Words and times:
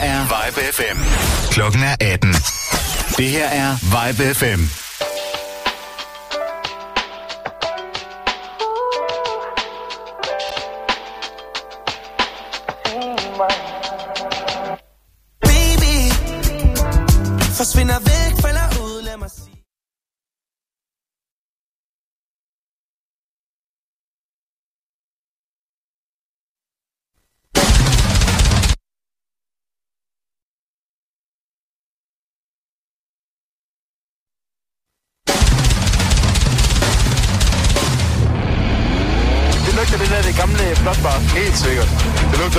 her 0.00 0.20
er 0.20 0.22
Vibe 0.24 0.60
FM. 0.72 0.98
Klokken 1.50 1.82
er 1.82 1.96
18. 2.00 2.32
Det 3.18 3.28
her 3.30 3.48
er 3.48 3.76
Vibe 3.82 4.34
FM. 4.34 4.85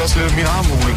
Også 0.08 0.20
lidt 0.24 0.36
min 0.42 0.50
armhule. 0.58 0.94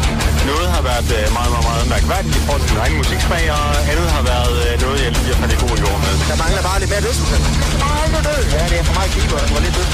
Noget 0.51 0.67
har 0.75 0.83
været 0.89 1.09
øh, 1.17 1.25
meget, 1.37 1.51
meget, 1.53 1.65
meget 1.69 1.85
mærkværdigt 1.93 2.33
i 2.39 2.41
forhold 2.45 2.61
til 2.65 2.71
min 2.73 2.81
egen 2.83 2.95
musiksmag, 3.01 3.43
og 3.57 3.65
andet 3.91 4.07
har 4.17 4.23
været 4.33 4.55
øh, 4.65 4.73
noget, 4.83 4.97
jeg 5.05 5.11
lige 5.15 5.29
har 5.31 5.37
faldet 5.41 5.55
i 5.57 5.59
god 5.65 5.75
jord 5.83 5.99
med. 6.05 6.13
Der 6.31 6.37
mangler 6.43 6.61
bare 6.69 6.77
lidt 6.81 6.91
mere 6.93 7.03
lyst 7.09 7.21
til 7.29 7.39
Nej, 7.83 8.03
nu 8.13 8.19
død. 8.27 8.41
Ja, 8.55 8.61
det 8.71 8.77
er 8.81 8.85
for 8.89 8.95
meget 8.99 9.11
keeper. 9.15 9.37
Det 9.47 9.53
var 9.57 9.63
lidt 9.65 9.75
lyst. 9.79 9.93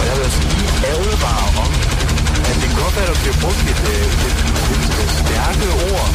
Og 0.00 0.04
jeg 0.10 0.14
vil 0.18 0.28
sige, 0.36 0.66
ærget 0.90 1.16
bare 1.26 1.46
om, 1.62 1.72
at 2.48 2.54
det 2.60 2.66
kan 2.70 2.78
godt 2.84 2.94
være, 2.96 3.06
at 3.08 3.12
der 3.12 3.18
bliver 3.22 3.38
brugt 3.44 3.62
et, 3.72 3.80
et, 3.94 4.14
et, 4.72 4.84
et 5.02 5.10
stærke 5.20 5.66
ord. 5.90 6.08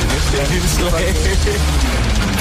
Det 0.00 0.06
næste 0.12 0.34
er 0.42 0.46
helt 0.54 0.70
slag. 0.76 1.06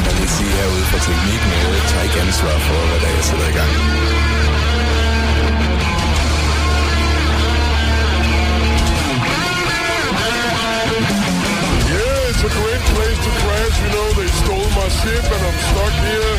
Jeg 0.07 0.13
vil 0.19 0.29
sige 0.37 0.51
herude 0.57 0.85
fra 0.91 0.99
teknikken, 1.07 1.49
at 1.57 1.61
jeg 1.77 1.85
tager 1.91 2.03
ikke 2.07 2.19
ansvar 2.25 2.55
for, 2.67 2.79
hvad 2.89 2.97
der 3.01 3.07
er, 3.11 3.15
jeg 3.19 3.25
sætter 3.29 3.47
i 3.53 3.55
gang. 3.59 3.71
A 12.45 12.51
great 12.61 12.83
place 12.93 13.19
to 13.25 13.31
crash. 13.41 13.75
You 13.83 13.89
know, 13.95 14.07
they 14.19 14.29
stole 14.41 14.69
my 14.79 14.87
ship 14.99 15.25
and 15.35 15.41
I'm 15.49 15.57
stuck 15.69 15.95
here. 16.05 16.35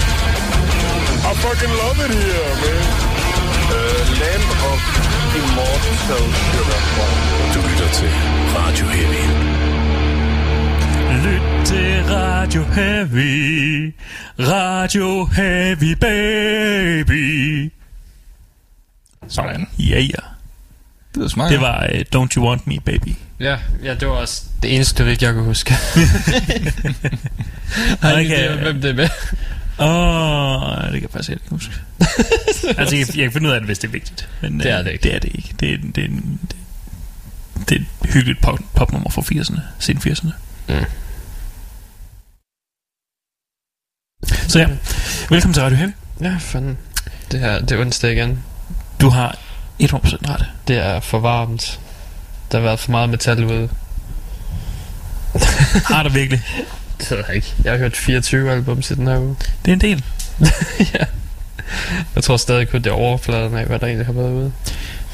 I 1.29 1.33
fucking 1.45 1.73
love 1.83 1.98
it 2.07 2.13
here, 2.21 2.51
man. 2.63 2.85
Uh, 3.75 4.03
land 4.21 4.45
of 4.71 4.81
immortal 5.39 5.95
sugar. 6.07 6.81
Du 7.55 7.59
lytter 7.69 7.89
til 7.98 8.11
Radio 8.57 8.87
Heavy. 8.87 9.25
Lyt 11.25 11.67
til 11.67 12.05
Radio 12.15 12.63
Heavy. 12.63 13.95
Radio 14.39 15.25
Heavy, 15.25 15.93
baby. 16.01 17.73
Sådan. 19.29 19.69
Ja, 19.79 20.01
ja. 20.01 20.23
Det 21.15 21.25
er 21.25 21.29
smart. 21.29 21.53
Det 21.53 21.61
var 21.61 21.89
uh, 21.95 22.01
Don't 22.17 22.37
You 22.37 22.48
Want 22.48 22.67
Me, 22.67 22.81
baby. 22.81 23.26
Ja, 23.41 23.59
ja, 23.83 23.95
det 23.95 24.09
var 24.09 24.15
også 24.15 24.42
det 24.62 24.75
eneste 24.75 25.05
lyrik, 25.05 25.23
jeg 25.23 25.33
kunne 25.34 25.45
huske. 25.45 25.75
Har 28.03 28.19
ikke 28.19 28.37
det 28.37 28.59
hvem 28.59 28.81
det 28.81 28.91
er 28.91 28.95
med? 28.95 29.09
Åh, 29.79 30.62
oh, 30.62 30.83
det 30.83 30.92
kan 30.92 31.03
jeg 31.03 31.11
faktisk 31.11 31.31
ikke 31.31 31.42
huske. 31.51 31.73
altså, 32.81 32.97
jeg, 32.97 33.17
jeg 33.17 33.25
kan 33.25 33.33
finde 33.33 33.48
ud 33.48 33.55
af 33.55 33.61
det, 33.61 33.67
hvis 33.67 33.79
det 33.79 33.89
er 33.89 33.92
vigtigt. 33.92 34.29
Men, 34.42 34.61
Det 34.61 34.70
er 34.70 34.79
øh, 34.79 34.84
det 34.84 34.92
ikke. 34.92 35.03
Det 35.03 35.14
er 35.14 35.19
det 35.19 35.31
ikke. 35.34 35.55
Det 35.61 35.73
er, 35.75 35.79
det 35.95 36.05
er, 36.05 36.09
det, 36.09 36.57
det 37.69 37.77
er 37.77 37.81
et 37.81 38.11
hyggeligt 38.12 38.42
pop, 38.42 38.59
popnummer 38.75 39.11
fra 39.11 39.23
80'erne. 39.23 39.61
Siden 39.79 40.01
80'erne. 40.01 40.33
Mm. 40.69 40.84
Så 44.48 44.59
ja, 44.59 44.69
velkommen 45.31 45.55
til 45.55 45.62
Radio 45.62 45.77
Heavy. 45.77 45.91
Ja, 46.20 46.36
fanden. 46.41 46.79
Det 47.33 47.41
her, 47.41 47.61
det 47.61 47.73
er 47.73 47.80
onsdag 47.80 48.13
igen. 48.13 48.42
Du 49.01 49.08
har 49.08 49.39
100% 49.83 49.95
ret. 50.30 50.47
Det 50.68 50.77
er 50.77 51.01
for 51.01 51.18
varmt. 51.18 51.80
Der 52.52 52.58
har 52.58 52.62
været 52.62 52.80
for 52.80 52.90
meget 52.90 53.08
metal 53.08 53.45
ude. 53.45 53.68
Har 55.95 56.02
du 56.02 56.08
virkelig? 56.08 56.42
Det 56.98 57.11
ved 57.11 57.24
jeg 57.29 57.36
ikke. 57.36 57.55
Jeg 57.64 57.73
har 57.73 57.79
hørt 57.79 57.96
24 57.96 58.51
album 58.51 58.83
til 58.83 58.96
den 58.96 59.07
her 59.07 59.18
uge. 59.18 59.36
Det 59.64 59.70
er 59.70 59.73
en 59.73 59.80
del. 59.80 60.05
ja. 60.95 61.05
Jeg 62.14 62.24
tror 62.24 62.36
stadig 62.36 62.68
kun 62.68 62.83
det 62.83 62.90
er 62.90 62.95
overfladen 62.95 63.56
af, 63.56 63.67
hvad 63.67 63.79
der 63.79 63.86
egentlig 63.86 64.06
har 64.06 64.12
været 64.12 64.33
ude. 64.33 64.52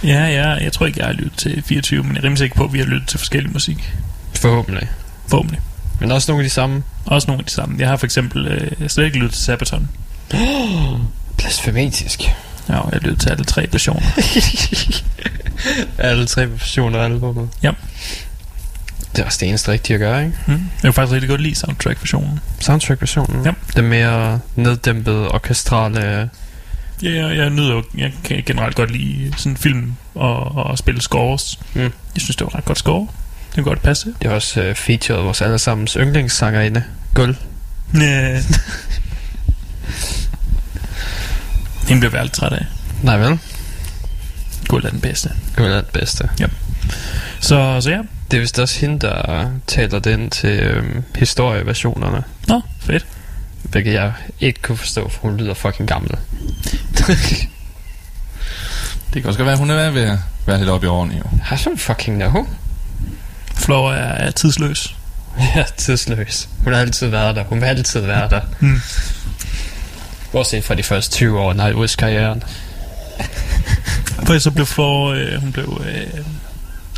Ja, 0.04 0.24
ja, 0.26 0.48
jeg 0.48 0.72
tror 0.72 0.86
ikke, 0.86 0.98
jeg 0.98 1.06
har 1.06 1.12
lyttet 1.12 1.38
til 1.38 1.62
24, 1.66 2.02
men 2.02 2.12
jeg 2.12 2.18
er 2.18 2.24
rimelig 2.24 2.38
sikker 2.38 2.56
på, 2.56 2.64
at 2.64 2.72
vi 2.72 2.78
har 2.78 2.86
lyttet 2.86 3.08
til 3.08 3.18
forskellig 3.18 3.52
musik. 3.52 3.92
Forhåbentlig. 4.34 4.88
Forhåbentlig. 5.28 5.60
Men 6.00 6.12
også 6.12 6.32
nogle 6.32 6.44
af 6.44 6.48
de 6.48 6.54
samme. 6.54 6.82
Også 7.04 7.26
nogle 7.26 7.40
af 7.40 7.44
de 7.44 7.50
samme. 7.50 7.76
Jeg 7.78 7.88
har 7.88 7.96
for 7.96 8.06
eksempel 8.06 8.46
øh, 8.46 8.88
slet 8.88 9.04
ikke 9.04 9.18
lyttet 9.18 9.32
til 9.32 9.44
Sabaton. 9.44 9.88
Blasfematisk. 11.38 12.20
Ja, 12.68 12.78
og 12.78 12.92
jeg 12.92 13.02
lyttet 13.02 13.20
til 13.20 13.30
alle 13.30 13.44
tre 13.44 13.66
versioner. 13.72 14.06
Alle 15.98 16.26
tre 16.26 16.50
versioner 16.50 16.98
af 16.98 17.04
albumet. 17.04 17.48
Ja. 17.62 17.70
Det 19.16 19.22
er 19.22 19.24
også 19.24 19.38
det 19.40 19.48
eneste 19.48 19.72
rigtige 19.72 19.94
at 19.94 20.00
gøre, 20.00 20.24
ikke? 20.24 20.36
Mm. 20.46 20.52
Jeg 20.52 20.60
kan 20.82 20.92
faktisk 20.92 21.12
rigtig 21.12 21.28
godt 21.30 21.40
lide 21.40 21.54
soundtrack-versionen. 21.54 22.40
Soundtrack-versionen. 22.60 23.44
Ja. 23.44 23.52
Det 23.76 23.84
mere 23.84 24.40
neddæmpede, 24.56 25.28
orkestrale... 25.28 26.30
Ja, 27.02 27.26
jeg, 27.26 27.36
jeg 27.36 27.50
nyder 27.50 27.74
jo, 27.74 27.82
jeg 27.98 28.12
kan 28.24 28.42
generelt 28.46 28.76
godt 28.76 28.90
lide 28.90 29.32
sådan 29.36 29.56
film 29.56 29.92
og, 30.14 30.54
og 30.56 30.78
spille 30.78 31.02
scores. 31.02 31.58
Mm. 31.74 31.80
Jeg 31.80 31.92
synes, 32.16 32.36
det 32.36 32.44
var 32.44 32.54
ret 32.54 32.64
godt 32.64 32.78
score. 32.78 33.06
Det 33.46 33.54
kan 33.54 33.64
godt 33.64 33.82
passe. 33.82 34.14
Det 34.22 34.30
er 34.30 34.34
også 34.34 34.68
uh, 34.68 34.74
featuret 34.74 35.24
vores 35.24 35.40
allesammens 35.40 35.92
yndlingssangerinde. 35.92 36.84
Guld. 37.14 37.36
Ja. 37.94 38.42
Hende 41.88 42.00
bliver 42.00 42.10
vi 42.10 42.16
altid 42.16 42.34
træt 42.34 42.52
af. 42.52 42.66
Nej 43.02 43.16
vel? 43.16 43.38
Guld 44.68 44.84
er 44.84 44.90
den 44.90 45.00
bedste. 45.00 45.30
Guld 45.56 45.72
er 45.72 45.76
det 45.76 45.86
bedste. 45.86 46.30
Så, 47.40 47.80
så 47.80 47.90
ja. 47.90 47.98
Det 48.30 48.36
er 48.36 48.40
vist 48.40 48.58
også 48.58 48.80
hende, 48.80 48.98
der 49.00 49.50
taler 49.66 49.98
den 49.98 50.30
til 50.30 50.60
øhm, 50.60 51.02
historieversionerne. 51.16 52.22
Nå, 52.48 52.60
fedt. 52.80 53.06
Hvilket 53.62 53.92
jeg 53.92 54.12
ikke 54.40 54.62
kunne 54.62 54.76
forstå, 54.78 55.08
for 55.08 55.20
hun 55.20 55.36
lyder 55.36 55.54
fucking 55.54 55.88
gammel. 55.88 56.10
Det 59.14 59.22
kan 59.22 59.28
også 59.28 59.38
godt 59.38 59.46
være, 59.46 59.56
hun 59.56 59.70
er 59.70 59.90
ved 59.90 60.02
at 60.02 60.18
være 60.46 60.58
lidt 60.58 60.70
oppe 60.70 60.86
i 60.86 60.88
årene, 60.88 61.14
jo. 61.16 61.22
Har 61.42 61.56
sådan 61.56 61.78
fucking 61.78 62.16
know? 62.16 62.46
Flora 63.54 63.94
er, 63.94 63.98
er 63.98 64.30
tidsløs. 64.30 64.96
Ja, 65.56 65.64
tidsløs. 65.76 66.48
Hun 66.64 66.72
har 66.72 66.80
altid 66.80 67.06
været 67.08 67.36
der. 67.36 67.44
Hun 67.44 67.60
vil 67.60 67.66
altid 67.66 68.00
være 68.00 68.28
der. 68.28 68.40
Mm. 68.60 68.80
Bortset 70.32 70.64
fra 70.64 70.74
de 70.74 70.82
første 70.82 71.12
20 71.14 71.40
år 71.40 71.50
af 71.50 71.56
Nightwish-karrieren. 71.56 72.42
For 74.26 74.38
så 74.38 74.50
blev 74.50 74.66
Flora, 74.66 75.14
øh, 75.16 75.40
hun 75.40 75.52
blev... 75.52 75.82
Øh, 75.86 76.24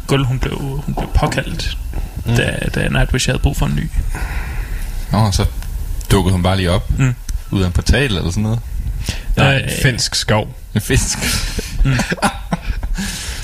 Guld, 0.07 0.27
hun 0.27 0.39
blev, 0.39 0.59
hun 0.59 0.95
blev 0.95 1.09
påkaldt, 1.15 1.79
mm. 2.27 2.37
da, 2.37 2.59
da 2.75 2.89
Nightwish 2.89 3.29
havde 3.29 3.39
brug 3.39 3.57
for 3.57 3.67
en 3.67 3.75
ny. 3.75 3.91
Nå, 5.13 5.31
så 5.33 5.45
dukkede 6.11 6.33
hun 6.33 6.43
bare 6.43 6.57
lige 6.57 6.71
op. 6.71 6.99
Mm. 6.99 7.15
Ud 7.51 7.63
af 7.63 7.67
en 7.67 7.73
portal 7.73 8.05
eller 8.17 8.31
sådan 8.31 8.43
noget. 8.43 8.61
Nej, 9.37 9.55
Øh, 9.57 9.63
en 9.63 9.71
finsk 9.83 10.15
skov. 10.15 10.57
En 10.75 10.81
fisk. 10.81 11.19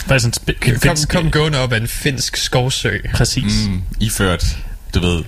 Faktisk 0.07 0.27
en, 0.27 0.33
sp- 0.37 0.69
en 0.69 0.73
Kom, 0.73 0.81
finsk... 0.81 1.09
kom 1.09 1.31
gående 1.31 1.59
op 1.59 1.73
af 1.73 1.77
en 1.77 1.89
finsk 1.89 2.37
skovsø. 2.37 2.99
Præcis. 3.15 3.67
Mm. 3.67 3.73
Mm, 3.73 3.83
iført, 4.01 4.45
du 4.95 5.01
ved, 5.01 5.25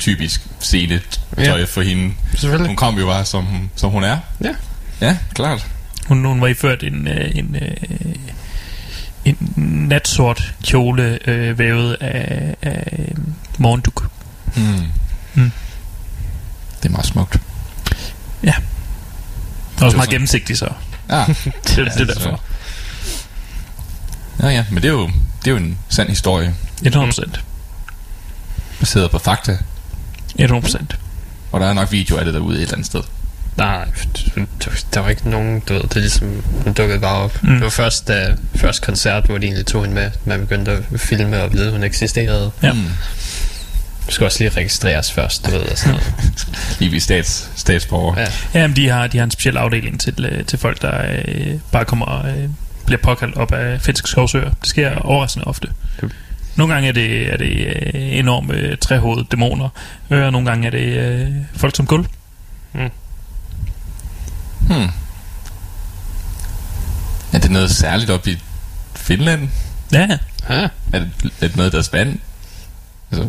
typisk 0.00 0.40
scene 0.60 1.00
tøj 1.36 1.44
Ja. 1.44 1.56
ja. 1.56 1.64
for 1.64 1.82
hende. 1.82 2.14
Selvfølgelig. 2.34 2.66
Hun 2.66 2.76
kom 2.76 2.98
jo 2.98 3.06
bare, 3.06 3.24
som, 3.24 3.44
hun- 3.44 3.70
som 3.76 3.90
hun 3.90 4.04
er. 4.04 4.18
Ja. 4.44 4.54
Ja, 5.00 5.16
klart. 5.34 5.66
Hun, 6.06 6.24
hun 6.24 6.40
var 6.40 6.46
iført 6.46 6.82
en, 6.82 7.08
øh, 7.08 7.30
en, 7.34 7.56
øh, 7.62 8.14
en 9.24 9.36
natsort 9.88 10.54
kjole 10.64 11.18
øh, 11.28 11.58
vævet 11.58 11.96
af, 12.00 12.54
af 12.62 12.96
øh, 12.98 13.14
morgenduk. 13.58 14.10
Mm. 14.56 14.62
Mm. 15.34 15.52
Det 16.82 16.88
er 16.88 16.92
meget 16.92 17.06
smukt. 17.06 17.36
Det 18.42 19.84
er 19.84 19.84
også 19.84 19.96
meget 19.96 20.10
gennemsigtigt, 20.10 20.58
så 20.58 20.68
Ja, 21.10 21.24
det, 21.26 21.76
det 21.76 22.00
er 22.00 22.04
derfor. 22.04 22.40
ja, 24.42 24.48
ja, 24.48 24.64
men 24.70 24.82
det 24.82 24.88
er 24.88 24.92
jo, 24.92 25.06
det 25.44 25.46
er 25.46 25.50
jo 25.50 25.56
en 25.56 25.78
sand 25.88 26.08
historie, 26.08 26.54
100%. 26.86 27.40
baseret 28.80 29.10
på 29.10 29.18
fakta. 29.18 29.58
100%. 30.46 30.82
Og 31.52 31.60
der 31.60 31.66
er 31.66 31.72
nok 31.72 31.92
video 31.92 32.16
af 32.16 32.24
det 32.24 32.34
derude 32.34 32.56
et 32.56 32.62
eller 32.62 32.72
andet 32.74 32.86
sted. 32.86 33.00
Nej, 33.56 33.84
der- 34.36 34.70
der 34.94 35.00
var 35.00 35.08
ikke 35.08 35.30
nogen, 35.30 35.60
du 35.60 35.72
ved, 35.74 35.82
det 35.82 35.96
er 35.96 36.00
ligesom, 36.00 36.42
hun 36.64 36.72
dukkede 36.72 37.00
bare 37.00 37.16
op. 37.16 37.42
Mm. 37.42 37.48
Det 37.52 37.60
var 37.62 37.68
først, 37.70 38.08
da, 38.08 38.34
først 38.56 38.82
koncert, 38.82 39.24
hvor 39.26 39.38
de 39.38 39.46
egentlig 39.46 39.66
tog 39.66 39.82
hende 39.82 39.94
med, 39.94 40.10
man 40.24 40.40
begyndte 40.40 40.70
at 40.70 41.00
filme 41.00 41.42
og 41.42 41.52
vide, 41.52 41.70
hun 41.72 41.82
eksisterede. 41.82 42.50
Ja. 42.62 42.72
Mm. 42.72 42.84
Du 44.06 44.14
skal 44.14 44.24
også 44.24 44.38
lige 44.44 44.50
registreres 44.56 45.12
først, 45.12 45.46
du 45.46 45.50
ved, 45.50 45.60
og 45.60 45.78
sådan 45.78 45.92
noget. 45.92 46.12
Lige 46.80 46.90
vi 46.90 47.00
stats, 47.00 47.50
statsborger. 47.56 48.20
Ja. 48.20 48.26
Ja, 48.60 48.66
men 48.66 48.76
de 48.76 48.88
har, 48.88 49.06
de 49.06 49.18
har 49.18 49.24
en 49.24 49.30
speciel 49.30 49.56
afdeling 49.56 50.00
til, 50.00 50.24
øh, 50.32 50.44
til 50.44 50.58
folk, 50.58 50.82
der 50.82 51.02
øh, 51.28 51.54
bare 51.72 51.84
kommer 51.84 52.06
og 52.06 52.28
øh, 52.30 52.48
bliver 52.86 53.00
påkaldt 53.02 53.36
op 53.36 53.52
af 53.52 53.80
finske 53.80 54.08
skovsøer. 54.08 54.50
Det 54.50 54.68
sker 54.68 54.96
overraskende 54.96 55.46
ofte. 55.46 55.68
Nogle 56.56 56.74
gange 56.74 56.88
er 56.88 56.92
det, 56.92 57.32
er 57.32 57.36
det 57.36 57.66
øh, 57.66 57.74
enorme 57.94 58.54
øh, 58.54 58.76
trehovedede 58.78 59.26
dæmoner, 59.30 59.68
øh, 60.10 60.24
og 60.24 60.32
nogle 60.32 60.48
gange 60.48 60.66
er 60.66 60.70
det 60.70 60.96
øh, 60.96 61.28
folk 61.54 61.76
som 61.76 61.86
gulv. 61.86 62.06
Hmm. 62.72 62.90
Er 67.32 67.38
det 67.38 67.50
noget 67.50 67.70
særligt 67.70 68.10
op 68.10 68.26
i 68.26 68.38
Finland? 68.96 69.48
Ja, 69.92 70.08
Ja, 70.50 70.68
Er 70.92 70.98
det, 70.98 71.10
er 71.40 71.46
det 71.46 71.56
noget 71.56 71.66
af 71.66 71.72
deres 71.72 71.92
vand? 71.92 72.18
Altså, 73.12 73.28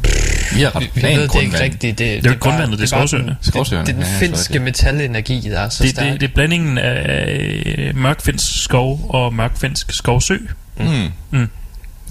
vi 0.55 0.61
har 0.61 0.75
ret 0.75 0.83
vi, 0.83 0.89
vi 0.95 1.01
ved 1.07 1.27
det 1.27 1.41
ikke 1.41 1.59
rigtigt. 1.59 1.97
Det, 1.99 2.11
er 2.11 2.21
jo 2.21 2.29
ikke 2.29 2.39
grundvandet, 2.39 2.77
det 2.79 2.83
er 2.83 2.87
skovsøerne. 2.87 3.37
Det, 3.45 3.53
det 3.53 3.71
er 3.73 3.83
den 3.83 3.95
ja, 3.99 4.01
er 4.01 4.19
finske 4.19 4.53
det. 4.53 4.61
metalenergi, 4.61 5.49
der 5.49 5.59
er 5.59 5.69
så 5.69 5.83
det, 5.83 5.91
stærk. 5.91 6.11
det, 6.11 6.21
det 6.21 6.29
er 6.29 6.33
blandingen 6.33 6.77
af 6.77 7.63
øh, 7.77 7.97
mørkfinsk 7.97 8.63
skov 8.63 9.05
og 9.09 9.33
mørkfinsk 9.33 9.91
skovsø. 9.91 10.37
Mm. 10.77 11.11
Mm. 11.31 11.49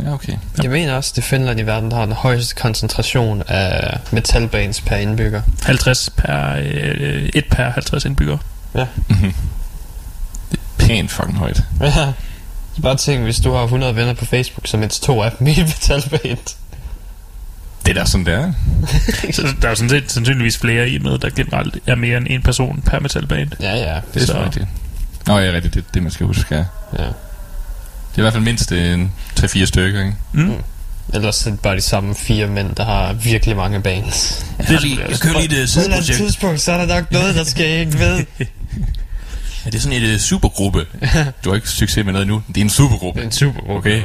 Ja, 0.05 0.13
okay. 0.13 0.33
Jeg 0.63 0.71
mener 0.71 0.95
også, 0.95 1.13
det 1.17 1.25
Finland 1.25 1.61
i 1.61 1.63
verden, 1.63 1.91
der 1.91 1.97
har 1.97 2.05
den 2.05 2.15
højeste 2.15 2.55
koncentration 2.55 3.43
af 3.49 3.99
metalbands 4.13 4.81
per 4.81 4.97
indbygger. 4.97 5.43
50 5.63 6.11
per, 6.17 6.55
øh, 6.57 7.29
1 7.35 7.45
per 7.51 7.71
50 7.71 8.05
indbyggere. 8.05 8.39
Mm-hmm. 8.75 9.33
Det 10.51 10.59
er 10.81 10.87
pænt 10.87 11.11
fucking 11.11 11.39
højt. 11.39 11.63
Ja. 11.81 12.13
Så 12.77 12.83
bare 12.83 12.97
tænk, 12.97 13.23
hvis 13.23 13.41
du 13.41 13.53
har 13.53 13.63
100 13.63 13.97
venner 13.97 14.13
på 14.15 14.25
Facebook, 14.25 14.67
så 14.67 14.77
mindst 14.77 15.03
to 15.03 15.23
af 15.23 15.33
dem 15.39 15.47
i 15.47 15.51
et 15.51 15.57
metalband. 15.59 16.39
Det 17.87 17.97
er 17.97 18.01
da 18.01 18.05
sådan, 18.05 18.27
det 18.27 18.35
er. 18.35 18.53
Så 19.33 19.43
der 19.63 19.69
er 19.69 19.75
sådan 19.75 19.89
set 19.91 20.13
sandsynligvis 20.13 20.59
flere 20.59 20.89
i 20.91 20.99
med, 20.99 21.19
der 21.19 21.31
generelt 21.31 21.77
er 21.87 21.95
mere 21.95 22.17
end 22.17 22.27
en 22.31 22.43
person 22.43 22.83
per 22.87 22.99
metalband. 23.01 23.49
Ja, 23.61 23.75
ja. 23.77 24.01
Det 24.15 24.23
er 24.23 24.27
Så- 24.27 24.33
så 24.33 24.45
rigtigt. 24.45 24.67
Nå, 25.27 25.39
ja, 25.39 25.53
rigtigt. 25.53 25.75
Det, 25.75 25.85
det 25.95 26.03
man 26.03 26.13
skal 26.13 26.27
huske, 26.27 26.55
ja. 26.55 26.65
ja. 26.99 27.09
Det 28.11 28.17
er 28.17 28.19
i 28.19 28.23
hvert 28.23 28.33
fald 28.33 28.45
mindst 28.45 28.73
en 28.73 29.13
3-4 29.41 29.65
stykker, 29.65 30.01
ikke? 30.01 30.17
Mm. 30.33 30.55
Ellers 31.15 31.47
er 31.47 31.51
det 31.51 31.61
bare 31.61 31.77
de 31.77 31.81
samme 31.81 32.15
fire 32.15 32.47
mænd, 32.47 32.75
der 32.75 32.85
har 32.85 33.13
virkelig 33.13 33.57
mange 33.57 33.81
bands. 33.81 34.47
Det 34.59 34.71
er 34.71 34.81
lige, 34.81 35.01
jeg 35.09 35.19
kører 35.21 35.41
lige 35.41 35.63
et 35.63 35.71
På 35.75 35.81
et 35.81 35.85
eller 35.85 35.97
andet 35.97 36.17
tidspunkt, 36.17 36.61
så 36.61 36.73
er 36.73 36.87
der 36.87 36.95
nok 36.95 37.13
noget, 37.13 37.35
der 37.35 37.45
skal 37.45 37.81
ikke 37.81 37.99
ved. 37.99 38.25
Er 39.65 39.71
det 39.71 39.83
sådan 39.83 40.03
et 40.03 40.15
uh, 40.15 40.21
supergruppe? 40.21 40.87
Du 41.45 41.51
har 41.51 41.55
ikke 41.55 41.69
succes 41.69 42.05
med 42.05 42.13
noget 42.13 42.29
nu. 42.29 42.43
Det 42.49 42.57
er 42.57 42.61
en 42.61 42.71
supergruppe. 42.71 43.21
Det 43.21 43.25
er 43.25 43.29
en 43.29 43.33
super 43.33 43.61
Okay. 43.71 44.03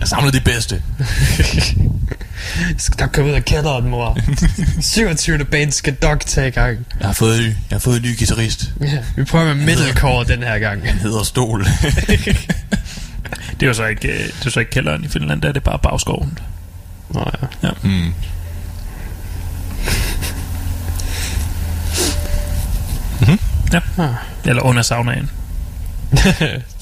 Jeg 0.00 0.08
samler 0.08 0.30
det 0.30 0.44
bedste. 0.44 0.82
Jeg 2.68 2.74
skal 2.78 3.00
nok 3.00 3.12
komme 3.12 3.30
ud 3.30 3.34
af 3.36 3.44
kælderen, 3.44 3.88
mor. 3.88 4.18
27. 4.80 5.44
band 5.44 5.72
skal 5.72 5.96
nok 6.02 6.26
tage 6.26 6.48
i 6.48 6.50
gang. 6.50 6.86
Jeg 7.00 7.06
har 7.08 7.14
fået, 7.14 7.44
jeg 7.44 7.54
har 7.70 7.78
fået 7.78 7.96
en 7.96 8.02
ny 8.02 8.18
guitarist. 8.18 8.70
Ja, 8.80 8.98
vi 9.16 9.24
prøver 9.24 9.54
med 9.54 9.64
metalcore 9.64 10.24
den 10.24 10.42
her 10.42 10.58
gang. 10.58 10.86
Han 10.86 10.98
hedder 10.98 11.22
Stol. 11.22 11.64
Det 13.60 13.62
er 13.62 13.66
jo 13.66 13.74
så 13.74 13.84
ikke, 13.84 14.08
øh, 14.08 14.18
det 14.18 14.30
er 14.30 14.42
jo 14.44 14.50
så 14.50 14.60
ikke 14.60 14.70
kælderen 14.70 15.04
i 15.04 15.08
Finland, 15.08 15.42
der 15.42 15.48
er 15.48 15.52
det 15.52 15.62
bare 15.62 15.78
bagskoven. 15.78 16.38
Nå 17.10 17.30
ja. 17.62 17.70
mm. 17.82 18.14
Ja. 23.72 23.80
Ah. 23.98 24.14
Eller 24.44 24.62
under 24.62 24.82
saunaen. 24.82 25.30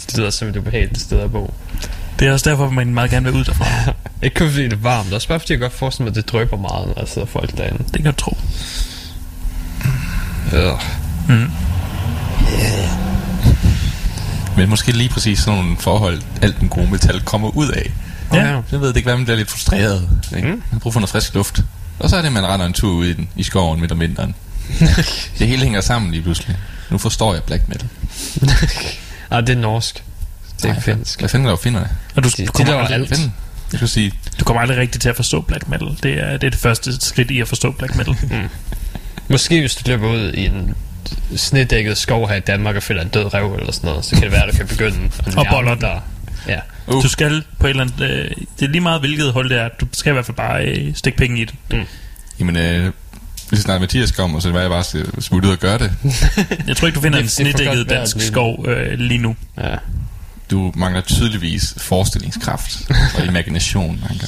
det 0.06 0.16
lyder 0.16 0.30
som 0.30 0.48
et 0.48 0.56
ubehageligt 0.56 1.00
sted 1.00 1.20
at 1.20 1.32
bo. 1.32 1.54
Det 2.18 2.28
er 2.28 2.32
også 2.32 2.50
derfor, 2.50 2.70
man 2.70 2.94
meget 2.94 3.10
gerne 3.10 3.24
vil 3.24 3.34
ud 3.34 3.44
derfra. 3.44 3.92
Ikke 4.22 4.36
kun 4.36 4.50
fordi 4.50 4.64
det 4.64 4.72
er 4.72 4.76
varmt, 4.76 5.12
også 5.12 5.28
bare 5.28 5.40
fordi 5.40 5.52
jeg 5.52 5.60
godt 5.60 5.72
forestiller 5.72 6.10
mig, 6.10 6.18
at 6.18 6.24
det 6.24 6.32
drøber 6.32 6.56
meget, 6.56 6.86
når 6.86 6.94
der 6.94 7.06
sidder 7.06 7.26
folk 7.26 7.56
derinde. 7.56 7.84
Det 7.92 8.02
kan 8.02 8.12
du 8.12 8.20
tro. 8.20 8.36
Øh. 10.52 10.72
Mm. 11.28 11.50
Men 14.56 14.68
måske 14.68 14.92
lige 14.92 15.08
præcis 15.08 15.38
sådan 15.38 15.60
nogle 15.60 15.76
forhold, 15.78 16.22
alt 16.42 16.60
den 16.60 16.68
gode 16.68 16.90
metal 16.90 17.20
kommer 17.20 17.56
ud 17.56 17.68
af. 17.68 17.92
Ja. 18.34 18.60
Jeg 18.72 18.80
ved 18.80 18.88
det 18.88 18.96
ikke, 18.96 19.06
hvad 19.06 19.16
man 19.16 19.24
bliver 19.24 19.36
lidt 19.36 19.50
frustreret. 19.50 20.08
Ikke? 20.36 20.48
Mm. 20.48 20.54
Man 20.54 20.62
har 20.70 20.78
brug 20.78 20.92
for 20.92 21.00
noget 21.00 21.10
frisk 21.10 21.34
luft. 21.34 21.60
Og 21.98 22.10
så 22.10 22.16
er 22.16 22.20
det, 22.20 22.26
at 22.26 22.32
man 22.32 22.46
render 22.46 22.66
en 22.66 22.72
tur 22.72 22.92
ud 22.92 23.06
i, 23.06 23.12
den, 23.12 23.28
i 23.36 23.42
skoven 23.42 23.80
midt 23.80 23.92
om 23.92 24.00
vinteren. 24.00 24.34
det 25.38 25.46
hele 25.46 25.62
hænger 25.62 25.80
sammen 25.80 26.10
lige 26.10 26.22
pludselig. 26.22 26.56
Nu 26.90 26.98
forstår 26.98 27.34
jeg 27.34 27.42
black 27.42 27.68
metal. 27.68 27.88
Ah, 29.30 29.46
det 29.46 29.56
er 29.56 29.60
norsk. 29.60 30.02
Det 30.62 30.70
er 30.76 30.80
finsk. 30.80 31.18
Hvad 31.18 31.28
fanden 31.28 31.44
laver 31.46 31.58
finderne? 31.62 31.88
Og 32.16 32.24
du, 32.24 32.28
De- 32.28 32.42
de 32.42 32.46
du, 32.46 32.52
kommer 32.52 32.74
aldrig, 32.74 32.94
alt. 32.94 33.10
Jeg 33.72 33.78
skulle 33.78 33.90
sige, 33.90 34.12
du 34.40 34.44
kommer 34.44 34.60
aldrig 34.60 34.78
rigtigt 34.78 35.02
til 35.02 35.08
at 35.08 35.16
forstå 35.16 35.40
black 35.40 35.68
metal. 35.68 35.88
Det 36.02 36.12
er 36.20 36.30
det, 36.36 36.44
er 36.46 36.50
det 36.50 36.54
første 36.58 37.00
skridt 37.00 37.30
i 37.30 37.40
at 37.40 37.48
forstå 37.48 37.70
black 37.70 37.96
metal. 37.96 38.16
Måske 39.28 39.60
hvis 39.60 39.74
du 39.74 39.82
løber 39.90 40.08
ud 40.10 40.32
i 40.32 40.46
en 40.46 40.74
snedækket 41.36 41.98
skov 41.98 42.28
her 42.28 42.34
i 42.36 42.40
Danmark 42.40 42.76
og 42.76 42.82
finder 42.82 43.02
en 43.02 43.08
død 43.08 43.34
rev 43.34 43.54
eller 43.58 43.72
sådan 43.72 43.88
noget, 43.88 44.04
så 44.04 44.10
kan 44.14 44.22
det 44.22 44.32
være, 44.32 44.42
at 44.46 44.52
du 44.52 44.56
kan 44.56 44.66
begynde 44.66 45.10
at 45.26 45.34
Og 45.36 45.46
boller 45.50 45.74
dig. 45.74 46.00
Ja. 46.48 46.58
Uh. 46.86 47.02
Du 47.02 47.08
skal 47.08 47.44
på 47.60 47.66
et 47.66 47.70
eller 47.70 47.82
andet... 47.82 48.00
Øh, 48.00 48.30
det 48.60 48.64
er 48.66 48.70
lige 48.70 48.80
meget, 48.80 49.00
hvilket 49.00 49.32
hold 49.32 49.48
det 49.48 49.58
er. 49.60 49.68
Du 49.80 49.86
skal 49.92 50.10
i 50.10 50.12
hvert 50.12 50.26
fald 50.26 50.36
bare 50.36 50.64
øh, 50.64 50.94
stikke 50.94 51.18
penge 51.18 51.40
i 51.40 51.44
det. 51.44 51.54
jamen, 52.40 52.56
øh, 52.56 52.92
hvis 53.48 53.60
snart 53.60 53.80
Mathias 53.80 54.10
kommer, 54.12 54.40
så 54.40 54.50
var 54.52 54.60
jeg 54.60 54.70
bare 54.70 54.84
smutte 55.20 55.48
ud 55.48 55.52
og 55.52 55.58
gøre 55.58 55.78
det. 55.78 55.92
Jeg 56.66 56.76
tror 56.76 56.86
ikke, 56.86 56.96
du 56.96 57.00
finder 57.00 57.18
Det- 57.22 57.40
en 57.40 57.46
det 57.46 57.54
snedækket 57.54 57.90
dansk 57.90 58.16
lige 58.16 58.26
skov 58.26 58.66
øh, 58.68 58.98
lige 58.98 59.18
nu. 59.18 59.36
ja. 59.58 59.74
Du 60.52 60.72
mangler 60.74 61.00
tydeligvis 61.00 61.74
forestillingskraft 61.76 62.90
og 63.18 63.24
imagination, 63.26 64.04
Anker. 64.10 64.26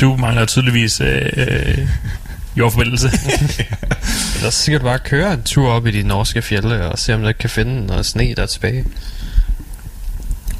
Du 0.00 0.16
mangler 0.16 0.44
tydeligvis 0.46 1.00
øh, 1.00 1.22
øh, 1.36 1.88
jordforbindelse. 2.56 3.10
Kan 4.64 4.78
du 4.78 4.84
bare 4.84 4.98
køre 4.98 5.32
en 5.32 5.42
tur 5.42 5.70
op 5.70 5.86
i 5.86 5.90
de 5.90 6.02
norske 6.02 6.42
fjelle 6.42 6.84
og 6.84 6.98
se, 6.98 7.14
om 7.14 7.20
du 7.20 7.28
ikke 7.28 7.38
kan 7.38 7.50
finde 7.50 7.86
noget 7.86 8.06
sne 8.06 8.34
der 8.34 8.42
er 8.42 8.46
tilbage. 8.46 8.84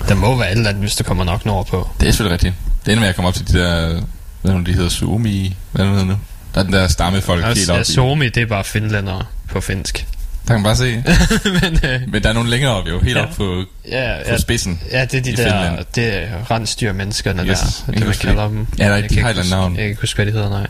Der 0.09 0.15
må 0.15 0.37
være 0.39 0.53
et 0.53 0.57
eller 0.57 0.69
andet, 0.69 0.83
hvis 0.83 0.97
du 0.97 1.05
kommer 1.05 1.25
nok 1.25 1.47
nordpå. 1.47 1.91
Det 2.01 2.09
er 2.09 2.13
selvfølgelig 2.13 2.33
rigtigt. 2.33 2.55
Det 2.87 2.93
ender 2.93 3.01
med 3.01 3.09
at 3.09 3.15
komme 3.15 3.29
op 3.29 3.35
til 3.35 3.49
de 3.49 3.59
der, 3.59 4.03
hvad 4.43 4.55
nu 4.55 4.63
de 4.63 4.73
hedder, 4.73 4.89
Suomi, 4.89 5.57
hvad 5.73 5.85
er 5.85 5.89
det 5.89 5.93
nu 5.93 6.01
hedder 6.01 6.15
nu? 6.15 6.21
Der 6.55 6.61
er 6.61 6.65
den 6.65 6.73
der 6.73 6.89
stammefolk 6.89 7.45
helt 7.45 7.71
op 7.71 7.81
i. 7.81 7.85
Somi, 7.85 8.29
det 8.29 8.43
er 8.43 8.47
bare 8.47 8.65
finlændere 8.65 9.23
på 9.49 9.61
finsk. 9.61 10.07
Der 10.49 10.55
kan 10.55 10.63
man 10.63 10.63
bare 10.63 10.77
se. 10.77 11.03
Men, 11.63 11.79
øh, 11.91 12.01
Men 12.13 12.23
der 12.23 12.29
er 12.29 12.33
nogle 12.33 12.51
længere 12.51 12.73
op 12.73 12.89
jo, 12.89 13.01
helt 13.01 13.17
Ja. 13.17 13.23
op 13.23 13.35
på, 13.37 13.65
ja, 13.89 14.15
på 14.25 14.31
ja, 14.31 14.39
spidsen. 14.39 14.81
ja, 14.93 15.05
det 15.05 15.15
er 15.15 15.23
de 15.23 15.31
der 15.31 15.37
Finland. 15.37 15.85
det 15.95 16.15
er 16.15 16.51
rensdyrmenneskerne 16.51 17.43
Yes, 17.47 17.59
der. 17.59 17.67
Det 17.67 17.95
er 17.95 17.99
det, 17.99 18.07
man 18.07 18.15
kalder 18.21 18.49
dem. 18.49 18.67
Ja, 18.79 18.85
der, 18.85 18.89
de 18.89 18.93
har 18.93 18.99
et 18.99 19.03
ikke 19.05 19.19
eller 19.21 19.29
andet 19.31 19.51
navn. 19.51 19.73
Jeg 19.73 19.81
kan 19.83 19.89
ikke 19.89 20.01
huske, 20.01 20.17
hvad 20.17 20.27
de 20.27 20.33
hedder, 20.33 20.49
nej. 20.51 20.67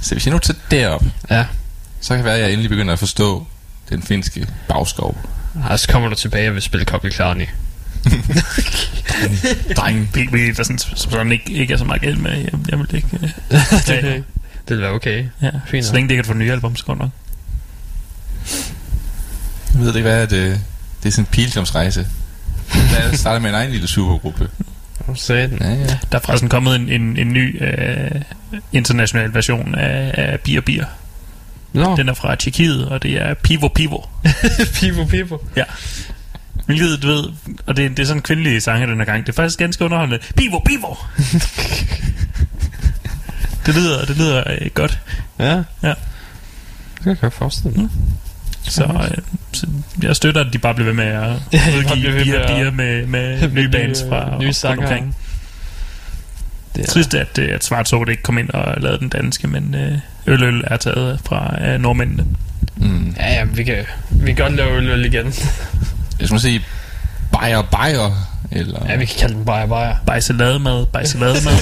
Så 0.00 0.14
hvis 0.14 0.26
jeg 0.26 0.32
nu 0.32 0.38
tager 0.38 0.58
derop, 0.70 1.04
Ja, 1.30 1.44
så 2.00 2.08
kan 2.08 2.16
det 2.16 2.24
være, 2.24 2.34
at 2.34 2.40
jeg 2.40 2.50
endelig 2.50 2.70
begynder 2.70 2.92
at 2.92 2.98
forstå 2.98 3.46
den 3.88 4.02
finske 4.02 4.46
bagskov. 4.68 5.18
og 5.70 5.80
så 5.80 5.88
kommer 5.88 6.08
du 6.08 6.14
tilbage 6.14 6.48
og 6.48 6.54
vil 6.54 6.62
spille 6.62 6.84
Koppel 6.86 7.12
Klarny. 7.12 7.46
Dreng. 9.76 10.10
Vi, 10.14 10.28
vi, 10.32 10.52
der 10.52 10.62
sådan, 10.62 10.78
som 10.78 10.96
sådan 11.10 11.32
ikke, 11.32 11.50
ikke 11.52 11.74
er 11.74 11.78
så 11.78 11.84
meget 11.84 12.02
gæld 12.02 12.16
med. 12.16 12.30
Jeg, 12.30 12.50
jeg 12.68 12.78
vil 12.78 12.86
ikke... 12.94 13.08
Øh, 13.12 13.22
det, 13.86 13.88
ja, 13.88 14.12
det 14.12 14.22
vil 14.68 14.80
være 14.80 14.90
okay. 14.92 15.24
ja. 15.42 15.50
Fint 15.66 15.84
Så 15.86 15.94
længe 15.94 16.08
det 16.08 16.12
ikke 16.14 16.22
kan 16.22 16.32
få 16.32 16.38
nye 16.38 16.52
album, 16.52 16.76
så 16.76 16.84
går 16.84 16.94
det 16.94 17.00
nok. 17.02 17.10
Jeg 19.74 19.80
ved 19.80 19.88
det 19.88 19.96
ikke, 19.96 20.08
hvad 20.08 20.22
er 20.22 20.26
det? 20.26 20.60
Det 21.02 21.08
er 21.08 21.12
sådan 21.12 21.24
en 21.24 21.28
pilgrimsrejse. 21.32 22.06
Jeg 22.74 23.18
starter 23.18 23.40
med 23.40 23.50
en 23.50 23.56
egen 23.56 23.70
lille 23.70 23.88
supergruppe. 23.88 24.50
Sådan. 25.14 25.58
Ja, 25.60 25.68
ja. 25.74 25.98
Der 26.12 26.18
er 26.18 26.22
forresten 26.24 26.48
kommet 26.48 26.76
en, 26.76 26.88
en, 26.88 27.16
en 27.16 27.32
ny 27.32 27.62
øh, 27.62 28.10
international 28.72 29.34
version 29.34 29.74
af, 29.74 30.14
af 30.14 30.40
Bier 30.40 30.60
Bier. 30.60 30.86
Nå, 31.72 31.96
Den 31.96 32.08
er 32.08 32.14
fra 32.14 32.34
Tjekkiet, 32.34 32.88
og 32.88 33.02
det 33.02 33.22
er 33.22 33.34
Pivo 33.34 33.68
Pivo. 33.68 33.98
pivo, 34.80 35.04
pivo. 35.04 35.38
Hvilket, 36.66 37.02
du 37.02 37.06
ved, 37.06 37.24
og 37.66 37.76
det, 37.76 37.90
det 37.90 37.98
er 37.98 38.04
sådan 38.06 38.18
en 38.18 38.22
kvindelig 38.22 38.62
sanger 38.62 38.86
den 38.86 38.98
her 38.98 39.04
gang. 39.04 39.26
Det 39.26 39.32
er 39.32 39.36
faktisk 39.36 39.58
ganske 39.58 39.84
underholdende. 39.84 40.18
Pivo 40.36 40.58
Pivo! 40.58 40.94
det 43.66 43.74
lyder, 43.74 44.04
det 44.04 44.16
lyder 44.16 44.42
øh, 44.46 44.70
godt. 44.74 44.98
Ja. 45.38 45.62
Ja. 45.82 45.88
Det 45.88 47.02
kan 47.02 47.10
jeg 47.10 47.18
godt 47.20 47.34
forestille 47.34 47.80
mig. 47.80 47.90
Så, 48.70 48.84
øh, 48.84 49.18
så 49.52 49.66
jeg 50.02 50.16
støtter, 50.16 50.44
at 50.44 50.52
de 50.52 50.58
bare 50.58 50.74
bliver 50.74 50.86
ved 50.86 50.94
med 50.94 51.04
at 51.06 51.22
de 51.52 51.78
udgive 51.78 52.12
bliver 52.12 52.12
ved 52.12 52.46
bier, 52.46 52.70
med 52.70 53.06
med, 53.16 53.48
nye 53.52 53.68
bands 53.68 54.04
fra 54.08 54.38
nye 54.38 54.46
rundt 54.46 54.56
sanger. 54.56 54.82
omkring. 54.86 55.16
Det 56.76 56.84
er, 56.84 56.90
Trist, 56.90 57.14
at, 57.14 57.38
øh, 57.38 57.54
at 57.54 57.64
Svart 57.64 57.88
Sort 57.88 58.08
ikke 58.08 58.22
kom 58.22 58.38
ind 58.38 58.50
og 58.50 58.80
lavede 58.80 58.98
den 58.98 59.08
danske, 59.08 59.48
men 59.48 59.74
øh, 59.74 59.98
Øl 60.26 60.42
Øl 60.42 60.64
er 60.66 60.76
taget 60.76 61.20
fra 61.26 61.56
øh, 61.64 61.80
nordmændene. 61.80 62.26
Mm. 62.76 63.14
ja, 63.18 63.32
ja, 63.34 63.44
vi 63.44 63.64
kan, 63.64 63.76
vi 64.10 64.26
kan 64.26 64.36
godt 64.36 64.56
lave 64.56 64.76
øl, 64.76 64.88
øl 64.88 65.04
igen. 65.04 65.26
Jeg 66.20 66.28
skal 66.28 66.40
sige, 66.40 66.60
bajer, 67.32 67.62
bajer, 67.62 68.28
eller... 68.52 68.86
Ja, 68.88 68.96
vi 68.96 69.04
kan 69.04 69.16
kalde 69.18 69.34
den 69.34 69.44
bare 69.44 69.68
bare. 69.68 69.96
Bejselademad, 70.06 70.86
bejselademad. 70.86 71.52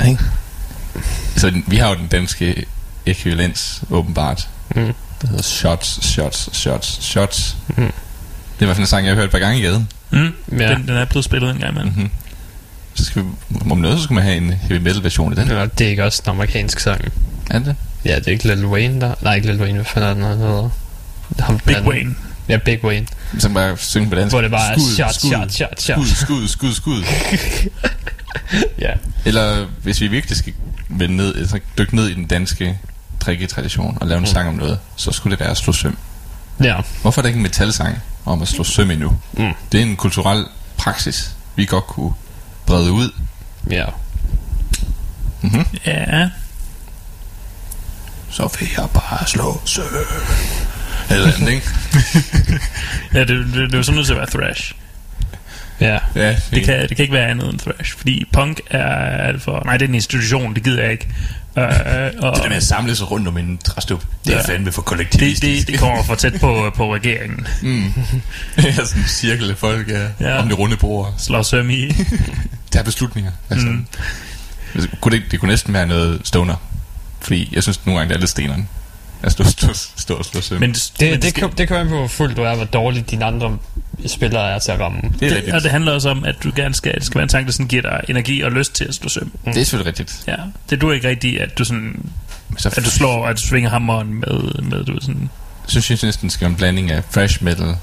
Ja, 0.00 0.04
ikke? 0.08 0.22
Så 1.38 1.50
den- 1.50 1.64
vi 1.66 1.76
har 1.76 1.88
jo 1.88 1.94
den 1.94 2.06
danske 2.06 2.64
ekvivalens, 3.06 3.82
åbenbart. 3.90 4.48
Mm. 4.76 4.94
Det 5.20 5.28
hedder 5.28 5.42
shots, 5.42 6.06
shots, 6.06 6.48
shots, 6.56 7.04
shots. 7.04 7.56
Mm. 7.68 7.74
Det 7.74 7.82
er 7.84 7.90
i 8.60 8.64
hvert 8.64 8.76
fald 8.76 8.80
en 8.80 8.86
sang, 8.86 9.06
jeg 9.06 9.10
har 9.10 9.16
hørt 9.16 9.24
et 9.24 9.30
par 9.30 9.38
gange 9.38 9.58
i 9.58 9.62
gaden. 9.62 9.88
mm, 10.10 10.32
Ja. 10.58 10.68
den, 10.74 10.82
den 10.88 10.96
er 10.96 11.04
blevet 11.04 11.24
spillet 11.24 11.50
en 11.50 11.58
gang 11.58 11.70
imellem. 11.72 11.92
Mm-hmm. 11.92 12.10
Så 12.94 13.04
skal 13.04 13.22
vi, 13.22 13.28
om 13.70 13.78
noget, 13.78 13.98
så 13.98 14.04
skal 14.04 14.14
man 14.14 14.22
have 14.24 14.36
en 14.36 14.52
heavy 14.52 14.82
metal 14.82 15.02
version 15.02 15.32
af 15.32 15.36
den. 15.36 15.48
Eller, 15.48 15.66
det 15.66 15.86
er 15.86 15.90
ikke 15.90 16.04
også 16.04 16.22
en 16.26 16.30
amerikansk 16.30 16.80
sang. 16.80 17.12
Er 17.50 17.58
det? 17.58 17.76
Ja, 18.04 18.16
det 18.16 18.28
er 18.28 18.32
ikke 18.32 18.46
Lil 18.54 18.66
Wayne 18.66 19.00
der. 19.00 19.14
Nej, 19.22 19.34
ikke 19.34 19.46
Lil 19.52 19.60
Wayne, 19.60 19.74
hvad 19.74 19.84
fanden 19.84 20.08
er 20.10 20.14
den, 20.14 20.22
han 20.24 20.38
hedder? 20.38 20.68
Ham, 21.40 21.58
Big 21.58 21.76
den- 21.76 21.88
Wayne. 21.88 22.14
Ja, 22.48 22.56
Big 22.56 22.84
Wayne. 22.84 23.06
Så 23.38 23.48
bare 23.48 23.76
synge 23.78 24.08
på 24.08 24.14
dansk. 24.14 24.32
Hvor 24.32 24.40
det 24.40 24.50
bare 24.50 24.72
er 24.74 24.78
Skud, 24.78 24.92
shot, 24.94 25.14
skud, 25.14 25.30
shot, 25.30 25.52
shot, 25.52 25.80
shot. 25.82 25.98
Skud, 26.06 26.48
skud, 26.48 26.48
skud, 26.48 26.72
skud. 26.74 27.02
Ja. 28.78 28.92
Eller 29.24 29.66
hvis 29.82 30.00
vi 30.00 30.06
virkelig 30.08 30.36
skal 30.36 30.52
vende 30.88 31.16
ned, 31.16 31.34
altså 31.36 31.60
dykke 31.78 31.96
ned 31.96 32.08
i 32.08 32.14
den 32.14 32.26
danske 32.26 32.78
drikketradition 33.20 33.98
og 34.00 34.06
lave 34.06 34.16
en 34.18 34.22
Mm. 34.22 34.26
sang 34.26 34.48
om 34.48 34.54
noget, 34.54 34.78
så 34.96 35.12
skulle 35.12 35.30
det 35.36 35.40
være 35.40 35.50
at 35.50 35.56
slå 35.56 35.72
søm. 35.72 35.96
Ja. 36.62 36.76
Hvorfor 37.02 37.20
er 37.20 37.22
der 37.22 37.26
ikke 37.28 37.36
en 37.36 37.42
metalsang 37.42 37.98
om 38.24 38.42
at 38.42 38.48
slå 38.48 38.64
søm 38.64 38.90
endnu? 38.90 39.18
Mm. 39.32 39.52
Det 39.72 39.78
er 39.80 39.84
en 39.84 39.96
kulturel 39.96 40.46
praksis, 40.76 41.30
vi 41.56 41.64
godt 41.66 41.86
kunne 41.86 42.12
brede 42.66 42.92
ud. 42.92 43.10
Ja. 43.70 43.84
Mm-hmm. 45.42 45.64
Ja. 45.86 46.28
Så 48.30 48.56
vil 48.60 48.68
jeg 48.76 48.88
bare 48.94 49.26
slå 49.26 49.60
søm. 49.64 49.84
Eller 51.10 51.32
andet, 51.32 51.48
ikke? 51.48 51.66
Ja, 53.14 53.20
det, 53.20 53.28
det, 53.28 53.54
det 53.54 53.72
er 53.74 53.76
jo 53.76 53.82
sådan 53.82 53.96
nødt 53.96 54.06
til 54.06 54.14
at 54.14 54.18
være 54.18 54.30
thrash. 54.30 54.72
Ja. 55.80 55.98
Ja, 56.14 56.36
Det 56.50 56.64
kan, 56.64 56.80
det 56.88 56.96
kan 56.96 56.98
ikke 57.02 57.12
være 57.14 57.26
andet 57.26 57.50
end 57.50 57.58
thrash, 57.58 57.96
fordi 57.96 58.24
punk 58.32 58.60
er 58.70 59.38
for... 59.38 59.62
Nej, 59.64 59.76
det 59.76 59.84
er 59.84 59.88
en 59.88 59.94
institution, 59.94 60.54
det 60.54 60.62
gider 60.62 60.82
jeg 60.82 60.92
ikke. 60.92 61.06
Uh, 61.56 61.62
og 61.64 61.70
Det 62.34 62.42
der 62.42 62.48
med 62.48 62.56
at 62.56 62.62
samle 62.62 62.96
sig 62.96 63.10
rundt 63.10 63.28
om 63.28 63.36
en 63.38 63.58
træstup, 63.64 64.04
det 64.24 64.32
er 64.34 64.36
Ja. 64.48 64.54
fandme 64.54 64.72
for 64.72 64.82
det, 64.82 64.86
kollektivistisk. 64.88 65.66
det, 65.66 65.72
det 65.72 65.80
kommer 65.80 66.02
for 66.02 66.14
tæt 66.14 66.32
på, 66.40 66.72
på 66.76 66.94
regeringen. 66.94 67.46
Mm. 67.62 67.92
ja, 68.56 68.72
sådan 68.72 69.02
en 69.02 69.08
cirkel 69.08 69.50
af 69.50 69.56
folk 69.56 69.88
ja, 69.88 70.06
Ja. 70.20 70.38
om 70.42 70.48
det 70.48 70.58
runde 70.58 70.76
bord. 70.76 71.14
Slår 71.18 71.42
søm 71.42 71.70
i. 71.70 71.88
Der 72.72 72.78
er 72.78 72.82
beslutninger. 72.82 73.30
Altså, 73.50 73.66
Mm. 73.66 73.86
det, 74.74 75.22
det 75.30 75.40
kunne 75.40 75.50
næsten 75.50 75.74
være 75.74 75.86
noget 75.86 76.20
stoner. 76.24 76.54
Fordi 77.20 77.48
jeg 77.52 77.62
synes 77.62 77.86
nogle 77.86 77.98
gange, 77.98 78.08
det 78.08 78.16
er 78.16 78.20
lidt 78.20 78.30
steneren. 78.30 78.68
At 79.22 79.32
stå, 79.32 79.44
stå, 79.44 79.68
stå 79.96 80.14
og 80.14 80.24
slå 80.24 80.40
søm. 80.40 80.60
Men 80.60 80.70
Men, 80.70 80.74
det, 80.74 80.92
men 81.00 81.10
Det, 81.12 81.22
det, 81.22 81.30
skal- 81.30 81.48
kan, 81.48 81.58
det 81.58 81.68
kan 81.68 81.76
være 81.76 81.84
på, 81.86 81.96
hvor 81.98 82.06
fuld 82.06 82.34
du 82.34 82.42
er, 82.42 82.54
hvor 82.54 82.64
dårligt 82.64 83.10
dine 83.10 83.24
andre 83.24 83.58
spillere 84.06 84.50
er 84.50 84.58
til 84.58 84.72
at 84.72 84.80
ramme. 84.80 85.00
det 85.02 85.08
er 85.14 85.18
det, 85.28 85.36
rigtigt. 85.36 85.54
og 85.56 85.62
det 85.62 85.70
handler 85.70 85.92
også 85.92 86.08
om, 86.10 86.24
at 86.24 86.34
du 86.44 86.50
gerne 86.56 86.74
skal, 86.74 86.94
det 86.94 87.04
skal 87.04 87.14
være 87.18 87.22
en 87.22 87.28
sang, 87.28 87.46
der 87.46 87.52
sådan 87.52 87.66
giver 87.66 87.82
dig 87.82 88.00
energi 88.08 88.40
og 88.40 88.52
lyst 88.52 88.74
til 88.74 88.84
at 88.84 88.94
slå 88.94 89.08
søm. 89.08 89.32
det 89.44 89.56
er 89.56 89.64
selvfølgelig 89.64 89.86
rigtigt. 89.86 90.22
Ja, 90.26 90.34
det 90.70 90.80
du 90.80 90.90
ikke 90.90 91.08
rigtigt, 91.08 91.40
at 91.40 91.58
du 91.58 91.64
sådan, 91.64 92.02
så 92.56 92.68
at 92.76 92.84
du 92.84 92.90
slår, 92.90 93.26
at 93.26 93.36
du 93.36 93.42
svinger 93.42 93.70
hammeren 93.70 94.14
med, 94.14 94.62
med 94.62 94.84
du 94.84 94.92
ved 94.92 95.00
sådan, 95.00 95.30
synes 95.66 95.90
jeg 95.90 95.98
næsten, 96.02 96.26
det 96.26 96.32
skal 96.32 96.40
være 96.44 96.50
en 96.50 96.56
blanding 96.56 96.90
af 96.90 97.02
fresh 97.10 97.44
metal 97.44 97.64
og 97.66 97.74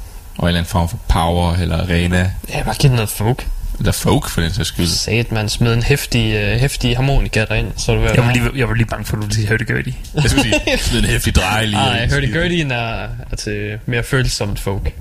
en 0.43 0.47
eller 0.47 0.47
anden 0.47 0.65
form 0.65 0.89
for 0.89 0.97
power, 1.07 1.53
eller 1.55 1.81
arena, 1.81 2.31
Ja, 2.49 2.63
bare 2.63 2.75
giv 2.75 2.87
den 2.89 2.95
noget 2.95 3.09
folk. 3.09 3.47
Eller 3.79 3.91
folk 3.91 4.29
for 4.29 4.41
den 4.41 4.51
sags 4.53 4.67
skyld. 4.67 4.87
Sat, 4.87 5.31
man 5.31 5.49
smed 5.49 5.73
en 5.73 5.83
hæftig, 5.83 6.53
uh, 6.53 6.59
hæftig 6.59 6.95
harmonika 6.95 7.45
derind, 7.45 7.67
så 7.77 7.93
du 7.93 7.99
vil 7.99 8.11
jeg 8.15 8.25
var 8.25 8.33
lige, 8.33 8.49
jeg 8.55 8.67
var 8.69 8.73
lige 8.75 8.85
bange 8.85 9.05
for, 9.05 9.13
at 9.13 9.21
du 9.21 9.27
ville 9.27 9.35
sige 9.35 9.47
hurdy-gurdy. 9.47 9.93
Jeg 10.15 10.23
skulle 10.29 10.43
sige, 10.43 10.77
sådan 10.77 10.99
en 11.03 11.09
hæftig 11.09 11.35
drej 11.35 11.65
lige. 11.65 11.75
Nej, 11.75 12.07
hørte 12.09 12.31
Gurtien 12.31 12.71
er, 12.71 13.07
er 13.31 13.35
til 13.37 13.77
mere 13.85 14.03
følsomt 14.03 14.59
folk. 14.59 14.93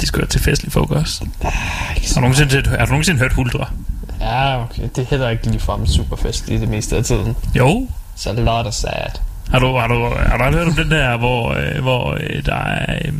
Det 0.00 0.08
skulle 0.08 0.22
være 0.22 0.28
til 0.28 0.40
festlig 0.40 0.72
folk 0.72 0.90
også. 0.90 1.26
Har 1.42 1.94
du 2.14 2.20
nogensinde, 2.20 2.68
har 2.78 2.84
du 2.84 2.90
nogensinde 2.90 3.20
hørt 3.20 3.32
Huldra? 3.32 3.70
Ja, 4.20 4.62
okay. 4.62 4.82
Det 4.96 5.02
er 5.02 5.06
heller 5.10 5.28
ikke 5.28 5.46
ligefrem 5.46 5.86
super 5.86 6.16
fest 6.16 6.48
i 6.48 6.58
det 6.58 6.68
meste 6.68 6.96
af 6.96 7.04
tiden. 7.04 7.36
Jo. 7.54 7.88
Så 8.16 8.30
a 8.30 8.32
lot 8.32 8.66
of 8.66 8.72
sad. 8.72 8.90
Har 9.50 9.58
du, 9.58 9.76
har 9.76 9.86
du, 9.86 10.14
har 10.26 10.50
du 10.50 10.56
hørt 10.56 10.66
om 10.68 10.74
den 10.74 10.90
der, 10.90 11.16
hvor, 11.16 11.54
øh, 11.54 11.82
hvor 11.82 12.12
øh, 12.20 12.44
der 12.46 12.54
er... 12.54 12.98
Øh, 13.04 13.12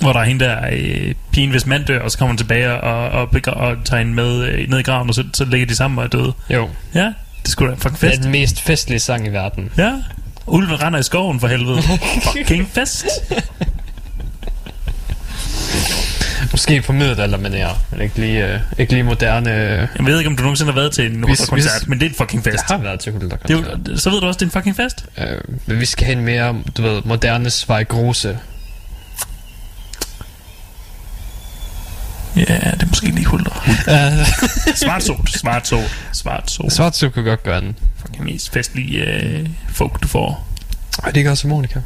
hvor 0.00 0.12
der 0.12 0.20
er 0.20 0.24
hende 0.24 0.44
der 0.44 0.56
øh, 0.72 1.14
pigen, 1.32 1.50
hvis 1.50 1.66
mand 1.66 1.84
dør, 1.84 2.00
og 2.00 2.10
så 2.10 2.18
kommer 2.18 2.30
hun 2.30 2.38
tilbage 2.38 2.80
og, 2.80 3.08
og, 3.08 3.28
begra- 3.36 3.50
og 3.60 3.76
tager 3.84 3.98
hende 3.98 4.14
med 4.14 4.44
øh, 4.44 4.68
ned 4.70 4.78
i 4.78 4.82
graven, 4.82 5.08
og 5.08 5.14
så, 5.14 5.24
så 5.34 5.44
ligger 5.44 5.66
de 5.66 5.76
sammen 5.76 5.98
og 5.98 6.04
er 6.04 6.08
døde. 6.08 6.32
Jo, 6.50 6.68
Ja, 6.94 7.12
det 7.42 7.48
skulle 7.52 7.70
da 7.70 7.76
fucking 7.76 8.00
det 8.00 8.06
er 8.06 8.10
fest. 8.10 8.22
den 8.22 8.30
mest 8.30 8.60
festlige 8.60 8.98
sang 9.00 9.26
i 9.26 9.30
verden. 9.30 9.70
Ja, 9.78 9.92
ulven 10.46 10.82
render 10.82 10.98
i 10.98 11.02
skoven 11.02 11.40
for 11.40 11.48
helvede. 11.48 11.82
fucking 12.36 12.68
fest. 12.72 13.06
Måske 16.50 16.82
på 16.82 16.92
middelalder, 16.92 17.38
men 17.38 17.54
ikke 18.02 18.18
lige, 18.18 18.44
uh, 18.54 18.80
ikke 18.80 18.92
lige 18.92 19.02
moderne... 19.02 19.50
Uh, 19.50 19.56
Jeg 19.56 20.06
ved 20.06 20.18
ikke, 20.18 20.28
om 20.30 20.36
du 20.36 20.42
nogensinde 20.42 20.72
har 20.72 20.80
været 20.80 20.92
til 20.92 21.06
en 21.14 21.22
koncert, 21.48 21.84
men 21.88 22.00
det 22.00 22.06
er 22.06 22.10
en 22.10 22.16
fucking 22.16 22.44
fest. 22.44 22.56
jeg 22.68 22.76
har 22.76 22.82
været 22.82 23.00
til 23.00 23.12
er 23.54 23.58
jo, 23.90 23.96
så 23.96 24.10
ved 24.10 24.20
du 24.20 24.26
også, 24.26 24.38
det 24.38 24.42
er 24.42 24.46
en 24.46 24.50
fucking 24.50 24.76
fest. 24.76 25.04
uh, 25.18 25.24
Men 25.66 25.80
vi 25.80 25.84
skal 25.86 26.06
have 26.06 26.18
en 26.18 26.24
mere, 26.24 26.54
du 26.76 26.82
ved, 26.82 27.02
moderne 27.04 27.50
Svejgrose. 27.50 28.38
Ja, 32.38 32.70
det 32.70 32.82
er 32.82 32.86
måske 32.86 33.06
lige 33.06 33.26
Huldra. 33.26 33.62
Uh, 33.66 34.26
Svart 34.82 35.02
sot, 35.02 35.30
svart 35.30 35.68
sot, 35.68 35.90
svart 36.12 36.50
sot. 36.50 36.72
Svartsuk 36.72 37.12
kunne 37.12 37.24
godt 37.24 37.42
gøre 37.42 37.60
den. 37.60 37.76
Fucking 37.96 38.24
mest 38.24 38.52
festlige 38.52 39.04
øh, 39.04 39.48
folk, 39.68 40.02
du 40.02 40.08
får. 40.08 40.46
Og 40.98 41.14
det 41.14 41.24
gør 41.24 41.30
også 41.30 41.48
Monika. 41.48 41.80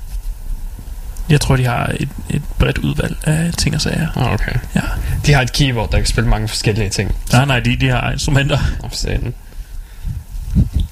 Jeg 1.28 1.40
tror, 1.40 1.56
de 1.56 1.64
har 1.64 1.92
et, 2.00 2.08
et 2.30 2.42
bredt 2.58 2.78
udvalg 2.78 3.16
af 3.24 3.52
ting 3.58 3.74
og 3.74 3.80
sager. 3.80 4.08
Ah, 4.16 4.32
okay. 4.32 4.52
Ja. 4.74 4.80
De 5.26 5.32
har 5.32 5.42
et 5.42 5.52
keyboard, 5.52 5.90
der 5.90 5.98
kan 5.98 6.06
spille 6.06 6.30
mange 6.30 6.48
forskellige 6.48 6.90
ting. 6.90 7.14
Nej, 7.32 7.44
nej, 7.44 7.60
de, 7.60 7.76
de 7.76 7.88
har 7.88 8.10
instrumenter. 8.10 8.58
Satan. 8.90 9.34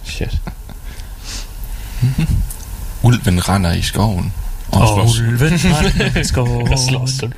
Shit. 0.05 0.39
Ulven 3.03 3.49
render 3.49 3.73
i 3.73 3.83
skoven. 3.83 4.33
Og, 4.73 4.95
Og 4.95 5.11
slår 5.11 5.25
ulven 5.29 5.55
i 6.21 6.25
skoven. 6.33 6.69
Og 6.69 6.79
søm. 6.79 7.33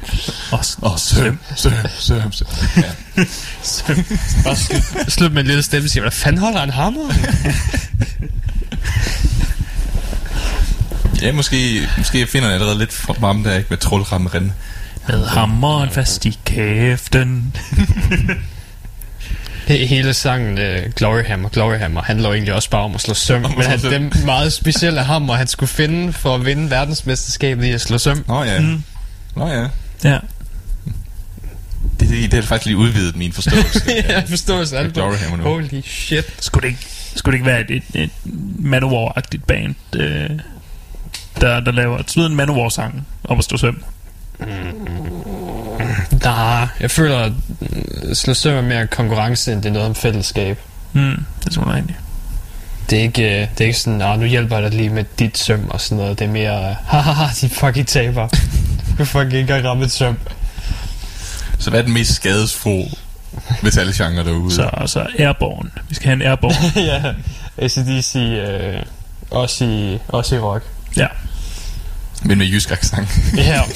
Søm, 0.99 1.39
søm, 1.57 1.73
søm, 1.99 2.33
søm. 2.33 2.47
Ja. 2.77 2.83
Bare 4.45 4.57
slut, 4.57 5.13
slut 5.13 5.33
med 5.33 5.41
en 5.41 5.47
lille 5.47 5.63
stemme 5.63 5.87
og 5.87 5.91
siger, 5.91 6.03
hvad 6.03 6.13
fanden 6.13 6.41
holder 6.41 6.61
han 6.61 6.71
hammer? 6.71 7.15
ja, 11.23 11.33
måske, 11.33 11.89
måske 11.99 12.19
jeg 12.19 12.29
finder 12.29 12.51
allerede 12.51 12.79
lidt 12.79 12.93
frem 12.93 13.45
der, 13.45 13.55
ikke 13.57 13.67
med 13.71 13.79
trollrammeren. 13.79 14.53
med 15.09 15.27
hammeren 15.27 15.91
fast 15.91 16.25
i 16.27 16.39
kæften. 16.45 17.57
He- 19.69 19.87
Hele 19.87 20.15
sangen 20.15 20.59
uh, 20.59 20.93
Glory 20.97 21.23
Hammer, 21.25 21.49
Glory 21.49 21.77
Hammer 21.79 22.03
handler 22.03 22.29
jo 22.29 22.35
egentlig 22.35 22.55
også 22.55 22.71
bare 22.71 22.83
om 22.83 22.95
at 22.95 23.01
slå 23.01 23.15
søm. 23.15 23.41
Men 23.41 23.63
han, 23.67 23.79
den 23.81 24.13
meget 24.25 24.53
specielle 24.53 25.01
hammer, 25.03 25.35
han 25.35 25.47
skulle 25.47 25.71
finde 25.71 26.13
for 26.13 26.35
at 26.35 26.45
vinde 26.47 26.71
verdensmesterskabet 26.71 27.65
i 27.65 27.71
at 27.71 27.81
slå 27.81 27.99
søm. 27.99 28.25
Nå 28.29 28.43
ja. 28.45 28.61
Mm. 28.61 28.83
Nå 29.37 29.49
ja. 29.49 29.67
Ja. 30.05 30.19
Det, 32.01 32.09
det, 32.09 32.23
det 32.23 32.35
har 32.35 32.43
faktisk 32.43 32.67
lige 32.67 32.77
udvidet 32.77 33.17
min 33.17 33.33
forståelse. 33.33 33.81
jeg 34.09 34.25
forstår 34.29 34.65
så 34.65 34.77
alt. 34.77 34.95
Glory 34.95 35.15
Hammer 35.15 35.37
nu. 35.37 35.43
Holy 35.43 35.83
shit. 35.85 36.25
Skulle 36.41 36.63
det 36.63 36.69
ikke, 36.69 36.87
skulle 37.17 37.33
det 37.33 37.37
ikke 37.39 37.47
være 37.47 37.61
et, 37.61 37.83
et, 37.95 38.03
et 38.03 38.11
Manowar-agtigt 38.59 39.45
band, 39.47 39.75
øh, 39.97 40.31
der, 41.41 41.61
der 41.61 41.73
laver 41.73 41.99
et 41.99 42.17
en 42.17 42.37
Manowar-sang 42.37 43.07
om 43.25 43.39
at 43.39 43.45
stå 43.45 43.57
søm? 43.57 43.85
Nej, 46.25 46.69
jeg 46.81 46.91
føler, 46.91 47.19
at 47.19 47.33
mm, 47.61 48.15
slå 48.15 48.35
søm 48.35 48.55
er 48.55 48.61
mere 48.63 48.87
konkurrence, 48.87 49.53
end 49.53 49.63
det 49.63 49.69
er 49.69 49.73
noget 49.73 49.89
om 49.89 49.95
fællesskab. 49.95 50.59
Mm, 50.93 51.25
det 51.45 51.53
tror 51.53 51.65
jeg 51.65 51.75
egentlig. 51.75 51.97
Det 52.91 52.99
er 52.99 53.03
ikke, 53.03 53.23
øh, 53.23 53.49
det 53.59 53.61
er 53.61 53.65
ikke 53.67 53.79
sådan, 53.79 53.99
nah, 53.99 54.21
nu 54.21 54.27
hjælper 54.27 54.57
jeg 54.59 54.71
dig 54.71 54.79
lige 54.79 54.89
med 54.91 55.05
dit 55.19 55.39
søm 55.39 55.69
og 55.71 55.81
sådan 55.81 55.99
noget. 55.99 56.19
Det 56.19 56.25
er 56.25 56.31
mere, 56.31 56.69
øh, 56.71 56.77
haha, 56.87 57.25
de 57.41 57.49
fucking 57.49 57.87
taber. 57.87 58.29
Du 58.99 59.05
fucking 59.05 59.27
ikke 59.27 59.41
engang 59.41 59.65
ramme 59.65 59.85
et 59.85 59.93
søm. 59.93 60.19
Så 61.59 61.71
hvad 61.71 61.81
er 61.81 61.85
den 61.85 61.95
mest 61.95 62.15
skadesfro 62.15 62.89
metalgenre 63.63 64.25
derude? 64.25 64.55
Så, 64.55 64.71
så 64.87 65.07
Airborne. 65.19 65.71
Vi 65.89 65.95
skal 65.95 66.07
have 66.07 66.15
en 66.15 66.23
Airborne. 66.23 66.81
ja, 66.93 67.03
ACDC, 67.59 68.17
øh, 68.17 68.83
også, 69.31 69.65
i, 69.65 69.99
også 70.09 70.37
i 70.37 70.39
rock. 70.39 70.65
ja. 70.97 71.07
Men 72.25 72.39
med 72.39 72.47
jysk 72.47 72.71
accent. 72.71 73.09
Ja. 73.37 73.63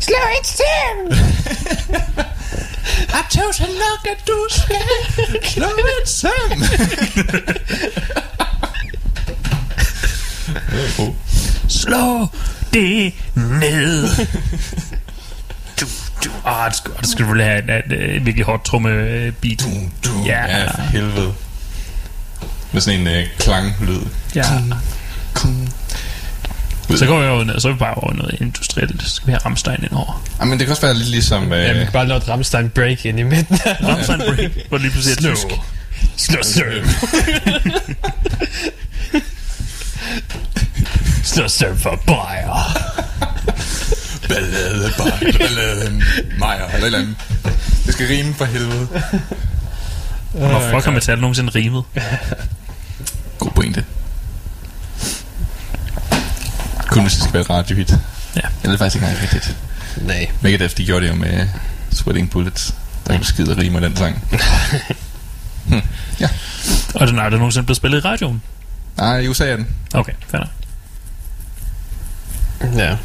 Slå 0.00 0.16
et 0.40 0.46
søm! 0.46 1.12
I 3.18 3.22
told 3.30 3.54
you 3.60 3.66
nok, 3.66 4.06
at 4.10 4.26
du 4.26 4.46
skal 4.50 4.76
slå 5.44 5.66
et 6.02 6.08
søm. 6.08 6.62
Slå 11.68 12.28
det 12.72 13.12
ned. 13.34 14.08
du, 15.80 15.86
du. 16.24 16.30
Ah, 16.44 16.70
det 16.70 16.76
skulle, 16.76 16.96
det 17.00 17.08
skulle 17.08 17.30
vel 17.32 17.42
have 17.42 17.62
en, 17.62 17.70
en, 17.70 17.92
en 18.16 18.26
virkelig 18.26 18.44
hårdt 18.46 18.64
tromme 18.64 18.88
øh, 18.90 19.32
beat. 19.32 19.66
Ja. 20.26 20.58
Ja, 20.58 20.70
for 20.70 20.80
helvede. 20.82 21.34
Med 22.72 22.80
sådan 22.80 23.00
en 23.00 23.06
øh, 23.06 23.26
klanglyd. 23.38 24.00
Ja. 24.34 24.44
Så 26.96 27.06
går 27.06 27.20
vi 27.20 27.26
over 27.26 27.44
ned, 27.44 27.60
så 27.60 27.68
er 27.68 27.72
vi 27.72 27.78
bare 27.78 27.94
over 27.94 28.12
noget 28.14 28.36
industrielt. 28.40 29.02
Så 29.02 29.10
skal 29.14 29.26
vi 29.26 29.32
have 29.32 29.40
Ramstein 29.44 29.76
ind 29.82 29.92
over. 29.92 30.24
Ja, 30.40 30.44
men 30.44 30.58
det 30.58 30.66
kan 30.66 30.70
også 30.70 30.82
være 30.82 30.94
lidt 30.94 31.08
ligesom... 31.08 31.52
Øh, 31.52 31.62
Ja, 31.64 31.72
vi 31.72 31.78
kan 31.78 31.92
bare 31.92 32.08
lave 32.08 32.18
et 32.18 32.28
Rammstein 32.28 32.68
break 32.70 33.04
ind 33.04 33.18
i 33.20 33.22
midten. 33.22 33.58
Ramstein 33.88 34.18
break, 34.18 34.50
hvor 34.68 34.76
det 34.78 34.80
lige 34.82 34.90
pludselig 34.92 35.26
er 35.28 35.34
tysk. 35.34 35.46
Slå 36.16 36.38
søm! 36.42 36.84
Slå 41.24 41.48
søm 41.48 41.78
for 41.78 42.00
bajer! 42.06 42.78
Ballade, 44.28 44.92
bare 44.98 45.32
ballade, 45.38 46.02
Majer, 46.38 46.66
eller 46.68 46.86
eller 46.86 46.98
andet. 46.98 47.14
Det 47.86 47.94
skal 47.94 48.06
rime 48.06 48.34
for 48.34 48.44
helvede. 48.44 48.88
Hvor 50.32 50.70
fuck 50.74 50.84
har 50.84 50.90
metal 50.90 51.18
nogensinde 51.18 51.50
rimet? 51.54 51.82
God 53.38 53.50
pointe. 53.50 53.84
Kun 56.94 57.02
hvis 57.02 57.12
det 57.12 57.22
skal 57.22 57.34
være 57.34 57.42
et 57.42 57.50
radiohit. 57.50 57.90
Ja. 58.36 58.40
Jeg 58.62 58.70
ved 58.70 58.78
faktisk 58.78 58.96
ikke 58.96 59.06
engang 59.06 59.22
rigtigt. 59.22 59.56
Nej. 59.96 60.30
Megadeth, 60.40 60.76
de 60.76 60.84
gjorde 60.84 61.06
det 61.06 61.12
jo 61.12 61.16
med 61.16 61.48
Sweating 61.90 62.30
Bullets. 62.30 62.74
Der 63.06 63.12
er 63.12 63.18
jo 63.18 63.24
skide 63.24 63.56
rig 63.56 63.72
med 63.72 63.80
den 63.80 63.96
sang. 63.96 64.24
hm. 65.68 65.82
Ja. 66.20 66.28
Og 66.94 67.06
den 67.06 67.18
er 67.18 67.22
aldrig 67.22 67.38
nogensinde 67.38 67.66
blevet 67.66 67.76
spillet 67.76 67.98
i 67.98 68.00
radioen. 68.00 68.42
Nej, 68.96 69.18
i 69.18 69.28
USA 69.28 69.46
er 69.46 69.56
den. 69.56 69.66
Okay, 69.94 70.12
fair. 70.28 70.48
Ja. 72.76 72.96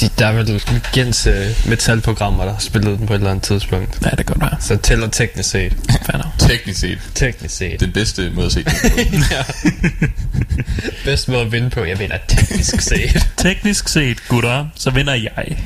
De, 0.00 0.10
der 0.18 0.26
er 0.26 0.32
vel 0.32 0.62
gens 0.92 1.26
uh, 1.26 1.68
metalprogrammer, 1.70 2.44
der 2.44 2.52
har 2.52 2.60
spillet 2.60 2.98
den 2.98 3.06
på 3.06 3.12
et 3.12 3.18
eller 3.18 3.30
andet 3.30 3.44
tidspunkt. 3.44 3.98
Ja, 4.04 4.10
det 4.10 4.16
kan 4.16 4.26
godt 4.26 4.40
være. 4.40 4.56
Så 4.60 4.76
tæller 4.76 5.08
teknisk 5.08 5.50
set. 5.50 5.76
Fair. 6.06 6.25
Teknisk 6.46 6.80
set. 6.80 6.98
Teknisk 7.14 7.56
set. 7.56 7.80
Den 7.80 7.92
bedste 7.92 8.30
måde 8.30 8.46
at 8.46 8.52
se 8.52 8.64
den 8.64 8.72
på. 8.82 8.88
ja. 9.34 9.42
Bedst 11.04 11.28
måde 11.28 11.40
at 11.40 11.52
vinde 11.52 11.70
på, 11.70 11.84
jeg 11.84 11.98
vinder 11.98 12.18
teknisk 12.28 12.80
set. 12.80 13.28
Teknisk 13.36 13.88
set, 13.88 14.28
gutter, 14.28 14.66
så 14.74 14.90
vinder 14.90 15.14
jeg. 15.14 15.56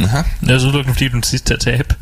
Aha. 0.00 0.22
Det 0.40 0.50
er 0.50 0.58
så 0.58 0.66
udelukkende, 0.66 0.94
fordi 0.94 1.04
du 1.04 1.10
er 1.10 1.14
den 1.14 1.22
sidste 1.22 1.46
til 1.48 1.54
at 1.54 1.60
tabe. 1.60 1.94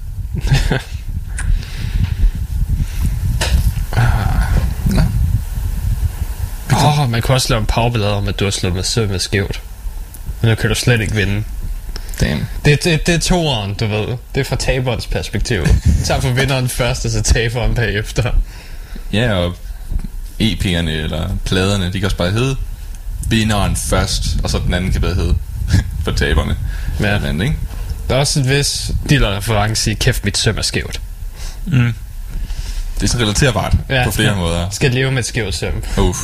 Nå. 4.86 5.02
Åh, 6.72 7.00
oh, 7.00 7.10
man 7.10 7.22
kunne 7.22 7.34
også 7.34 7.48
lave 7.48 7.60
en 7.60 7.66
powerballade 7.66 8.14
om, 8.14 8.28
at 8.28 8.40
du 8.40 8.44
har 8.44 8.50
slået 8.50 8.74
med 8.74 8.82
sømmet 8.82 9.20
skævt. 9.20 9.62
Men 10.40 10.48
nu 10.48 10.54
kan 10.54 10.68
du 10.68 10.74
slet 10.74 11.00
ikke 11.00 11.14
vinde. 11.14 11.44
Damn. 12.20 12.46
Det, 12.64 12.84
det, 12.84 13.06
det 13.06 13.14
er 13.14 13.18
toeren, 13.18 13.74
du 13.74 13.86
ved. 13.86 14.06
Det 14.34 14.40
er 14.40 14.44
fra 14.44 14.56
taberens 14.56 15.06
perspektiv. 15.06 15.66
Tag 16.04 16.22
for 16.22 16.30
vinderen 16.30 16.68
først, 16.68 17.04
og 17.04 17.10
så 17.10 17.22
taberen 17.22 17.74
bagefter. 17.74 18.32
Ja, 19.12 19.32
og 19.32 19.54
EP'erne 20.40 20.90
eller 20.90 21.36
pladerne, 21.44 21.86
de 21.86 21.92
kan 21.92 22.04
også 22.04 22.16
bare 22.16 22.30
hedde 22.30 22.56
vinderen 23.28 23.76
først, 23.76 24.22
og 24.44 24.50
så 24.50 24.58
den 24.58 24.74
anden 24.74 24.92
kan 24.92 25.00
bare 25.00 25.14
hedde 25.14 25.34
for 26.04 26.12
taberne. 26.12 26.56
Ja. 27.00 27.14
Den 27.14 27.24
anden, 27.24 27.42
ikke? 27.42 27.56
Der 28.08 28.14
er 28.14 28.20
også 28.20 28.40
et 28.40 28.48
vis 28.48 28.90
dealer-reference 29.08 29.90
i, 29.90 29.94
kæft, 29.94 30.24
mit 30.24 30.38
søm 30.38 30.58
er 30.58 30.62
skævt. 30.62 31.00
Mm. 31.66 31.94
Det 32.94 33.02
er 33.02 33.06
sådan 33.06 33.26
relaterbart 33.26 33.74
ja. 33.88 34.04
på 34.04 34.10
flere 34.10 34.36
måder. 34.36 34.70
Skal 34.70 34.90
leve 34.90 35.10
med 35.10 35.18
et 35.18 35.26
skævt 35.26 35.54
søm. 35.54 35.82
Uff. 35.98 36.18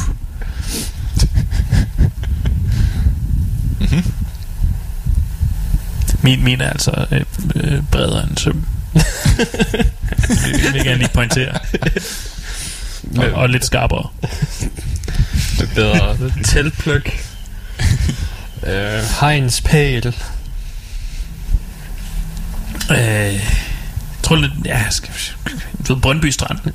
mm-hmm. 3.81 4.13
Min, 6.23 6.45
min 6.45 6.61
er 6.61 6.71
altså 6.71 7.07
øh, 7.11 7.21
øh, 7.55 7.83
bredere 7.91 8.25
end 8.29 8.37
søm. 8.37 8.67
det 8.95 10.63
vil 10.63 10.75
jeg 10.75 10.85
gerne 10.85 10.99
lige 10.99 11.11
pointere. 11.15 11.59
Og, 13.17 13.31
og 13.33 13.49
lidt 13.49 13.65
skarpere. 13.65 14.09
Det 15.59 15.71
er 15.71 15.75
bedre. 15.75 16.17
Teltpløk. 16.45 17.25
øh, 18.67 19.01
Heinz 19.21 19.61
Pæl. 19.61 20.07
Øh, 22.91 22.97
jeg 22.99 23.41
tror 24.23 24.37
lidt, 24.37 24.53
ja, 24.65 24.91
skal, 24.91 25.15
du 25.89 25.95
ved, 25.95 26.03
Brøndby 26.03 26.27
Strand. 26.27 26.59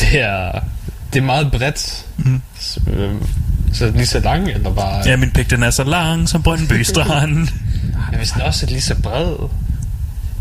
det 0.00 0.20
er, 0.20 0.60
det 1.12 1.18
er 1.18 1.24
meget 1.24 1.50
bredt. 1.50 2.04
Mhm. 2.16 2.42
Så, 2.60 2.80
øh, 2.90 3.14
så 3.74 3.90
lige 3.90 4.06
så 4.06 4.20
lang, 4.20 4.48
eller 4.48 4.74
bare... 4.74 5.02
Ja, 5.08 5.16
min 5.16 5.30
pik, 5.30 5.50
den 5.50 5.62
er 5.62 5.70
så 5.70 5.84
lang 5.84 6.28
som 6.28 6.42
Brøndby 6.42 6.82
Strand. 6.82 7.48
Ja, 8.12 8.16
hvis 8.18 8.30
den 8.30 8.42
også 8.42 8.66
er 8.66 8.70
lige 8.70 8.80
så 8.80 8.94
bred. 8.94 9.26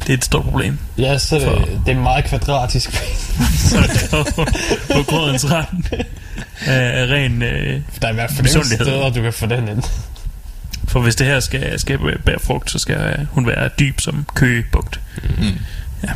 Det 0.01 0.09
er 0.09 0.13
et 0.13 0.25
stort 0.25 0.43
problem. 0.43 0.77
Ja, 0.97 1.17
så 1.17 1.35
er 1.35 1.39
det, 1.39 1.47
For- 1.47 1.83
det 1.85 1.91
er 1.97 1.99
meget 1.99 2.25
kvadratisk. 2.25 2.89
Så 3.69 3.77
er 3.77 4.23
på, 4.23 4.45
på 4.93 5.03
grødens 5.03 5.51
rand. 5.51 5.83
Af 6.65 7.01
af 7.01 7.05
ren... 7.15 7.41
Øh, 7.41 7.81
Der 8.01 8.07
er 8.07 8.11
i 8.11 8.13
hvert 8.13 8.31
fald 8.31 8.47
ingen 8.47 8.65
steder, 8.65 9.09
du 9.09 9.21
kan 9.21 9.33
få 9.33 9.45
den 9.45 9.67
ind. 9.67 9.83
for 10.87 10.99
hvis 11.01 11.15
det 11.15 11.27
her 11.27 11.39
skal, 11.39 11.79
skal 11.79 12.00
bære 12.25 12.39
frugt, 12.39 12.72
så 12.72 12.79
skal 12.79 12.96
øh, 12.98 13.25
hun 13.31 13.48
være 13.48 13.69
dyb 13.79 14.00
som 14.00 14.25
køgebugt. 14.35 15.00
Mm. 15.37 15.43
Ja. 16.03 16.09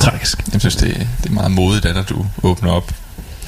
Tragisk. 0.00 0.42
Jeg 0.52 0.60
synes, 0.60 0.76
det, 0.76 1.08
det 1.22 1.28
er 1.28 1.34
meget 1.34 1.50
modigt, 1.50 1.86
at 1.86 1.96
at 1.96 2.08
du 2.08 2.26
åbner 2.42 2.70
op 2.72 2.92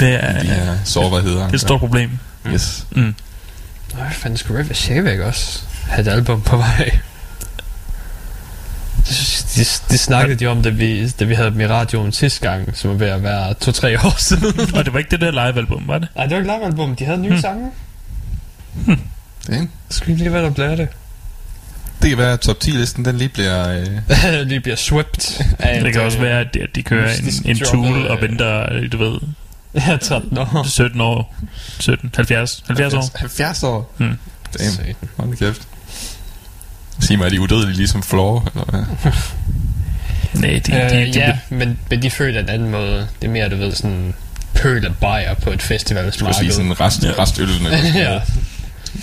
Det 0.00 0.24
er, 0.24 0.40
de 0.40 0.46
her 0.46 0.76
sårbarheder. 0.84 1.42
det 1.42 1.50
er 1.50 1.54
et 1.54 1.60
stort 1.60 1.80
problem. 1.80 2.10
Yes. 2.52 2.86
Mm. 2.90 3.02
Nå, 3.02 4.00
hvad 4.02 4.06
fanden 4.12 4.36
skulle 4.38 4.62
River 4.62 4.74
Shavek 4.74 5.20
også 5.20 5.60
have 5.88 6.00
et 6.00 6.08
album 6.08 6.40
på 6.42 6.56
vej? 6.56 6.98
Det, 9.08 9.46
det, 9.56 9.82
det 9.90 10.00
snakkede 10.00 10.38
de 10.38 10.46
om, 10.46 10.62
da 10.62 10.68
vi, 10.68 11.08
da 11.08 11.24
vi 11.24 11.34
havde 11.34 11.50
dem 11.50 11.60
i 11.60 11.66
radioen 11.66 12.12
sidste 12.12 12.48
gang, 12.50 12.76
som 12.76 12.90
er 12.90 12.94
ved 12.94 13.06
at 13.06 13.22
være 13.22 13.54
to-tre 13.54 13.98
år 13.98 14.14
siden. 14.28 14.74
Og 14.74 14.84
det 14.84 14.92
var 14.92 14.98
ikke 14.98 15.10
det 15.10 15.20
der 15.20 15.30
live-album, 15.30 15.82
var 15.86 15.98
det? 15.98 16.08
Nej, 16.16 16.26
det 16.26 16.32
var 16.36 16.40
ikke 16.42 16.52
live-album. 16.58 16.96
De 16.96 17.04
havde 17.04 17.18
nye 17.18 17.28
Hmm. 17.28 17.40
sange. 17.40 17.70
Det, 19.46 19.68
Så 19.90 19.96
skal 19.98 20.08
vi 20.08 20.18
lige 20.18 20.32
være, 20.32 20.42
der 20.42 20.50
bliver 20.50 20.76
det. 20.76 20.88
det 22.02 22.08
kan 22.08 22.18
være, 22.18 22.32
at 22.32 22.40
top 22.40 22.56
10-listen 22.64 23.04
den 23.04 23.18
lige 23.18 23.28
bliver... 23.28 23.68
Øh, 23.68 23.86
lige 24.48 24.60
bliver 24.60 24.76
swept. 24.76 25.40
Af 25.58 25.82
Det 25.84 25.92
kan 25.92 26.02
også 26.02 26.18
øh, 26.18 26.24
være, 26.24 26.40
at 26.40 26.46
de, 26.54 26.60
at 26.62 26.68
de 26.74 26.82
kører 26.82 27.12
en, 27.14 27.50
en 27.50 27.58
tool 27.58 28.06
og 28.06 28.16
øh, 28.16 28.22
venter, 28.22 28.72
øh, 28.72 28.92
du 28.92 28.96
ved, 28.98 29.18
Ja, 29.88 29.96
13 29.96 30.38
år. 30.38 30.66
17 30.68 31.00
år. 31.00 31.34
17, 31.80 32.10
70, 32.16 32.62
70 32.66 32.94
år. 32.94 33.18
70 33.18 33.62
år? 33.62 33.94
Mm. 33.98 34.18
Damn, 34.58 34.94
hold 35.16 35.36
kæft. 35.36 35.62
Sig 37.00 37.18
mig, 37.18 37.24
er 37.24 37.28
de 37.30 37.40
udødelige 37.40 37.76
ligesom 37.76 38.02
Floor? 38.02 38.48
Eller 38.54 38.64
hvad? 38.70 39.12
Nej, 40.42 40.50
de, 40.50 40.72
de, 40.72 40.84
Øh, 40.84 40.90
de, 40.90 41.12
de, 41.12 41.18
ja, 41.18 41.38
men, 41.50 41.78
men 41.90 42.02
de 42.02 42.10
føler 42.10 42.40
en 42.40 42.48
anden 42.48 42.70
måde. 42.70 43.08
Det 43.22 43.28
er 43.28 43.32
mere, 43.32 43.48
du 43.48 43.56
ved, 43.56 43.72
sådan 43.74 44.14
pøl 44.54 44.84
af 44.86 44.96
bajer 44.96 45.34
på 45.34 45.50
et 45.50 45.60
Du 45.60 45.64
skulle 45.64 45.74
sige 45.74 45.78
festivalsmarked. 45.78 46.50
sådan 46.52 46.80
rest, 46.80 47.04
Ja. 47.04 47.12
restølene. 47.22 47.68
ja. 48.10 48.20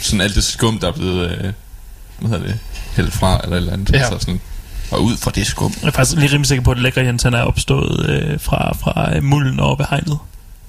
Sådan 0.01 0.21
alt 0.21 0.35
det 0.35 0.43
skum, 0.43 0.79
der 0.79 0.87
er 0.87 0.91
blevet... 0.91 1.31
Øh, 1.31 1.53
hvad 2.19 2.29
hedder 2.29 2.45
det? 2.47 2.59
Hældt 2.95 3.13
fra, 3.13 3.39
eller 3.43 3.55
et 3.55 3.59
eller 3.59 3.73
andet. 3.73 3.93
Ja. 3.93 4.09
Så 4.09 4.19
sådan, 4.19 4.41
og 4.91 5.03
ud 5.03 5.17
fra 5.17 5.31
det 5.35 5.47
skum. 5.47 5.73
jeg 5.81 5.87
er 5.87 5.91
faktisk 5.91 6.17
lige 6.17 6.31
rimelig 6.31 6.47
sikker 6.47 6.63
på, 6.63 6.71
at 6.71 6.79
Lækker 6.79 7.01
Jens 7.01 7.23
han 7.23 7.33
er 7.33 7.41
opstået 7.41 8.09
øh, 8.09 8.39
fra, 8.39 8.73
fra 8.81 9.15
øh, 9.15 9.23
mulden 9.23 9.59
over 9.59 9.75
ved 9.75 9.85
hegnet. 9.89 10.17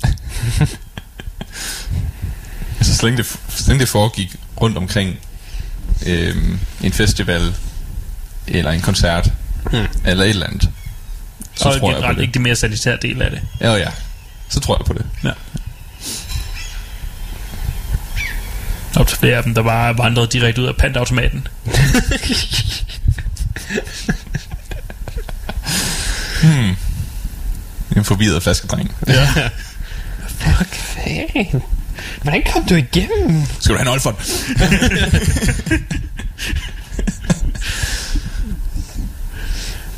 Altså, 2.79 2.97
så 2.97 3.03
længe 3.07 3.17
det, 3.17 3.27
så 3.49 3.65
længe 3.69 3.81
det 3.81 3.89
foregik 3.89 4.37
rundt 4.61 4.77
omkring 4.79 5.19
øh, 6.07 6.37
en 6.83 6.93
festival, 6.93 7.55
eller 8.47 8.71
en 8.71 8.81
koncert, 8.81 9.33
Mm. 9.73 9.87
eller 10.05 10.25
et 10.25 10.31
eller 10.31 10.47
andet, 10.47 10.71
så 11.55 11.69
og 11.69 11.79
tror 11.81 11.93
jeg 11.93 12.03
på 12.03 12.13
det. 12.13 12.21
ikke 12.21 12.33
det 12.33 12.41
mere 12.41 12.57
sanitære 12.57 12.99
del 13.03 13.23
af 13.23 13.31
det. 13.31 13.41
Ja, 13.61 13.73
ja. 13.75 13.89
Så 14.49 14.61
tror 14.61 14.77
jeg 14.79 14.87
på 14.87 14.93
det. 14.93 15.07
Ja. 15.25 15.31
Op 19.01 19.09
til 19.09 19.19
flere 19.19 19.37
af 19.37 19.43
dem, 19.43 19.55
der 19.55 19.63
bare 19.63 19.99
vandrede 19.99 20.27
direkte 20.33 20.63
ud 20.63 20.67
af 20.67 20.77
pantautomaten. 20.77 21.49
Hmm. 26.43 26.77
En 27.97 28.05
forvirret 28.05 28.43
flaskedreng. 28.43 28.95
Ja. 29.07 29.29
Fan. 31.07 31.63
Hvordan 32.23 32.43
kom 32.53 32.65
du 32.65 32.75
igennem? 32.75 33.43
Skal 33.61 33.75
du 33.75 33.79
have 33.79 33.87
en 33.87 33.93
oldfond? 33.93 34.17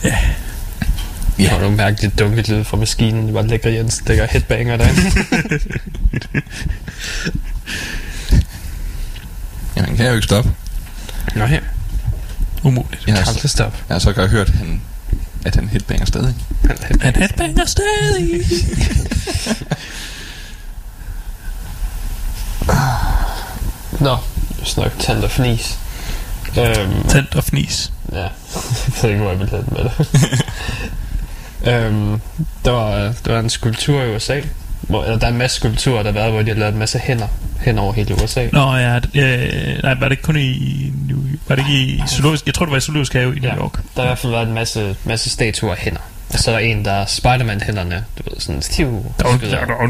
ja. 0.04 0.16
Ja. 1.38 1.54
Og 1.54 1.60
nogle 1.60 1.76
mærkeligt 1.76 2.18
dunket 2.18 2.48
lyd 2.48 2.64
fra 2.64 2.76
maskinen. 2.76 3.26
Det 3.26 3.34
var 3.34 3.42
lækker 3.42 3.70
Jens, 3.70 4.02
der 4.06 4.26
headbanger 4.26 4.76
derinde. 4.80 5.02
Jamen, 9.76 9.96
kan 9.96 10.04
jeg 10.04 10.10
jo 10.10 10.14
ikke 10.14 10.24
stoppe. 10.24 10.50
Nå 11.36 11.44
ja, 11.46 11.58
Umuligt. 12.62 13.02
Jeg 13.06 13.14
har, 13.14 13.22
kan 13.22 13.28
aldrig 13.28 13.50
stoppe. 13.50 13.78
jeg 13.88 13.94
har 13.94 13.98
så 13.98 14.12
godt 14.12 14.30
hørt, 14.30 14.48
at 14.48 14.54
han, 14.54 14.80
at 15.44 15.54
han 15.54 15.68
headbanger 15.68 16.06
stadig. 16.06 16.34
Han 17.00 17.14
headbanger 17.16 17.64
stadig. 17.64 18.40
Nå, 24.00 24.16
vi 24.58 24.64
tand 25.00 25.24
og 25.24 25.30
fnis. 25.30 25.78
Øhm, 26.58 27.08
Tændt 27.08 27.34
og 27.34 27.44
fnis. 27.44 27.92
ja, 28.12 28.18
jeg 28.22 28.28
ved 29.02 29.11
ikke, 29.11 29.22
hvor 29.22 29.30
jeg 29.30 29.40
vil 29.40 29.48
hen 29.48 29.64
med 29.72 29.84
det. 29.84 29.92
øhm, 31.87 32.20
der, 32.64 32.70
var, 32.70 33.12
der 33.24 33.32
var 33.32 33.38
en 33.40 33.50
skulptur 33.50 34.02
i 34.02 34.16
USA. 34.16 34.40
Hvor, 34.80 35.04
eller 35.04 35.18
der 35.18 35.26
er 35.26 35.30
en 35.30 35.38
masse 35.38 35.56
skulpturer, 35.56 36.02
der 36.02 36.12
har 36.12 36.18
været, 36.18 36.32
hvor 36.32 36.42
de 36.42 36.48
har 36.48 36.54
lavet 36.58 36.72
en 36.72 36.78
masse 36.78 36.98
hænder 36.98 37.26
hen 37.61 37.78
over 37.78 37.92
hele 37.92 38.14
USA. 38.24 38.46
Nå 38.52 38.76
ja, 38.76 38.96
øh, 38.96 39.82
nej, 39.82 39.94
var 39.94 40.00
det 40.08 40.11
ikke 40.11 40.22
kun 40.22 40.37
i, 40.37 40.92
New, 41.08 41.18
var 41.48 41.54
det 41.56 41.64
ikke 41.68 41.80
i 41.92 42.02
zoologisk, 42.08 42.46
jeg 42.46 42.54
tror 42.54 42.64
det 42.66 42.72
var 42.72 42.78
i 42.78 42.80
zoologisk 42.80 43.12
have 43.12 43.37
i 43.37 43.38
New 43.40 43.50
Ja. 43.50 43.56
York. 43.56 43.72
Der 43.74 43.80
har 43.96 44.02
i 44.02 44.06
hvert 44.06 44.18
fald 44.18 44.32
været 44.32 44.48
en 44.48 44.54
masse, 44.54 44.96
masse 45.04 45.30
statuer 45.30 45.72
af 45.72 45.78
hænder. 45.78 46.00
Og 46.32 46.38
så 46.38 46.50
er 46.50 46.54
der 46.54 46.60
en, 46.60 46.84
der 46.84 47.06
Spider-Man-hænderne, 47.06 48.04
du 48.18 48.30
ved, 48.30 48.40
sådan 48.40 48.62
stiv. 48.62 49.14
Der 49.18 49.24
er 49.24 49.64
der 49.64 49.82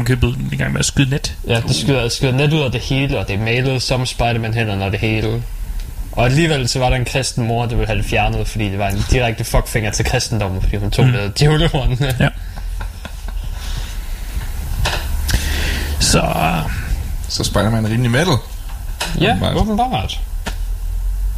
en 0.51 0.57
gang 0.57 0.71
med 0.71 0.79
at 0.79 0.85
skyde 0.85 1.09
net. 1.09 1.35
Ja, 1.47 1.61
det 1.67 1.75
skyder, 1.75 2.09
skyder 2.09 2.31
net 2.31 2.53
ud 2.53 2.61
af 2.61 2.71
det 2.71 2.81
hele, 2.81 3.19
og 3.19 3.27
det 3.27 3.35
er 3.35 3.39
malet 3.39 3.81
som 3.81 4.05
Spider-Man-hænderne 4.05 4.85
og 4.85 4.91
det 4.91 4.99
hele. 4.99 5.43
Og 6.11 6.25
alligevel 6.25 6.69
så 6.69 6.79
var 6.79 6.89
der 6.89 6.95
en 6.95 7.05
kristen 7.05 7.47
mor, 7.47 7.65
der 7.65 7.75
ville 7.75 7.87
have 7.87 7.97
det 7.97 8.05
fjernet, 8.05 8.47
fordi 8.47 8.69
det 8.69 8.79
var 8.79 8.89
en 8.89 9.03
direkte 9.11 9.43
fuckfinger 9.43 9.91
til 9.91 10.05
kristendommen, 10.05 10.61
fordi 10.61 10.75
hun 10.75 10.91
tog 10.91 11.05
mm. 11.05 11.11
med 11.11 11.29
djævlehornene. 11.29 12.15
Ja. 12.19 12.29
Så... 15.99 16.19
Øh, 16.19 16.71
så 17.27 17.43
Spider-Man 17.43 17.85
er 17.85 17.89
rimelig 17.89 18.11
metal. 18.11 18.33
Ja, 19.21 19.55
åbenbart. 19.55 20.19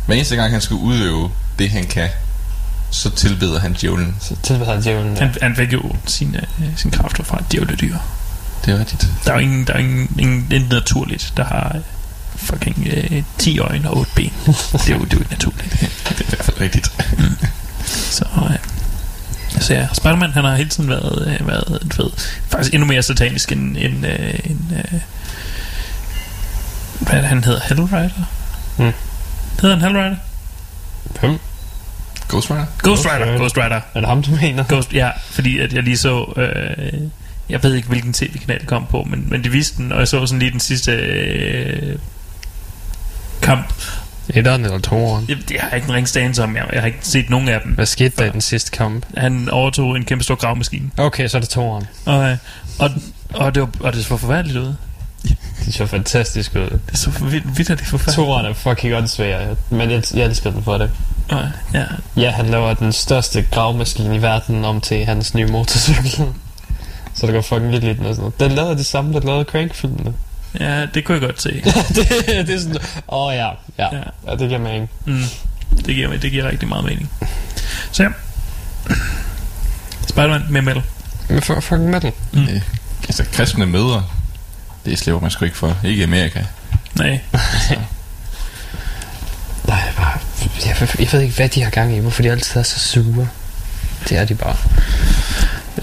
Men 0.07 0.17
eneste 0.17 0.35
gang, 0.35 0.51
han 0.51 0.61
skulle 0.61 0.81
udøve 0.81 1.31
det, 1.59 1.69
han 1.69 1.83
kan, 1.83 2.09
så 2.91 3.09
tilbeder 3.09 3.59
han 3.59 3.73
djævlen. 3.73 4.15
Så 4.19 4.35
tilbeder 4.43 4.71
han 4.73 4.81
djævlen. 4.81 5.17
han, 5.17 5.35
han 5.41 5.55
fik 5.55 5.73
jo 5.73 5.95
sine, 6.05 6.41
øh, 6.59 6.77
sine 6.77 6.91
kræfter 6.91 7.23
fra 7.23 7.39
et 7.39 7.51
djævledyr. 7.51 7.97
Det 8.65 8.73
er 8.73 8.79
rigtigt. 8.79 9.07
Der 9.25 9.31
er 9.31 9.35
jo 9.35 9.41
ingen, 9.41 9.67
der 9.67 9.73
er 9.73 9.77
ingen, 9.77 10.15
ingen 10.19 10.51
intet 10.51 10.69
naturligt, 10.69 11.33
der 11.37 11.43
har 11.43 11.71
øh, 11.75 11.81
fucking 12.35 12.87
øh, 12.91 13.23
10 13.37 13.59
øjne 13.59 13.89
og 13.89 13.97
8 13.97 14.11
ben. 14.15 14.33
det, 14.45 14.89
er 14.89 14.95
jo, 14.95 15.03
det 15.03 15.13
er 15.13 15.17
jo 15.17 15.19
ikke 15.19 15.31
naturligt. 15.31 15.71
Det 16.09 16.19
er 16.19 16.23
i 16.23 16.29
hvert 16.29 16.45
fald 16.45 16.61
rigtigt. 16.61 16.91
Så, 17.85 18.25
øh, 18.35 18.57
så 19.61 19.73
ja, 19.73 19.87
Spider-Man, 19.93 20.31
han 20.31 20.43
har 20.43 20.55
hele 20.55 20.69
tiden 20.69 20.89
været, 20.89 21.37
øh, 21.41 21.47
været 21.47 21.87
du 21.97 22.03
ved, 22.03 22.11
faktisk 22.49 22.73
endnu 22.73 22.87
mere 22.87 23.03
satanisk 23.03 23.51
end, 23.51 23.77
end, 23.77 24.05
øh, 24.05 24.39
end 24.43 24.59
øh, 24.71 24.99
hvad 26.99 27.13
er 27.13 27.19
det, 27.19 27.29
han 27.29 27.43
hedder? 27.43 27.59
Hellrider? 27.67 28.09
Mm. 28.77 28.93
Hedder 29.61 29.75
han 29.75 29.81
Hellrider? 29.81 30.15
Hvem? 31.19 31.39
Ghost 32.31 32.51
Rider? 32.51 32.65
Ghost 32.83 33.05
Rider. 33.05 33.37
Ghost 33.37 33.57
Rider. 33.57 33.81
Er 33.93 33.99
det 33.99 34.05
ham, 34.05 34.23
du 34.23 34.31
mener? 34.41 34.63
Ghost, 34.69 34.93
ja, 34.93 35.09
fordi 35.31 35.59
at 35.59 35.73
jeg 35.73 35.83
lige 35.83 35.97
så... 35.97 36.33
Øh, 36.37 37.01
jeg 37.49 37.63
ved 37.63 37.73
ikke, 37.73 37.87
hvilken 37.87 38.13
tv-kanal 38.13 38.59
det 38.59 38.67
kom 38.67 38.85
på, 38.89 39.03
men, 39.09 39.27
men 39.29 39.43
de 39.43 39.49
viste 39.49 39.77
den, 39.77 39.91
og 39.91 39.99
jeg 39.99 40.07
så 40.07 40.25
sådan 40.25 40.39
lige 40.39 40.51
den 40.51 40.59
sidste 40.59 40.91
øh, 40.91 41.95
kamp. 43.41 43.73
Etteren 44.29 44.65
eller 44.65 44.79
toeren? 44.79 45.25
Jeg, 45.29 45.37
jeg 45.51 45.61
har 45.61 45.75
ikke 45.75 45.87
en 45.87 45.93
ringstance 45.93 46.43
om, 46.43 46.55
jeg, 46.55 46.65
jeg 46.73 46.81
har 46.81 46.87
ikke 46.87 46.99
set 47.01 47.29
nogen 47.29 47.49
af 47.49 47.61
dem. 47.61 47.71
Hvad 47.71 47.85
skete 47.85 48.13
der 48.17 48.25
i 48.25 48.29
den 48.29 48.41
sidste 48.41 48.71
kamp? 48.71 49.05
Han 49.17 49.49
overtog 49.49 49.95
en 49.95 50.05
kæmpe 50.05 50.23
stor 50.23 50.35
gravmaskine. 50.35 50.89
Okay, 50.97 51.27
så 51.27 51.37
er 51.37 51.41
det 51.41 51.49
toeren. 51.49 51.85
Og, 52.05 52.29
øh, 52.29 52.37
og, 52.79 52.89
og, 53.33 53.55
det, 53.55 53.61
var, 53.61 53.69
og 53.79 53.93
det 53.93 54.03
så 54.03 54.17
forfærdeligt 54.17 54.57
ud. 54.57 54.73
Det 55.65 55.73
så 55.73 55.85
fantastisk 55.85 56.55
ud. 56.55 56.79
Det 56.91 56.97
så 56.97 57.09
vildt, 57.09 57.57
vildt 57.57 57.69
det 57.69 57.87
forfærdeligt. 57.87 58.15
Toeren 58.15 58.45
er 58.45 58.53
fucking 58.53 58.93
åndssvær, 58.95 59.55
men 59.69 59.91
jeg, 59.91 60.03
jeg 60.13 60.25
elsker 60.25 60.51
den 60.51 60.63
for 60.63 60.77
det. 60.77 60.91
Og, 61.29 61.41
ja, 61.73 61.83
Ja, 62.17 62.31
han 62.31 62.45
laver 62.45 62.73
den 62.73 62.93
største 62.93 63.41
gravmaskine 63.51 64.15
i 64.15 64.21
verden 64.21 64.65
om 64.65 64.81
til 64.81 65.05
hans 65.05 65.33
nye 65.33 65.45
motorcykel. 65.45 66.11
Så 67.15 67.25
det 67.25 67.33
går 67.33 67.41
fucking 67.41 67.71
vildt 67.71 67.83
den 67.97 68.05
og 68.05 68.15
sådan 68.15 68.17
noget. 68.17 68.39
Den 68.39 68.51
lavede 68.51 68.77
de 68.77 68.83
samme, 68.83 69.13
der 69.13 69.19
lavede 69.19 69.43
Crank-filmene. 69.43 70.13
ja, 70.59 70.85
det 70.85 71.05
kunne 71.05 71.13
jeg 71.19 71.21
godt 71.21 71.41
se. 71.41 71.49
det, 71.95 72.47
det 72.47 72.55
er 72.55 72.59
sådan, 72.59 72.77
åh 73.07 73.25
oh, 73.25 73.33
ja, 73.35 73.47
ja, 73.47 73.87
Ja. 73.95 74.01
ja, 74.27 74.31
det 74.35 74.47
giver 74.47 74.59
mening. 74.59 74.89
Mm, 75.05 75.23
det, 75.85 75.95
giver, 75.95 76.17
det 76.17 76.31
giver 76.31 76.49
rigtig 76.49 76.69
meget 76.69 76.85
mening. 76.85 77.09
Så 77.91 78.03
ja. 78.03 78.09
Spider-Man 80.07 80.43
med 80.49 80.61
metal. 80.61 80.83
For, 81.41 81.59
fucking 81.59 81.89
metal. 81.89 82.11
Mm. 82.33 82.41
Øh, 82.43 82.61
altså, 83.07 83.23
kristne 83.33 83.65
mødre, 83.65 84.03
det 84.85 84.99
slipper 84.99 85.21
man 85.21 85.31
sgu 85.31 85.45
ikke 85.45 85.57
for. 85.57 85.77
Ikke 85.83 85.99
i 85.99 86.03
Amerika. 86.03 86.43
Nej. 86.95 87.19
Nej, 89.67 89.91
bare, 89.97 90.19
jeg, 90.41 90.49
jeg, 90.65 90.89
jeg 90.99 91.07
ved 91.11 91.21
ikke, 91.21 91.35
hvad 91.35 91.49
de 91.49 91.63
har 91.63 91.69
gang 91.69 91.95
i. 91.95 91.99
Hvorfor 91.99 92.21
de 92.21 92.31
altid 92.31 92.59
er 92.59 92.63
så 92.63 92.79
sure. 92.79 93.27
Det 94.09 94.17
er 94.17 94.25
de 94.25 94.35
bare. 94.35 94.55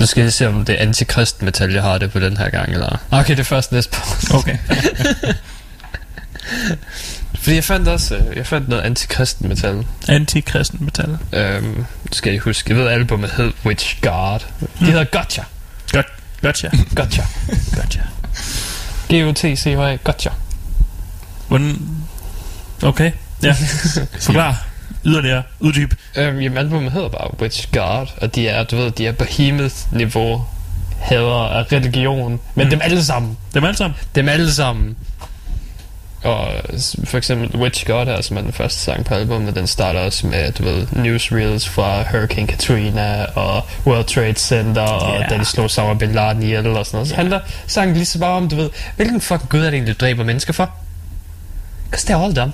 Nu 0.01 0.07
skal 0.07 0.23
jeg 0.23 0.33
se, 0.33 0.49
om 0.49 0.65
det 0.65 0.75
er 0.79 0.83
antikrist 0.83 1.43
metal, 1.43 1.73
jeg 1.73 1.83
har 1.83 1.99
det 1.99 2.13
på 2.13 2.19
den 2.19 2.37
her 2.37 2.51
gang, 2.51 2.73
eller... 2.73 2.99
Okay, 3.11 3.31
det 3.31 3.41
er 3.41 3.45
først 3.45 3.73
næste 3.73 3.91
på. 3.93 4.37
Okay. 4.37 4.59
Fordi 7.35 7.55
jeg 7.55 7.65
fandt 7.65 7.89
også, 7.89 8.17
øh, 8.17 8.37
jeg 8.37 8.47
fandt 8.47 8.69
noget 8.69 8.83
antikristen 8.83 9.49
metal. 9.49 9.87
Antikristen 10.09 10.85
metal. 10.85 11.19
Øhm, 11.33 11.85
skal 12.13 12.33
jeg 12.33 12.41
huske, 12.41 12.71
jeg 12.71 12.79
ved, 12.79 12.89
albumet 12.89 13.31
hed 13.31 13.53
Witch 13.67 14.01
God. 14.03 14.39
De 14.81 14.85
hedder 14.85 15.05
Gotcha. 15.05 15.43
Godt. 15.93 16.07
Gotcha. 16.43 16.69
Gotcha. 16.95 17.23
Gotcha. 17.77 18.01
G-O-T-C-H-A. 19.11 19.97
Gotcha. 20.05 20.31
Hvordan... 21.49 21.79
Okay. 22.83 23.13
Ja. 23.43 23.55
Forklar. 24.21 24.65
Yderligere. 25.05 25.43
Uddyb. 25.61 25.95
Øhm, 26.17 26.41
jamen, 26.41 26.59
albumet 26.59 26.93
hedder 26.93 27.09
bare 27.09 27.41
Witch 27.41 27.69
God, 27.73 28.07
og 28.23 28.35
de 28.35 28.49
er, 28.49 28.65
du 28.65 28.77
ved, 28.77 28.91
de 28.91 29.07
er 29.07 29.13
behemoth-niveau 29.13 30.45
hader 31.01 31.49
af 31.49 31.73
religion, 31.73 32.41
men 32.55 32.65
Mm. 32.67 32.71
dem 32.71 32.81
alle 32.83 33.05
sammen. 33.05 33.37
Dem 33.55 33.65
alle 33.65 33.77
sammen. 33.77 33.97
Dem 34.15 34.29
alle 34.29 34.53
sammen. 34.53 34.97
Og 36.25 36.49
for 37.05 37.19
eksempel 37.19 37.61
Witch 37.61 37.87
God 37.87 38.07
her, 38.07 38.21
som 38.21 38.37
er 38.37 38.41
den 38.41 38.53
første 38.53 38.79
sang 38.79 39.05
på 39.05 39.15
albumet, 39.15 39.55
den 39.55 39.67
starter 39.67 40.01
også 40.01 40.27
med, 40.27 40.53
du 40.53 40.63
ved, 40.65 40.87
newsreels 40.93 41.69
fra 41.69 42.03
Hurricane 42.11 42.47
Katrina 42.47 43.25
og 43.25 43.67
World 43.87 44.05
Trade 44.05 44.35
Center, 44.39 44.83
og 44.83 45.21
Ja. 45.21 45.27
da 45.35 45.39
de 45.39 45.45
slog 45.45 45.65
Osama 45.65 45.95
Bin 45.95 46.13
Laden 46.13 46.43
ihjel 46.43 46.67
og 46.67 46.87
sådan 46.87 46.97
noget. 46.97 47.09
Så 47.09 47.15
handler 47.15 47.41
sangen 47.67 47.97
lige 47.97 48.07
så 48.07 48.19
bare 48.19 48.33
om, 48.37 48.49
du 48.49 48.57
ved, 48.57 48.71
hvilken 48.97 49.21
fucking 49.21 49.51
gud 49.51 49.61
er 49.61 49.65
det 49.65 49.73
egentlig, 49.75 50.01
du 50.01 50.05
dræber 50.05 50.25
mennesker 50.25 50.53
for? 50.53 50.71
Because 51.91 52.13
they're 52.13 52.23
all 52.25 52.37
dumb. 52.37 52.53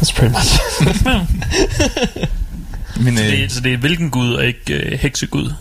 That's 0.00 0.12
pretty 0.16 0.34
much. 0.34 0.60
Men 3.04 3.16
Så 3.16 3.22
øh, 3.24 3.30
det, 3.30 3.52
så 3.52 3.60
det 3.60 3.72
er 3.72 3.76
hvilken 3.76 4.10
gud, 4.10 4.32
og 4.34 4.44
ikke 4.46 4.72
øh, 4.74 4.98
heksegud. 4.98 5.52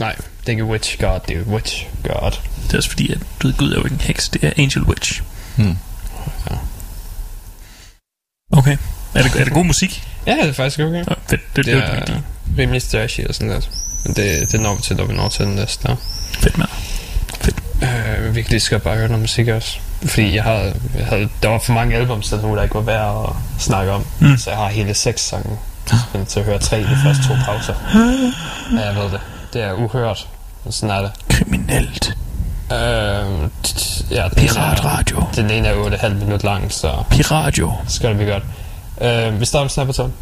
Nej, 0.00 0.14
det 0.16 0.46
er 0.46 0.50
ikke 0.50 0.64
Witch 0.64 0.98
God, 1.00 1.20
det 1.28 1.36
er 1.36 1.42
Witch 1.42 1.86
God. 2.02 2.30
Det 2.66 2.72
er 2.72 2.76
også 2.76 2.88
fordi, 2.88 3.12
at 3.12 3.18
du 3.42 3.46
ved, 3.46 3.54
Gud 3.54 3.72
er 3.72 3.76
jo 3.76 3.84
ikke 3.84 3.94
en 3.94 4.00
heks, 4.00 4.28
det 4.28 4.44
er 4.44 4.52
Angel 4.56 4.82
Witch. 4.82 5.22
hmm. 5.56 5.78
Okay. 8.52 8.76
Er 9.14 9.22
det, 9.22 9.34
er 9.40 9.44
det 9.44 9.52
god 9.52 9.64
musik? 9.64 10.08
Ja, 10.26 10.32
det 10.32 10.48
er 10.48 10.52
faktisk 10.52 10.80
okay. 10.80 10.98
Ja, 10.98 11.02
fedt. 11.02 11.10
Det, 11.30 11.40
det, 11.56 11.66
Det 11.66 11.74
er 11.74 12.04
det, 12.04 12.22
rimelig 12.58 12.82
stashy 12.82 13.20
og 13.28 13.34
sådan 13.34 13.48
noget. 13.48 13.70
Men 14.04 14.14
det, 14.14 14.52
det 14.52 14.60
når 14.60 14.74
vi 14.74 14.82
til, 14.82 14.96
når 14.96 15.04
vi 15.04 15.14
når 15.14 15.28
til 15.28 15.46
den 15.46 15.54
næste. 15.54 15.88
der. 15.88 15.96
fedt 16.40 16.58
med. 16.58 16.66
Øh, 17.82 18.34
virkelig 18.34 18.62
skal 18.62 18.74
jeg 18.74 18.82
bare 18.82 18.96
høre 18.96 19.08
noget 19.08 19.20
musik 19.20 19.48
også. 19.48 19.78
Fordi 20.06 20.34
jeg, 20.34 20.42
har, 20.42 20.58
jeg 20.98 21.06
havde, 21.06 21.28
der 21.42 21.48
var 21.48 21.58
for 21.58 21.72
mange 21.72 21.96
albums, 21.96 22.28
der 22.28 22.54
der 22.54 22.62
ikke 22.62 22.74
var 22.74 22.80
værd 22.80 23.28
at 23.28 23.62
snakke 23.62 23.92
om. 23.92 24.06
Mm. 24.20 24.36
Så 24.36 24.50
jeg 24.50 24.58
har 24.58 24.68
hele 24.68 24.94
seks 24.94 25.20
sange. 25.20 25.58
Til 26.28 26.40
at 26.40 26.46
høre 26.46 26.58
tre 26.58 26.80
i 26.80 26.84
de 26.84 26.96
første 27.04 27.28
to 27.28 27.34
pauser. 27.44 27.74
Ja, 28.78 28.86
jeg 28.86 28.94
ved 28.96 29.04
det. 29.04 29.20
Det 29.52 29.62
er 29.62 29.72
uhørt. 29.72 30.28
Sådan 30.70 30.96
er 30.96 31.00
det. 31.02 31.10
Kriminelt. 31.30 32.16
Øh, 32.72 32.76
ja, 32.76 32.78
den 32.78 33.28
ene 34.10 34.20
er, 34.20 34.28
Piratradio. 34.34 35.24
den 35.36 35.50
ene 35.50 35.68
er 35.68 35.74
8,5 35.84 36.08
minut 36.08 36.44
lang, 36.44 36.72
så 36.72 36.92
Piradio. 37.10 37.72
så 37.88 38.00
gør 38.02 38.08
det 38.08 38.18
vi 38.18 38.24
godt. 38.24 38.42
Øh, 39.00 39.40
vi 39.40 39.44
starter 39.44 39.64
med 39.64 39.70
Snapperton. 39.70 40.12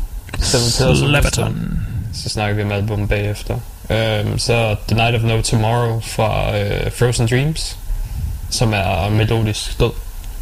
Slapperton. 0.40 1.78
Så 2.14 2.28
snakker 2.28 2.56
vi 2.56 2.62
om 2.62 2.72
albumet 2.72 3.08
bagefter. 3.08 3.54
Um, 3.54 4.38
så 4.38 4.76
The 4.88 4.96
Night 4.96 5.16
of 5.16 5.22
No 5.22 5.42
Tomorrow 5.42 6.00
fra 6.00 6.50
uh, 6.50 6.92
Frozen 6.98 7.26
Dreams, 7.26 7.78
som 8.50 8.72
er 8.72 9.10
melodisk 9.10 9.80
død. 9.80 9.90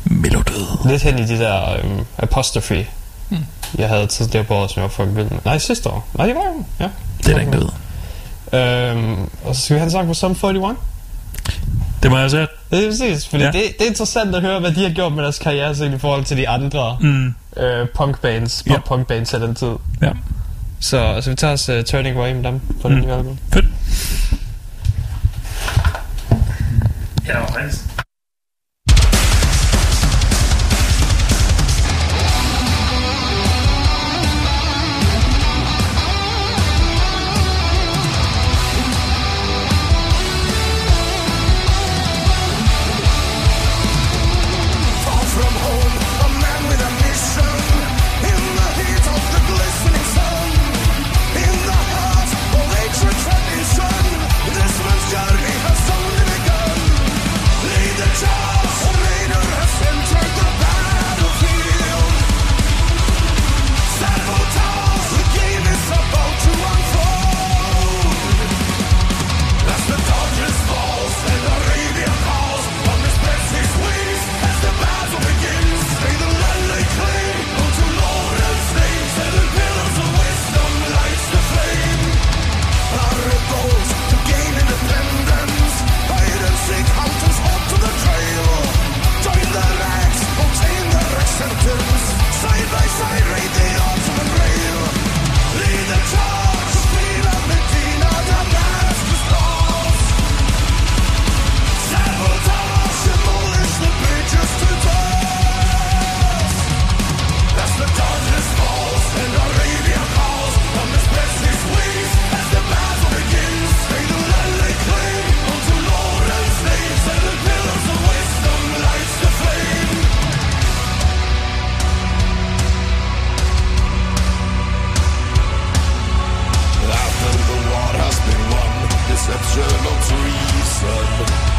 Melodød. 0.05 0.89
Lidt 0.89 1.03
hen 1.03 1.19
i 1.19 1.27
de 1.27 1.39
der 1.39 1.77
um, 1.85 2.07
apostrophe, 2.19 2.87
Hmm. 3.29 3.45
jeg 3.79 3.89
havde 3.89 4.07
tidligere 4.07 4.45
på 4.45 4.55
året, 4.55 4.71
som 4.71 4.81
jeg 4.81 4.83
var 4.83 4.89
fucking 4.89 5.17
vild 5.17 5.31
med. 5.31 5.39
Nej, 5.45 5.59
sidste 5.59 5.91
år. 5.91 6.07
Nej, 6.15 6.27
det 6.27 6.35
var 6.35 6.43
jo. 6.43 6.65
Ja. 6.81 6.89
Det 7.19 7.29
er 7.29 7.33
der 7.33 7.41
ikke 7.41 7.53
ved. 7.53 7.69
Um, 8.57 9.31
og 9.45 9.55
så 9.57 9.61
skal 9.63 9.75
vi 9.75 9.79
have 9.79 9.85
en 9.85 9.91
sang 9.91 10.07
på 10.09 10.15
Sum 10.15 10.31
41. 10.31 10.77
Det 12.03 12.11
må 12.11 12.19
jeg 12.19 12.31
sige. 12.31 12.47
Det 12.71 12.85
er 12.85 12.89
præcis, 12.91 13.29
fordi 13.29 13.43
Ja. 13.43 13.51
det, 13.51 13.63
det 13.79 13.83
er 13.83 13.87
interessant 13.87 14.35
at 14.35 14.43
høre, 14.43 14.61
hvad 14.61 14.73
de 14.73 14.83
har 14.83 14.91
gjort 14.91 15.13
med 15.13 15.23
deres 15.23 15.39
karriere 15.39 15.75
set 15.75 15.95
i 15.95 15.99
forhold 15.99 16.25
til 16.25 16.37
de 16.37 16.49
andre 16.49 16.97
Mm. 17.01 17.35
uh, 17.57 17.89
punkbands, 17.95 18.63
Ja. 18.67 18.73
pop-punkbands 18.73 19.35
af 19.35 19.41
den 19.41 19.55
tid. 19.55 19.73
Ja. 20.03 20.11
Så, 20.81 21.19
så 21.21 21.31
vi 21.31 21.37
tager 21.37 21.53
os 21.53 21.69
uh, 21.69 21.83
Turning 21.83 22.17
Away 22.17 22.33
med 22.33 22.43
dem 22.43 22.61
på 22.83 22.89
den 22.89 22.97
Mm. 22.99 23.03
nye 23.07 23.13
album. 23.13 23.39
Fedt. 23.53 23.67
Ja, 27.27 27.33
det 27.33 27.41
var. 27.41 27.96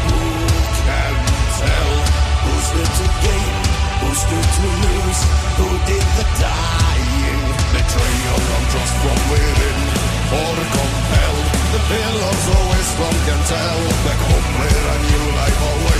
Who 0.06 0.22
can 0.86 1.14
tell? 1.58 1.92
Who's 2.46 2.68
good 2.70 2.92
to 2.98 3.06
gain? 3.26 3.54
Who's 4.00 4.22
good 4.30 4.48
to 4.58 4.66
lose? 4.86 5.20
Who 5.58 5.68
did 5.90 6.06
the 6.14 6.26
dying? 6.38 7.42
Trust 8.70 8.94
from 9.02 9.18
within? 9.30 9.78
Compelled? 10.78 11.46
The 11.74 11.80
pillars 11.90 12.44
can 13.26 13.40
tell. 13.50 13.80
Back 14.06 14.20
home 14.30 14.48
where 14.58 14.84
a 14.94 14.98
new 15.02 15.24
life 15.34 15.60
awaits. 15.72 15.97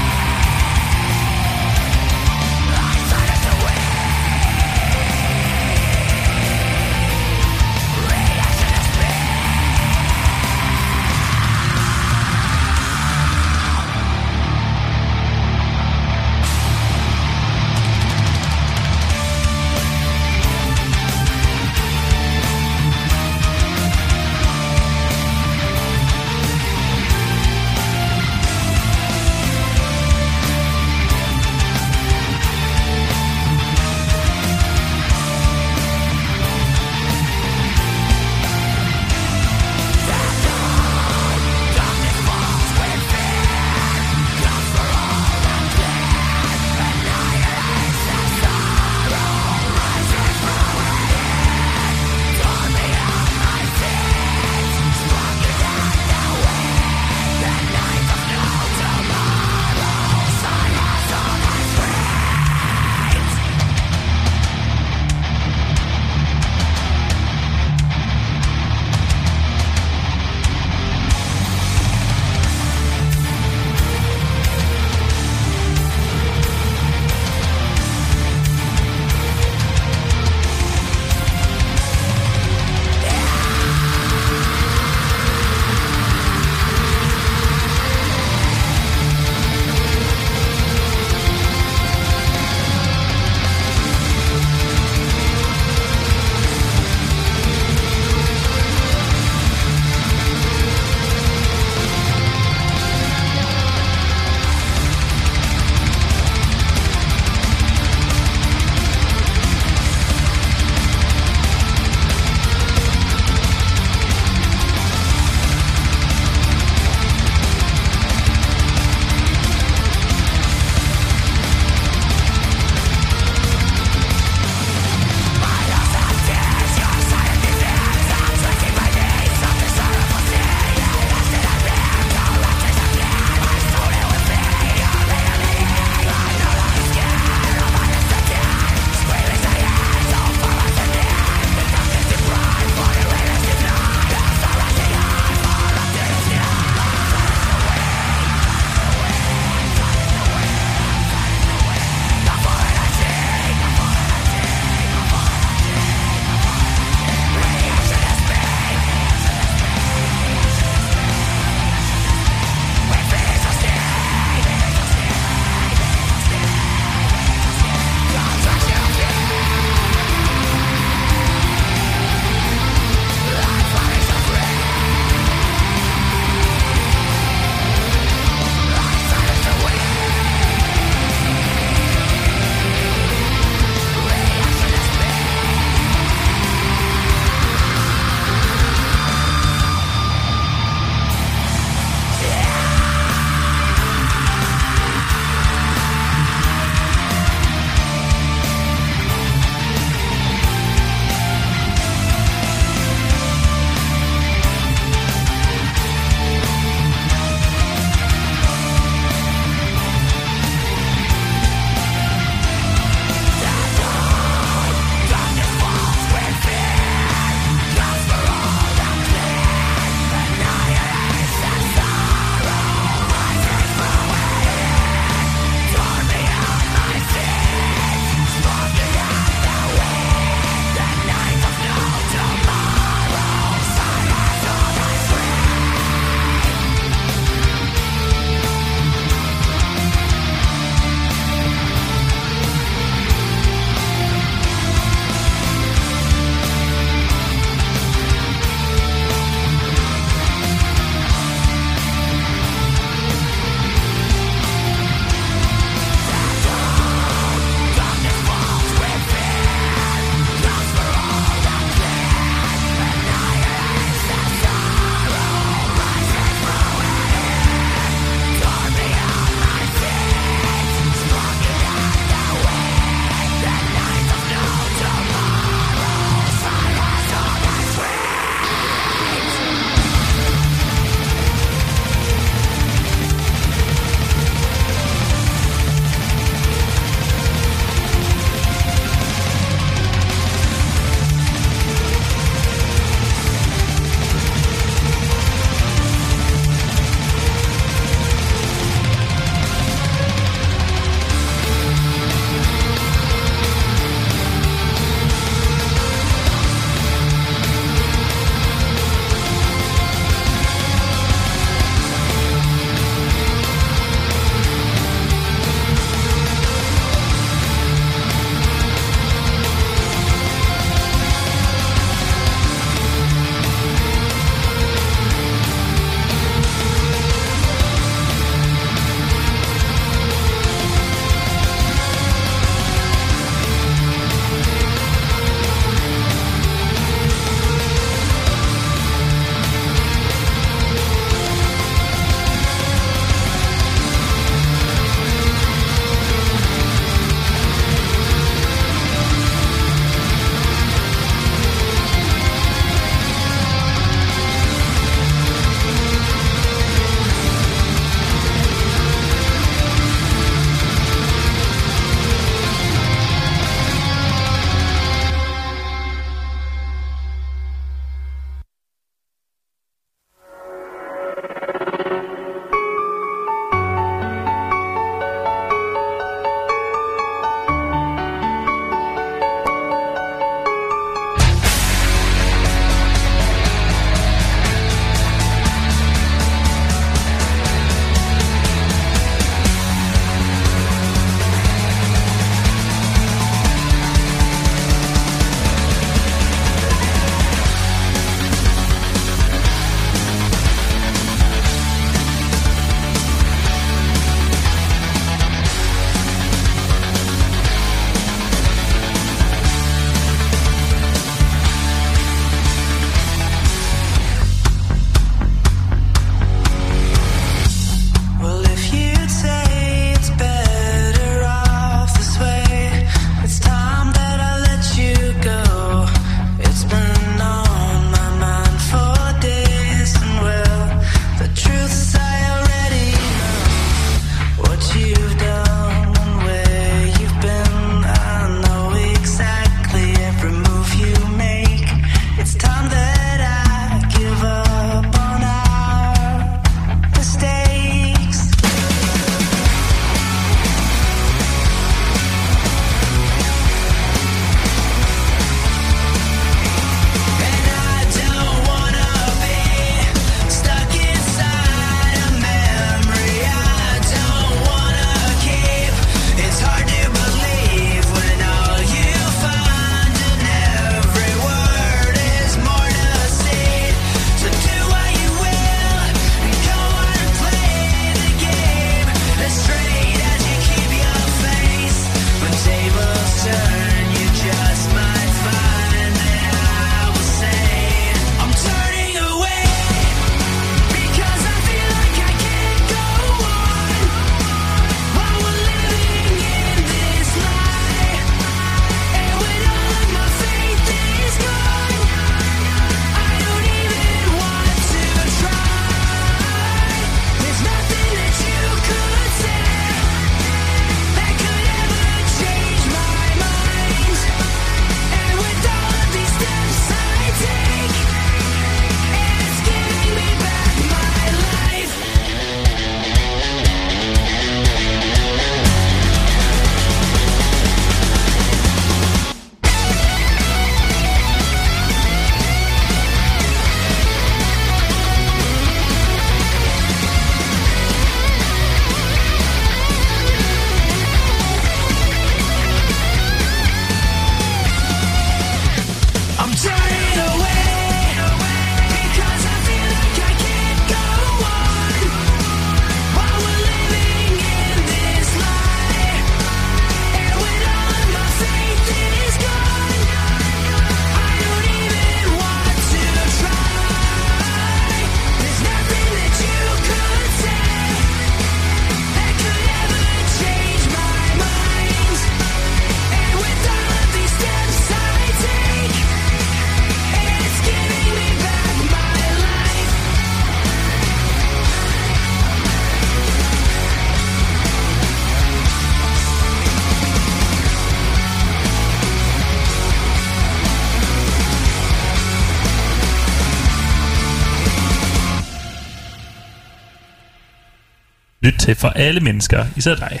Til 598.48 598.56
for 598.56 598.68
alle 598.68 599.00
mennesker, 599.00 599.46
især 599.56 599.74
dig. 599.74 600.00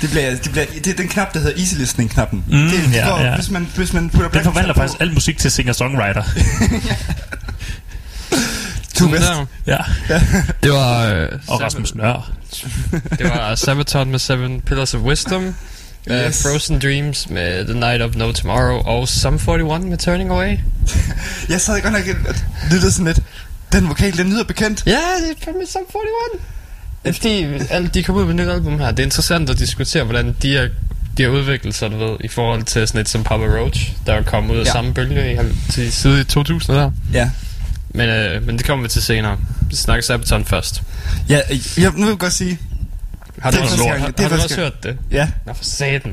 Det, 0.00 0.10
bliver, 0.10 0.30
det, 0.30 0.50
bliver, 0.52 0.66
det 0.84 0.86
er 0.86 0.94
den 0.94 1.08
knap, 1.08 1.34
der 1.34 1.40
hedder 1.40 1.60
easy 1.60 1.74
listening-knappen. 1.74 2.44
Mm, 2.48 2.52
det 2.52 2.74
er, 2.74 2.90
ja, 2.92 3.08
hvor, 3.08 3.20
ja. 3.20 3.34
Hvis, 3.34 3.50
man, 3.50 3.68
hvis 3.76 3.92
man 3.92 4.10
putter 4.10 4.28
Den 4.28 4.44
forvandler 4.44 4.74
faktisk 4.74 5.00
al 5.00 5.12
musik 5.14 5.38
til 5.38 5.50
singer-songwriter. 5.50 6.22
Two 8.94 9.08
West. 9.10 9.26
Der. 9.26 9.46
ja. 9.66 9.78
Det 10.62 10.72
var... 10.72 11.04
Øh, 11.04 11.28
Og 11.48 11.60
Rasmus 11.60 11.94
Nør. 11.94 12.30
Det 12.90 13.24
var 13.30 13.54
Sabaton 13.54 14.10
med 14.10 14.18
Seven 14.18 14.60
Pillars 14.60 14.94
of 14.94 15.00
Wisdom. 15.00 15.44
Yes. 15.44 15.54
Yes. 16.10 16.44
Uh, 16.44 16.50
Frozen 16.50 16.78
Dreams 16.78 17.30
med 17.30 17.64
The 17.64 17.80
Night 17.80 18.02
of 18.02 18.14
No 18.14 18.32
Tomorrow. 18.32 18.82
Og 18.84 19.08
Sum 19.08 19.34
41 19.34 19.80
med 19.80 19.98
Turning 19.98 20.30
Away. 20.30 20.56
Jeg 21.48 21.60
sad 21.60 21.80
godt 21.82 21.92
nok 21.92 22.02
og 22.28 22.34
lyttede 22.70 22.92
sådan 22.92 23.06
lidt. 23.06 23.20
Den 23.72 23.88
vokal, 23.88 24.16
den 24.16 24.30
lyder 24.30 24.44
bekendt. 24.44 24.82
Ja, 24.86 24.92
det 24.92 25.30
er 25.30 25.44
fandme 25.44 25.66
Sum 25.66 25.82
41. 25.82 26.57
Det 27.02 27.08
er 27.08 27.12
fordi, 27.12 27.44
alle, 27.70 27.88
de 27.88 28.02
kommer 28.02 28.22
ud 28.22 28.26
med 28.26 28.34
et 28.40 28.46
nyt 28.46 28.52
album 28.54 28.78
her. 28.78 28.90
Det 28.90 28.98
er 28.98 29.04
interessant 29.04 29.50
at 29.50 29.58
diskutere, 29.58 30.04
hvordan 30.04 30.36
de 30.42 30.54
har, 30.56 30.68
de 31.16 31.22
har 31.22 31.30
udviklet 31.30 31.74
sig, 31.74 31.90
du 31.90 31.96
ved, 31.96 32.16
i 32.24 32.28
forhold 32.28 32.62
til 32.62 32.88
sådan 32.88 33.00
et 33.00 33.08
som 33.08 33.24
Papa 33.24 33.44
Roach, 33.44 33.92
der 34.06 34.12
er 34.14 34.22
kommet 34.22 34.54
ud 34.54 34.58
af 34.60 34.64
Ja. 34.64 34.72
samme 34.72 34.94
bølge 34.94 35.32
i, 35.34 35.36
til 35.72 35.92
side 35.92 36.20
i 36.20 36.24
2000 36.24 36.76
der. 36.76 36.90
Ja. 37.12 37.30
Men, 37.94 38.08
øh, 38.08 38.46
men 38.46 38.58
det 38.58 38.66
kommer 38.66 38.82
vi 38.82 38.88
til 38.88 39.02
senere. 39.02 39.36
Vi 39.70 39.76
snakker 39.76 40.02
Sabaton 40.02 40.44
først. 40.44 40.82
Ja, 41.28 41.40
jeg, 41.78 41.92
nu 41.96 42.00
vil 42.04 42.08
jeg 42.08 42.18
godt 42.18 42.32
sige. 42.32 42.58
Har 43.42 43.50
Det 43.50 43.58
du 43.60 43.64
er 43.64 43.64
også, 43.64 43.76
første 43.76 44.00
har, 44.00 44.10
det 44.10 44.20
er 44.24 44.28
har 44.28 44.36
du 44.36 44.42
også 44.42 44.48
gang. 44.56 44.60
hørt 44.64 44.82
det? 44.82 44.96
Ja, 45.10 45.28
Nå, 45.46 45.52
for 45.52 45.64
satan. 45.64 46.12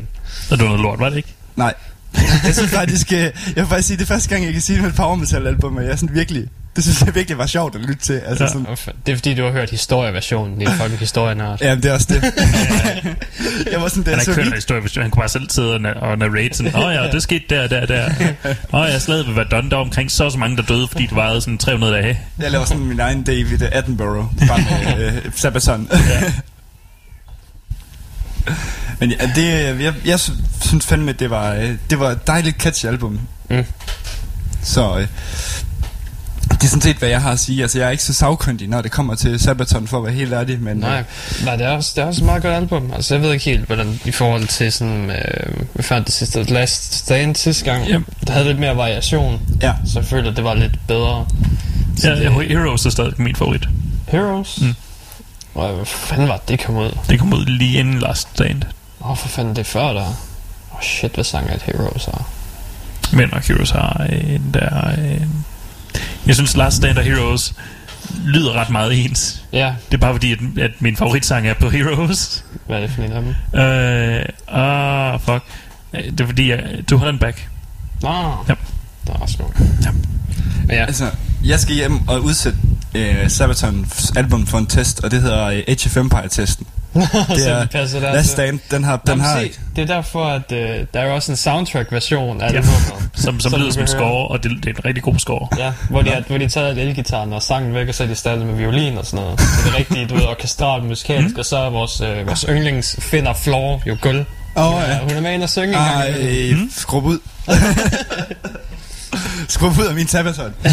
Det 0.49 0.59
var 0.59 0.65
noget 0.65 0.79
lort, 0.79 0.99
var 0.99 1.09
det 1.09 1.17
ikke? 1.17 1.33
nej. 1.55 1.73
Jeg 2.45 2.53
synes 2.55 2.71
faktisk, 2.71 3.11
øh, 3.13 3.19
jeg 3.19 3.31
vil 3.55 3.65
faktisk 3.65 3.87
sige, 3.87 3.97
det 3.97 4.03
er 4.03 4.07
første 4.07 4.29
gang, 4.29 4.43
jeg 4.45 4.53
kan 4.53 4.61
sige 4.61 4.75
det 4.75 4.83
med 4.83 4.89
et 4.91 4.95
power 4.95 5.15
metal 5.15 5.47
album, 5.47 5.77
og 5.77 5.83
jeg 5.83 5.91
er 5.91 5.95
sådan 5.95 6.15
virkelig, 6.15 6.47
det 6.75 6.83
synes 6.83 7.01
jeg 7.01 7.15
virkelig 7.15 7.37
var 7.37 7.45
sjovt 7.45 7.75
at 7.75 7.81
lytte 7.81 7.95
til. 8.03 8.13
Altså 8.25 8.43
Ja. 8.43 8.49
sådan, 8.49 8.95
Det 9.05 9.11
er 9.11 9.15
fordi, 9.15 9.33
du 9.33 9.43
har 9.43 9.51
hørt 9.51 9.69
historieversionen. 9.69 10.59
Det 10.59 10.67
er 10.67 10.71
fucking 10.75 10.99
historienart. 10.99 11.61
ja, 11.61 11.75
det 11.75 11.85
er 11.85 11.93
også 11.93 12.07
det. 12.09 12.23
jeg 13.71 13.81
var 13.81 13.87
sådan, 13.87 14.03
da 14.03 14.09
Han 14.09 14.11
jeg 14.11 14.15
har 14.17 14.23
så 14.23 14.31
ikke 14.31 14.35
hørt 14.35 14.37
en 14.37 14.43
video, 14.45 14.55
historie, 14.55 14.81
hvis 14.81 14.95
han 14.95 15.11
kunne 15.11 15.19
bare 15.21 15.29
selv 15.29 15.49
sidde 15.49 15.73
og, 15.73 15.79
na- 15.91 15.99
og 15.99 16.17
narrate 16.17 16.57
sådan, 16.57 16.75
åh 16.75 16.93
ja, 16.93 17.11
det 17.11 17.23
skete 17.23 17.45
der, 17.49 17.67
der, 17.67 17.85
der. 17.85 18.09
Åh 18.73 18.87
ja, 18.89 18.99
slaget 18.99 19.27
ved 19.27 19.33
Verdun, 19.33 19.69
der 19.69 19.77
omkring 19.77 20.11
så 20.11 20.29
så 20.29 20.37
mange, 20.37 20.57
der 20.57 20.63
døde, 20.63 20.87
fordi 20.87 21.05
det 21.05 21.15
varede 21.15 21.41
sådan 21.41 21.57
300 21.57 21.93
dage. 21.93 22.19
jeg 22.39 22.51
laver 22.51 22.65
sådan 22.65 22.83
min 22.85 22.99
egen 22.99 23.23
David 23.23 23.61
Attenborough, 23.71 24.25
bare 24.47 24.59
med 24.95 25.07
øh, 25.15 25.21
Sabaton. 25.35 25.87
Ja. 25.91 26.33
Men 28.99 29.11
ja, 29.11 29.29
det, 29.35 29.81
jeg, 29.83 29.93
jeg 30.05 30.19
synes 30.61 30.85
fandme, 30.85 31.11
det 31.11 31.29
var, 31.29 31.53
øh, 31.53 31.71
det 31.89 31.99
var 31.99 32.09
et 32.11 32.27
dejligt 32.27 32.61
catchy 32.61 32.85
album. 32.85 33.19
Mm. 33.49 33.63
Så 34.63 34.97
øh, 34.97 35.01
det 35.01 35.07
er 36.65 36.69
sådan 36.69 36.81
set, 36.81 36.97
hvad 36.97 37.09
jeg 37.09 37.21
har 37.21 37.31
at 37.31 37.39
sige. 37.39 37.61
Altså, 37.61 37.79
jeg 37.79 37.85
er 37.87 37.89
ikke 37.91 38.03
så 38.03 38.13
sagkyndig, 38.13 38.67
når 38.67 38.81
det 38.81 38.91
kommer 38.91 39.15
til 39.15 39.39
Sabaton, 39.39 39.87
for 39.87 39.97
at 39.97 40.03
være 40.03 40.13
helt 40.13 40.33
ærlig. 40.33 40.61
Men, 40.61 40.77
Nej, 40.77 40.99
øh, 40.99 41.45
nej 41.45 41.55
det, 41.55 41.65
er 41.65 41.69
også, 41.69 41.91
det 41.95 42.01
er 42.01 42.05
også 42.05 42.21
et 42.21 42.25
meget 42.25 42.41
godt 42.41 42.53
album. 42.53 42.91
Altså, 42.95 43.15
jeg 43.15 43.23
ved 43.23 43.33
ikke 43.33 43.45
helt, 43.45 43.65
hvordan 43.65 43.99
i 44.05 44.11
forhold 44.11 44.47
til 44.47 44.71
sådan... 44.71 45.09
Øh, 45.09 45.65
hvad 45.73 45.83
fandt 45.83 46.07
det 46.07 46.15
sidste? 46.15 46.43
Last 46.43 46.93
Stand 46.93 47.35
sidste 47.35 47.65
gang. 47.65 47.87
Yep. 47.89 48.01
Der 48.27 48.33
havde 48.33 48.45
lidt 48.45 48.59
mere 48.59 48.77
variation. 48.77 49.41
ja. 49.61 49.73
Så 49.85 49.99
jeg 49.99 50.05
føler, 50.07 50.29
at 50.31 50.35
det 50.35 50.43
var 50.43 50.53
lidt 50.53 50.87
bedre. 50.87 51.25
Så 51.97 52.09
Ja, 52.09 52.15
det, 52.15 52.47
Heroes 52.47 52.85
er 52.85 52.89
stadig 52.89 53.13
min 53.17 53.35
favorit. 53.35 53.67
Heroes? 54.07 54.61
Mm. 54.61 54.73
Hvad 55.53 55.85
fanden 55.85 56.27
var 56.27 56.37
det, 56.37 56.49
det 56.49 56.65
kom 56.65 56.75
ud? 56.75 56.97
Det 57.09 57.19
kom 57.19 57.33
ud 57.33 57.45
lige 57.45 57.79
inden 57.79 57.99
Last 57.99 58.27
Stand. 58.33 58.61
Åh, 59.01 59.11
oh, 59.11 59.17
for 59.17 59.27
fanden, 59.27 59.55
det 59.55 59.59
er 59.61 59.63
før 59.63 59.93
der. 59.93 60.01
Åh, 60.01 60.75
oh, 60.75 60.81
shit, 60.81 61.11
hvad 61.11 61.23
sang 61.23 61.49
er 61.49 61.55
et 61.55 61.61
Heroes 61.61 62.07
er? 62.07 62.29
Men 63.13 63.33
og 63.33 63.41
Heroes 63.41 63.69
har 63.69 64.07
en 64.11 64.49
der... 64.53 64.89
Øh, 64.97 65.21
jeg 66.27 66.35
synes 66.35 66.57
Last 66.57 66.77
Stand 66.77 66.97
og 66.97 67.03
Heroes 67.03 67.53
lyder 68.25 68.53
ret 68.53 68.69
meget 68.69 69.05
ens. 69.05 69.43
Ja, 69.53 69.73
Det 69.91 69.93
er 69.93 69.97
bare 70.01 70.13
fordi, 70.13 70.31
at, 70.31 70.39
at 70.61 70.71
min 70.79 70.95
favoritsang 70.97 71.47
er 71.47 71.53
på 71.53 71.69
Heroes. 71.69 72.43
hvad 72.67 72.77
er 72.77 72.81
det 72.81 72.91
for 72.91 73.01
en 73.03 73.11
af 73.11 73.21
dem? 73.21 73.59
Øh, 73.61 74.25
ah, 74.47 75.19
fuck. 75.19 75.43
Øh, 75.93 76.03
Det 76.11 76.21
er 76.21 76.25
fordi, 76.25 76.49
jeg, 76.49 76.63
du 76.89 76.97
har 76.97 77.05
den 77.05 77.19
back. 77.19 77.47
Nå, 78.01 78.09
Ja. 78.47 78.53
der 79.07 79.13
er 79.13 79.17
også 79.17 79.35
nogle. 79.39 79.53
Ja. 79.85 79.91
Men 79.91 80.75
ja, 80.77 80.85
Altså, 80.85 81.09
jeg 81.43 81.59
skal 81.59 81.75
hjem 81.75 82.07
og 82.07 82.23
udsætte 82.23 82.57
øh, 82.95 83.29
Sabatons 83.29 84.11
album 84.15 84.47
for 84.47 84.57
en 84.57 84.65
test, 84.67 85.03
og 85.03 85.11
det 85.11 85.21
hedder 85.21 85.45
øh, 85.45 85.63
Age 85.67 85.85
of 85.87 85.97
Empire-testen. 85.97 86.67
Det 86.95 87.47
er 87.49 87.59
det 87.59 87.69
passer 87.69 87.99
der 87.99 88.13
Last. 88.13 88.29
Stand, 88.29 88.59
den 88.71 88.83
har, 88.83 88.95
Nå, 89.05 89.11
den 89.11 89.17
men 89.17 89.25
har 89.27 89.39
se, 89.39 89.51
det 89.75 89.81
er 89.81 89.85
derfor, 89.95 90.25
at 90.25 90.51
øh, 90.51 90.85
der 90.93 90.99
er 90.99 91.11
også 91.11 91.31
en 91.31 91.35
soundtrack-version 91.35 92.41
af 92.41 92.51
Ja. 92.51 92.55
albumet. 92.57 93.09
Som, 93.15 93.39
som 93.39 93.51
Som 93.51 93.59
lyder 93.61 93.71
som 93.71 93.87
score, 93.87 94.27
og 94.27 94.43
det, 94.43 94.51
det 94.51 94.65
er 94.65 94.69
en 94.69 94.85
rigtig 94.85 95.03
god 95.03 95.15
score. 95.19 95.47
Ja, 95.57 95.71
hvor 95.89 96.01
de, 96.01 96.09
har, 96.09 96.23
hvor 96.27 96.37
de 96.37 96.43
har 96.43 96.49
taget 96.49 96.77
elgitaren 96.77 97.33
og 97.33 97.43
sangen 97.43 97.73
væk, 97.73 97.87
og 97.87 97.95
så 97.95 98.03
er 98.03 98.07
de 98.07 98.15
startet 98.15 98.45
med 98.45 98.55
violin 98.55 98.97
og 98.97 99.05
sådan 99.05 99.23
noget. 99.25 99.39
Så 99.39 99.45
det 99.65 99.73
er 99.73 99.77
rigtigt, 99.77 100.09
du 100.09 100.15
ved, 100.15 100.23
orkestralt 100.23 100.83
musikalsk, 100.83 101.35
mm. 101.35 101.39
og 101.39 101.45
så 101.45 101.57
er 101.57 101.69
vores, 101.69 102.01
øh, 102.01 102.27
vores 102.27 102.45
yndlings 102.49 102.95
finder 102.99 103.33
Floor 103.33 103.81
jo 103.87 103.97
guld. 104.01 104.25
Åh, 104.57 104.63
ja. 104.81 104.91
ja. 104.91 104.99
Hun 104.99 105.09
er 105.11 105.21
med 105.21 105.33
ind 105.33 105.43
og 105.43 105.49
synge 105.49 105.67
en 105.67 105.73
gang. 105.73 105.89
Ej, 105.89 106.51
mm? 106.51 106.71
skrub 106.75 107.05
ud. 107.05 107.19
skrub 109.49 109.77
ud 109.79 109.85
af 109.85 109.95
min 109.95 110.07
Sabaton. 110.07 110.53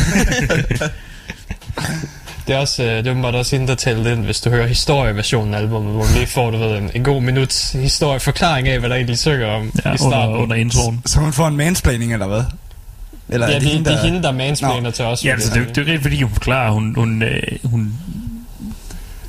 Det 2.47 2.55
er 2.55 2.59
også, 2.59 2.83
øh, 2.83 2.89
det 2.99 3.07
er 3.07 3.11
åbenbart 3.11 3.35
også 3.35 3.57
hende, 3.57 3.69
der 3.69 3.75
talte 3.75 4.13
ind, 4.13 4.25
hvis 4.25 4.41
du 4.41 4.51
hører 4.51 4.67
historieversionen 4.67 5.55
af 5.55 5.59
albumet, 5.59 5.93
hvor 5.93 6.03
du 6.03 6.09
lige 6.15 6.27
får, 6.27 6.51
du 6.51 6.59
ved, 6.59 6.79
en, 6.79 6.91
en 6.95 7.05
god 7.05 7.23
minuts 7.23 7.73
historieforklaring 7.73 8.69
af, 8.69 8.79
hvad 8.79 8.89
der 8.91 8.97
egentlig 8.97 9.19
synger 9.19 9.47
om 9.47 9.63
Ja, 9.85 9.91
i 9.91 9.93
under, 9.93 9.97
starten. 10.11 10.37
under 10.37 10.57
introen. 10.57 11.03
Så 11.07 11.21
hun 11.21 11.33
får 11.33 11.49
en 11.49 11.57
mansplaining, 11.57 12.13
eller 12.13 12.27
hvad? 12.27 12.43
Eller 13.29 13.49
ja, 13.49 13.55
er 13.55 13.59
det, 13.59 13.69
hende, 13.69 13.85
det 13.85 13.93
er 13.93 13.97
der- 13.97 14.05
hende, 14.05 14.23
der 14.23 14.33
mansplainer 14.33 14.81
Nå. 14.81 14.91
til 14.91 15.05
os. 15.05 15.25
Ja, 15.25 15.31
altså, 15.33 15.55
det, 15.55 15.69
det 15.69 15.79
er 15.79 15.83
jo 15.83 15.83
ikke 15.83 15.93
rigtig, 15.93 16.03
fordi 16.03 16.23
hun 16.23 16.33
forklarer, 16.33 16.71
hun, 16.71 16.95
hun, 16.95 17.23
øh, 17.23 17.43
hun 17.65 17.93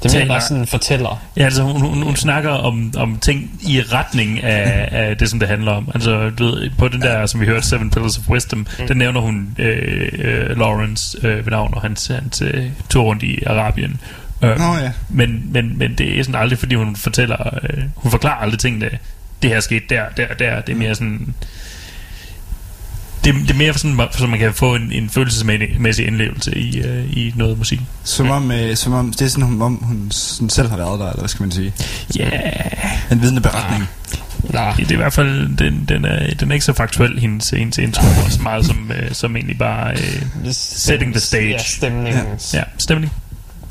det 0.03 0.15
er 0.15 0.19
taler- 0.19 0.33
bare 0.33 0.41
sådan 0.41 0.57
en 0.57 0.67
fortæller. 0.67 1.21
Ja, 1.37 1.43
altså 1.43 1.63
hun, 1.63 1.81
hun, 1.81 2.01
hun 2.03 2.15
snakker 2.15 2.49
om, 2.49 2.93
om 2.97 3.17
ting 3.19 3.51
i 3.61 3.81
retning 3.81 4.43
af, 4.43 4.89
af 5.09 5.17
det, 5.17 5.29
som 5.29 5.39
det 5.39 5.47
handler 5.47 5.71
om. 5.71 5.89
Altså, 5.93 6.29
du 6.29 6.45
ved, 6.45 6.69
på 6.77 6.87
den 6.87 7.01
der, 7.01 7.25
som 7.25 7.39
vi 7.41 7.45
hørte, 7.45 7.67
Seven 7.67 7.89
Pillars 7.89 8.17
of 8.17 8.29
Wisdom, 8.29 8.59
mm. 8.59 8.87
den 8.87 8.97
nævner 8.97 9.21
hun 9.21 9.55
øh, 9.59 10.09
øh, 10.13 10.57
Lawrence 10.59 11.17
øh, 11.27 11.45
ved 11.45 11.51
navn, 11.51 11.73
og 11.73 11.81
hans, 11.81 12.07
hans 12.07 12.41
øh, 12.41 12.65
tur 12.89 13.03
rundt 13.03 13.23
i 13.23 13.43
Arabien. 13.47 13.99
Øh, 14.43 14.57
Nå 14.59 14.75
ja. 14.77 14.91
men, 15.09 15.43
men, 15.51 15.77
men 15.77 15.95
det 15.97 16.19
er 16.19 16.23
sådan 16.23 16.41
aldrig, 16.41 16.59
fordi 16.59 16.75
hun 16.75 16.95
fortæller, 16.95 17.59
øh, 17.63 17.83
hun 17.95 18.11
forklarer 18.11 18.35
aldrig 18.41 18.59
tingene. 18.59 18.89
Det 19.41 19.49
her 19.49 19.59
skete 19.59 19.85
der, 19.89 20.03
der, 20.17 20.27
der. 20.39 20.61
Det 20.61 20.73
er 20.73 20.77
mere 20.77 20.95
sådan... 20.95 21.33
Det, 23.23 23.35
det 23.35 23.51
er 23.51 23.57
mere 23.57 23.73
sådan, 23.73 23.99
så 24.11 24.27
man 24.27 24.39
kan 24.39 24.53
få 24.53 24.75
en, 24.75 24.91
en 24.91 25.09
følelsesmæssig 25.09 26.07
indlevelse 26.07 26.57
i, 26.57 26.81
øh, 26.81 27.17
i 27.17 27.33
noget 27.35 27.57
musik. 27.57 27.81
Som 28.03 28.29
om, 28.29 28.51
øh, 28.51 28.75
som 28.75 28.93
om, 28.93 29.11
det 29.11 29.21
er 29.21 29.29
sådan, 29.29 29.61
om 29.61 29.75
hun 29.75 30.11
sådan 30.11 30.49
selv 30.49 30.69
har 30.69 30.77
været 30.77 30.99
der, 30.99 31.07
eller 31.09 31.19
hvad 31.19 31.29
skal 31.29 31.43
man 31.43 31.51
sige? 31.51 31.73
Ja, 32.17 32.29
yeah. 32.29 33.11
En 33.11 33.21
vidende 33.21 33.41
beretning. 33.41 33.89
Nej, 34.43 34.73
Det 34.73 34.87
er 34.87 34.93
i 34.93 34.95
hvert 34.95 35.13
fald, 35.13 35.57
den, 35.57 35.85
den, 35.89 36.05
er, 36.05 36.33
den 36.33 36.49
er 36.49 36.53
ikke 36.53 36.65
så 36.65 36.73
faktuel, 36.73 37.19
hendes, 37.19 37.49
hendes 37.49 37.77
intro, 37.77 38.03
så 38.29 38.41
meget 38.41 38.65
som, 38.65 38.91
øh, 38.91 39.11
som 39.11 39.35
egentlig 39.35 39.57
bare, 39.57 39.91
øh, 39.91 40.23
Setting 40.51 41.13
the 41.13 41.21
stage. 41.21 41.49
Ja, 41.49 41.57
stemningen. 41.63 42.23
Ja. 42.53 42.57
ja, 42.57 42.63
stemning. 42.77 43.13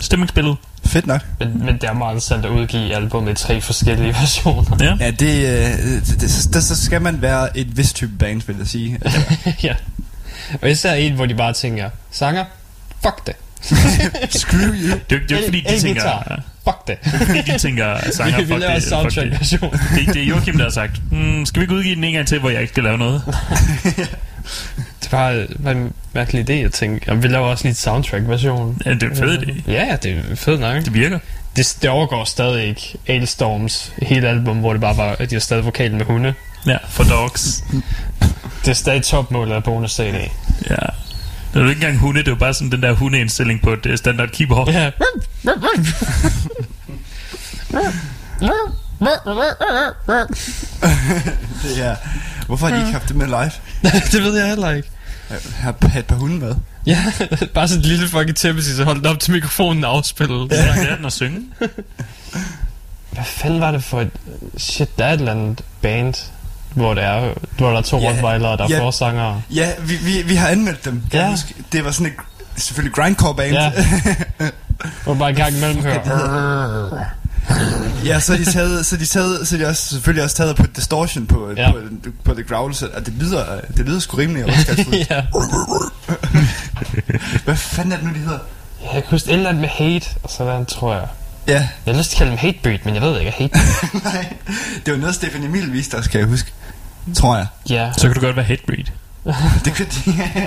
Stemningsbillede. 0.00 0.56
Fedt 0.86 1.06
nok. 1.06 1.20
Men, 1.38 1.58
men 1.64 1.74
det 1.74 1.84
er 1.84 1.92
meget 1.92 2.10
interessant 2.12 2.44
at 2.44 2.50
udgive 2.50 2.94
albumet 2.94 3.32
i 3.40 3.44
tre 3.44 3.60
forskellige 3.60 4.08
versioner. 4.20 4.76
Ja. 4.80 4.96
Ja, 5.04 5.10
det, 5.10 5.46
øh, 5.46 6.06
det, 6.06 6.20
det, 6.20 6.30
så, 6.30 6.60
så 6.68 6.84
skal 6.84 7.02
man 7.02 7.22
være 7.22 7.58
et 7.58 7.76
vist 7.76 7.96
type 7.96 8.12
band, 8.18 8.42
vil 8.46 8.56
jeg 8.58 8.66
sige. 8.66 8.98
Ja. 9.62 9.74
Og 10.62 10.70
især 10.70 10.92
en, 10.94 11.12
hvor 11.12 11.26
de 11.26 11.34
bare 11.34 11.52
tænker, 11.52 11.90
sanger, 12.10 12.44
fuck 13.02 13.26
det. 13.26 13.34
screw 14.40 14.60
you. 14.60 14.98
Det, 15.10 15.16
er 15.16 15.16
jo- 15.16 15.22
det 15.28 15.32
er 15.32 15.36
jo 15.36 15.36
ikke 15.36 15.44
fordi, 15.46 15.64
de 15.76 15.80
tænker. 15.80 16.40
Fuck 16.64 16.86
det. 16.86 16.96
det 17.04 17.12
fordi, 17.26 17.40
de 17.52 17.58
tænker, 17.58 18.10
sanger, 18.12 18.36
vi, 18.36 18.42
vi 18.42 18.48
fuck 18.48 18.60
laver 18.60 18.74
en 18.74 18.80
det, 18.80 18.88
fuck 18.88 19.04
det. 19.04 19.12
soundtrack-version. 19.12 19.72
det. 19.72 20.14
Det 20.14 20.22
er 20.22 20.26
Joachim, 20.26 20.56
der 20.56 20.64
har 20.64 20.70
sagt, 20.70 21.12
mm, 21.12 21.46
skal 21.46 21.60
vi 21.60 21.64
ikke 21.64 21.74
udgive 21.74 21.94
den 21.94 22.04
en 22.04 22.12
gang 22.12 22.26
til, 22.26 22.38
hvor 22.38 22.50
jeg 22.50 22.60
ikke 22.60 22.72
skal 22.72 22.84
lave 22.84 22.98
noget? 22.98 23.22
Det 25.00 25.06
er 25.06 25.10
bare, 25.10 25.46
bare 25.64 25.74
en 25.74 25.92
mærkelig 26.12 26.50
idé 26.50 26.52
at 26.52 26.72
tænke, 26.72 27.04
jamen, 27.08 27.22
vi 27.22 27.28
laver 27.28 27.46
også 27.46 27.64
lige 27.64 27.70
et 27.70 27.76
soundtrack-version. 27.76 28.78
Ja, 28.84 28.90
det 28.94 29.02
er 29.02 29.10
en 29.10 29.16
fed 29.16 29.38
idé. 29.38 29.70
Ja, 29.70 29.96
det 30.02 30.22
er 30.30 30.36
fedt 30.36 30.60
nok. 30.60 30.84
Det 30.84 30.94
virker. 30.94 31.18
Det, 31.56 31.76
det 31.82 31.90
overgår 31.90 32.24
stadig 32.24 32.64
ikke 32.68 32.94
Ailstorms 33.06 33.92
hele 34.02 34.28
album, 34.28 34.58
hvor 34.58 34.72
det 34.72 34.80
bare 34.80 34.96
var, 34.96 35.16
at 35.18 35.30
de 35.30 35.34
har 35.34 35.40
stadig 35.40 35.64
vokalen 35.64 35.98
med 35.98 36.06
hunde. 36.06 36.34
Ja, 36.66 36.76
for 36.88 37.04
dogs. 37.04 37.64
Det 38.64 38.70
er 38.70 38.74
stadig 38.74 39.02
topmålet 39.02 39.54
af 39.54 39.64
bonus 39.64 39.90
CD. 39.92 40.28
Ja. 40.70 40.76
Det 41.52 41.58
er 41.58 41.62
jo 41.64 41.68
ikke 41.68 41.80
engang 41.80 41.98
hunde, 41.98 42.20
det 42.20 42.28
er 42.28 42.32
jo 42.32 42.36
bare 42.36 42.54
sådan 42.54 42.72
den 42.72 42.82
der 42.82 42.92
hundeindstilling 42.92 43.62
på 43.62 43.72
et 43.72 43.98
standard 43.98 44.28
keyboard. 44.28 44.68
Ja. 44.68 44.90
Det 51.62 51.84
er, 51.84 51.96
hvorfor 52.46 52.66
har 52.66 52.74
de 52.74 52.80
ikke 52.80 52.92
haft 52.92 53.08
det 53.08 53.16
med 53.16 53.26
live? 53.26 53.52
det 54.12 54.22
ved 54.22 54.38
jeg 54.38 54.48
heller 54.48 54.70
ikke. 54.70 54.88
Har 55.54 55.98
et 55.98 56.06
par 56.06 56.16
hunde 56.16 56.38
med. 56.38 56.54
Ja, 56.86 57.04
bare 57.54 57.68
sådan 57.68 57.80
et 57.80 57.86
lille 57.86 58.08
fucking 58.08 58.36
tæppe, 58.36 58.62
så 58.62 58.84
holdt 58.84 59.06
op 59.06 59.20
til 59.20 59.32
mikrofonen 59.32 59.84
og 59.84 59.96
afspillet. 59.96 60.52
Ja, 60.52 60.86
er 60.86 60.96
den 60.96 61.04
at 61.04 61.12
synge. 61.12 61.40
Hvad 63.10 63.24
fanden 63.24 63.60
var 63.60 63.70
det 63.70 63.84
for 63.84 64.00
et... 64.00 64.10
Shit, 64.56 64.98
der 64.98 65.04
er 65.04 65.12
et 65.12 65.18
eller 65.18 65.32
andet 65.32 65.64
band, 65.80 66.14
hvor, 66.74 66.94
det 66.94 67.04
er, 67.04 67.34
hvor 67.58 67.70
der 67.70 67.76
er 67.78 67.82
to 67.82 67.96
Ja, 67.98 68.02
yeah. 68.04 68.12
rottweiler, 68.14 68.56
der 68.56 68.64
er 68.64 68.68
ja. 68.68 68.80
forsangere. 68.80 69.42
Ja, 69.54 69.70
vi, 69.80 69.96
vi, 69.96 70.22
vi 70.22 70.34
har 70.34 70.48
anmeldt 70.48 70.84
dem. 70.84 71.02
Ja. 71.12 71.30
huske? 71.30 71.54
Det 71.72 71.84
var 71.84 71.90
sådan 71.90 72.06
et 72.06 72.12
selvfølgelig 72.62 72.94
grindcore 72.94 73.34
band. 73.34 73.52
Ja. 73.52 73.72
Hvor 75.04 75.14
bare 75.14 75.30
i 75.30 75.34
gang 75.34 75.56
imellem 75.56 75.82
hører... 75.82 76.02
det 76.92 77.06
Ja, 78.04 78.20
så 78.20 78.32
de 78.36 78.44
taget, 78.52 78.86
så 78.86 78.96
de 78.96 79.06
taget, 79.06 79.48
så 79.48 79.56
de 79.56 79.66
også, 79.66 79.88
selvfølgelig 79.88 80.24
også 80.24 80.36
taget 80.36 80.56
på 80.56 80.66
distortion 80.76 81.26
på, 81.26 81.50
Ja. 81.56 81.62
ja. 81.62 81.72
på, 81.72 81.78
på 82.24 82.34
The 82.34 82.42
Growl, 82.42 82.74
så 82.74 82.88
og 82.94 83.06
det 83.06 83.14
lyder, 83.14 83.44
det 83.76 83.86
lyder 83.86 84.00
sgu 84.00 84.16
rimelig 84.16 84.44
overskriftsfuldt. 84.44 85.06
ja. 85.10 85.22
Hvad 87.44 87.56
fanden 87.56 87.92
er 87.92 87.96
det 87.96 88.04
nu, 88.06 88.12
de 88.14 88.18
hedder? 88.18 88.38
Jeg 88.82 89.02
kan 89.02 89.10
huske 89.10 89.28
et 89.30 89.34
eller 89.34 89.48
andet 89.48 89.60
med 89.60 89.68
hate, 89.68 90.06
og 90.22 90.30
sådan 90.30 90.66
tror 90.66 90.94
jeg. 90.94 91.06
Ja, 91.48 91.68
Jeg 91.86 91.94
har 91.94 91.98
lyst 91.98 92.10
til 92.10 92.16
at 92.16 92.18
kalde 92.18 92.30
dem 92.30 92.38
hatebreed, 92.38 92.78
men 92.84 92.94
jeg 92.94 93.02
ved 93.02 93.18
ikke, 93.20 93.30
hate. 93.32 93.58
nej, 94.04 94.32
det 94.86 94.92
var 94.92 94.98
noget, 95.00 95.14
Stefan 95.14 95.44
Emil 95.44 95.72
viste 95.72 95.94
os, 95.94 96.06
kan 96.06 96.20
jeg 96.20 96.28
huske. 96.28 96.52
Tror 97.14 97.36
jeg. 97.36 97.46
ja, 97.70 97.90
Så 97.96 98.06
kan 98.08 98.14
du 98.14 98.20
godt 98.20 98.36
være 98.36 98.44
hatebreed. 98.44 98.84
Det 99.64 99.76
kunne 99.76 99.86
de... 99.86 100.46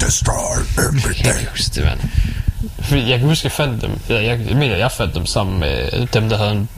Destroy 0.00 0.34
jeg 0.76 0.84
kan 0.86 1.00
everything. 1.00 1.48
huske 1.50 1.74
det, 1.74 1.84
mand. 1.84 2.00
Fordi 2.80 3.10
jeg 3.10 3.18
kan 3.18 3.28
huske, 3.28 3.44
jeg 3.46 3.52
fandt 3.52 3.82
dem. 3.82 3.90
Jeg, 4.08 4.24
jeg, 4.24 4.40
jeg 4.48 4.56
mener, 4.56 4.76
jeg 4.76 4.92
fandt 4.92 5.14
dem 5.14 5.26
sammen 5.26 5.58
med 5.60 6.06
dem, 6.06 6.28
der 6.28 6.36
havde 6.38 6.52
en 6.52 6.68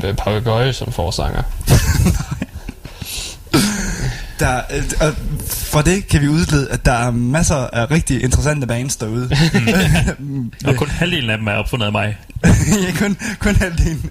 øh, 0.69 0.75
som 0.75 0.93
forsanger. 0.93 1.43
Der, 4.41 4.61
øh, 4.71 4.83
og 5.01 5.15
for 5.49 5.81
det 5.83 6.09
kan 6.09 6.21
vi 6.21 6.29
udlede, 6.29 6.71
at 6.71 6.85
der 6.85 6.93
er 6.93 7.11
masser 7.11 7.57
af 7.57 7.91
rigtig 7.91 8.23
interessante 8.23 8.67
bands 8.67 8.97
derude. 8.97 9.31
Og 10.67 10.77
kun 10.77 10.89
halvdelen 10.89 11.31
af 11.31 11.39
dem 11.39 11.47
er 11.47 11.53
opfundet 11.53 11.87
af 11.87 11.93
mig. 11.93 12.19
ja, 12.45 12.93
kun, 12.99 13.17
kun 13.39 13.57
halvdelen. 13.57 14.11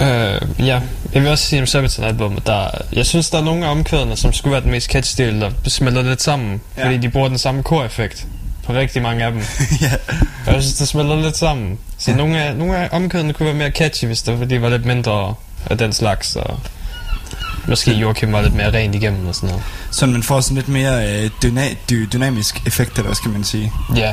Øh, 0.00 0.40
ja, 0.66 0.80
jeg 1.14 1.22
vil 1.22 1.30
også 1.30 1.44
sige 1.44 1.60
om 1.60 1.66
Sabaton 1.66 2.04
album, 2.04 2.38
der, 2.46 2.68
jeg 2.92 3.06
synes, 3.06 3.30
der 3.30 3.38
er 3.38 3.42
nogle 3.44 3.66
af 3.66 3.70
omkvædene, 3.70 4.16
som 4.16 4.32
skulle 4.32 4.52
være 4.52 4.62
den 4.62 4.70
mest 4.70 4.90
catchy 4.90 5.22
del, 5.24 5.40
der 5.40 5.50
smelter 5.68 6.02
lidt 6.02 6.22
sammen. 6.22 6.60
Ja. 6.76 6.84
Fordi 6.84 6.96
de 6.98 7.08
bruger 7.10 7.28
den 7.28 7.38
samme 7.38 7.62
kor-effekt 7.62 8.26
på 8.64 8.72
rigtig 8.72 9.02
mange 9.02 9.24
af 9.24 9.32
dem. 9.32 9.40
ja. 9.82 9.92
Og 10.46 10.54
jeg 10.54 10.62
synes, 10.62 10.74
det 10.76 10.88
smelter 10.88 11.16
lidt 11.22 11.36
sammen. 11.36 11.78
Så 11.98 12.10
Ja. 12.10 12.16
nogle, 12.16 12.42
af, 12.44 12.56
nogle 12.56 12.76
af 12.76 12.88
omkvædene 12.92 13.32
kunne 13.32 13.46
være 13.46 13.54
mere 13.54 13.70
catchy, 13.70 14.04
hvis 14.06 14.22
det 14.22 14.32
var, 14.34 14.38
fordi 14.38 14.54
de 14.54 14.62
var 14.62 14.68
lidt 14.68 14.84
mindre 14.84 15.34
af 15.66 15.78
den 15.78 15.92
slags. 15.92 16.36
Og 16.36 16.60
måske 17.68 17.92
Joachim 17.92 18.32
var 18.32 18.42
lidt 18.42 18.54
mere 18.54 18.70
rent 18.70 18.94
igennem 18.94 19.26
og 19.28 19.34
sådan 19.34 19.48
noget. 19.48 19.62
Så 19.90 20.06
man 20.06 20.22
får 20.22 20.40
sådan 20.40 20.54
lidt 20.56 20.68
mere 20.68 21.22
øh, 21.24 21.30
dyna- 21.44 21.76
dy- 21.90 22.08
dynamisk 22.12 22.66
effekt, 22.66 22.90
eller 22.92 23.02
hvad 23.06 23.14
skal 23.16 23.30
man 23.30 23.44
sige. 23.44 23.72
Ja, 23.96 24.12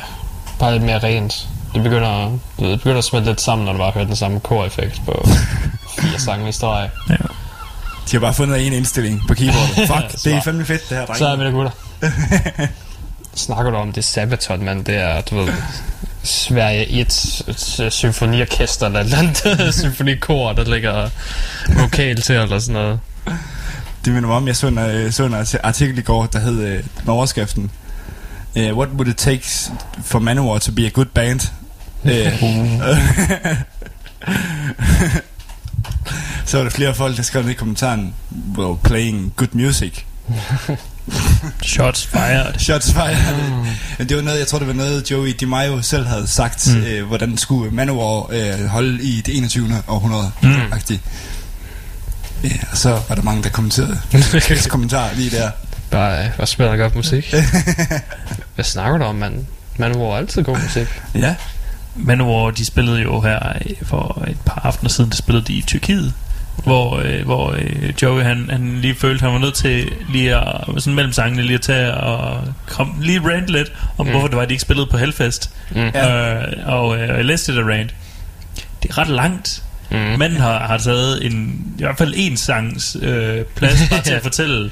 bare 0.60 0.72
lidt 0.74 0.84
mere 0.84 1.00
rent. 1.00 1.48
Det 1.78 1.84
begynder, 1.84 2.26
du 2.60 2.64
ved, 2.64 2.72
det 2.72 2.80
begynder 2.80 2.98
at 2.98 3.04
smelte 3.04 3.28
lidt 3.30 3.42
sammen, 3.42 3.66
når 3.66 3.72
du 3.72 3.78
bare 3.78 3.92
hører 3.92 4.06
den 4.06 4.16
samme 4.16 4.40
kor-effekt 4.40 5.02
på 5.06 5.28
fire 6.02 6.20
sange 6.20 6.50
i 6.50 6.52
streg. 6.52 6.90
Ja. 7.10 7.16
De 7.16 8.12
har 8.12 8.20
bare 8.20 8.34
fundet 8.34 8.68
en 8.68 8.74
indstilling 8.74 9.22
på 9.28 9.34
keyboardet. 9.34 9.76
Fuck, 9.94 10.24
det 10.24 10.34
er 10.34 10.42
fandme 10.42 10.66
fedt, 10.66 10.90
det 10.90 10.98
her, 10.98 11.06
drenge. 11.06 11.20
Så 11.20 11.28
er 11.28 11.36
vi 11.36 11.44
der, 11.46 11.52
gutter. 11.52 11.72
Snakker 13.36 13.72
du 13.72 13.78
om 13.78 13.92
det 13.92 14.04
Sabaton, 14.04 14.66
mand? 14.66 14.86
Det 14.86 14.96
er, 14.96 15.22
du 15.22 15.36
ved, 15.36 15.54
Sverige 16.24 16.88
1 16.90 17.42
et 17.48 17.94
symfoniorkester 17.94 18.86
eller 18.86 19.00
et 19.00 19.06
eller 19.06 19.18
andet 19.60 19.74
symfonikor, 19.74 20.54
der 20.54 20.64
ligger 20.64 21.10
vokal 21.82 22.22
til 22.22 22.36
eller 22.36 22.60
sådan 22.60 22.74
noget. 22.82 23.00
Det 24.06 24.14
minder 24.14 24.28
mig 24.28 24.38
om, 24.38 24.48
jeg 24.48 24.56
så 24.56 24.68
en, 24.68 24.78
øh, 24.78 25.12
så 25.12 25.24
en 25.26 25.34
arti- 25.42 25.60
artikel 25.64 25.98
i 25.98 26.02
går, 26.02 26.26
der 26.26 26.40
hed 26.40 26.60
øh, 26.60 26.84
med 27.04 27.14
overskriften 27.14 27.72
uh, 28.56 28.62
What 28.78 28.90
would 28.90 29.08
it 29.08 29.18
take 29.18 29.44
for 30.04 30.20
Manowar 30.20 30.60
to 30.60 30.72
be 30.72 30.86
a 30.86 30.90
good 30.90 31.06
band? 31.06 31.40
Uh, 32.08 32.14
så 36.46 36.58
var 36.58 36.64
der 36.64 36.70
flere 36.70 36.96
folk, 36.96 37.18
der 37.18 37.24
skrev 37.24 37.42
ned 37.44 37.52
i 37.52 37.54
kommentaren 37.54 38.14
Well, 38.58 38.78
playing 38.84 39.34
good 39.36 39.48
music 39.54 39.94
Shots 41.64 42.06
fired. 42.06 42.60
Shots 42.60 42.92
fired 42.94 43.18
Men 43.98 44.10
det 44.10 44.18
var 44.18 44.24
noget, 44.24 44.40
jeg 44.40 44.48
tror 44.48 44.60
det 44.60 44.68
var 44.68 44.74
noget 44.74 45.12
Joey 45.12 45.36
DiMaio 45.40 45.82
selv 45.82 46.08
havde 46.08 46.28
sagt 46.28 46.68
Mm. 46.68 46.74
mm. 46.80 46.84
øh, 46.86 47.08
Hvordan 47.08 47.38
skulle 47.38 47.72
Manowar 47.72 48.28
øh, 48.32 48.66
holde 48.66 49.04
i 49.04 49.22
det 49.22 49.38
21. 49.38 49.84
århundrede 49.88 50.32
Mm. 50.42 50.50
mm. 50.50 50.56
Ja, 52.44 52.50
og 52.72 52.78
så 52.78 52.90
var 53.10 53.16
der 53.16 53.22
mange, 53.22 53.44
der 53.44 53.50
kommenterede 53.50 54.00
Krigs 54.48 54.68
kommentar 54.68 55.10
lige 55.16 55.30
der 55.30 55.52
Bare, 55.92 56.26
øh, 56.26 56.32
bare 56.38 56.48
spiller 56.48 56.78
godt 56.78 56.96
musik. 56.96 57.34
Hvad 58.56 58.66
snakker 58.66 58.98
du 58.98 59.04
om, 59.04 59.16
mand? 59.16 59.46
Man 59.78 60.00
var 60.00 60.18
altid 60.18 60.44
god 60.44 60.58
musik. 60.64 60.88
Ja, 61.16 61.36
Manowar, 61.98 62.52
de 62.52 62.66
spillede 62.66 63.02
jo 63.02 63.22
her 63.22 63.40
øh, 63.50 63.76
for 63.84 64.24
et 64.28 64.38
par 64.46 64.62
aftener 64.64 64.90
siden, 64.90 65.10
der 65.10 65.16
spillede 65.16 65.46
de 65.46 65.54
i 65.54 65.62
Tyrkiet. 65.62 66.14
Hvor, 66.64 67.02
øh, 67.06 67.26
hvor 67.26 67.52
øh, 67.52 67.94
Joey 68.02 68.24
han, 68.24 68.50
han 68.50 68.78
lige 68.82 68.96
følte, 68.96 69.22
han 69.22 69.34
var 69.34 69.40
nødt 69.40 69.54
til 69.54 69.92
lige 70.10 70.36
at, 70.36 70.66
sådan 70.78 70.96
mellem 70.96 71.14
sangene 71.14 71.42
lige 71.42 71.54
at 71.54 71.62
tage 71.62 71.94
og 71.94 72.42
kom, 72.68 72.96
lige 73.02 73.20
rant 73.20 73.48
lidt 73.48 73.72
om, 73.98 74.06
mm. 74.06 74.12
Hvorfor 74.12 74.28
det 74.28 74.38
var, 74.38 74.46
de 74.46 74.54
ikke 74.54 74.62
spillede 74.62 74.88
på 74.88 74.98
Hellfest. 74.98 75.52
Mm. 75.72 75.80
Øh, 75.80 76.44
og 76.66 76.98
øh, 76.98 77.08
jeg 77.08 77.26
læste 77.26 77.52
det 77.52 77.66
der 77.66 77.72
rant. 77.72 77.96
Det 78.84 78.92
er 78.92 78.98
ret 78.98 79.08
langt. 79.08 79.64
Mm. 79.92 79.98
Manden 79.98 80.40
har, 80.40 80.60
har 80.60 80.78
taget 80.78 81.26
en, 81.26 81.64
i 81.80 81.82
hvert 81.82 81.98
fald 81.98 82.14
en 82.16 82.38
sangs 82.38 82.98
øh, 83.02 83.44
plads 83.56 83.90
bare 83.90 84.02
til 84.02 84.14
at 84.14 84.22
fortælle, 84.30 84.72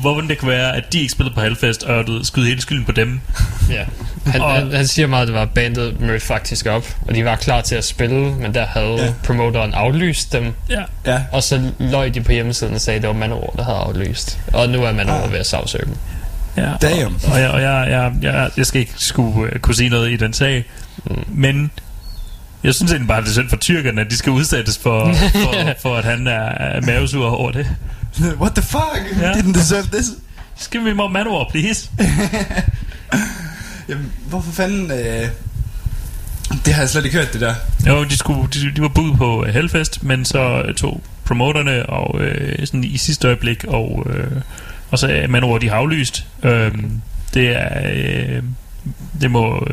hvordan 0.00 0.28
det 0.28 0.38
kan 0.38 0.48
være, 0.48 0.76
at 0.76 0.92
de 0.92 1.00
ikke 1.00 1.12
spillede 1.12 1.34
på 1.34 1.40
Hellfest, 1.40 1.82
og 1.82 2.06
du 2.06 2.12
ved, 2.12 2.24
skyde 2.24 2.46
hele 2.46 2.60
skylden 2.60 2.84
på 2.84 2.92
dem. 2.92 3.20
Ja. 3.70 3.84
Han, 4.26 4.40
Og- 4.40 4.52
han, 4.54 4.72
han 4.72 4.86
siger 4.86 5.06
meget, 5.06 5.22
at 5.22 5.28
det 5.28 5.34
var 5.36 5.44
bandet 5.44 6.00
mødte 6.00 6.26
faktisk 6.26 6.66
op, 6.66 6.84
og 7.08 7.14
de 7.14 7.24
var 7.24 7.36
klar 7.36 7.60
til 7.60 7.74
at 7.74 7.84
spille, 7.84 8.20
men 8.34 8.54
der 8.54 8.66
havde 8.66 8.94
Ja. 9.04 9.12
promoteren 9.24 9.74
aflyst 9.74 10.32
dem, 10.32 10.52
Ja. 10.70 10.82
ja 11.06 11.20
og 11.32 11.42
så 11.42 11.70
løg 11.78 12.14
de 12.14 12.20
på 12.20 12.32
hjemmesiden 12.32 12.74
og 12.74 12.80
sagde, 12.80 12.96
at 12.96 13.02
det 13.02 13.08
var 13.08 13.14
Manowar, 13.16 13.52
der 13.56 13.64
havde 13.64 13.78
aflyst. 13.78 14.38
Og 14.52 14.68
nu 14.68 14.82
er 14.84 14.92
Manowar 14.92 15.22
Ah. 15.24 15.32
ved 15.32 15.38
at 15.38 15.46
sagsøge 15.46 15.84
dem. 15.86 15.96
Ja, 16.56 16.70
Damn. 16.82 17.14
Og, 17.26 17.32
og, 17.32 17.40
jeg, 17.40 17.50
og 17.50 17.62
jeg, 17.62 17.86
jeg, 17.90 18.12
jeg, 18.22 18.50
jeg 18.56 18.66
skal 18.66 18.80
ikke 18.80 18.92
skulle 18.96 19.42
uh, 19.54 19.58
kunne 19.60 19.74
sige 19.74 19.88
noget 19.90 20.10
i 20.10 20.16
den 20.16 20.32
sag, 20.32 20.64
Mm. 21.04 21.24
men 21.28 21.70
jeg 22.64 22.74
synes 22.74 22.92
egentlig 22.92 23.08
bare, 23.08 23.20
det 23.20 23.28
er 23.28 23.32
synd 23.32 23.48
for 23.48 23.56
tyrkerne, 23.56 24.00
at 24.00 24.10
de 24.10 24.16
skal 24.16 24.32
udsættes 24.32 24.78
for, 24.78 25.12
for, 25.42 25.54
for 25.82 25.96
at 25.96 26.04
han 26.04 26.26
er, 26.26 26.32
er 26.48 26.80
mavesur 26.80 27.28
over 27.30 27.50
det. 27.52 27.66
What 28.42 28.54
the 28.54 28.62
fuck? 28.62 29.20
Ja. 29.20 29.32
Didn't 29.36 29.54
deserve 29.54 29.86
this 29.86 30.06
Skal 30.56 30.84
vi 30.84 30.92
more 30.92 31.10
Manowar, 31.10 31.48
please? 31.50 31.90
Jamen, 33.88 34.12
hvorfor 34.28 34.52
fanden 34.52 34.90
øh, 34.90 35.28
Det 36.64 36.74
har 36.74 36.82
jeg 36.82 36.88
slet 36.88 37.04
ikke 37.04 37.16
hørt 37.18 37.32
det 37.32 37.40
der 37.40 37.54
Jo, 37.86 38.04
de, 38.04 38.16
skulle, 38.16 38.48
de, 38.54 38.72
de 38.76 38.82
var 38.82 38.88
bud 38.88 39.16
på 39.16 39.40
uh, 39.40 39.46
Hellfest, 39.48 40.02
men 40.02 40.24
så 40.24 40.64
uh, 40.68 40.74
tog 40.74 41.02
promoterne 41.24 41.86
og 41.86 42.14
uh, 42.14 42.64
sådan 42.64 42.84
i 42.84 42.96
sidste 42.96 43.26
øjeblik, 43.26 43.64
og, 43.64 44.06
uh, 44.06 44.42
og 44.90 44.98
så 44.98 45.06
er 45.06 45.26
Manowar, 45.26 45.58
de 45.58 45.68
har 45.68 45.76
aflyst. 45.76 46.26
Um, 46.42 47.02
det 47.34 47.56
er... 47.56 48.38
Uh, 48.38 48.44
det 49.20 49.30
må 49.30 49.66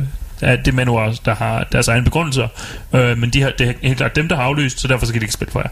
er 0.46 0.56
det 0.56 0.74
Manowar, 0.74 1.18
der 1.24 1.34
har 1.34 1.64
deres 1.72 1.88
egne 1.88 2.04
begrundelser, 2.04 2.48
uh, 2.92 3.18
men 3.18 3.30
de 3.30 3.42
har, 3.42 3.52
det 3.58 3.68
er 3.68 3.72
helt 3.82 3.96
klart 3.96 4.16
dem, 4.16 4.28
der 4.28 4.36
har 4.36 4.42
aflyst, 4.42 4.80
så 4.80 4.88
derfor 4.88 5.06
så 5.06 5.12
kan 5.12 5.20
de 5.20 5.24
ikke 5.24 5.34
spille 5.34 5.52
for 5.52 5.60
jer. 5.60 5.70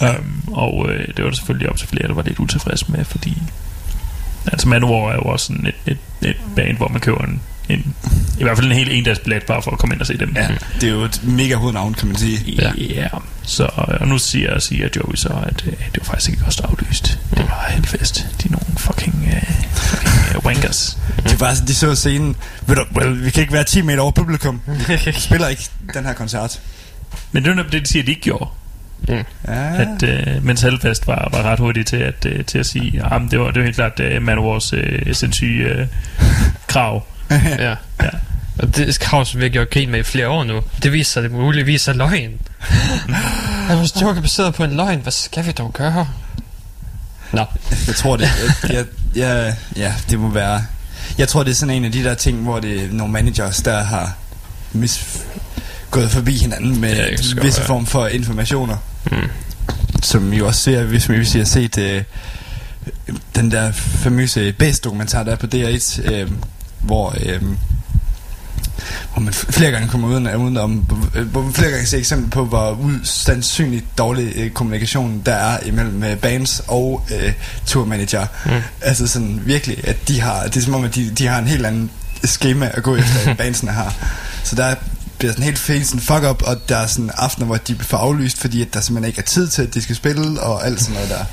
Ja. 0.00 0.18
Um, 0.18 0.42
og 0.52 0.86
øh, 0.88 1.06
det 1.06 1.24
var 1.24 1.30
der 1.30 1.36
selvfølgelig 1.36 1.70
op 1.70 1.76
til 1.76 1.88
flere, 1.88 2.08
der 2.08 2.14
var 2.14 2.22
lidt 2.22 2.38
utilfredse 2.38 2.84
med, 2.88 3.04
fordi 3.04 3.42
altså 4.52 4.68
Manowar 4.68 5.10
er 5.10 5.14
jo 5.14 5.22
også 5.22 5.46
sådan 5.46 5.66
et, 5.66 5.74
et, 5.86 5.98
et 6.28 6.36
band, 6.56 6.76
hvor 6.76 6.88
man 6.88 7.00
køber 7.00 7.24
en, 7.24 7.40
en 7.68 7.94
i 8.38 8.42
hvert 8.42 8.56
fald 8.56 8.66
en 8.66 8.76
helt 8.76 8.92
endagsbillet 8.92 9.42
bare 9.42 9.62
for 9.62 9.70
at 9.70 9.78
komme 9.78 9.94
ind 9.94 10.00
og 10.00 10.06
se 10.06 10.18
dem. 10.18 10.32
Ja, 10.36 10.48
det 10.80 10.88
er 10.88 10.92
jo 10.92 11.02
et 11.02 11.20
mega 11.24 11.54
hovednavn, 11.54 11.94
kan 11.94 12.08
man 12.08 12.16
sige 12.16 12.52
Ja. 12.58 12.72
ja. 12.78 13.08
Så, 13.42 13.70
og 14.00 14.08
nu 14.08 14.18
siger, 14.18 14.58
siger 14.58 14.88
Joey 14.96 15.14
så, 15.14 15.28
at 15.28 15.64
øh, 15.66 15.72
det 15.72 15.98
var 15.98 16.04
faktisk 16.04 16.30
ikke 16.30 16.44
også 16.46 16.62
aflyst. 16.62 17.18
Det 17.30 17.38
var 17.38 17.66
Hellfest. 17.70 18.26
De 18.42 18.48
er 18.48 18.52
nogle 18.52 18.78
fucking, 18.78 19.28
øh, 19.34 19.42
fucking 19.72 20.36
øh, 20.36 20.44
wankers. 20.44 20.98
Det 21.16 21.29
er 21.29 21.29
bare 21.40 21.54
sådan, 21.54 21.68
de 21.68 21.74
så 21.74 21.94
scenen 21.94 22.36
Ved 22.66 22.76
du, 22.76 22.84
well, 22.96 23.24
vi 23.24 23.30
kan 23.30 23.40
ikke 23.40 23.52
være 23.52 23.64
10 23.64 23.82
meter 23.82 24.00
over 24.00 24.10
publikum 24.12 24.60
Vi 24.88 25.12
spiller 25.28 25.48
ikke 25.48 25.62
den 25.94 26.04
her 26.04 26.12
koncert 26.12 26.60
Men 27.32 27.44
det 27.44 27.58
er 27.58 27.62
det, 27.62 27.72
de 27.72 27.86
siger, 27.86 28.02
de 28.02 28.10
ikke 28.10 28.22
gjorde. 28.22 28.50
Mm. 29.08 29.24
Ja, 29.48 29.82
At, 29.82 30.02
øh, 30.02 30.44
mens 30.44 30.62
Hellfest 30.62 31.06
var, 31.06 31.28
var 31.32 31.42
ret 31.42 31.58
hurtigt 31.58 31.88
til 31.88 31.96
at, 31.96 32.26
øh, 32.26 32.44
til 32.44 32.58
at 32.58 32.66
sige, 32.66 33.02
at 33.04 33.22
det 33.30 33.40
var, 33.40 33.46
det 33.46 33.56
var 33.56 33.62
helt 33.64 33.76
klart 33.76 34.00
øh, 34.00 34.22
Manowars 34.22 34.72
øh, 34.72 35.14
sindssyge 35.14 35.64
øh, 35.64 35.86
krav. 36.66 37.06
ja. 37.30 37.74
Ja. 38.02 38.08
Og 38.58 38.76
det 38.76 39.00
krav, 39.00 39.24
som 39.24 39.40
vi 39.40 39.44
har 39.44 39.50
gjort 39.50 39.70
grin 39.70 39.90
med 39.90 40.00
i 40.00 40.02
flere 40.02 40.28
år 40.28 40.44
nu, 40.44 40.60
det 40.82 40.92
viser 40.92 41.12
sig, 41.12 41.22
det 41.22 41.30
muligvis 41.30 41.88
er 41.88 41.92
løgn. 41.92 42.40
Og 43.68 43.76
hvis 43.78 44.02
joke 44.02 44.18
er 44.18 44.22
baseret 44.22 44.54
på 44.54 44.64
en 44.64 44.76
løgn, 44.76 45.00
hvad 45.00 45.12
skal 45.12 45.46
vi 45.46 45.52
dog 45.52 45.72
gøre? 45.72 46.08
Nå, 47.32 47.44
Jeg 47.86 47.94
tror 47.94 48.16
det 48.16 48.28
jeg, 48.62 48.74
jeg, 48.74 48.86
jeg, 49.16 49.54
Ja, 49.76 49.94
det 50.10 50.18
må 50.18 50.28
være 50.28 50.62
Jeg 51.20 51.28
tror 51.28 51.42
det 51.42 51.50
er 51.50 51.54
sådan 51.54 51.74
en 51.74 51.84
af 51.84 51.92
de 51.92 52.04
der 52.04 52.14
ting 52.14 52.42
Hvor 52.42 52.60
det 52.60 52.84
er 52.84 52.88
nogle 52.92 53.12
managers 53.12 53.56
Der 53.56 53.82
har 53.82 54.16
mis, 54.72 55.24
gået 55.90 56.10
forbi 56.10 56.36
hinanden 56.36 56.80
Med 56.80 56.96
Ja, 56.96 57.04
ja, 57.04 57.10
godt 57.10 57.42
visse 57.44 57.58
være. 57.58 57.66
form 57.66 57.86
for 57.86 58.06
informationer 58.06 58.76
Mm. 59.12 59.16
Som 60.02 60.30
vi 60.30 60.40
også 60.40 60.60
ser 60.60 60.84
Hvis 60.84 61.08
vi, 61.08 61.16
hvis 61.16 61.34
vi 61.34 61.38
har 61.38 61.46
set 61.46 61.78
øh, 61.78 62.02
Den 63.34 63.50
der 63.50 63.72
famøse 63.72 64.52
Best 64.52 64.84
dokumentar 64.84 65.22
Der 65.22 65.32
er 65.32 65.36
på 65.36 65.46
DR1 65.54 66.12
øh, 66.12 66.30
Hvor 66.80 67.14
øh, 67.20 67.42
hvor 69.12 69.22
man 69.22 69.32
flere 69.32 69.70
gange 69.70 69.88
kommer 69.88 70.08
uden, 70.08 70.36
uden 70.36 70.56
om, 70.56 70.70
hvor 71.32 71.42
man 71.42 71.52
flere 71.52 71.70
gange 71.70 71.86
ser 71.86 71.98
eksempel 71.98 72.30
på, 72.30 72.44
hvor 72.44 72.78
usandsynligt 72.82 73.84
dårlig 73.98 74.32
øh, 74.36 74.50
kommunikation 74.50 75.22
der 75.26 75.34
er 75.34 75.58
imellem 75.66 76.02
øh, 76.02 76.16
bands 76.16 76.62
og 76.66 77.02
øh, 77.10 77.32
tourmanager. 77.66 78.26
Mm. 78.46 78.52
Altså 78.80 79.06
sådan 79.06 79.40
virkelig, 79.44 79.88
at 79.88 80.08
de 80.08 80.20
har, 80.20 80.42
det 80.42 80.56
er 80.56 80.60
som 80.60 80.74
om, 80.74 80.84
at 80.84 80.94
de, 80.94 81.10
de 81.10 81.26
har 81.26 81.38
en 81.38 81.46
helt 81.46 81.66
anden 81.66 81.90
schema 82.24 82.70
at 82.74 82.82
gå 82.82 82.96
efter, 82.96 83.28
end 83.28 83.38
bandsene 83.44 83.70
har. 83.70 83.94
Så 84.44 84.56
der 84.56 84.64
er 84.64 84.74
bliver 85.20 85.32
sådan 85.32 85.44
helt 85.44 85.58
fint 85.58 85.86
sådan 85.86 86.00
fuck 86.00 86.24
up, 86.30 86.42
og 86.42 86.68
der 86.68 86.76
er 86.76 86.86
sådan 86.86 87.10
aftener, 87.14 87.46
hvor 87.46 87.56
de 87.56 87.76
får 87.80 87.98
aflyst, 87.98 88.38
fordi 88.38 88.62
at 88.62 88.74
der 88.74 88.80
simpelthen 88.80 89.08
ikke 89.08 89.18
er 89.18 89.24
tid 89.24 89.48
til, 89.48 89.62
at 89.62 89.74
de 89.74 89.82
skal 89.82 89.96
spille, 89.96 90.40
og 90.40 90.66
alt 90.66 90.80
sådan 90.80 90.94
noget 90.94 91.10
der. 91.10 91.24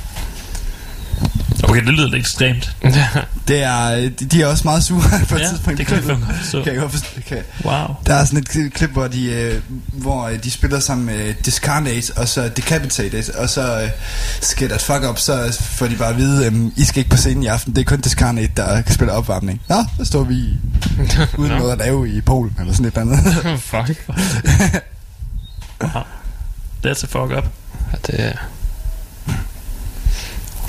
Okay, 1.70 1.80
det 1.86 1.90
lyder 1.94 2.04
lidt 2.06 2.16
ekstremt. 2.16 2.76
Det 3.48 3.64
er, 3.64 3.90
de, 3.96 4.10
de 4.10 4.42
er 4.42 4.48
også 4.48 4.62
meget 4.64 4.84
sure 4.84 5.02
på 5.30 5.36
et 5.36 5.42
Ja, 5.42 5.50
tidspunkt. 5.50 5.78
det 5.80 5.88
kan 5.88 5.96
jeg 5.98 6.04
godt 6.06 6.38
forstå. 6.38 6.64
Kan 6.64 6.74
jeg 6.74 6.82
godt 6.82 6.92
forstå. 6.92 7.08
Kan. 7.28 7.38
Wow. 7.66 7.88
Der 8.06 8.14
er 8.14 8.26
sådan 8.26 8.40
et 8.40 8.50
kli- 8.50 8.70
klip, 8.70 8.90
hvor 8.90 9.08
de, 9.08 9.26
øh, 9.32 9.62
hvor 9.94 10.28
øh, 10.28 10.44
de 10.44 10.52
spiller 10.52 10.80
sammen 10.80 11.06
med 11.06 11.34
Discarnate, 11.46 12.14
og 12.18 12.28
så 12.28 12.50
Decapitated, 12.50 13.30
og 13.36 13.50
så 13.50 13.82
øh, 13.82 13.90
skal 14.42 14.70
der 14.70 14.78
fuck 14.78 15.04
up, 15.10 15.18
så 15.20 15.58
får 15.62 15.88
de 15.88 15.96
bare 15.96 16.10
at 16.10 16.18
vide, 16.18 16.46
øh, 16.46 16.72
I 16.76 16.84
skal 16.84 17.00
ikke 17.00 17.10
på 17.10 17.18
scenen 17.18 17.44
i 17.44 17.48
aften, 17.48 17.76
det 17.76 17.82
er 17.82 17.86
kun 17.86 18.02
Discarnate, 18.02 18.52
der 18.58 18.82
spiller 18.90 19.14
opvarmning. 19.14 19.62
Nå, 19.70 19.86
så 19.98 20.06
står 20.06 20.24
vi 20.24 20.36
uden 21.38 21.52
Nå. 21.52 21.58
noget 21.58 21.72
at 21.72 21.78
lave 21.78 22.10
i 22.10 22.22
Polen, 22.22 22.56
eller 22.60 22.74
sådan 22.74 22.86
et 22.86 22.98
eller 22.98 23.18
andet. 23.18 23.62
Fuck. 23.62 24.10
Wow. 25.82 26.04
That's 26.86 27.04
a 27.04 27.08
fuck 27.08 27.38
up. 27.38 27.46
Ja, 27.94 27.98
det 28.08 28.26
er... 28.26 28.34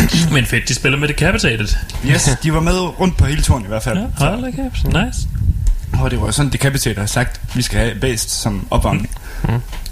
Men 0.33 0.47
fedt, 0.47 0.69
de 0.69 0.75
spiller 0.75 0.99
med 0.99 1.09
Decapitated. 1.09 1.69
yes, 2.07 2.29
de 2.43 2.55
var 2.55 2.61
med 2.61 2.73
rundt 3.01 3.17
på 3.17 3.25
hele 3.27 3.43
turen 3.43 3.65
i 3.65 3.69
hvert 3.69 3.83
fald. 3.83 3.99
Ja, 3.99 4.07
hold 4.31 4.43
da 4.43 4.51
kæft. 4.51 4.85
Nice. 4.85 5.29
Og 6.01 6.11
det 6.11 6.21
var 6.21 6.31
sådan, 6.31 6.53
Decapitated 6.53 6.99
har 7.01 7.07
sagt, 7.07 7.41
vi 7.55 7.63
skal 7.63 7.79
have 7.79 7.95
based 7.95 8.29
som 8.31 8.67
opvarmning. 8.71 9.11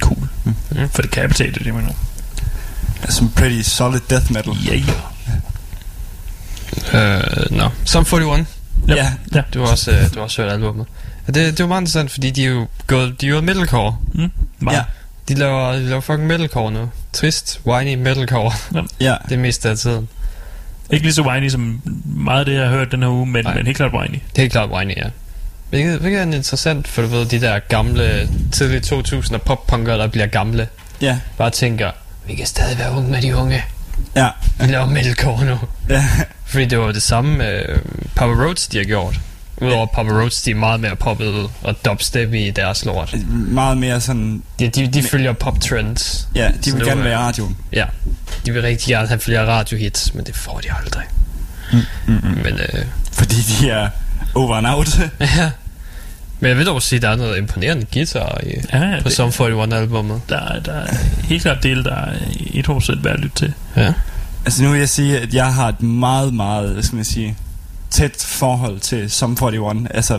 Cool. 0.01 0.29
Mm. 0.45 0.55
For 0.91 1.03
Decapitated, 1.03 1.63
jeg 1.67 1.75
mener. 1.75 1.93
Som 3.09 3.31
pretty 3.31 3.61
solid 3.63 4.01
death 4.11 4.33
metal. 4.33 4.53
Yeah. 4.69 4.83
Øh, 6.93 7.23
Nå, 7.51 7.69
Sum 7.85 8.03
41. 8.13 8.47
Ja, 8.89 9.13
Ja. 9.35 9.43
Du 9.55 9.61
har 9.61 9.67
også, 9.67 9.91
øh, 9.91 9.97
du 10.11 10.15
har 10.15 10.23
også 10.23 10.43
hørt 10.43 10.53
albumet. 10.53 10.87
Det, 11.27 11.35
det 11.35 11.59
var 11.61 11.67
meget 11.67 11.81
interessant, 11.81 12.11
fordi 12.11 12.31
de 12.31 12.45
er 12.45 12.49
jo 12.49 12.67
gået, 12.87 13.21
de 13.21 13.27
er 13.27 13.31
jo 13.31 13.41
metalcore. 13.41 13.97
Mm. 14.15 14.31
Meget. 14.59 14.77
Ja. 14.77 14.83
De 15.29 15.35
laver, 15.35 15.73
de 15.73 15.83
laver 15.83 16.01
fucking 16.01 16.27
metalcore 16.27 16.73
nu. 16.73 16.89
Trist, 17.13 17.61
whiny 17.67 17.95
metalcore. 17.95 18.53
ja. 19.01 19.15
det 19.29 19.39
meste 19.39 19.69
af 19.71 19.77
tiden. 19.77 20.09
Ikke 20.91 21.05
lige 21.05 21.15
så 21.15 21.23
whiny 21.23 21.49
som 21.49 21.81
meget 22.05 22.39
af 22.41 22.45
det, 22.47 22.55
jeg 22.55 22.63
har 22.63 22.71
hørt 22.71 22.93
den 22.93 23.03
her 23.03 23.11
uge, 23.11 23.27
men, 23.27 23.45
Nej. 23.45 23.55
men 23.55 23.67
helt 23.67 23.77
klart 23.77 23.93
whiny. 23.93 24.13
Det 24.15 24.39
er 24.39 24.41
helt 24.43 24.53
klart 24.53 24.71
whiny, 24.71 24.97
ja. 24.97 25.03
Hvilket, 25.71 25.99
hvilket 26.01 26.21
er 26.21 26.25
interessant, 26.25 26.89
for 26.89 27.03
du 27.03 27.09
ved, 27.09 27.27
de 27.27 27.41
der 27.41 27.59
gamle, 27.59 28.29
tidlige 28.53 28.81
2000 28.81 29.39
pop-punker, 29.39 29.97
der 29.97 30.07
bliver 30.07 30.27
gamle, 30.27 30.69
Ja, 31.01 31.19
bare 31.39 31.51
tænker, 31.51 31.91
vi 32.27 32.35
kan 32.35 32.47
stadig 32.47 32.79
være 32.79 32.93
unge 32.93 33.11
med 33.11 33.23
de 33.23 33.37
unge. 33.37 33.65
ja, 34.17 34.29
Vi 34.61 34.67
laver 34.67 34.87
metalcore 34.87 35.45
nu. 35.45 35.59
ja. 35.89 36.05
Fordi 36.45 36.65
det 36.65 36.79
var 36.79 36.93
det 36.93 37.03
samme 37.03 37.37
med 37.39 37.63
Papa 38.15 38.33
Roach, 38.33 38.73
de 38.73 38.77
har 38.79 38.85
gjort. 38.85 39.21
Udover 39.61 39.87
Papa 39.87 40.11
Roach, 40.13 40.45
de 40.45 40.51
er 40.51 40.55
meget 40.55 40.81
mere 40.81 40.97
poppet 40.97 41.51
og 41.63 41.85
dubstep 41.85 42.35
i 42.35 42.51
deres 42.51 42.85
lort. 42.85 43.15
Meget 43.31 43.79
mere 43.79 44.01
sådan, 44.01 44.43
De, 44.59 44.69
de, 44.69 44.87
de 44.87 45.03
følger 45.03 45.33
pop-trends. 45.33 46.29
ja, 46.35 46.51
de 46.65 46.73
vil 46.73 46.85
gerne 46.85 47.01
er- 47.01 47.05
være 47.05 47.13
i 47.13 47.17
radioen. 47.17 47.57
Ja, 47.73 47.85
de 48.47 48.53
vil 48.53 48.63
rigtig 48.63 48.89
gerne 48.89 49.09
have 49.09 49.21
flere 49.21 49.47
radiohits, 49.47 50.15
men 50.15 50.25
det 50.25 50.37
får 50.37 50.61
de 50.61 50.69
aldrig. 50.85 51.03
Mm, 51.73 51.79
mm, 52.07 52.15
mm. 52.23 52.29
Men, 52.45 52.55
øh, 52.55 52.85
Fordi 53.13 53.35
de 53.61 53.71
er 53.71 53.89
over 54.35 54.57
and 54.57 54.67
out. 54.67 54.99
ja. 55.21 55.51
Men 56.41 56.49
jeg 56.49 56.57
vil 56.59 56.67
dog 56.67 56.83
sige, 56.83 56.97
at 56.97 57.03
der 57.03 57.09
er 57.09 57.17
noget 57.17 57.39
imponerende 57.39 57.87
guitar 57.95 58.41
i, 58.47 58.51
Ja, 58.73 58.79
ja, 58.85 59.03
på 59.03 59.11
Sum 59.11 59.29
41-albummet. 59.29 60.21
der, 60.29 60.41
er- 60.41 60.61
der 60.61 60.73
er 60.73 60.95
helt 61.25 61.43
klart 61.43 61.63
dele, 61.63 61.85
der 61.85 61.95
er 61.95 62.13
100% 62.55 63.05
værd 63.05 63.15
at 63.15 63.21
lytte 63.21 63.37
til. 63.37 63.53
Ja. 63.77 63.93
altså 64.45 64.63
nu 64.63 64.71
vil 64.71 64.79
jeg 64.79 64.89
sige, 64.89 65.21
at 65.21 65.35
jeg 65.35 65.55
har 65.55 65.69
et 65.69 65.83
meget, 65.83 66.35
meget, 66.35 66.71
hvad 66.71 66.83
skal 66.83 66.97
man 66.97 67.05
sige, 67.05 67.37
tæt 67.97 68.25
forhold 68.29 68.81
til 68.81 69.11
Sum 69.11 69.31
41. 69.43 69.87
Altså, 69.95 70.19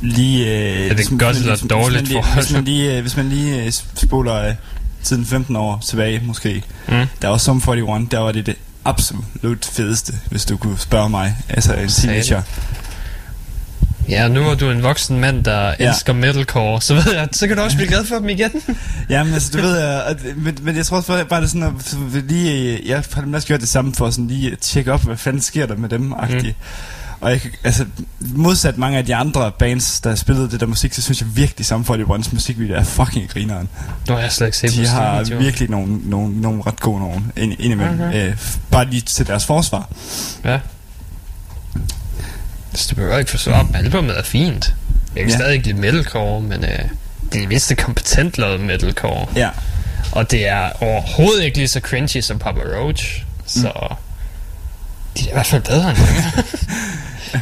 lige... 0.00 0.46
Øh, 0.46 0.90
det 0.96 1.08
godt 1.18 1.36
hvis 1.36 1.44
man 1.44 1.52
eller 1.52 1.56
lige- 1.56 1.68
dårligt 1.68 2.08
forhold? 2.12 2.34
Hvis 2.34 2.52
man 2.52 2.64
lige, 2.64 2.96
øh, 2.96 3.00
hvis 3.00 3.16
man 3.16 3.28
lige 3.28 3.64
øh, 3.64 3.72
spoler 3.94 4.34
øh, 4.34 4.54
tiden 5.02 5.26
15 5.26 5.56
år 5.56 5.82
tilbage, 5.86 6.20
måske. 6.24 6.62
Mm. 6.88 6.94
Der 7.22 7.28
var 7.28 7.36
Sum 7.38 7.56
41, 7.56 8.06
der 8.10 8.18
var 8.18 8.32
det 8.32 8.46
det 8.46 8.56
absolut 8.84 9.64
fedeste, 9.72 10.12
hvis 10.30 10.44
du 10.44 10.56
kunne 10.56 10.78
spørge 10.78 11.10
mig. 11.10 11.36
Altså 11.48 11.74
en 11.74 11.88
teenager. 11.88 12.42
Ja, 14.08 14.28
nu 14.28 14.48
er 14.50 14.54
du 14.54 14.70
en 14.70 14.82
voksen 14.82 15.20
mand, 15.20 15.44
der 15.44 15.74
Ja. 15.80 15.88
elsker 15.90 16.12
metalcore, 16.12 16.82
så 16.82 16.94
ved 16.94 17.14
jeg, 17.14 17.28
så 17.32 17.46
kan 17.48 17.56
du 17.56 17.62
også 17.62 17.76
blive 17.76 17.88
glad 17.88 18.04
for 18.04 18.14
dem 18.18 18.28
igen. 18.28 18.50
Jamen 19.10 19.34
altså, 19.34 19.50
du 19.52 19.58
ved, 19.62 19.78
at, 19.78 20.00
at, 20.00 20.36
men, 20.36 20.58
men 20.62 20.76
jeg 20.76 20.86
tror 20.86 20.96
også 20.96 21.24
bare, 21.28 21.40
det 21.40 21.46
er 21.46 21.50
sådan, 21.50 21.62
at 22.16 22.24
lige, 22.28 22.80
jeg 22.86 23.02
har 23.14 23.20
nemlig 23.20 23.36
også 23.36 23.48
gjort 23.48 23.60
det 23.60 23.68
samme 23.68 23.94
for 23.94 24.10
sådan 24.10 24.26
lige 24.28 24.52
at 24.52 24.58
tjekke 24.58 24.92
op, 24.92 25.02
hvad 25.04 25.16
fanden 25.16 25.42
sker 25.42 25.66
der 25.66 25.76
med 25.76 25.88
dem, 25.88 26.12
agtigt. 26.12 26.42
Mm. 26.44 26.52
Og 27.20 27.30
jeg, 27.30 27.40
altså, 27.64 27.84
modsat 28.20 28.78
mange 28.78 28.98
af 28.98 29.06
de 29.06 29.14
andre 29.14 29.52
bands, 29.58 30.00
der 30.00 30.14
spillede 30.14 30.50
det 30.50 30.60
der 30.60 30.66
musik, 30.66 30.94
så 30.94 31.02
synes 31.02 31.20
jeg 31.20 31.28
virkelig, 31.36 31.66
Sum 31.66 31.80
41's 31.90 32.28
musikvideo 32.32 32.74
er 32.76 32.82
fucking 32.84 33.28
grineren. 33.30 33.68
Nu 34.08 34.14
har 34.14 34.20
jeg 34.20 34.32
slet 34.32 34.46
ikke 34.46 34.56
set 34.58 34.72
De 34.72 34.86
har 34.86 35.18
musikvideoen. 35.18 35.44
virkelig 35.44 35.70
nogle, 35.70 35.98
nogle, 36.04 36.40
nogle 36.40 36.62
ret 36.66 36.80
gode 36.80 37.00
nogen 37.00 37.32
ind, 37.36 37.52
indimellem. 37.58 38.00
Okay. 38.00 38.28
Øh, 38.28 38.36
bare 38.70 38.84
lige 38.84 39.00
til 39.02 39.26
deres 39.26 39.46
forsvar. 39.46 39.88
Ja. 40.44 40.58
Så 42.74 42.86
du 42.90 42.94
behøver 42.94 43.18
ikke 43.18 43.30
forstå 43.30 43.50
op. 43.52 43.66
Albumet 43.74 44.18
er 44.18 44.22
fint. 44.22 44.74
Jeg 45.16 45.22
kan 45.24 45.30
Ja. 45.30 45.36
stadig 45.36 45.54
ikke 45.54 45.66
lide 45.66 45.78
metalcore, 45.80 46.40
men 46.40 46.64
øh, 46.64 46.70
det 46.70 46.78
er 46.78 46.88
det 47.30 47.48
mindste 47.48 47.74
kompetent 47.74 48.38
lavet 48.38 48.60
metalcore. 48.60 49.26
Ja. 49.36 49.48
Og 50.12 50.30
det 50.30 50.48
er 50.48 50.70
overhovedet 50.82 51.44
ikke 51.44 51.56
lige 51.56 51.68
så 51.68 51.80
cringy 51.80 52.20
som 52.20 52.38
Papa 52.38 52.60
Roach. 52.60 53.24
Så 53.46 53.68
de 55.18 55.24
er 55.24 55.28
i 55.28 55.32
hvert 55.32 55.46
fald 55.46 55.62
bedre 55.62 55.90
end 55.90 55.98
dem. 55.98 56.44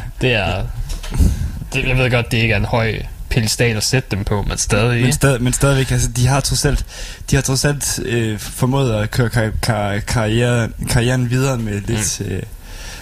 det 0.21 0.33
er... 0.33 0.63
Det, 1.73 1.89
jeg 1.89 1.97
ved 1.99 2.11
godt, 2.11 2.31
det 2.31 2.39
ikke 2.39 2.53
er 2.55 2.59
en 2.59 2.65
høj 2.65 2.95
pedestal 3.31 3.77
at 3.77 3.83
sætte 3.85 4.09
dem 4.11 4.25
på, 4.25 4.43
men 4.43 4.59
stadig... 4.59 5.03
Men, 5.03 5.13
stad, 5.13 5.39
men 5.39 5.53
stadigvæk, 5.53 5.91
altså, 5.91 6.09
de 6.09 6.27
har 6.27 6.41
trods 6.41 6.65
alt, 6.65 6.85
de 7.31 7.37
har 7.37 7.43
trods 7.43 7.65
alt 7.65 7.99
øh, 8.05 8.39
formået 8.39 8.95
at 8.95 9.11
køre 9.11 9.29
kar- 9.29 9.53
kar- 9.63 9.99
karriere, 9.99 10.69
karrieren 10.91 11.31
videre 11.31 11.59
med 11.59 11.81
lidt 11.81 12.21
mm. 12.21 12.27
øh, 12.27 12.43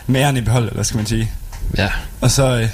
med 0.07 0.21
æren 0.21 0.37
i 0.37 0.41
behold, 0.41 0.69
eller 0.69 0.83
skal 0.83 0.97
man 0.97 1.07
sige. 1.07 1.31
Ja. 1.79 1.89
Og 2.21 2.31
så, 2.31 2.57
øh, 2.61 2.69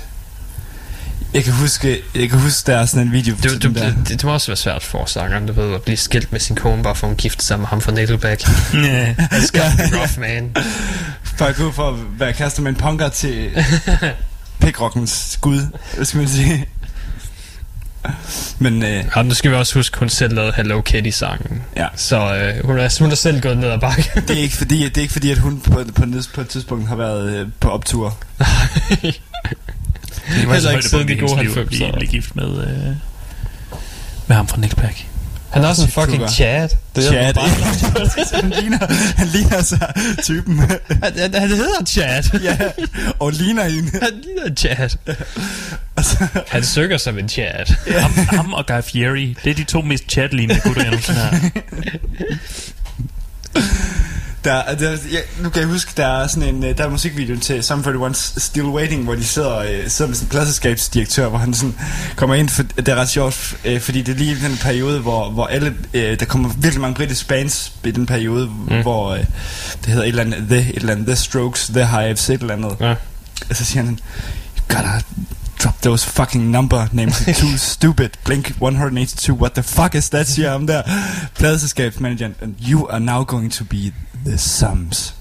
jeg 1.35 1.45
kan 1.45 1.53
huske, 1.53 2.03
jeg 2.15 2.31
kan 2.31 2.39
huske, 2.39 2.67
der 2.71 2.79
er 2.79 2.87
sådan 2.87 3.07
en 3.07 3.13
video 3.13 3.35
Du, 3.45 3.49
du, 3.59 3.75
der. 3.75 3.95
det, 3.95 4.09
det, 4.09 4.25
må 4.25 4.33
også 4.33 4.47
være 4.47 4.57
svært 4.57 4.83
for 4.83 5.05
sangeren, 5.05 5.47
du 5.47 5.53
ved, 5.53 5.75
at 5.75 5.83
blive 5.83 5.97
skilt 5.97 6.33
med 6.33 6.41
sin 6.41 6.57
kone, 6.57 6.83
bare 6.83 6.95
for 6.95 7.07
at 7.07 7.09
hun 7.09 7.17
gifte 7.17 7.45
sig 7.45 7.59
med 7.59 7.67
ham 7.67 7.81
fra 7.81 7.93
Nickelback. 7.93 8.41
Ja. 8.75 9.13
That's 9.13 9.53
be 9.53 9.97
rough, 9.99 10.21
man. 10.21 10.51
For 11.39 11.45
at 11.47 11.57
gå 11.57 11.73
for 11.73 11.89
at 11.89 11.95
være 12.21 12.33
kærester 12.33 12.63
med 12.63 12.71
en 12.71 12.77
punker 12.77 13.09
til 13.09 13.51
pikrockens 14.61 15.39
gud, 15.41 15.67
hvad 15.95 16.05
skal 16.05 16.19
man 16.19 16.29
sige. 16.29 16.67
Men 18.59 18.83
øh, 18.83 19.05
Og 19.15 19.27
nu 19.27 19.35
skal 19.35 19.51
vi 19.51 19.57
også 19.57 19.75
huske, 19.75 19.99
hun 19.99 20.09
selv 20.09 20.35
lavede 20.35 20.53
Hello 20.57 20.81
Kitty-sangen. 20.81 21.63
Ja. 21.77 21.87
Så 21.97 22.17
øh, 22.17 22.67
hun, 22.67 22.79
er, 22.79 22.99
hun 23.01 23.11
er 23.11 23.15
selv 23.15 23.41
gået 23.41 23.59
ned 23.59 23.71
ad 23.71 23.79
bakke. 23.79 24.11
det 24.15 24.31
er 24.31 24.43
ikke 24.43 24.57
fordi, 24.57 24.85
det 24.85 24.97
er 24.97 25.01
ikke 25.03 25.13
fordi 25.13 25.31
at 25.31 25.39
hun 25.39 25.61
på, 25.61 25.71
på, 25.95 26.05
på, 26.35 26.41
et 26.41 26.49
tidspunkt 26.49 26.89
har 26.89 26.97
været 26.97 27.35
øh, 27.35 27.49
på 27.61 27.71
optur. 27.71 28.17
Det 30.29 30.49
var 30.49 30.55
Heller 30.55 30.71
ikke 30.71 30.83
så 30.83 30.89
siden 30.89 31.09
de 31.09 31.17
gode 31.17 31.37
hendes 31.37 31.55
liv 31.55 31.63
at 31.63 31.67
90'ere. 31.67 31.77
blive, 31.77 31.93
blive 31.93 32.11
gift 32.11 32.37
med, 32.37 32.49
øh, 32.49 32.97
med 34.27 34.37
ham 34.37 34.49
fra 34.49 34.61
Nickelback. 34.61 35.10
Han 35.51 35.65
er 35.65 35.69
også 35.69 35.83
en 35.83 35.89
fucking. 35.91 36.31
Chad. 36.31 36.69
Det 36.97 37.07
er 37.07 37.11
Chad. 37.13 37.35
bare- 37.35 38.41
han, 38.43 38.51
ligner, 38.51 38.87
han 39.17 39.27
ligner 39.29 39.63
så 39.63 39.77
typen. 40.23 40.59
han, 40.59 40.79
han, 41.03 41.35
han 41.35 41.49
hedder 41.49 41.85
Chad. 41.87 42.41
ja, 42.43 42.57
og 43.19 43.33
ligner 43.33 43.65
en. 43.65 43.91
Han 44.03 44.13
ligner 44.25 44.55
Chad. 44.57 44.91
Han 46.49 46.65
synger 46.65 46.97
som 46.97 47.19
en 47.19 47.29
Chad. 47.29 47.75
Ham, 48.01 48.11
ham 48.37 48.53
og 48.55 48.67
Guy 48.67 48.81
Fieri, 48.83 49.37
det 49.45 49.51
er 49.51 49.55
de 49.55 49.65
to 49.65 49.81
mest 49.81 50.05
chat-lignende 50.13 50.61
gutter, 50.65 50.83
jeg 50.83 50.91
nogensinde 50.91 51.21
har. 51.21 51.51
der, 54.45 54.75
der, 54.75 54.91
ja, 55.13 55.19
nu 55.43 55.51
kan 55.51 55.61
jeg 55.63 55.69
huske, 55.69 55.93
der 55.97 56.07
er 56.07 56.27
sådan 56.27 56.55
en, 56.55 56.65
øh, 56.65 56.79
der 56.79 56.85
er 56.85 56.89
musikvideoen 56.89 57.41
til 57.41 57.65
Sum 57.65 57.81
41's 57.81 58.41
Still 58.41 58.67
Waiting, 58.67 59.05
hvor 59.05 59.15
de 59.15 59.25
sidder, 59.25 59.59
øh, 59.59 59.89
sidder 59.89 60.09
med 60.09 60.17
sådan 60.17 60.27
en 60.27 60.31
pladselskabsdirektør, 60.31 61.29
hvor 61.29 61.39
han 61.39 61.55
sådan 61.55 61.75
kommer 62.17 62.37
ind, 62.37 62.49
for, 62.49 62.63
det 62.63 62.89
er 62.89 62.95
ret 62.95 63.09
sjovt, 63.09 63.57
øh, 63.65 63.81
fordi 63.81 64.03
det 64.03 64.13
er 64.13 64.19
lige 64.19 64.37
den 64.49 64.57
periode, 64.57 65.01
hvor, 65.01 65.31
hvor 65.31 65.47
alle, 65.47 65.75
øh, 65.95 66.21
der 66.21 66.25
kommer 66.25 66.49
virkelig 66.49 66.81
mange 66.81 66.95
britiske 66.95 67.29
bands 67.29 67.73
i 67.85 67.91
den 67.91 68.07
periode, 68.07 68.47
mm. 68.47 68.83
hvor 68.83 69.11
øh, 69.11 69.25
det 69.85 69.87
hedder 69.87 70.03
et 70.03 70.09
eller 70.09 70.23
andet, 70.23 70.49
The, 70.49 70.59
et 70.59 70.77
eller 70.77 70.93
andet, 70.93 71.07
The 71.07 71.17
Strokes, 71.17 71.67
The 71.67 71.87
Hives, 71.87 72.31
et 72.31 72.41
eller 72.41 72.55
andet. 72.55 72.77
Ja. 72.81 72.95
Og 73.51 73.57
så 73.57 73.65
siger 73.65 73.85
han, 73.85 73.99
you 74.59 74.77
gotta 74.77 75.01
drop 75.65 75.83
those 75.83 76.07
fucking 76.07 76.51
number 76.51 76.87
names, 76.93 77.21
It's 77.29 77.41
too 77.41 77.57
stupid, 77.57 78.11
Blink 78.25 78.51
182, 78.61 79.33
what 79.33 79.55
the 79.55 79.63
fuck 79.63 79.95
is 79.95 80.09
that, 80.11 80.29
siger 80.29 80.51
ham 80.51 80.67
der, 80.67 80.83
pladeselskabsmanageren, 81.35 82.35
and 82.41 82.55
you 82.61 82.89
are 82.89 83.01
now 83.01 83.25
going 83.25 83.53
to 83.53 83.65
be 83.65 83.93
the 84.27 84.39
sums. 84.39 85.15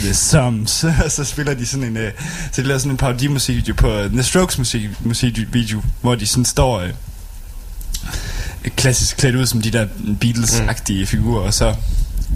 The 0.00 0.14
Sums. 0.14 0.84
Og 0.84 1.10
så 1.16 1.24
spiller 1.24 1.54
de 1.54 1.66
sådan 1.66 1.86
en, 1.86 1.96
øh, 1.96 2.12
så 2.52 2.62
de 2.62 2.66
laver 2.66 2.78
sådan 2.78 2.90
en 2.90 2.96
parodimusikvideo 2.96 3.74
på 3.74 3.92
øh, 3.92 4.10
The 4.10 4.22
Strokes 4.22 4.58
musik, 4.58 4.90
musikvideo, 5.00 5.82
hvor 6.00 6.14
de 6.14 6.26
sådan 6.26 6.44
står 6.44 6.80
øh, 6.80 6.90
klassisk 8.76 9.16
klædt 9.16 9.36
ud 9.36 9.46
som 9.46 9.62
de 9.62 9.70
der 9.70 9.86
Beatles-agtige 10.20 11.00
mm. 11.00 11.06
figurer, 11.06 11.40
og 11.40 11.54
så 11.54 11.74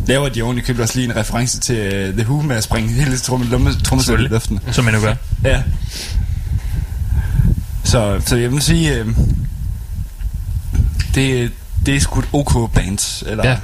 laver 0.07 0.29
de 0.29 0.43
oven 0.43 0.59
i 0.59 0.61
købet 0.61 0.83
også 0.83 0.95
lige 0.95 1.11
en 1.11 1.17
reference 1.17 1.61
til 1.61 2.09
uh, 2.09 2.15
The 2.15 2.25
Who 2.25 2.43
med 2.43 2.57
at 2.57 2.65
springe 2.65 2.93
hele 2.93 3.19
trommesættet 3.19 4.25
i 4.25 4.29
luften. 4.29 4.61
Som 4.73 4.85
man 4.85 4.95
nu 4.95 5.01
gør. 5.01 5.15
Ja. 5.45 5.63
Så, 7.85 8.21
så 8.27 8.37
jeg 8.37 8.53
vil 8.53 8.63
sige, 8.63 8.95
øh, 8.95 9.07
det, 11.15 11.53
det 11.87 11.97
er 11.97 12.01
sgu 12.01 12.21
et 12.21 12.29
OK 12.33 12.73
band, 12.73 13.25
eller 13.27 13.49
Ja. 13.49 13.59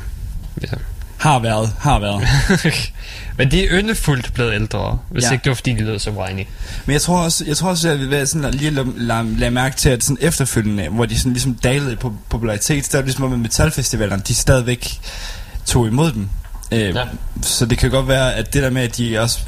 ja. 0.62 0.76
Har 1.22 1.38
været, 1.38 1.72
har 1.78 1.98
været. 1.98 2.22
Men 3.38 3.50
de 3.50 3.64
er 3.64 3.68
yndefuldt 3.70 4.34
blevet 4.34 4.54
ældre, 4.54 4.98
hvis 5.10 5.24
Ja. 5.24 5.32
ikke 5.32 5.42
det 5.44 5.50
var 5.50 5.54
fordi, 5.54 5.72
de 5.72 5.84
lød 5.84 5.98
så 5.98 6.10
whiny. 6.10 6.46
Men 6.86 6.92
jeg 6.92 7.02
tror 7.02 7.18
også, 7.18 7.44
jeg 7.46 7.56
tror 7.56 7.68
også, 7.70 7.88
at 7.88 7.98
vil 8.00 8.10
være 8.10 8.26
sådan 8.26 8.44
at 8.44 8.54
lige 8.54 8.70
lade, 8.70 8.92
lade, 8.96 9.38
lade 9.38 9.50
mærke 9.50 9.76
til, 9.76 9.88
at 9.88 10.04
sådan 10.04 10.16
efterfølgende, 10.20 10.88
hvor 10.88 11.06
de 11.06 11.18
sådan 11.18 11.32
ligesom 11.32 11.54
dalede 11.54 11.96
på 11.96 12.14
popularitet, 12.28 12.86
så 12.86 12.98
er 12.98 13.02
ligesom 13.02 13.30
med 13.30 13.38
metalfestivalerne, 13.38 14.22
de 14.28 14.34
stadigvæk 14.34 15.00
tog 15.66 15.86
imod 15.86 16.12
dem. 16.12 16.28
Øh, 16.72 16.80
ja. 16.80 17.04
Så 17.42 17.66
det 17.66 17.78
kan 17.78 17.90
godt 17.90 18.08
være, 18.08 18.34
at 18.34 18.54
det 18.54 18.62
der 18.62 18.70
med, 18.70 18.82
at 18.82 18.96
de 18.96 19.18
også, 19.18 19.38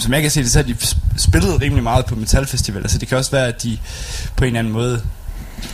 som 0.00 0.12
jeg 0.12 0.22
kan 0.22 0.30
se 0.30 0.42
det, 0.42 0.50
så 0.50 0.62
de 0.62 0.76
sp- 0.82 0.96
spillet 1.16 1.60
rimelig 1.60 1.82
meget 1.82 2.06
på 2.06 2.14
metalfestivaler, 2.14 2.88
så 2.88 2.98
det 2.98 3.08
kan 3.08 3.18
også 3.18 3.30
være, 3.30 3.46
at 3.46 3.62
de 3.62 3.78
på 4.36 4.44
en 4.44 4.46
eller 4.48 4.58
anden 4.58 4.72
måde 4.72 5.02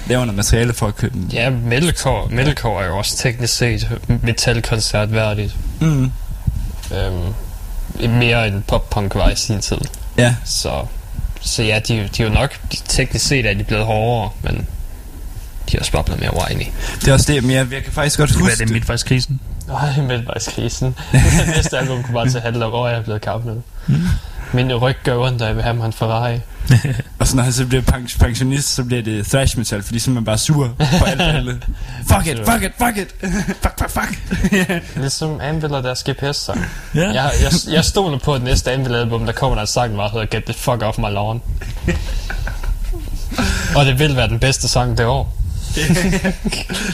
laver 0.07 0.25
noget 0.25 0.37
materiale 0.37 0.73
for 0.75 0.87
at 0.87 0.97
købe 0.97 1.15
dem. 1.15 1.29
Ja, 1.33 1.51
metalcore, 1.51 2.29
metalcore 2.31 2.83
er 2.83 2.87
jo 2.87 2.99
også 2.99 3.17
teknisk 3.17 3.55
set 3.57 3.99
metalkoncertværdigt. 4.23 5.57
Mm. 5.81 6.13
Øhm, 6.95 8.11
mere 8.11 8.49
end 8.49 8.63
pop-punk 8.63 9.15
var 9.15 9.29
i 9.31 9.37
sin 9.37 9.61
tid. 9.61 9.79
Ja, 10.19 10.35
Så, 10.45 10.87
så 11.41 11.63
ja, 11.63 11.79
de, 11.89 12.09
de 12.17 12.23
er 12.23 12.27
jo 12.29 12.33
nok, 12.35 12.57
de, 12.73 12.77
teknisk 12.89 13.27
set 13.27 13.47
er 13.47 13.55
de 13.55 13.65
blevet 13.65 13.85
hårdere, 13.85 14.31
men 14.43 14.67
de 15.71 15.77
er 15.77 15.81
også 15.81 15.93
bare 15.93 16.05
blevet 16.05 16.21
mere 16.21 16.37
whiny. 16.37 16.67
det 17.01 17.09
er 17.09 17.13
også 17.13 17.33
det, 17.33 17.43
men 17.43 17.51
jeg, 17.57 17.67
jeg 17.73 17.83
kan 17.85 17.93
faktisk 17.93 18.19
godt 18.19 18.31
Hvad 18.31 18.41
er 18.41 18.45
huske 18.45 18.65
det 18.65 18.73
midtvejskrisen? 18.73 19.41
Nej, 19.69 20.01
midtvejskrisen. 20.01 20.97
Næste 21.57 21.79
album 21.79 22.03
kunne 22.03 22.15
bare 22.15 22.29
til 22.29 22.37
at 22.37 22.43
handle 22.45 22.65
om, 22.65 22.71
hvor 22.71 22.89
jeg 22.89 22.99
er 22.99 23.03
blevet 23.03 23.21
kappet. 23.23 23.63
Mm. 23.87 23.95
Min 24.57 24.75
ryg 24.75 24.97
gør 25.05 25.17
ondt, 25.17 25.41
da 25.41 25.47
jeg 25.47 25.55
vil 25.55 25.63
have 25.63 25.77
mig 25.77 25.87
en 25.87 25.93
Ferrari. 25.93 26.41
Og 27.19 27.27
så 27.27 27.37
når 27.37 27.43
han 27.43 27.53
så 27.53 27.67
bliver 27.67 27.83
pens- 27.83 28.19
pensionist, 28.19 28.75
så 28.75 28.85
bliver 28.85 29.03
det 29.03 29.27
thrash 29.27 29.59
metal, 29.59 29.83
fordi 29.83 29.99
så 29.99 30.11
er 30.11 30.15
man 30.15 30.25
bare 30.25 30.39
sur 30.39 30.75
på 30.99 31.05
alt 31.07 31.21
og 31.21 31.27
alle. 31.29 31.61
Fuck 32.11 32.27
it, 32.27 32.39
fuck 32.49 32.63
it, 32.63 32.73
fuck 32.79 32.97
it. 33.03 33.15
fuck, 33.63 33.79
fuck, 33.79 33.91
fuck. 33.91 34.97
Ligesom 34.97 35.41
Anvil 35.41 35.75
og 35.75 35.83
deres 35.83 36.05
GPS-sang. 36.11 36.65
Ja. 36.95 37.01
Jeg, 37.13 37.31
jeg, 37.43 37.53
jeg 37.73 37.85
stoler 37.85 38.19
på, 38.19 38.35
at 38.35 38.43
næste 38.43 38.73
Anvil-album, 38.73 39.27
der 39.27 39.33
kommer 39.33 39.55
der 39.55 39.61
en 39.63 39.67
sang, 39.67 39.99
der 39.99 40.09
hedder 40.11 40.27
Get 40.27 40.45
the 40.45 40.55
fuck 40.55 40.83
off 40.83 40.99
my 40.99 41.11
lawn. 41.11 41.43
og 43.77 43.87
det 43.87 43.99
vil 43.99 44.17
være 44.17 44.29
den 44.29 44.39
bedste 44.39 44.69
sang 44.69 44.99
det 44.99 45.07
år. 45.07 45.37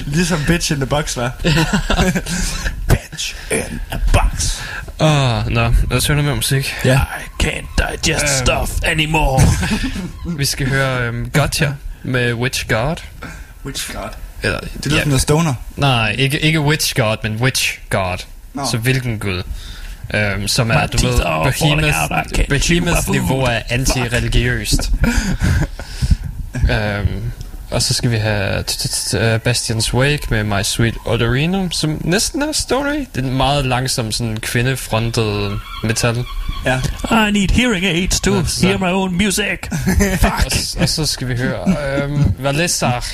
ligesom 0.07 0.39
Bitch 0.47 0.73
in 0.73 0.77
the 0.77 0.87
Box, 0.87 1.17
var. 1.17 1.31
bitch 2.89 3.35
in 3.51 3.81
a 3.91 3.97
Box. 4.13 4.52
Åh, 5.03 5.39
oh, 5.39 5.49
nå, 5.53 5.63
lad 5.91 5.97
os 5.99 6.07
høre 6.07 6.17
noget 6.17 6.25
mere 6.25 6.37
musik. 6.37 6.75
Ja. 6.85 7.01
I 7.01 7.45
can't 7.47 7.67
digest 8.05 8.25
Øhm. 8.25 8.47
stuff 8.47 8.71
anymore. 8.85 9.43
Vi 10.39 10.45
skal 10.45 10.69
høre 10.69 11.09
um, 11.09 11.31
Gotcha 11.31 11.69
med 12.03 12.33
Witch 12.35 12.69
God. 12.69 12.97
Which 13.65 13.93
God? 13.93 14.09
Eller, 14.43 14.59
Det 14.61 14.87
lyder 14.87 15.01
som 15.01 15.09
noget 15.09 15.23
stoner. 15.23 15.55
Nej, 15.77 16.15
ikke, 16.19 16.41
ikke 16.41 16.61
Witch 16.61 16.95
God, 16.97 17.17
men 17.23 17.37
Witch 17.37 17.79
God. 17.91 18.17
Nå. 18.55 18.63
Så 18.71 18.77
hvilken 18.79 19.19
gud? 19.19 19.43
Um, 20.37 20.49
som 20.49 20.71
er, 20.71 20.87
du 20.87 21.07
ved, 21.07 21.19
Behemoth, 21.45 21.97
out, 22.11 22.27
I 22.27 22.43
can't 22.43 22.59
chew 22.59 22.75
my 22.75 22.81
Behemoth 22.81 23.05
food. 23.07 23.15
niveau 23.15 23.41
er 23.43 23.61
anti-religiøst. 23.69 24.91
um, 26.55 27.33
og 27.73 27.83
så 27.83 27.95
skal 27.95 28.11
vi 28.11 28.17
have 28.17 28.59
uh, 28.59 29.35
Bastian's 29.49 29.95
Wake 29.95 30.27
med 30.31 30.45
My 30.45 30.63
Sweet 30.63 30.95
Odorino, 31.07 31.69
som 31.71 31.99
næsten 32.05 32.43
er 32.43 32.53
story. 32.53 32.99
Det 33.15 33.25
er 33.25 33.29
en 33.29 33.37
meget 33.37 33.65
langsom, 33.67 34.13
sådan 34.13 34.37
kvindefrontet 34.37 35.59
metal. 35.85 36.25
Ja. 36.65 36.77
I 37.29 37.31
need 37.31 37.49
hearing 37.51 37.85
aids 37.87 38.21
to 38.21 38.45
så. 38.47 38.67
hear 38.67 38.79
my 38.79 38.93
own 38.93 39.15
music. 39.17 39.59
Og, 40.47 40.53
s- 40.53 40.77
og 40.81 40.89
så 40.89 41.07
skal 41.07 41.29
vi 41.29 41.37
høre 41.37 41.65
um, 42.05 42.35
Valesar, 42.39 43.07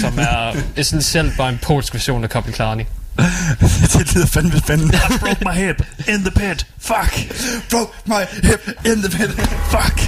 som 0.00 0.18
er 0.18 0.56
essentielt 0.76 1.36
bare 1.36 1.48
en 1.48 1.58
polsk 1.62 1.94
version 1.94 2.24
af 2.24 2.30
Kapelklani. 2.30 2.84
det 3.92 4.14
lyder 4.14 4.26
fandme 4.26 4.58
spændende. 4.58 4.94
I 5.10 5.18
broke 5.18 5.44
my 5.46 5.52
hip 5.66 5.82
in 6.08 6.20
the 6.24 6.30
pit. 6.30 6.66
Fuck. 6.78 7.36
Broke 7.70 7.92
my 8.06 8.22
hip 8.42 8.68
in 8.86 9.02
the 9.02 9.10
pit. 9.18 9.30
Fuck. 9.70 10.00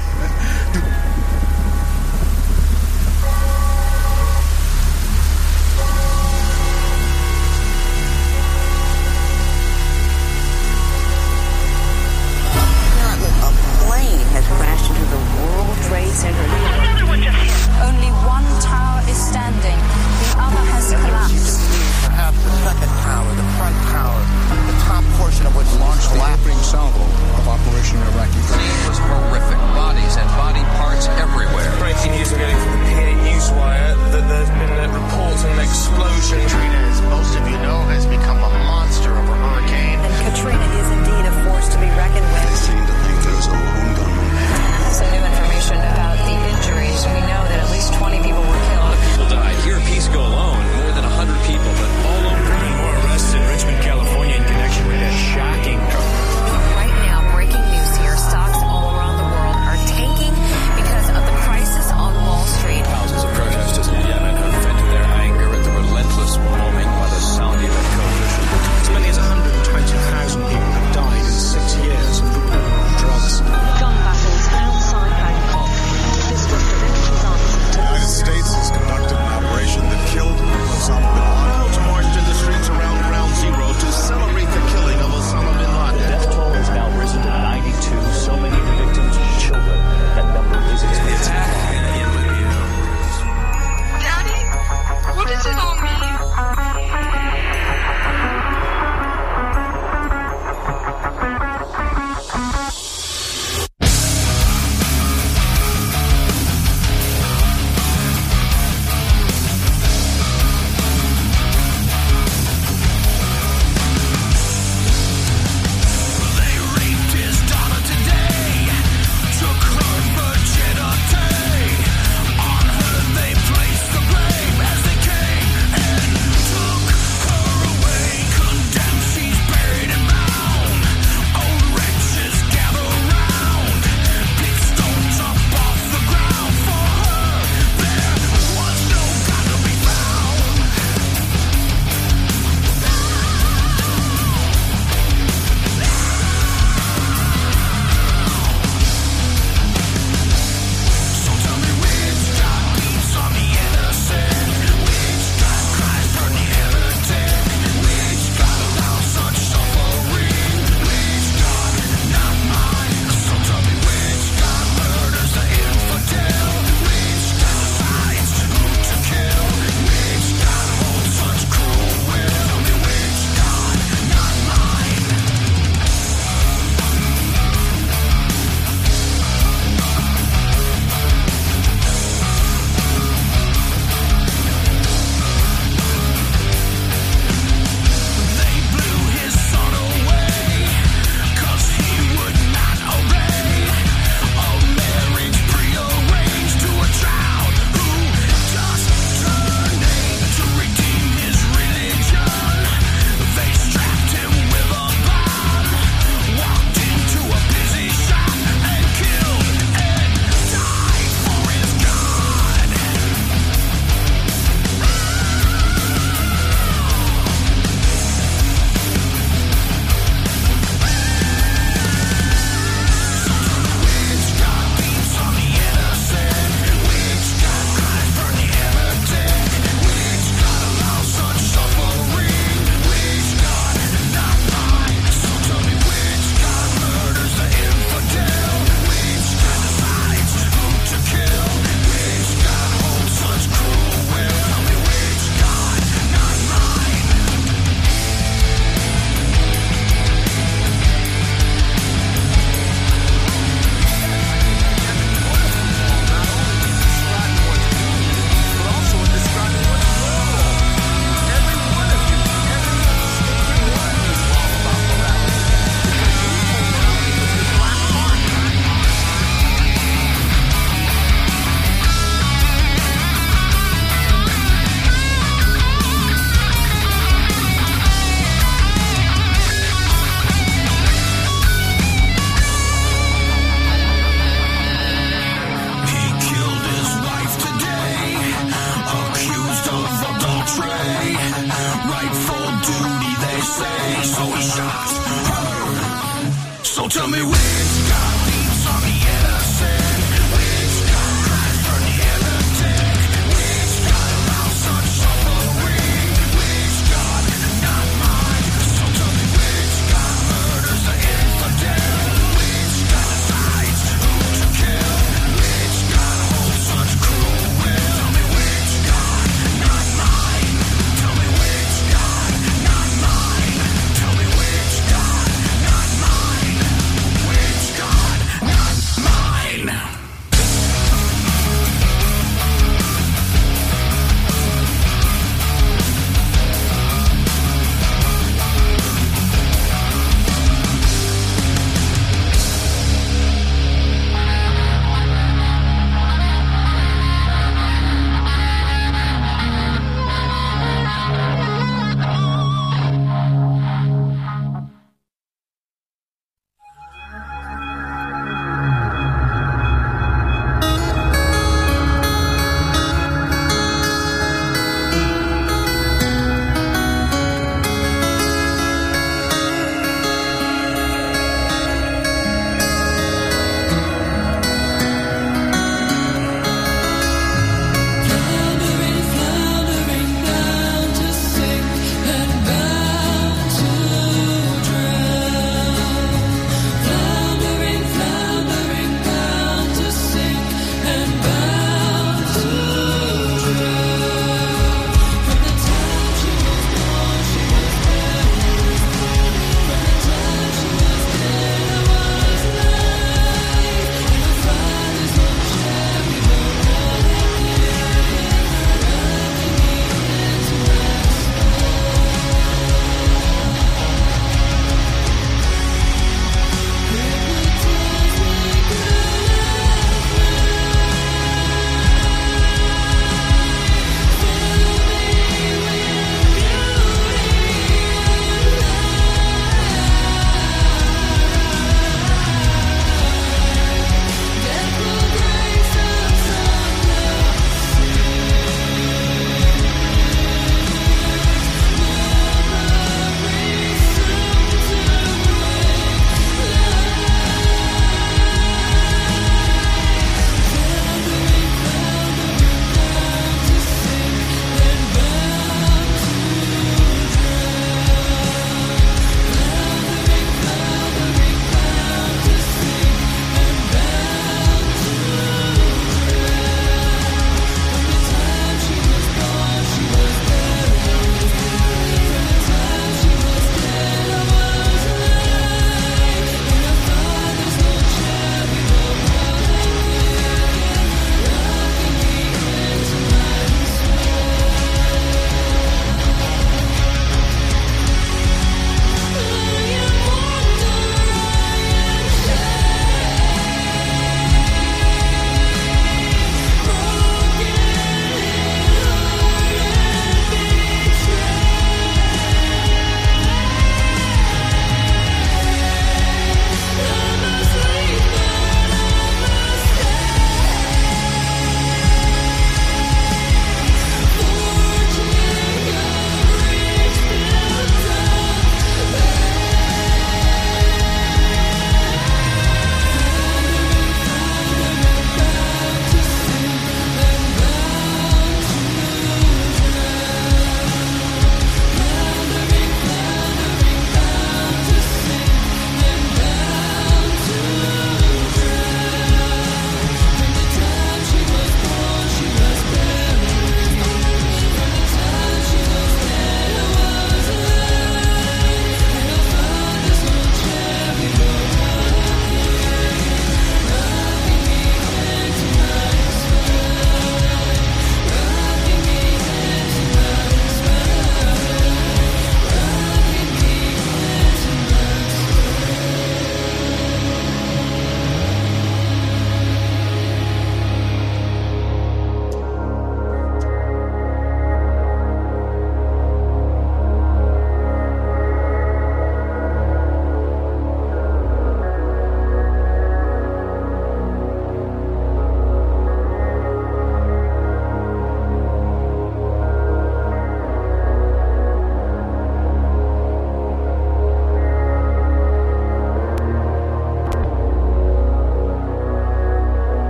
World 16.17 16.33
Trade 16.33 16.33
Center. 16.33 17.37
Only 17.85 18.09
one 18.25 18.47
tower 18.65 19.05
is 19.09 19.21
standing, 19.21 19.77
the 19.77 20.29
other 20.41 20.65
has 20.73 20.89
collapsed. 20.89 21.61
Perhaps 22.09 22.41
the 22.41 22.53
second 22.65 22.93
tower, 23.05 23.29
the 23.37 23.49
front 23.61 23.77
tower, 23.93 24.21
the 24.65 24.77
top 24.89 25.05
portion 25.21 25.45
of 25.45 25.53
which 25.53 25.69
launched 25.77 26.09
the 26.17 26.21
opening 26.25 26.63
salvo 26.65 27.05
of 27.05 27.45
Operation 27.45 28.01
Iraqi 28.17 28.41
Freedom. 28.49 28.65
It 28.65 28.89
was 28.89 29.01
horrific. 29.01 29.61
Bodies 29.77 30.17
and 30.17 30.29
body 30.41 30.65
parts 30.81 31.05
everywhere. 31.21 31.69
Breaking 31.77 32.17
news 32.17 32.33
we're 32.33 32.41
getting 32.41 32.61
from 32.65 32.73
the 32.81 32.85
PA 32.97 33.13
Newswire 33.21 33.93
that 34.17 34.25
there's 34.25 34.53
been 34.57 34.93
reports 34.97 35.45
of 35.45 35.53
an 35.53 35.61
explosion. 35.61 36.41
Katrina, 36.49 36.81
as 36.97 37.01
most 37.13 37.37
of 37.37 37.45
you 37.45 37.61
know, 37.61 37.85
has 37.93 38.09
become 38.09 38.41
a 38.41 38.53
monster 38.65 39.13
of 39.13 39.27
a 39.29 39.37
hurricane. 39.37 40.01
And 40.01 40.15
Katrina 40.33 40.65
is 40.81 40.89
indeed 40.97 41.25
a 41.29 41.35
force 41.45 41.69
to 41.77 41.79
be 41.79 41.91
reckoned 41.93 42.25
with. 42.25 42.41
They 42.41 42.57
seem 42.57 42.81
to 42.89 42.97
think 43.05 43.17
that 43.21 43.29
it 43.29 43.37
was 43.37 43.49
a 43.53 43.57
lone 43.61 43.93
gunman. 44.01 44.17
Some 44.97 45.13
new 45.13 45.21
information 45.21 45.29
about 45.29 45.29
the 45.29 45.37
injuries. 45.37 45.46
We 47.15 47.21
know 47.23 47.43
that 47.47 47.59
at 47.63 47.71
least 47.71 47.95
20 47.95 48.19
people 48.21 48.43
were 48.43 48.63
killed. 48.69 48.97
People 49.11 49.29
died. 49.31 49.57
Here, 49.65 49.79
Pisco 49.81 50.19
alone, 50.19 50.59
more 50.83 50.93
than 50.93 51.05
100 51.05 51.39
people, 51.47 51.71
but 51.79 51.91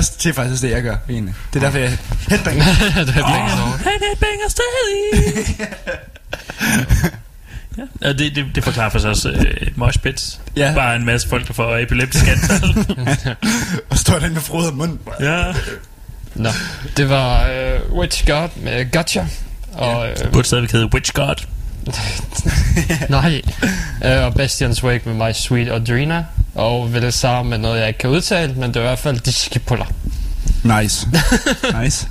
Er 0.00 0.02
også 0.02 0.12
det 0.22 0.30
er 0.30 0.32
faktisk 0.32 0.62
det, 0.62 0.70
jeg 0.70 0.82
gør, 0.82 0.96
egentlig. 1.08 1.34
Det 1.52 1.62
er 1.62 1.64
derfor, 1.64 1.78
jeg 1.78 1.98
headbanger. 2.28 2.64
er. 2.64 3.76
Han 3.76 3.92
headbanger 4.00 4.48
stadig. 4.48 5.68
ja. 7.78 7.82
ja 8.08 8.12
det, 8.12 8.36
det, 8.36 8.46
det 8.54 8.64
forklarer 8.64 8.90
faktisk 8.90 9.08
også 9.08 9.30
øh, 9.30 9.44
et 9.60 9.76
moshpit. 9.76 10.40
Ja. 10.56 10.72
Bare 10.74 10.96
en 10.96 11.04
masse 11.04 11.28
folk, 11.28 11.48
der 11.48 11.52
får 11.52 11.76
epileptisk 11.76 12.24
anfald. 12.28 12.96
og 13.90 13.98
står 13.98 14.18
der 14.18 14.28
med 14.30 14.40
frode 14.40 14.72
mund. 14.72 14.98
ja. 15.20 15.44
Nå, 16.34 16.50
det 16.96 17.08
var 17.08 17.48
øh, 17.48 17.92
Witch 17.92 18.26
God 18.26 18.48
med 18.56 18.92
Gotcha. 18.92 19.24
Og, 19.72 20.08
øh, 20.10 20.32
Burde 20.32 20.46
stadigvæk 20.46 20.72
hedde 20.72 20.94
Witch 20.94 21.12
God. 21.14 21.46
nej. 23.08 23.42
Øh, 24.04 24.24
og 24.24 24.32
Bastian's 24.40 24.84
Wake 24.84 25.08
med 25.08 25.28
My 25.28 25.32
Sweet 25.32 25.68
Audrina. 25.68 26.24
Og 26.54 26.92
Velazar 26.92 27.42
med 27.42 27.58
noget, 27.58 27.80
jeg 27.80 27.88
ikke 27.88 27.98
kan 27.98 28.10
udtale, 28.10 28.54
men 28.54 28.68
det 28.68 28.76
er 28.76 28.80
i 28.80 28.84
hvert 28.84 28.98
fald 28.98 29.20
Discipuler. 29.20 29.84
Nice. 30.64 31.08
nice. 31.82 32.08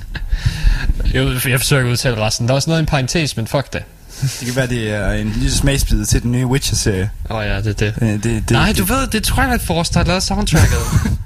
Jeg, 1.14 1.26
jeg 1.48 1.60
forsøger 1.60 1.82
at 1.86 1.90
udtale 1.90 2.16
resten. 2.16 2.46
Der 2.48 2.52
er 2.52 2.56
også 2.56 2.70
noget 2.70 2.80
i 2.80 2.82
en 2.82 2.86
parentes, 2.86 3.36
men 3.36 3.46
fuck 3.46 3.72
det. 3.72 3.82
Det 4.40 4.46
kan 4.46 4.56
være, 4.56 4.66
det 4.66 4.90
er 4.90 5.10
en 5.12 5.30
lille 5.30 5.50
smagsbid 5.50 6.04
til 6.06 6.22
den 6.22 6.32
nye 6.32 6.46
Witcher-serie. 6.46 7.10
Åh 7.30 7.36
oh, 7.36 7.44
ja, 7.44 7.56
det 7.56 7.66
er 7.66 7.72
det. 7.72 7.94
Øh, 8.02 8.08
det, 8.08 8.24
det 8.24 8.50
Nej, 8.50 8.66
det, 8.68 8.78
du 8.78 8.84
ved, 8.84 9.06
det 9.06 9.14
er 9.14 9.34
Twilight 9.34 9.62
Force, 9.62 9.92
der 9.92 9.98
har 9.98 10.06
lavet 10.06 10.22
soundtracket. 10.22 10.78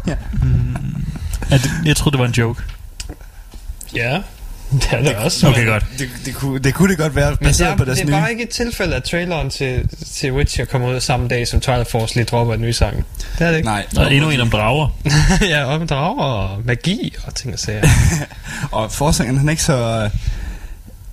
Ja, 1.51 1.57
det, 1.59 1.71
jeg 1.85 1.97
troede, 1.97 2.13
det 2.13 2.21
var 2.21 2.27
en 2.27 2.33
joke. 2.33 2.63
ja, 3.95 4.21
det 4.83 4.89
er 4.93 5.03
det 5.03 5.17
også. 5.17 5.49
Okay, 5.49 5.67
godt. 5.67 5.87
Det, 5.99 6.09
det, 6.25 6.35
kunne, 6.35 6.59
det 6.59 6.75
kunne 6.75 6.91
det 6.91 6.99
godt 6.99 7.17
være, 7.17 7.31
Men 7.31 7.39
det 7.39 7.47
baseret 7.47 7.71
er, 7.73 7.77
på 7.77 7.85
deres 7.85 7.99
det 7.99 8.05
er 8.05 8.07
nye. 8.11 8.13
bare 8.21 8.31
ikke 8.31 8.43
et 8.43 8.49
tilfælde, 8.49 8.97
at 8.97 9.05
traileren 9.05 9.51
til, 9.51 9.89
til 10.13 10.33
Witcher 10.33 10.65
kommer 10.65 10.89
ud 10.95 11.01
samme 11.01 11.29
dag, 11.29 11.49
som 11.49 11.61
Twilight 11.61 11.91
Force 11.91 12.15
lige 12.15 12.25
dropper 12.25 12.55
en 12.55 12.61
ny 12.61 12.71
sang. 12.71 13.05
Det 13.39 13.47
er 13.47 13.51
det 13.51 13.57
ikke. 13.57 13.69
Nej. 13.69 13.87
Og 13.97 14.15
endnu 14.15 14.31
en 14.31 14.41
om 14.41 14.51
drager. 14.51 14.89
ja, 15.53 15.65
om 15.65 15.87
drager 15.87 16.23
og 16.25 16.63
magi 16.65 17.15
og 17.27 17.35
ting 17.35 17.53
og 17.55 17.59
sager. 17.61 17.89
Og 18.73 18.93
forsangeren, 18.93 19.39
han 19.39 19.49
er 19.49 19.51
ikke 19.51 19.63
så... 19.63 20.03
øh, 20.05 20.11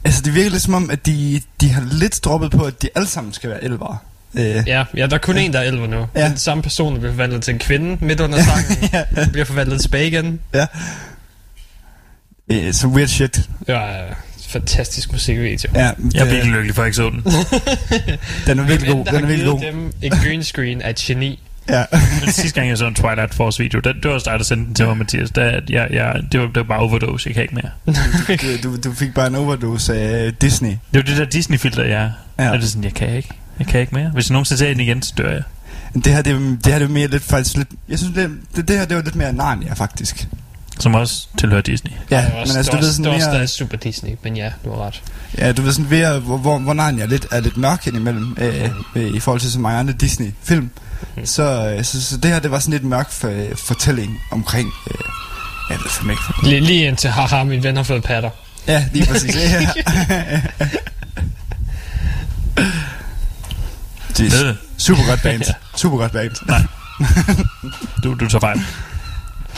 Altså, 0.03 0.21
det 0.25 0.35
virker 0.35 0.49
lidt 0.49 0.61
som 0.63 0.73
om, 0.73 0.89
at 0.89 1.05
de, 1.05 1.41
de 1.61 1.69
har 1.69 1.83
lidt 1.91 2.19
droppet 2.25 2.51
på, 2.51 2.63
at 2.63 2.81
de 2.81 2.89
alle 2.95 3.07
sammen 3.07 3.33
skal 3.33 3.49
være 3.49 3.63
elvere. 3.63 3.97
Øh, 4.35 4.63
ja, 4.67 4.83
ja, 4.97 5.07
der 5.07 5.13
er 5.15 5.17
kun 5.19 5.37
en, 5.37 5.53
der 5.53 5.59
er 5.59 5.63
11 5.63 5.87
nu. 5.87 6.05
Ja. 6.15 6.27
Den 6.29 6.37
samme 6.37 6.63
person, 6.63 6.93
der 6.93 6.99
bliver 6.99 7.13
forvandlet 7.13 7.43
til 7.43 7.53
en 7.53 7.59
kvinde 7.59 8.05
midt 8.05 8.19
under 8.19 8.43
sangen, 8.43 8.89
ja. 8.93 9.03
bliver 9.31 9.45
forvandlet 9.45 9.81
tilbage 9.81 10.07
igen. 10.07 10.39
ja. 10.53 10.65
Øh, 12.51 12.73
så 12.73 12.87
weird 12.87 13.07
shit. 13.07 13.35
Det 13.67 13.75
var 13.75 13.87
øh, 13.89 14.15
fantastisk 14.47 15.11
musikvideo. 15.11 15.69
Ja, 15.75 15.79
Jeg 15.79 15.89
er 15.89 16.23
det- 16.23 16.33
virkelig 16.33 16.53
lykkelig 16.53 16.75
for, 16.75 16.81
at 16.81 16.85
jeg 16.85 16.87
ikke 16.87 16.95
så 16.95 17.09
den. 17.09 17.23
Den 18.47 18.59
er 18.59 18.63
virkelig 18.63 18.91
god. 18.93 19.05
Den 19.05 19.15
er 19.23 19.27
virkelig 19.27 19.45
god. 19.51 19.61
dem 19.61 19.93
en 20.01 20.11
green 20.11 20.43
screen 20.43 20.81
af 20.81 20.89
et 20.89 20.95
geni. 20.95 21.39
Ja. 21.69 21.83
Men 22.23 22.31
sidste 22.31 22.59
gang, 22.59 22.69
jeg 22.69 22.77
så 22.77 22.87
en 22.87 22.95
Twilight 22.95 23.33
Force 23.33 23.63
video, 23.63 23.79
det, 23.79 23.95
det 23.95 24.05
var 24.05 24.11
også 24.11 24.29
dig, 24.29 24.39
der 24.39 24.45
sendte 24.45 24.65
den 24.65 24.75
til 24.75 24.85
mig, 24.85 24.97
Mathias. 24.97 25.31
Der, 25.31 25.59
jeg, 25.69 25.87
jeg, 25.91 26.21
det, 26.31 26.39
var, 26.39 26.45
det 26.45 26.55
var 26.55 26.63
bare 26.63 26.79
overdose, 26.79 27.27
jeg 27.29 27.33
kan 27.35 27.43
ikke 27.43 27.55
mere. 27.55 27.71
du, 28.63 28.69
du, 28.69 28.77
du 28.89 28.93
fik 28.93 29.13
bare 29.13 29.27
en 29.27 29.35
overdose 29.35 29.93
af 29.95 30.33
Disney. 30.33 30.69
Det 30.69 30.77
var 30.93 31.01
det 31.01 31.17
der 31.17 31.25
Disney-filter, 31.25 31.83
er. 31.83 31.87
Ja. 31.87 32.09
Ja. 32.43 32.49
Og 32.51 32.57
det 32.57 32.63
er 32.63 32.67
sådan, 32.67 32.83
jeg 32.83 32.93
kan 32.93 33.15
ikke. 33.15 33.29
Jeg 33.59 33.67
kan 33.67 33.79
ikke 33.81 33.95
mere. 33.95 34.09
Hvis 34.09 34.29
jeg 34.29 34.33
nogensinde 34.33 34.59
ser 34.59 34.67
den 34.67 34.79
igen, 34.79 35.01
så 35.01 35.13
dør 35.17 35.31
jeg. 35.31 35.43
Det 35.95 36.07
her, 36.07 36.21
det, 36.21 36.35
det 36.65 36.73
her 36.73 36.79
det 36.79 36.85
er 36.85 36.89
mere 36.89 37.07
lidt 37.07 37.23
faktisk 37.23 37.57
lidt... 37.57 37.67
Jeg 37.89 37.99
synes, 37.99 38.15
det, 38.15 38.29
det, 38.55 38.67
det 38.67 38.77
her 38.77 38.85
det 38.85 38.97
var 38.97 39.03
lidt 39.03 39.15
mere 39.15 39.33
Narnia, 39.33 39.73
faktisk. 39.73 40.27
Som 40.81 40.95
også 40.95 41.27
tilhører 41.37 41.61
Disney. 41.61 41.91
Ja, 42.11 42.17
det 42.17 42.25
også, 42.25 42.53
men 42.53 42.57
altså, 42.57 42.71
det 42.71 42.79
du 42.79 42.85
ved 42.85 42.93
sådan 42.93 43.11
det 43.11 43.19
mere... 43.19 43.33
der 43.33 43.41
er 43.41 43.45
super 43.45 43.77
Disney, 43.77 44.11
men 44.23 44.37
ja, 44.37 44.51
du 44.65 44.73
har 44.73 44.85
ret. 44.85 45.01
Ja, 45.37 45.51
du 45.51 45.61
ved 45.61 45.71
sådan 45.73 45.89
mere, 45.89 46.19
hvor, 46.19 46.37
hvor, 46.37 46.59
hvor 46.59 46.73
Narnia 46.73 47.05
lidt, 47.05 47.27
er 47.31 47.39
lidt 47.39 47.57
mørk 47.57 47.87
indimellem, 47.87 48.37
øh, 48.41 48.69
øh, 48.95 49.15
i 49.15 49.19
forhold 49.19 49.41
til 49.41 49.51
så 49.51 49.59
mange 49.59 49.79
andre 49.79 49.93
Disney-film. 49.93 50.69
Mhm. 51.15 51.25
Så, 51.25 51.73
øh, 51.77 51.83
så, 51.83 52.01
så 52.01 52.17
det 52.17 52.31
her, 52.31 52.39
det 52.39 52.51
var 52.51 52.59
sådan 52.59 52.71
lidt 52.71 52.83
mørk 52.83 53.11
for, 53.11 53.29
øh, 53.29 53.55
fortælling 53.55 54.19
omkring... 54.31 54.71
Øh, 54.91 54.99
jeg 55.69 55.77
ved 55.79 55.89
fandme 55.89 56.13
ikke. 56.13 56.23
Lige, 56.43 56.59
lige 56.59 56.85
indtil, 56.85 57.09
haha, 57.09 57.43
min 57.43 57.63
ven 57.63 57.75
har 57.75 57.83
fået 57.83 58.03
patter. 58.03 58.29
Ja, 58.67 58.85
lige 58.93 59.05
præcis. 59.05 59.35
ja. 59.39 59.69
Det 64.17 64.33
er 64.33 64.43
det? 64.43 64.57
super 64.77 65.07
godt 65.09 65.21
band. 65.21 65.43
Super 65.75 65.97
godt 65.97 66.11
band. 66.11 66.31
Nej. 66.47 66.61
Du, 68.03 68.13
du 68.13 68.27
tager 68.27 68.39
fejl. 68.39 68.61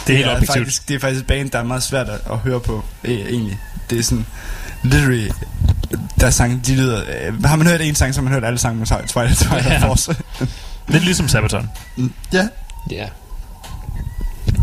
Det 0.08 0.14
er 0.14 0.18
helt 0.18 0.30
er 0.30 0.36
objektivt. 0.36 0.58
faktisk, 0.58 0.88
det 0.88 0.96
er 0.96 1.00
faktisk 1.00 1.22
et 1.22 1.28
band, 1.28 1.50
der 1.52 1.60
er 1.60 1.64
meget 1.64 1.84
svært 1.84 2.10
at, 2.10 2.20
at 2.32 2.38
høre 2.38 2.60
på, 2.60 2.84
øh, 3.04 3.12
egentlig. 3.14 3.58
Det 3.90 4.00
er 4.00 4.04
sådan, 4.04 4.26
literally, 4.84 5.28
der 6.20 6.26
er 6.28 6.32
sange, 6.32 6.62
de 6.68 6.76
lyder... 6.76 7.04
Øh, 7.28 7.44
har 7.44 7.56
man 7.56 7.68
hørt 7.68 7.82
en 7.82 7.96
sang, 7.96 8.14
så 8.14 8.20
har 8.22 8.24
man 8.24 8.34
hørt 8.34 8.44
alle 8.46 8.60
sange 8.60 8.78
med 8.80 8.88
Twilight, 8.88 9.10
Twilight, 9.40 9.66
Ja. 9.70 9.88
Force. 9.88 10.16
Lidt 10.88 11.04
ligesom 11.04 11.28
Sabaton. 11.28 11.70
ja. 12.34 12.48
Ja. 12.92 13.06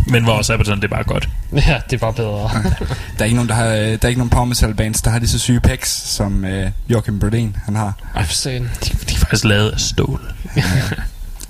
Men 0.07 0.23
hvor 0.23 0.43
Sabaton, 0.43 0.77
det 0.77 0.85
er 0.85 0.89
bare 0.89 1.05
godt. 1.05 1.29
Ja, 1.67 1.81
det 1.91 1.97
er 1.97 1.99
bare 2.01 2.13
bedre. 2.13 2.51
Der 3.19 3.21
er 3.21 3.25
ikke 3.25 3.35
nogen, 3.37 3.49
der 3.49 3.55
har, 3.55 3.67
øh, 3.67 3.73
der 3.75 3.99
er 4.03 4.09
ikke 4.09 4.19
nogen 4.19 4.31
power 4.31 4.45
metal 4.45 4.75
bands, 4.75 5.03
der 5.03 5.11
har 5.11 5.19
lige 5.19 5.29
så 5.29 5.39
syge 5.39 5.61
pecs, 5.61 5.91
som 5.91 6.45
øh, 6.45 6.71
Joachim 6.89 7.19
Brodin, 7.19 7.57
han 7.65 7.77
har. 7.77 7.93
Ej, 8.15 8.25
for 8.27 8.33
satan. 8.33 8.63
De, 8.85 8.91
de 9.09 9.15
er 9.15 9.19
faktisk 9.19 9.45
lavet 9.45 9.71
af 9.71 9.81
stål. 9.81 10.33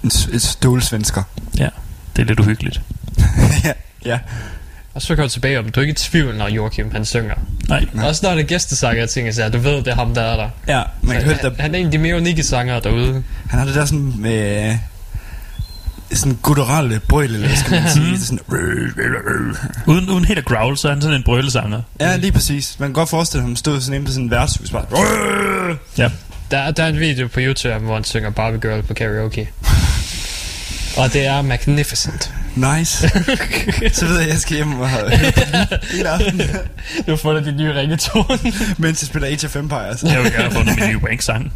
En, 0.05 0.11
s- 0.11 0.29
et 0.33 0.43
stålsvensker. 0.43 1.23
Ja, 1.59 1.69
det 2.17 2.23
er 2.23 2.27
lidt 2.27 2.41
uhyggeligt. 2.41 2.81
Ja, 3.65 3.73
ja. 4.13 4.19
Og 4.95 5.03
så 5.03 5.15
går 5.17 5.23
jeg 5.23 5.31
tilbage 5.31 5.59
om, 5.59 5.69
du 5.69 5.81
er 5.81 5.83
ikke 5.83 5.93
i 5.93 5.95
tvivl, 5.95 6.37
når 6.37 6.49
Joachim 6.49 6.91
han 6.93 7.05
synger. 7.05 7.35
Nej. 7.69 7.85
Også 8.05 8.27
når 8.27 8.35
det 8.35 8.41
er 8.43 8.47
gæstesanger, 8.47 9.01
jeg 9.01 9.09
tænker 9.11 9.33
så, 9.33 9.49
du 9.49 9.59
ved, 9.59 9.73
det 9.77 9.89
er 9.89 9.95
ham, 9.95 10.15
der 10.15 10.23
er 10.23 10.37
der. 10.37 10.49
Ja, 10.69 10.83
man 11.03 11.13
kan 11.13 11.21
Så 11.21 11.27
høre 11.27 11.35
det 11.37 11.43
han, 11.43 11.53
der, 11.57 11.63
han 11.63 11.75
er 11.75 11.79
en 11.79 11.87
af 11.87 11.93
de 11.93 11.99
mere 11.99 12.17
unikke 12.17 12.43
sangere 12.43 12.81
derude. 12.81 13.23
han 13.51 13.59
har 13.59 13.67
det 13.67 13.75
der 13.75 13.85
sådan 13.85 14.13
med... 14.19 14.79
sådan 16.13 16.39
gutturale 16.43 17.01
brøl, 17.09 17.35
eller 17.35 17.57
skal 17.57 17.71
man 17.83 17.91
sige? 17.91 18.07
Det 18.13 18.21
er 18.21 18.25
sådan, 18.25 19.57
Uden, 19.87 20.11
uden 20.11 20.25
helt 20.25 20.39
at 20.39 20.45
growl, 20.45 20.77
så 20.77 20.89
er 20.89 20.93
han 20.93 21.03
sådan 21.03 21.17
en 21.17 21.23
brølesanger. 21.23 21.83
ja, 22.01 22.17
lige 22.17 22.33
præcis. 22.33 22.77
Man 22.79 22.89
kan 22.89 22.95
godt 22.95 23.09
forestille 23.09 23.43
ham 23.43 23.57
stå 23.57 23.81
sådan 23.81 23.95
inde 23.95 24.07
på 24.07 24.13
sådan 24.13 24.25
en 24.25 24.31
værtshus, 24.31 24.71
bare... 24.71 24.85
Ja. 25.99 26.11
Der, 26.51 26.71
der 26.71 26.83
er 26.83 26.89
en 26.89 27.01
video 27.01 27.27
på 27.29 27.41
YouTube, 27.43 27.79
hvor 27.79 27.95
han 27.95 28.05
synger 28.05 28.31
Barbie 28.31 28.61
Girl 28.61 28.83
på 28.83 28.95
karaoke. 28.95 29.51
Og 30.97 31.13
det 31.13 31.27
er 31.27 31.43
magnificent. 31.43 32.33
Nice. 32.57 33.09
så 33.99 34.07
ved 34.07 34.15
jeg, 34.15 34.27
at 34.27 34.33
jeg 34.33 34.39
skal 34.39 34.57
hjem 34.57 34.81
og 34.81 34.91
høre 34.91 35.11
hele 35.11 35.29
Du 37.07 37.11
har 37.11 37.17
fundet 37.17 37.45
din 37.45 37.57
nye 37.57 37.75
ringetone. 37.75 38.53
mens 38.79 39.03
jeg 39.03 39.09
spiller 39.09 39.29
Age 39.29 39.47
of 39.47 39.57
Empires. 39.57 40.03
Jeg 40.03 40.23
vil 40.23 40.33
gerne 40.33 40.43
have 40.43 40.53
fundet 40.53 40.79
min 40.79 40.89
nye 40.89 40.99
wank-sang. 40.99 41.53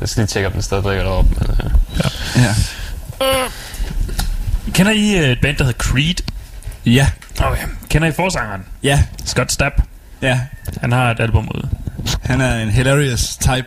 Jeg 0.00 0.08
skal 0.08 0.20
lige 0.20 0.26
tjekke, 0.26 0.46
om 0.46 0.52
den 0.52 0.62
stadig 0.62 0.84
drikker 0.84 1.04
derop. 1.04 1.24
Men, 1.40 1.50
uh... 1.50 1.70
Ja. 2.36 2.54
Kender 4.74 4.92
I 4.92 5.16
øh, 5.16 5.30
et 5.30 5.38
band, 5.42 5.56
der 5.56 5.64
hedder 5.64 5.78
Creed? 5.78 6.14
Ja. 6.86 7.06
Okay. 7.40 7.62
Kender 7.88 8.08
I 8.08 8.12
forsangeren? 8.12 8.64
Ja. 8.82 9.02
Scott 9.24 9.52
Stapp. 9.52 9.82
Ja. 10.22 10.40
Han 10.80 10.92
har 10.92 11.10
et 11.10 11.20
album 11.20 11.48
ude. 11.54 11.68
Han 12.22 12.40
er 12.40 12.62
en 12.62 12.70
hilarious 12.70 13.36
type. 13.36 13.66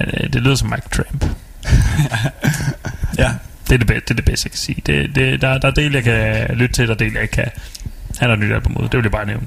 Øh, 0.00 0.32
det 0.32 0.42
lyder 0.42 0.54
som 0.54 0.68
Mike 0.68 0.88
Tramp. 0.90 1.24
Ja. 3.18 3.30
Det 3.68 3.74
er 3.74 3.78
det, 3.78 3.88
det, 3.88 4.10
er 4.10 4.14
det 4.14 4.24
bedste, 4.24 4.46
jeg 4.46 4.50
kan 4.50 4.58
sige. 4.58 4.82
Det, 4.86 5.14
det, 5.14 5.42
der, 5.42 5.58
der 5.58 5.68
er 5.68 5.72
del, 5.72 5.92
jeg 5.92 6.04
kan 6.04 6.46
lytte 6.56 6.74
til, 6.74 6.88
der 6.88 6.94
er 6.94 6.98
del, 6.98 7.12
jeg 7.12 7.22
ikke 7.22 7.32
kan. 7.32 7.50
Han 8.18 8.28
har 8.28 8.36
et 8.36 8.42
nyt 8.42 8.52
album 8.52 8.76
ude. 8.76 8.84
Det 8.84 8.96
vil 8.96 9.02
jeg 9.02 9.12
bare 9.12 9.26
nævne. 9.26 9.46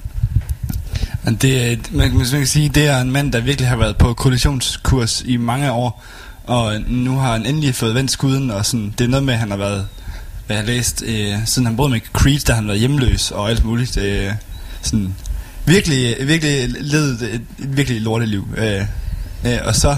Men 1.24 1.36
det, 1.36 1.80
man, 1.94 2.14
man 2.14 2.26
kan 2.28 2.48
sige, 2.48 2.70
det 2.70 2.88
er 2.88 3.02
en 3.02 3.12
mand, 3.12 3.32
der 3.32 3.42
virkelig 3.42 3.70
har 3.70 3.76
været 3.76 3.98
på 3.98 4.14
kollisionskurs 4.14 5.24
i 5.26 5.38
mange 5.38 5.72
år. 5.72 6.04
Og 6.44 6.82
nu 6.88 7.18
har 7.18 7.32
han 7.32 7.46
endelig 7.46 7.76
fået 7.76 7.96
vendt 7.96 8.12
skuden, 8.12 8.52
og 8.52 8.66
sådan, 8.66 8.94
det 8.98 9.04
er 9.04 9.10
noget 9.10 9.24
med, 9.24 9.34
at 9.34 9.40
han 9.40 9.50
har 9.50 9.58
været, 9.58 9.88
hvad 10.48 10.58
jeg 10.58 10.66
har 10.66 10.72
læst, 10.72 11.04
øh, 11.08 11.36
siden 11.46 11.66
han 11.66 11.76
boede 11.76 11.92
med 11.92 12.00
Creed, 12.14 12.40
der 12.40 12.54
har 12.54 12.62
han 12.62 12.68
været 12.68 12.80
hjemløs 12.80 13.32
og 13.32 13.50
alt 13.50 13.66
muligt. 13.66 13.98
Øh, 13.98 14.32
sådan, 14.82 15.16
virkelig, 15.66 16.16
virkelig 16.28 16.64
et, 16.64 17.24
et 17.34 17.42
virkelig 17.58 18.02
lorteliv. 18.02 18.48
Øh, 18.58 18.82
øh, 19.46 19.58
og 19.66 19.76
så 19.76 19.98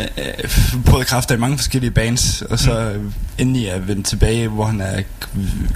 øh, 0.00 0.82
prøvet 0.86 1.06
kræfter 1.06 1.34
i 1.34 1.38
mange 1.38 1.58
forskellige 1.58 1.90
bands, 1.90 2.42
og 2.42 2.58
så 2.58 2.80
øh, 2.90 3.00
endelig 3.38 3.66
er 3.66 3.78
vendt 3.78 4.06
tilbage, 4.06 4.48
hvor 4.48 4.64
han 4.64 4.80
er 4.80 5.02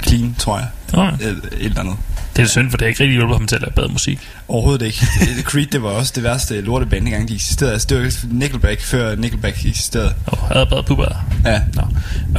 clean, 0.06 0.34
tror 0.38 0.58
jeg. 0.58 0.68
Oh. 0.94 1.08
Et, 1.14 1.20
et 1.28 1.40
eller 1.52 1.80
andet. 1.80 1.96
Det 2.36 2.42
er 2.44 2.48
synd, 2.48 2.70
for 2.70 2.76
det 2.76 2.84
har 2.84 2.88
ikke 2.88 3.00
rigtig 3.02 3.14
hjulpet 3.18 3.36
ham 3.36 3.46
til 3.46 3.54
at 3.56 3.60
lave 3.62 3.72
bedre 3.76 3.88
musik. 3.88 4.28
Overhovedet 4.48 4.86
ikke. 4.86 5.06
Det- 5.20 5.44
Creed, 5.44 5.66
det 5.66 5.82
var 5.82 5.88
også 5.88 6.12
det 6.16 6.22
værste 6.22 6.60
lorteband, 6.60 7.04
dengang 7.04 7.28
de 7.28 7.34
eksisterede. 7.34 7.72
Altså, 7.72 7.86
det 7.88 7.98
var 7.98 8.04
ikke 8.04 8.18
Nickelback, 8.30 8.80
før 8.80 9.14
Nickelback 9.16 9.66
eksisterede. 9.66 10.14
Åh, 10.32 10.42
oh, 10.42 10.48
havde 10.48 10.66
bedre 10.66 10.82
puber. 10.84 11.26
Ja. 11.44 11.60
Nå. 11.74 11.82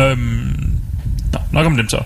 Øhm, 0.03 0.80
nå, 1.34 1.39
nok 1.51 1.65
om 1.65 1.77
dem 1.77 1.89
så. 1.89 1.99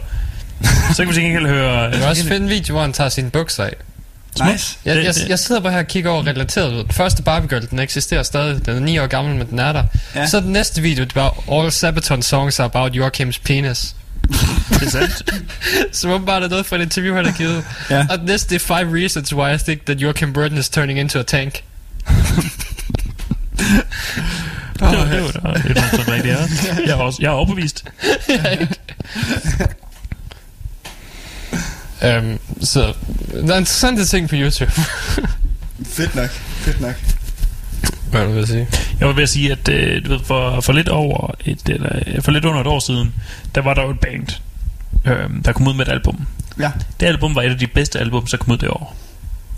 Så 0.93 0.95
kan 0.97 1.07
vi 1.07 1.13
til 1.13 1.23
gengæld 1.23 1.47
høre... 1.47 1.79
Jeg 1.81 1.93
kan 1.99 2.07
også 2.09 2.23
finde 2.23 2.37
en 2.45 2.49
video, 2.49 2.73
hvor 2.73 2.81
han 2.81 2.93
tager 2.93 3.09
sine 3.09 3.29
bukser 3.29 3.63
af. 3.63 3.75
Nice. 4.39 4.77
Jeg, 4.85 4.95
Det- 4.95 5.03
jeg, 5.03 5.15
det- 5.15 5.30
jeg 5.30 5.39
sidder 5.39 5.61
bare 5.61 5.72
her 5.73 5.80
og 5.80 5.88
kigger 5.88 6.10
over 6.10 6.27
relateret 6.27 6.73
ud. 6.73 6.84
Den 6.84 6.91
første 6.91 7.23
Barbie 7.23 7.49
Girl, 7.49 7.69
den 7.69 7.80
eksisterer 7.80 8.23
stadig. 8.23 8.65
Den 8.65 8.76
er 8.76 8.80
9 8.80 8.99
år 8.99 9.07
gammel, 9.07 9.35
men 9.35 9.47
den 9.49 9.60
er 9.60 9.72
der. 9.72 9.84
Ja. 10.15 10.27
Så 10.27 10.39
den 10.39 10.51
næste 10.51 10.81
video, 10.81 11.03
det 11.03 11.15
var 11.15 11.43
All 11.51 11.72
Sabaton 11.72 12.22
songs 12.22 12.60
are 12.60 12.65
about 12.65 12.95
Joachims 12.95 13.39
penis. 13.39 13.95
Det 14.69 14.81
er 14.84 14.89
sandt. 14.89 15.31
Som 15.97 16.11
åbenbart 16.11 16.43
er 16.43 16.47
noget 16.47 16.65
fra 16.65 16.76
et 16.76 16.81
interview, 16.81 17.15
han 17.15 17.26
har 17.26 17.31
givet. 17.31 17.64
Ja. 17.89 18.05
Og 18.10 18.18
den 18.18 18.26
næste, 18.26 18.49
det 18.49 18.55
er 18.55 18.60
Five 18.77 18.99
reasons 19.01 19.34
why 19.34 19.55
I 19.55 19.57
think 19.57 19.85
that 19.85 19.97
Joachim 20.01 20.34
Burton 20.34 20.57
is 20.57 20.69
turning 20.69 20.99
into 20.99 21.19
a 21.19 21.23
tank. 21.23 21.64
Det 24.80 24.81
var, 24.97 25.05
det 25.05 25.23
var 25.23 26.03
da 26.05 26.18
det 26.18 26.26
ja. 26.26 26.38
Jeg 26.81 26.89
er, 26.89 26.95
også, 26.95 27.18
jeg 27.22 27.27
er 27.27 27.31
overbevist. 27.31 27.85
Um, 32.03 32.39
så 32.61 32.93
der 33.31 33.53
er 33.53 33.57
interessante 33.57 34.05
ting 34.05 34.30
på 34.30 34.35
YouTube. 34.35 34.71
Fedt 35.97 36.15
nok. 36.15 36.30
Fedt 36.30 36.81
nok. 36.81 36.95
Hvad 38.11 38.25
du 38.25 38.31
ved 38.31 38.41
at 38.41 38.47
sige? 38.47 38.67
Jeg 38.99 39.07
var 39.07 39.13
ved 39.13 39.23
at 39.23 39.30
sige, 39.30 39.51
at 39.51 39.69
øh, 39.69 40.05
du 40.05 40.09
ved, 40.09 40.19
for, 40.19 40.61
for 40.61 40.73
lidt 40.73 40.89
over 40.89 41.31
et, 41.45 41.69
eller, 41.69 42.21
for 42.21 42.31
lidt 42.31 42.45
under 42.45 42.61
et 42.61 42.67
år 42.67 42.80
siden, 42.80 43.13
der 43.55 43.61
var 43.61 43.73
der 43.73 43.81
jo 43.84 43.89
et 43.89 43.99
band, 43.99 44.27
øh, 45.05 45.30
der 45.45 45.51
kom 45.51 45.67
ud 45.67 45.73
med 45.73 45.88
et 45.88 45.91
album. 45.91 46.27
Ja. 46.59 46.71
Det 46.99 47.05
album 47.05 47.35
var 47.35 47.41
et 47.41 47.49
af 47.49 47.59
de 47.59 47.67
bedste 47.67 47.99
album, 47.99 48.25
der 48.27 48.38
kom 48.38 48.53
ud 48.53 48.57
det 48.57 48.69
år. 48.69 48.95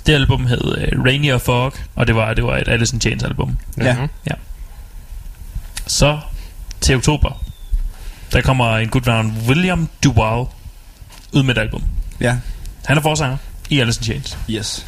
Det 0.06 0.14
album 0.14 0.46
hed 0.46 0.78
øh, 0.78 1.04
Rainier 1.04 1.38
Fog, 1.38 1.74
og 1.96 2.08
det 2.08 2.16
var, 2.16 2.34
det 2.34 2.44
var 2.44 2.58
et 2.58 2.68
Alice 2.68 2.96
in 2.96 3.02
Chains 3.02 3.24
album. 3.24 3.58
Ja. 3.78 3.98
ja. 4.26 4.34
Så 5.88 6.20
til 6.82 6.96
oktober, 6.96 7.44
der 8.32 8.42
kommer 8.42 8.78
en 8.78 8.90
gut 8.90 9.06
ved 9.06 9.14
navn 9.14 9.38
William 9.48 9.90
Duval 10.04 10.46
ud 11.34 11.44
med 11.44 11.58
et 11.58 11.62
album. 11.62 11.84
Ja. 12.20 12.38
Han 12.86 12.98
er 12.98 13.02
forsanger 13.02 13.38
i 13.70 13.80
Alice 13.80 14.00
in 14.00 14.04
Chains. 14.04 14.38
Yes. 14.50 14.86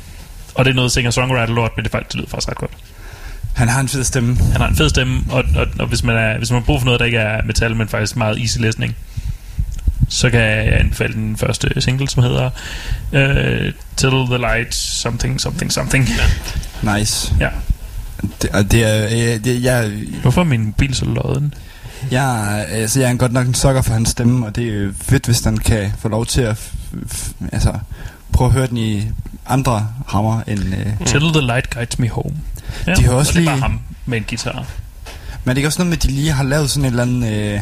Og 0.56 0.66
det 0.66 0.72
er 0.72 0.76
noget 0.76 0.92
singer-songwriter 0.92 1.54
lort, 1.54 1.72
men 1.76 1.84
det, 1.84 1.92
faktisk, 1.92 2.12
det 2.12 2.16
lyder 2.16 2.30
faktisk 2.30 2.50
ret 2.50 2.58
godt. 2.58 2.72
Han 3.54 3.68
har 3.68 3.80
en 3.80 3.88
fed 3.88 4.04
stemme. 4.04 4.36
Han 4.36 4.62
har 4.62 4.68
en 4.68 4.76
fed 4.76 4.90
stemme, 4.90 5.24
og, 5.30 5.44
og, 5.56 5.68
og 5.80 5.88
hvis, 5.88 6.04
man 6.04 6.16
er, 6.18 6.38
hvis 6.38 6.52
man 6.52 6.60
har 6.62 6.66
brug 6.66 6.80
for 6.80 6.86
noget, 6.86 7.00
der 7.00 7.06
ikke 7.06 7.18
er 7.18 7.44
metal, 7.44 7.76
men 7.76 7.88
faktisk 7.88 8.16
meget 8.16 8.42
easy 8.42 8.58
listening, 8.58 8.96
så 10.10 10.30
kan 10.30 10.40
jeg 10.40 10.80
anbefale 10.80 11.14
den 11.14 11.38
første 11.38 11.82
single, 11.82 12.10
som 12.10 12.24
hedder 12.24 12.46
uh, 13.12 13.74
Till 13.98 14.26
the 14.28 14.38
Light 14.38 14.76
Something 14.76 15.42
Something 15.42 15.72
Something. 15.72 16.10
Nice. 16.82 17.36
Ja. 17.40 17.50
Det, 18.42 18.50
og 18.50 18.72
det 18.72 18.84
er... 18.84 19.06
Øh, 19.06 19.44
det, 19.44 19.64
jeg, 19.64 19.92
Hvorfor 20.22 20.42
er 20.42 20.46
min 20.46 20.66
mobil 20.66 20.96
så 20.96 21.06
lodden? 21.06 21.54
jeg, 22.12 22.66
altså, 22.70 23.00
jeg 23.00 23.12
er 23.12 23.16
godt 23.16 23.34
nok 23.34 23.48
en 23.48 23.54
sokker 23.54 23.82
for 23.82 23.94
hans 23.94 24.10
stemme, 24.10 24.46
og 24.46 24.56
det 24.56 24.68
er 24.68 24.90
fedt, 25.02 25.26
hvis 25.26 25.42
den 25.42 25.58
kan 25.58 25.92
få 26.00 26.10
lov 26.10 26.26
til 26.26 26.42
at 26.42 26.72
altså, 27.52 27.74
prøve 28.34 28.48
at 28.48 28.54
høre 28.54 28.68
den 28.68 28.78
i 28.78 29.08
andre 29.46 29.88
rammer 30.14 30.42
end... 30.48 30.60
Øh. 30.60 31.08
Till 31.08 31.22
the 31.34 31.42
Light 31.42 31.70
Guides 31.70 32.00
Me 32.00 32.10
Home. 32.10 32.36
Ja, 32.88 32.94
De 32.94 33.04
har 33.04 33.12
også 33.12 33.30
og 33.32 33.34
det 33.34 33.40
er 33.40 33.40
lige- 33.40 33.50
bare 33.50 33.58
ham 33.60 33.80
med 34.06 34.18
en 34.18 34.26
guitar. 34.30 34.66
Men 35.44 35.56
det 35.56 35.62
er 35.62 35.66
også 35.68 35.80
noget 35.80 35.90
med, 35.90 35.98
at 35.98 36.04
de 36.04 36.08
lige 36.08 36.32
har 36.32 36.44
lavet 36.44 36.70
sådan 36.70 36.86
en 36.86 36.90
eller 37.00 37.04
anden... 37.04 37.24
Øh, 37.34 37.60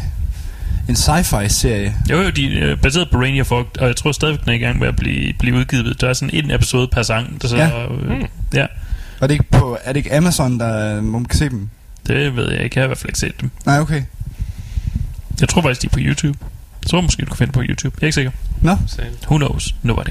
en 0.89 0.95
sci-fi-serie. 0.95 1.95
Jo, 2.09 2.21
jo, 2.21 2.29
de 2.29 2.59
er 2.59 2.75
baseret 2.75 3.09
på 3.11 3.17
Rainier 3.17 3.43
Fog, 3.43 3.65
og 3.79 3.87
jeg 3.87 3.95
tror 3.95 4.11
stadigvæk, 4.11 4.39
den 4.41 4.49
er 4.49 4.53
i 4.53 4.57
gang 4.57 4.79
med 4.79 4.87
at 4.87 4.95
blive, 4.95 5.33
blive 5.39 5.55
udgivet. 5.55 6.01
Der 6.01 6.09
er 6.09 6.13
sådan 6.13 6.43
en 6.45 6.51
episode 6.51 6.87
per 6.87 7.03
sang, 7.03 7.41
der 7.41 7.47
så... 7.47 7.57
Ja. 7.57 7.85
Øh, 7.85 8.21
ja. 8.53 8.65
Og 9.19 9.29
det 9.29 9.35
er, 9.35 9.39
ikke 9.39 9.51
på, 9.51 9.77
er 9.83 9.93
det 9.93 9.97
ikke 9.97 10.17
Amazon, 10.17 10.59
der 10.59 10.93
hvor 11.01 11.19
man 11.19 11.25
kan 11.25 11.37
se 11.39 11.49
dem? 11.49 11.69
Det 12.07 12.35
ved 12.35 12.51
jeg 12.51 12.63
ikke. 12.63 12.79
Jeg 12.79 12.81
har 12.81 12.85
i 12.85 12.87
hvert 12.87 12.97
fald 12.97 13.09
ikke 13.09 13.19
set 13.19 13.41
dem. 13.41 13.51
Nej, 13.65 13.79
okay. 13.79 14.03
Jeg 15.41 15.49
tror 15.49 15.61
faktisk, 15.61 15.81
de 15.81 15.87
er 15.87 15.91
på 15.91 15.99
YouTube. 16.01 16.37
Tror 16.89 17.01
måske, 17.01 17.21
du 17.21 17.25
kan 17.25 17.37
finde 17.37 17.53
på 17.53 17.61
YouTube. 17.61 17.97
Jeg 18.01 18.03
er 18.03 18.07
ikke 18.07 18.15
sikker. 18.15 18.31
Nå, 18.61 18.77
Who 19.27 19.37
knows? 19.37 19.75
Nobody. 19.83 20.09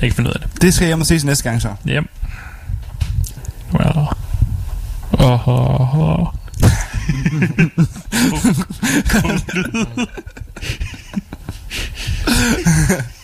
Jeg 0.00 0.10
kan 0.10 0.12
finde 0.12 0.30
ud 0.30 0.34
af 0.34 0.40
det. 0.40 0.62
det 0.62 0.74
skal 0.74 0.84
jeg 0.84 0.88
hjem 0.90 1.00
og 1.00 1.06
se 1.06 1.18
til 1.18 1.26
næste 1.26 1.44
gang 1.44 1.62
så. 1.62 1.74
Yep. 1.88 2.04
Well. 3.72 4.06
Oh, 5.12 5.48
oh, 5.48 5.98
oh. 5.98 6.26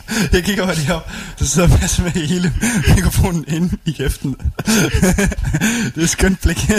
jeg 0.33 0.45
kigger 0.45 0.63
over 0.63 0.75
lige 0.75 0.95
op, 0.95 1.11
så 1.37 1.49
sidder 1.49 1.69
Mads 1.69 1.99
med 1.99 2.11
hele 2.11 2.53
mikrofonen 2.97 3.45
inde 3.49 3.77
i 3.85 3.93
kæften. 3.93 4.31
det 5.95 5.97
er 5.97 6.03
et 6.03 6.11
skønt 6.11 6.41
blik. 6.41 6.69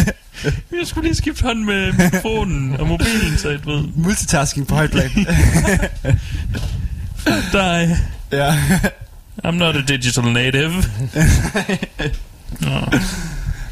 Jeg 0.72 0.88
skulle 0.88 1.08
lige 1.08 1.16
skifte 1.16 1.44
hånd 1.44 1.64
med 1.64 1.94
mikrofonen 1.94 2.76
og 2.76 2.88
mobilen, 2.88 3.38
så 3.38 3.50
jeg 3.50 3.66
ved. 3.66 3.84
Multitasking 3.96 4.68
på 4.68 4.76
højt 4.76 4.92
plan. 4.92 5.10
dig. 7.52 7.98
ja. 8.32 8.60
I'm 9.46 9.52
not 9.52 9.76
a 9.76 9.82
digital 9.82 10.24
native. 10.24 10.74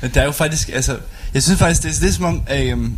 Men 0.01 0.11
Der 0.13 0.21
er 0.21 0.25
jo 0.25 0.31
faktisk, 0.31 0.69
altså, 0.73 0.97
jeg 1.33 1.43
synes 1.43 1.59
faktisk, 1.59 1.83
det 1.83 1.95
er, 1.95 1.99
det 1.99 2.09
er 2.09 2.13
som 2.13 2.25
om, 2.25 2.41
øhm, 2.51 2.97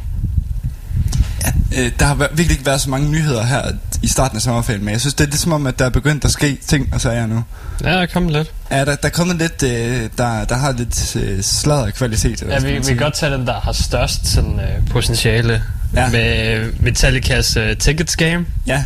øh, 1.77 1.91
der 1.99 2.05
har 2.05 2.15
virkelig 2.15 2.51
ikke 2.51 2.65
været 2.65 2.81
så 2.81 2.89
mange 2.89 3.11
nyheder 3.11 3.43
her 3.43 3.61
i 4.01 4.07
starten 4.07 4.35
af 4.35 4.41
sommerferien, 4.41 4.85
men 4.85 4.91
jeg 4.91 5.01
synes, 5.01 5.13
det 5.13 5.23
er 5.23 5.29
lidt 5.29 5.41
som 5.41 5.51
om, 5.51 5.67
at 5.67 5.79
der 5.79 5.85
er 5.85 5.89
begyndt 5.89 6.25
at 6.25 6.31
ske 6.31 6.57
ting 6.67 6.93
og 6.93 7.01
sager 7.01 7.25
nu. 7.25 7.43
Ja, 7.83 7.89
der 7.89 7.97
er 7.97 8.05
kommet 8.05 8.33
lidt. 8.33 8.51
Ja, 8.71 8.79
der, 8.85 8.95
der 8.95 9.07
er 9.07 9.09
kommet 9.09 9.35
lidt, 9.35 9.63
øh, 9.63 10.09
der, 10.17 10.45
der 10.45 10.55
har 10.55 10.71
lidt 10.71 11.15
øh, 11.15 11.41
sladder 11.41 11.89
kvalitet. 11.89 12.41
Ja, 12.41 12.59
vi, 12.59 12.71
vi 12.71 12.83
kan 12.83 12.97
godt 12.97 13.13
tage 13.13 13.33
den, 13.33 13.47
der 13.47 13.59
har 13.59 13.71
størst 13.71 14.27
sådan, 14.27 14.59
øh, 14.59 14.87
potentiale 14.89 15.63
ja. 15.93 16.09
med 16.09 16.71
Metallicas 16.79 17.57
øh, 17.57 17.77
ticket 17.77 18.11
scam. 18.11 18.45
Ja, 18.67 18.83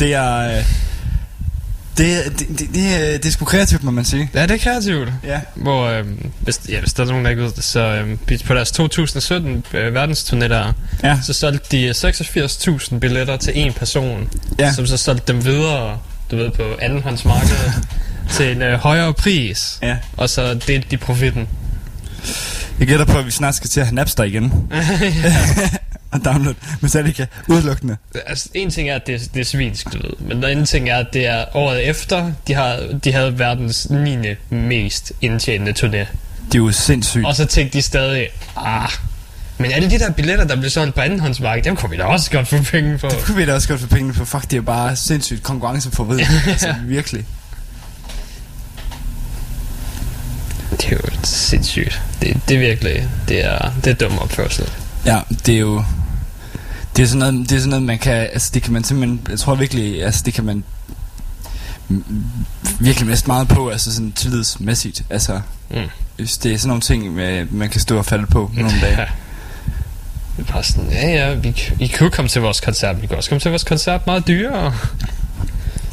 det 0.00 0.14
er... 0.14 0.58
Øh, 0.58 0.64
det, 1.98 2.38
det, 2.38 2.48
det, 2.58 2.68
det, 2.74 2.94
er- 2.94 3.18
det 3.18 3.26
er 3.26 3.30
sgu 3.30 3.44
kreativt, 3.44 3.84
må 3.84 3.90
man 3.90 4.04
sige. 4.04 4.30
Ja, 4.34 4.42
det 4.42 4.50
er 4.50 4.58
kreativt. 4.58 5.08
Ja. 5.26 5.40
Hvor, 5.54 5.86
øh, 5.86 6.04
hvis, 6.40 6.60
ja, 6.68 6.80
hvis 6.80 6.92
der 6.92 7.02
er 7.02 7.06
nogen, 7.08 7.24
der 7.24 7.30
ikke 7.30 7.42
ved 7.42 7.52
det, 7.52 7.64
så 7.64 7.80
øh, 7.80 8.38
på 8.46 8.54
deres 8.54 8.70
2017 8.70 9.64
øh, 9.74 10.02
verdensturné 10.04 10.36
der, 10.48 10.72
Ja. 11.04 11.18
så 11.26 11.32
solgte 11.32 11.76
de 11.76 11.90
86.000 11.90 12.98
billetter 12.98 13.36
til 13.36 13.52
en 13.58 13.72
person, 13.72 14.28
Ja. 14.58 14.72
som 14.72 14.86
så 14.86 14.96
solgte 14.96 15.32
dem 15.32 15.44
videre, 15.44 15.98
du 16.30 16.36
ved, 16.36 16.50
på 16.50 16.62
andenhåndsmarkedet 16.82 17.72
til 18.36 18.52
en 18.56 18.62
øh, 18.62 18.78
højere 18.78 19.14
pris. 19.14 19.78
Ja. 19.82 19.96
Og 20.16 20.30
så 20.30 20.54
delte 20.54 20.86
de 20.90 20.96
profitten. 20.96 21.48
Jeg 22.78 22.86
gætter 22.88 23.04
på, 23.04 23.18
at 23.18 23.26
vi 23.26 23.30
snart 23.30 23.54
skal 23.54 23.70
til 23.70 23.80
at 23.80 23.86
have 23.86 23.94
Napster 23.94 24.24
igen. 24.24 24.52
og 26.10 26.24
download 26.24 26.54
Metallica 26.80 27.26
udelukkende. 27.48 27.96
Altså, 28.26 28.48
en 28.54 28.70
ting 28.70 28.88
er, 28.88 28.94
at 28.94 29.06
det, 29.06 29.30
det 29.34 29.40
er 29.40 29.44
svinsk, 29.44 29.92
du 29.92 29.98
ved. 29.98 30.10
Men 30.18 30.36
den 30.36 30.44
anden 30.44 30.66
ting 30.66 30.88
er, 30.88 30.96
at 30.96 31.06
det 31.12 31.26
er 31.26 31.44
året 31.56 31.88
efter, 31.88 32.32
de, 32.46 32.54
har, 32.54 32.80
de 33.04 33.12
havde 33.12 33.38
verdens 33.38 33.90
9. 33.90 34.16
mest 34.50 35.12
indtjenende 35.20 35.72
turné. 35.78 36.06
Det 36.46 36.54
er 36.54 36.58
jo 36.58 36.72
sindssygt. 36.72 37.26
Og 37.26 37.36
så 37.36 37.44
tænkte 37.44 37.78
de 37.78 37.82
stadig, 37.82 38.28
ah, 38.56 38.88
men 39.58 39.72
alle 39.72 39.90
de 39.90 39.98
der 39.98 40.10
billetter, 40.10 40.44
der 40.44 40.56
blev 40.56 40.70
solgt 40.70 40.94
på 40.94 41.00
andenhåndsmarkedet, 41.00 41.64
dem 41.64 41.76
kunne 41.76 41.90
vi 41.90 41.96
da 41.96 42.04
også 42.04 42.30
godt 42.30 42.48
få 42.48 42.62
penge 42.62 42.98
på. 42.98 43.08
Det 43.08 43.18
kunne 43.24 43.36
vi 43.36 43.44
da 43.44 43.54
også 43.54 43.68
godt 43.68 43.80
få 43.80 43.86
pengene 43.86 44.14
på. 44.14 44.24
Fuck, 44.24 44.50
det 44.50 44.56
er 44.56 44.60
bare 44.60 44.96
sindssygt 44.96 45.42
konkurrenceforvrid. 45.42 46.20
altså, 46.46 46.74
virkelig. 46.84 47.24
Det 50.70 50.84
er 50.84 50.90
jo 50.90 50.98
sindssygt. 51.24 52.02
Det, 52.22 52.40
det 52.48 52.54
er 52.54 52.60
virkelig, 52.60 53.08
det 53.28 53.44
er, 53.44 53.72
det 53.84 53.90
er 53.90 53.94
dum 53.94 54.18
opførsel. 54.18 54.70
Ja, 55.12 55.20
det 55.46 55.54
er 55.54 55.58
jo... 55.58 55.84
Det 56.96 57.02
er 57.02 57.06
sådan 57.06 57.18
noget, 57.18 57.50
det 57.50 57.56
er 57.56 57.58
sådan 57.58 57.68
noget 57.70 57.82
man 57.84 57.98
kan... 57.98 58.12
Altså, 58.14 58.50
det 58.54 58.62
kan 58.62 58.72
man 58.72 58.84
simpelthen... 58.84 59.20
Jeg 59.30 59.38
tror 59.38 59.54
virkelig... 59.54 60.04
Altså, 60.04 60.22
det 60.26 60.34
kan 60.34 60.44
man... 60.44 60.64
Virkelig 62.80 63.08
mest 63.08 63.26
meget 63.26 63.48
på, 63.48 63.68
altså 63.68 63.92
sådan 63.94 64.12
tillidsmæssigt. 64.12 65.02
Altså, 65.10 65.40
Mm. 65.70 65.76
det 66.18 66.26
er 66.46 66.56
sådan 66.58 66.68
nogle 66.68 66.80
ting, 66.80 67.14
man 67.56 67.68
kan 67.68 67.80
stå 67.80 67.98
og 67.98 68.04
falde 68.06 68.26
på 68.26 68.50
nogle 68.54 68.80
dage. 68.80 68.96
Det 70.36 70.46
bare 70.46 70.62
sådan, 70.62 70.90
ja 70.90 71.08
ja, 71.08 71.34
vi, 71.34 71.72
I 71.80 71.86
kunne 71.98 72.10
komme 72.10 72.28
til 72.28 72.42
vores 72.42 72.60
koncert, 72.60 73.02
vi 73.02 73.06
kan 73.06 73.16
også 73.16 73.30
komme 73.30 73.40
til 73.40 73.50
vores 73.50 73.64
koncert 73.64 74.06
meget 74.06 74.26
dyrere. 74.26 74.74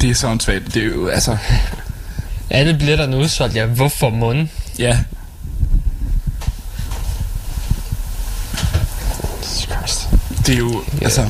Det 0.00 0.10
er 0.10 0.14
så 0.14 0.28
åndssvagt. 0.28 0.74
Det 0.74 0.82
er 0.82 0.86
jo, 0.86 1.08
altså... 1.08 1.36
Alle 2.50 2.74
billetterne 2.78 3.16
er 3.16 3.20
udsolgt, 3.20 3.54
ja, 3.56 3.66
hvorfor 3.66 4.10
mund? 4.10 4.48
Ja. 4.78 4.98
Det 10.46 10.54
er 10.54 10.58
jo, 10.58 10.82
altså... 11.02 11.26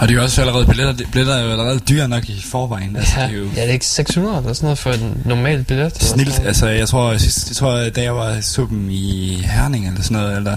Og 0.00 0.08
det 0.08 0.14
er 0.14 0.18
jo 0.18 0.22
også 0.22 0.40
allerede 0.40 0.66
billetter, 0.66 0.94
billetter 1.12 1.34
er 1.34 1.44
jo 1.44 1.50
allerede 1.50 1.78
dyre 1.78 2.08
nok 2.08 2.28
i 2.28 2.42
forvejen. 2.42 2.96
Altså, 2.96 3.20
Ja, 3.20 3.26
det 3.26 3.34
er 3.34 3.38
jo 3.38 3.44
ja, 3.56 3.60
det 3.60 3.68
er 3.68 3.72
ikke 3.72 3.86
600 3.86 4.38
eller 4.38 4.52
sådan 4.52 4.66
noget 4.66 4.78
for 4.78 4.92
en 4.92 5.22
normal 5.24 5.64
billet. 5.64 6.02
snilt. 6.02 6.42
Altså, 6.46 6.66
jeg 6.66 6.88
tror, 6.88 7.16
sidst, 7.16 7.48
jeg 7.48 7.56
tror, 7.56 7.88
da 7.88 8.02
jeg 8.02 8.16
var 8.16 8.64
dem 8.70 8.90
i 8.90 9.34
Herning 9.44 9.86
eller 9.88 10.02
sådan 10.02 10.16
noget, 10.16 10.36
eller... 10.36 10.56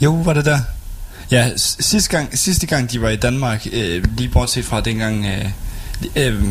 Jo, 0.00 0.14
var 0.14 0.32
det 0.32 0.44
der? 0.44 0.58
Ja, 1.30 1.50
sidste 1.56 2.10
gang, 2.10 2.38
sidste 2.38 2.66
gang 2.66 2.92
de 2.92 3.02
var 3.02 3.08
i 3.08 3.16
Danmark, 3.16 3.66
øh, 3.72 4.04
lige 4.16 4.28
bortset 4.28 4.64
fra 4.64 4.80
dengang... 4.80 5.26
Øh, 5.26 5.50
øh, 6.16 6.44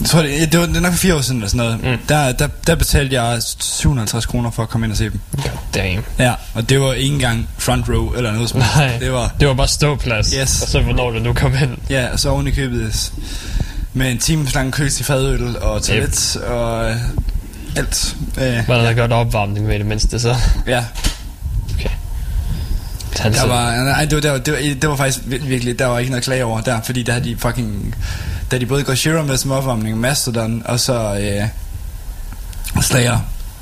jeg 0.00 0.08
tror, 0.08 0.22
det, 0.22 0.52
det, 0.52 0.60
var, 0.60 0.66
det 0.66 0.76
er 0.76 0.80
nok 0.80 0.92
for 0.92 0.98
fire 0.98 1.14
år 1.16 1.20
siden 1.20 1.36
eller 1.36 1.48
sådan 1.48 1.78
noget. 1.80 1.98
Mm. 2.00 2.06
Der, 2.08 2.32
der, 2.32 2.48
der 2.66 2.74
betalte 2.74 3.22
jeg 3.22 3.42
750 3.58 4.26
kroner 4.26 4.50
for 4.50 4.62
at 4.62 4.68
komme 4.68 4.86
ind 4.86 4.92
og 4.92 4.96
se 4.98 5.04
dem. 5.04 5.20
Damn. 5.74 6.04
Ja, 6.18 6.34
og 6.54 6.68
det 6.68 6.80
var 6.80 6.92
ikke 6.92 7.14
engang 7.14 7.48
front 7.58 7.88
row 7.88 8.12
eller 8.14 8.32
noget 8.32 8.48
som. 8.50 8.60
Nej, 8.60 8.96
Det 9.00 9.12
var, 9.12 9.34
det 9.40 9.48
var 9.48 9.54
bare 9.54 9.68
ståplads. 9.68 10.32
Yes. 10.32 10.62
Og 10.62 10.68
så 10.68 10.80
hvornår 10.80 11.10
du 11.10 11.18
nu 11.18 11.32
kom 11.32 11.52
ind. 11.62 11.76
ja, 11.90 12.06
og 12.12 12.20
så 12.20 12.28
oven 12.28 12.46
i 12.46 12.50
købet 12.50 13.12
med 13.94 14.10
en 14.10 14.18
times 14.18 14.54
lang 14.54 14.72
kø 14.72 14.88
til 14.88 15.04
fadøl 15.04 15.56
og 15.58 15.82
toilet 15.82 16.36
og 16.46 16.90
øh, 16.90 16.96
alt. 17.76 18.16
Øh, 18.40 18.68
Var 18.68 18.76
der 18.76 18.92
godt 18.94 19.12
opvarmning 19.12 19.68
ved 19.68 19.78
det 19.78 19.86
mindste 19.86 20.20
så? 20.20 20.34
ja, 20.66 20.84
det 23.24 23.34
der 23.34 23.46
var, 23.46 23.76
nej, 23.84 24.04
det 24.04 24.14
var, 24.14 24.20
det 24.20 24.30
var, 24.32 24.38
det 24.38 24.52
var, 24.54 24.58
det 24.80 24.88
var 24.88 24.96
faktisk 24.96 25.18
vir- 25.18 25.44
virkelig, 25.46 25.78
der 25.78 25.86
var 25.86 25.98
ikke 25.98 26.10
noget 26.10 26.24
klage 26.24 26.44
over 26.44 26.60
der, 26.60 26.80
fordi 26.82 27.02
der 27.02 27.12
havde 27.12 27.24
de 27.24 27.36
fucking, 27.38 27.94
der 28.50 28.56
havde 28.56 28.60
de 28.64 28.66
både 28.66 28.84
Gojira 28.84 29.22
med 29.22 29.36
som 29.36 29.50
opvarmning, 29.50 29.98
Mastodon, 30.00 30.62
og 30.64 30.80
så 30.80 31.18
øh, 31.20 31.48
Slayer. 32.82 33.18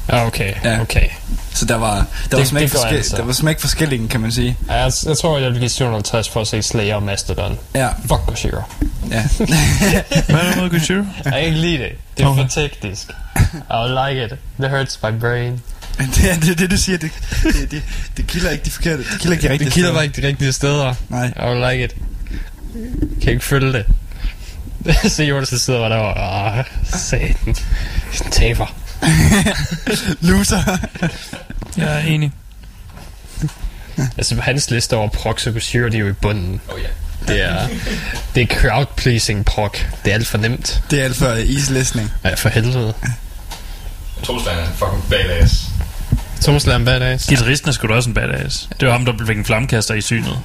Ja, 0.09 0.27
okay. 0.27 0.53
Ja. 0.65 0.81
okay. 0.81 1.09
Så 1.55 1.65
der 1.65 1.77
var, 1.77 1.95
der, 1.97 2.05
Det- 2.31 2.39
var, 2.39 2.45
smæk 2.45 2.63
det 2.63 2.73
går 2.73 2.79
forskel, 2.79 2.97
altså. 2.97 3.17
der 3.17 3.23
var 3.23 3.33
smæk 3.33 3.61
forskellige, 3.61 4.09
kan 4.09 4.21
man 4.21 4.33
sige. 4.33 4.57
Ja, 4.69 4.75
jeg, 4.75 4.93
jeg 5.07 5.19
tror, 5.19 5.39
jeg 5.39 5.51
vil 5.51 5.59
give 5.59 5.69
750 5.69 6.29
for 6.29 6.41
at 6.41 6.47
se 6.47 6.63
Slayer 6.63 6.95
og 6.95 7.03
Mastodon. 7.03 7.59
Ja. 7.75 7.89
Fuck 7.89 8.21
Gojira. 8.27 8.63
Ja. 9.11 9.23
Hvad 10.29 10.39
er 10.41 10.55
der 10.55 10.63
med 10.63 10.71
Gojira? 10.71 11.05
Jeg 11.25 11.33
kan 11.33 11.41
ikke 11.45 11.59
lide 11.59 11.79
det. 11.79 11.93
Det 12.17 12.25
er 12.25 12.29
Okay. 12.29 12.43
for 12.43 12.49
teknisk. 12.49 13.11
I 13.71 13.89
like 13.89 14.25
it. 14.25 14.33
It 14.65 14.71
hurts 14.71 14.99
my 15.03 15.19
brain. 15.21 15.61
Men 15.99 16.09
det 16.15 16.31
er 16.31 16.35
det, 16.41 16.59
det, 16.59 16.71
du 16.71 16.77
siger. 16.77 16.99
Det, 16.99 17.11
det, 17.43 17.71
det, 17.71 17.83
det 18.17 18.27
kilder 18.27 18.51
ikke 18.51 18.65
de 18.65 18.71
forkerte. 18.71 19.03
Det 19.03 19.21
kilder 19.21 19.33
ikke 19.33 19.49
de 19.49 19.53
rigtige 19.53 19.65
Det 19.67 19.75
kilder 19.75 19.89
steder. 19.89 19.95
bare 19.95 20.05
ikke 20.05 20.23
de 20.23 20.27
rigtige 20.27 20.53
steder. 20.53 20.95
Nej. 21.09 21.27
I 21.27 21.73
like 21.73 21.85
it. 21.85 21.95
Kan 23.23 23.33
ikke 23.33 23.45
følge 23.45 23.73
det. 23.73 23.87
Så 25.09 25.23
Jonas 25.23 25.49
der 25.49 25.57
sidder 25.57 25.81
bare 25.81 25.91
der 25.91 25.97
og... 25.97 26.59
Åh, 26.59 26.65
satan. 26.99 27.57
Taber. 28.31 28.75
Loser. 30.29 30.79
Jeg 31.77 31.95
er 31.95 31.99
enig. 31.99 32.33
Altså 34.17 34.35
på 34.35 34.43
hans 34.43 34.71
liste 34.71 34.97
over 34.97 35.09
prox 35.09 35.47
og 35.47 35.53
Gojira, 35.53 35.89
de 35.89 35.97
er 35.97 36.01
jo 36.01 36.09
i 36.09 36.13
bunden. 36.13 36.61
Oh 36.69 36.81
ja. 36.81 36.89
Det 37.29 37.43
er, 37.43 37.69
det 38.35 38.43
er 38.43 38.47
crowd-pleasing 38.47 39.45
proc. 39.45 39.73
Det 40.05 40.11
er 40.11 40.15
alt 40.15 40.27
for 40.27 40.39
nemt. 40.39 40.83
Det 40.91 41.01
er 41.01 41.05
alt 41.05 41.17
for 41.17 41.33
islæsning. 41.33 42.13
Ja, 42.25 42.35
for 42.35 42.49
helvede. 42.49 42.95
Tromsland 44.23 44.59
er 44.61 44.67
fucking 44.67 45.05
badass. 45.11 45.65
Thomas 46.43 46.67
Lam 46.67 46.85
badass. 46.85 47.27
Gitarristen 47.27 47.69
er 47.69 47.73
sgu 47.73 47.87
da 47.87 47.93
også 47.93 48.11
en 48.11 48.15
badass. 48.15 48.69
Det 48.81 48.89
var 48.89 48.93
ham, 48.93 49.05
der 49.05 49.27
fik 49.27 49.39
en 49.39 49.45
flammekaster 49.45 49.95
i 49.95 50.01
synet. 50.01 50.39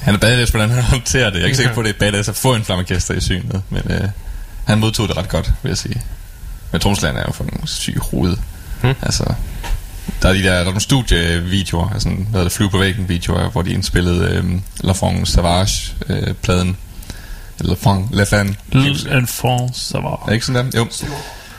Han 0.00 0.14
er 0.14 0.18
badass, 0.18 0.50
hvordan 0.50 0.70
han 0.70 0.82
håndterer 0.94 1.30
det. 1.30 1.34
Jeg 1.34 1.42
er 1.42 1.46
ikke 1.46 1.56
sikker 1.56 1.74
på, 1.74 1.80
at 1.80 1.86
det 1.86 1.94
er 1.94 1.98
badass 1.98 2.28
at 2.28 2.36
få 2.36 2.54
en 2.54 2.64
flammekaster 2.64 3.14
i 3.14 3.20
synet, 3.20 3.62
men 3.70 3.82
øh, 3.90 4.08
han 4.64 4.78
modtog 4.78 5.08
det 5.08 5.16
ret 5.16 5.28
godt, 5.28 5.52
vil 5.62 5.70
jeg 5.70 5.78
sige. 5.78 6.02
Men 6.72 6.80
Tromsland 6.80 7.16
er 7.16 7.22
jo 7.26 7.32
fucking 7.32 7.68
syg 7.68 7.98
hoved. 8.10 8.36
Hmm. 8.82 8.94
Altså, 9.02 9.34
der 10.22 10.28
er 10.28 10.32
de 10.32 10.42
der, 10.42 10.52
der 10.52 10.60
er 10.60 10.64
nogle 10.64 10.80
studievideoer, 10.80 11.90
altså, 11.90 12.08
hvad 12.08 12.26
hedder 12.26 12.42
det, 12.42 12.52
flyve 12.52 12.70
på 12.70 12.78
væggen 12.78 13.08
videoer, 13.08 13.50
hvor 13.50 13.62
de 13.62 13.70
indspillede 13.70 14.30
øh, 14.30 14.60
La 14.80 14.92
France 14.92 15.32
Savage 15.32 15.94
øh, 16.08 16.34
pladen. 16.34 16.76
Eller 17.58 17.74
La 17.74 17.90
Fan, 17.90 18.08
La 18.12 18.24
Fan. 18.24 18.56
En 19.18 19.26
France, 19.26 19.80
så 19.80 20.00
var... 20.00 20.24
Er 20.28 20.32
ikke 20.32 20.46
sådan 20.46 20.72
der? 20.72 20.78
Jo. 20.78 20.86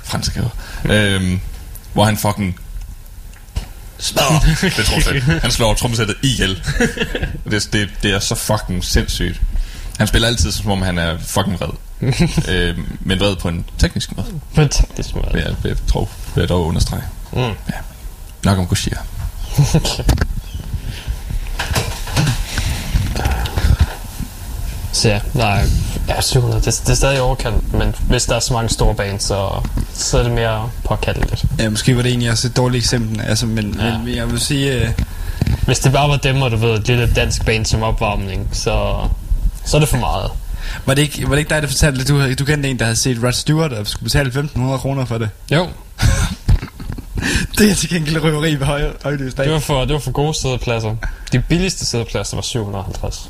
Fransk 0.03 0.37
jo. 0.37 0.49
Øhm, 0.93 1.39
hvor 1.93 2.05
han 2.05 2.17
fucking 2.17 2.59
smadrer 3.99 4.39
det 4.77 4.85
tromsæt. 4.85 5.23
Han 5.43 5.51
slår 5.51 5.73
trommesættet 5.73 6.15
ihjel. 6.21 6.63
det, 7.51 7.69
det, 7.73 7.89
det 8.03 8.11
er 8.11 8.19
så 8.19 8.35
fucking 8.35 8.85
sindssygt. 8.85 9.41
Han 9.97 10.07
spiller 10.07 10.27
altid 10.27 10.51
som 10.51 10.71
om 10.71 10.81
han 10.81 10.97
er 10.97 11.17
fucking 11.17 11.59
vred. 11.59 11.69
øhm, 12.53 12.97
men 12.99 13.19
vred 13.19 13.35
på 13.35 13.47
en 13.47 13.65
teknisk 13.77 14.17
måde. 14.17 14.27
På 14.55 14.61
en 14.61 14.69
teknisk 14.69 15.15
måde. 15.15 15.29
Vil 15.33 15.41
jeg, 15.41 15.55
vil 15.63 15.69
jeg, 15.69 15.77
tro, 15.87 16.09
vil 16.35 16.41
jeg 16.41 16.49
dog 16.49 16.65
understrege. 16.65 17.03
Mm. 17.33 17.39
Ja. 17.39 17.53
Nok 18.43 18.57
om 18.57 18.67
Gojira. 18.67 19.01
Så 24.97 25.09
ja, 25.09 25.19
nej, 25.33 25.63
ja, 26.07 26.21
700, 26.21 26.61
det, 26.61 26.81
det 26.85 26.89
er 26.89 26.93
stadig 26.95 27.21
overkant, 27.21 27.73
men 27.73 27.95
hvis 28.09 28.25
der 28.25 28.35
er 28.35 28.39
så 28.39 28.53
mange 28.53 28.69
store 28.69 28.95
bands, 28.95 29.23
så, 29.23 29.49
så 29.93 30.17
er 30.19 30.23
det 30.23 30.31
mere 30.31 30.69
påkaldeligt. 30.83 31.45
Ja, 31.59 31.69
måske 31.69 31.95
var 31.95 32.01
det 32.01 32.09
egentlig 32.09 32.31
også 32.31 32.47
et 32.47 32.57
dårligt 32.57 32.83
eksempel. 32.83 33.21
Altså, 33.21 33.45
men, 33.45 33.79
ja. 33.79 33.97
men 33.97 34.15
jeg 34.15 34.31
vil 34.31 34.39
sige... 34.39 34.71
Øh, 34.73 34.89
Hvis 35.65 35.79
det 35.79 35.91
bare 35.91 36.09
var 36.09 36.17
dem, 36.17 36.41
og 36.41 36.51
du 36.51 36.57
ved, 36.57 36.69
et 36.79 36.87
lille 36.87 37.13
dansk 37.15 37.45
band 37.45 37.65
som 37.65 37.83
opvarmning, 37.83 38.49
så, 38.51 38.95
så 39.65 39.77
er 39.77 39.79
det 39.79 39.89
for 39.89 39.97
meget. 39.97 40.31
var, 40.85 40.93
det 40.93 41.01
ikke, 41.01 41.23
var 41.23 41.31
det 41.31 41.39
ikke 41.39 41.49
dig, 41.49 41.61
der 41.61 41.67
fortalte, 41.67 42.01
at 42.01 42.07
du, 42.07 42.33
du 42.33 42.45
kendte 42.45 42.69
en, 42.69 42.79
der 42.79 42.85
havde 42.85 42.95
set 42.95 43.23
Rod 43.23 43.31
Stewart 43.31 43.73
og 43.73 43.87
skulle 43.87 44.03
betale 44.03 44.49
1.500 44.55 44.77
kroner 44.77 45.05
for 45.05 45.17
det? 45.17 45.29
Jo, 45.51 45.67
Det 47.57 47.71
er 47.71 47.75
til 47.75 47.89
gengæld 47.89 48.23
røveri 48.23 48.55
ved 48.55 48.65
høj, 48.65 48.91
højløs 49.03 49.33
dag. 49.33 49.45
det 49.45 49.53
var, 49.53 49.59
for, 49.59 49.81
det 49.85 49.93
var 49.93 49.99
for 49.99 50.11
gode 50.11 50.33
sædepladser. 50.33 50.95
De 51.31 51.39
billigste 51.39 51.85
sædepladser 51.85 52.37
var 52.37 52.41
750. 52.41 53.29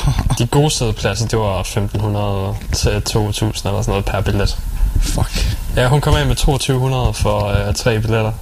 De 0.38 0.46
gode 0.46 0.70
sædepladser, 0.70 1.26
det 1.28 1.38
var 1.38 1.60
1500 1.60 2.56
til 2.72 3.02
2000 3.02 3.68
eller 3.68 3.82
sådan 3.82 3.92
noget 3.92 4.04
per 4.04 4.20
billet. 4.20 4.58
Fuck. 5.00 5.56
Ja, 5.76 5.88
hun 5.88 6.00
kom 6.00 6.14
af 6.14 6.26
med 6.26 6.36
2200 6.36 7.14
for 7.14 7.46
øh, 7.46 7.74
tre 7.74 8.00
billetter. 8.00 8.32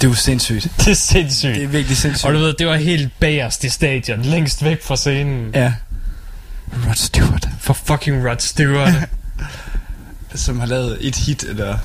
Det 0.00 0.04
er 0.04 0.08
jo 0.08 0.14
sindssygt. 0.14 0.68
Det 0.78 0.88
er 0.88 0.94
sindssygt. 0.94 1.54
Det 1.54 1.62
er 1.62 1.68
virkelig 1.68 1.96
sindssygt. 1.96 2.26
Og 2.26 2.34
du 2.34 2.38
ved, 2.38 2.52
det 2.52 2.66
var 2.66 2.76
helt 2.76 3.12
bagerst 3.20 3.64
i 3.64 3.68
stadion, 3.68 4.22
længst 4.22 4.64
væk 4.64 4.82
fra 4.82 4.96
scenen. 4.96 5.50
Ja. 5.54 5.72
Rod 6.86 6.94
Stewart. 6.94 7.48
For 7.60 7.72
fucking 7.72 8.28
Rod 8.28 8.38
Stewart. 8.38 8.94
Som 10.34 10.60
har 10.60 10.66
lavet 10.66 10.98
et 11.00 11.16
hit, 11.16 11.42
eller... 11.42 11.78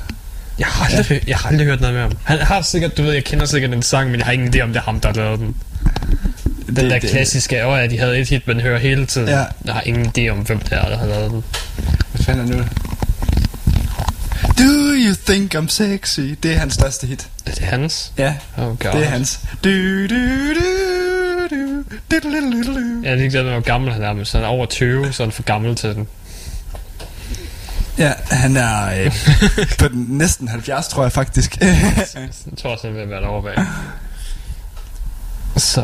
Jeg 0.60 0.68
har 0.68 0.86
aldrig, 0.86 1.28
jeg 1.28 1.38
har 1.38 1.50
aldrig 1.50 1.68
hørt 1.68 1.82
noget 1.82 1.94
med 1.94 2.02
ham. 2.02 2.12
Han 2.24 2.40
har 2.40 2.62
sikkert, 2.62 2.98
du 2.98 3.04
ved, 3.04 3.14
jeg 3.14 3.24
kender 3.24 3.46
sikkert 3.46 3.74
en 3.74 3.82
sang, 3.82 4.12
men 4.12 4.20
jeg 4.20 4.26
har 4.26 4.34
ingen 4.34 4.56
idé 4.56 4.60
om, 4.60 4.68
det 4.68 4.78
er 4.78 4.84
ham, 4.84 5.00
der 5.00 5.10
har 5.10 5.16
lavet 5.16 5.40
den. 5.40 5.56
Den 6.76 6.84
Det- 6.86 6.92
der 6.92 7.00
det- 7.00 7.10
klassiske, 7.10 7.68
åh 7.68 7.78
ja, 7.80 7.88
de 7.88 8.00
havde 8.00 8.20
et 8.20 8.30
hit, 8.30 8.48
man 8.48 8.60
hører 8.60 8.80
hele 8.80 9.06
tiden. 9.06 9.28
Ja. 9.28 9.44
Jeg 9.66 9.74
har 9.74 9.82
ingen 9.82 10.12
idé 10.18 10.30
om, 10.30 10.38
hvem 10.38 10.60
det 10.60 10.74
er, 10.74 10.90
der 10.90 10.98
har 10.98 11.06
lavet 11.06 11.32
den. 11.32 11.44
Hvad 12.12 12.24
fanden 12.26 12.52
er 12.54 12.58
nu? 12.58 12.64
Do 14.58 14.94
you 14.96 15.16
think 15.28 15.56
I'm 15.56 15.68
sexy? 15.68 16.20
Det 16.44 16.54
er 16.54 16.58
hans 16.58 16.74
største 16.74 17.08
hit. 17.08 17.28
Er 17.46 17.52
det 17.52 17.64
hans? 17.64 18.12
Ja, 18.18 18.36
Oh 18.58 18.64
god. 18.66 18.76
det 18.78 18.86
er 19.04 19.10
hans. 19.10 19.40
Du, 19.64 19.70
du, 19.70 20.08
du, 20.08 20.54
du, 21.50 21.56
du, 21.56 21.84
du, 22.12 22.30
du, 22.42 22.64
du, 22.64 22.74
du. 22.74 23.02
Jeg 23.04 23.12
er 23.12 23.16
ikke 23.16 23.30
glad 23.30 23.44
med, 23.44 23.52
hvor 23.52 23.62
gammel 23.62 23.94
han 23.94 24.02
er, 24.04 24.14
men 24.14 24.26
så 24.26 24.38
han 24.38 24.44
er 24.46 24.50
over 24.50 24.66
20, 24.66 25.14
så 25.14 25.24
er 25.24 25.28
han 25.28 25.32
for 25.32 25.44
gammel 25.44 25.76
til 25.76 25.96
den. 25.96 26.08
Ja, 27.98 28.14
han 28.32 28.58
er 28.58 29.04
øh, 29.06 29.12
på 29.80 29.88
den 29.88 30.06
næsten 30.10 30.48
70, 30.48 30.88
tror 30.88 31.04
jeg 31.04 31.12
faktisk. 31.12 31.58
Jeg 31.62 32.30
tror 32.58 32.70
også, 32.72 32.88
han 32.88 32.96
vil 32.96 33.10
være 33.10 33.22
derovre 33.22 33.44
bag. 33.56 33.66
Så... 35.58 35.82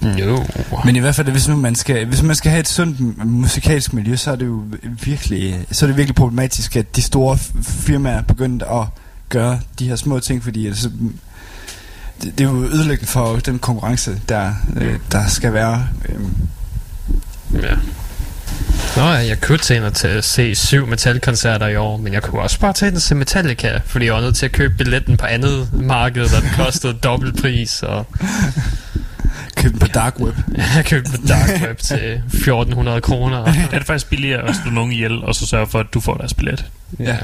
No. 0.00 0.38
Men 0.84 0.96
i 0.96 0.98
hvert 0.98 1.14
fald, 1.14 1.30
hvis 1.30 1.48
nu 1.48 1.56
man 1.56 1.74
skal, 1.74 2.06
hvis 2.06 2.22
man 2.22 2.36
skal 2.36 2.50
have 2.50 2.60
et 2.60 2.68
sundt 2.68 3.26
musikalsk 3.26 3.92
miljø, 3.92 4.16
så 4.16 4.30
er 4.32 4.36
det 4.36 4.46
jo 4.46 4.62
virkelig, 5.02 5.66
så 5.72 5.84
er 5.84 5.86
det 5.86 5.96
virkelig 5.96 6.14
problematisk, 6.14 6.76
at 6.76 6.96
de 6.96 7.02
store 7.02 7.38
firmaer 7.62 8.16
er 8.18 8.22
begyndt 8.22 8.62
at 8.62 8.86
gøre 9.28 9.60
de 9.78 9.88
her 9.88 9.96
små 9.96 10.20
ting, 10.20 10.44
fordi 10.44 10.66
altså, 10.66 10.90
det, 12.22 12.38
det 12.38 12.46
er 12.46 12.50
jo 12.50 12.64
ødelæggende 12.64 13.10
for 13.10 13.36
den 13.36 13.58
konkurrence, 13.58 14.20
der, 14.28 14.52
øh, 14.76 14.98
der 15.12 15.26
skal 15.28 15.52
være. 15.52 15.86
Øhm, 16.08 16.34
Ja. 17.62 17.74
Nå 18.96 19.02
ja, 19.02 19.08
jeg 19.12 19.40
kunne 19.40 19.58
tænke 19.58 19.82
mig 19.82 19.92
til 19.94 20.08
at 20.08 20.24
se 20.24 20.54
syv 20.54 20.86
metalkoncerter 20.86 21.66
i 21.66 21.76
år, 21.76 21.96
men 21.96 22.12
jeg 22.12 22.22
kunne 22.22 22.42
også 22.42 22.60
bare 22.60 22.72
tænke 22.72 22.92
mig 22.94 23.02
til 23.02 23.16
Metallica, 23.16 23.80
fordi 23.86 24.04
jeg 24.06 24.14
var 24.14 24.20
nødt 24.20 24.36
til 24.36 24.46
at 24.46 24.52
købe 24.52 24.74
billetten 24.78 25.16
på 25.16 25.26
andet 25.26 25.68
marked, 25.72 26.28
der 26.28 26.40
den 26.40 26.50
kostede 26.56 26.92
dobbelt 26.92 27.40
pris, 27.40 27.82
og 27.82 28.06
købe 29.58 29.72
den 29.72 29.78
på 29.78 29.86
dark 29.86 30.20
web. 30.20 30.34
jeg 30.76 30.84
købte 30.84 31.10
på 31.10 31.16
dark 31.28 31.62
web 31.68 31.78
til 31.78 32.12
1400 32.14 33.00
kroner. 33.00 33.44
Er 33.72 33.78
det 33.78 33.86
faktisk 33.86 34.10
billigere 34.10 34.48
at 34.48 34.56
slå 34.62 34.70
nogen 34.70 34.92
ihjel, 34.92 35.24
og 35.24 35.34
så 35.34 35.46
sørge 35.46 35.66
for, 35.66 35.80
at 35.80 35.86
du 35.94 36.00
får 36.00 36.14
deres 36.16 36.34
billet 36.34 36.64
Ja, 36.98 37.16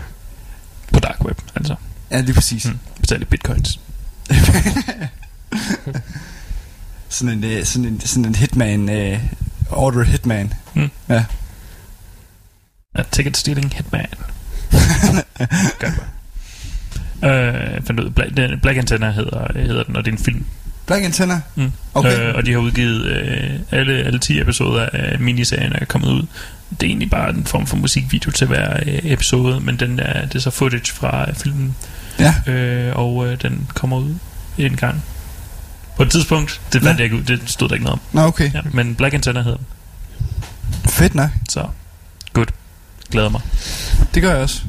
på 0.92 1.00
dark 1.00 1.24
web, 1.24 1.38
altså. 1.56 1.74
ja 2.10 2.20
lige 2.20 2.34
præcis. 2.34 2.66
Mm. 2.66 2.78
Betal 3.00 3.22
i 3.22 3.24
bitcoins. 3.24 3.80
Sådan 7.08 7.38
en, 7.38 7.44
øh, 7.44 7.64
sådan 7.64 7.84
en, 7.88 8.00
sådan 8.00 8.24
en 8.24 8.34
hitman, 8.34 8.88
øh, 8.88 9.20
order 9.70 10.00
a 10.00 10.04
hitman. 10.04 10.52
Mm. 10.74 10.90
Ja. 11.08 11.24
Ja, 12.98 13.02
ticket 13.12 13.36
stealing 13.36 13.74
hitman. 13.74 14.06
Godt. 15.80 15.94
Øh, 17.24 17.82
fandt 17.84 18.00
ud, 18.00 18.10
Black, 18.10 18.36
den- 18.36 18.60
Black 18.60 18.78
Antenna 18.78 19.10
hedder, 19.10 19.52
hedder 19.62 19.82
den, 19.82 19.96
og 19.96 20.04
det 20.04 20.10
er 20.12 20.16
en 20.16 20.24
film. 20.24 20.44
Black 20.86 21.04
Antenna? 21.04 21.40
Mm. 21.54 21.72
Okay. 21.94 22.28
Øh, 22.28 22.34
og 22.34 22.46
de 22.46 22.52
har 22.52 22.58
udgivet 22.58 23.04
øh, 23.06 23.50
alle, 23.70 23.92
alle 24.02 24.18
10 24.18 24.40
episoder 24.40 24.88
af 24.92 25.18
miniserien 25.20 25.72
er 25.72 25.84
kommet 25.84 26.08
ud. 26.08 26.22
Det 26.70 26.82
er 26.82 26.86
egentlig 26.86 27.10
bare 27.10 27.30
en 27.30 27.44
form 27.46 27.66
for 27.66 27.76
musikvideo 27.76 28.30
til 28.30 28.46
hver 28.46 28.76
øh, 28.86 28.98
episode, 29.02 29.60
men 29.60 29.76
den 29.76 29.98
er, 29.98 30.26
det 30.26 30.34
er 30.34 30.38
så 30.38 30.50
footage 30.50 30.92
fra 30.92 31.28
øh, 31.28 31.34
filmen. 31.34 31.74
Ja. 32.18 32.34
Øh, 32.52 32.96
og 32.96 33.26
øh, 33.26 33.42
den 33.42 33.68
kommer 33.74 33.96
ud 33.98 34.14
en 34.58 34.76
gang. 34.76 35.04
På 35.96 36.02
et 36.02 36.10
tidspunkt, 36.10 36.60
det 36.72 36.82
Ja. 36.82 36.88
jeg 36.88 37.00
ikke 37.00 37.16
ud, 37.16 37.22
det 37.22 37.40
stod 37.46 37.68
der 37.68 37.74
ikke 37.74 37.84
noget 37.84 38.00
om. 38.00 38.00
Nå, 38.12 38.20
okay. 38.22 38.50
Ja, 38.54 38.60
men 38.72 38.94
Black 38.94 39.14
Antenna 39.14 39.42
hedder 39.42 39.56
den, 39.58 39.66
Fedt 40.90 41.14
nok. 41.14 41.30
så 41.48 41.66
good. 42.32 42.46
Glæder 43.10 43.28
mig. 43.28 43.40
Det 44.14 44.22
gør 44.22 44.30
jeg 44.32 44.38
også. 44.42 44.62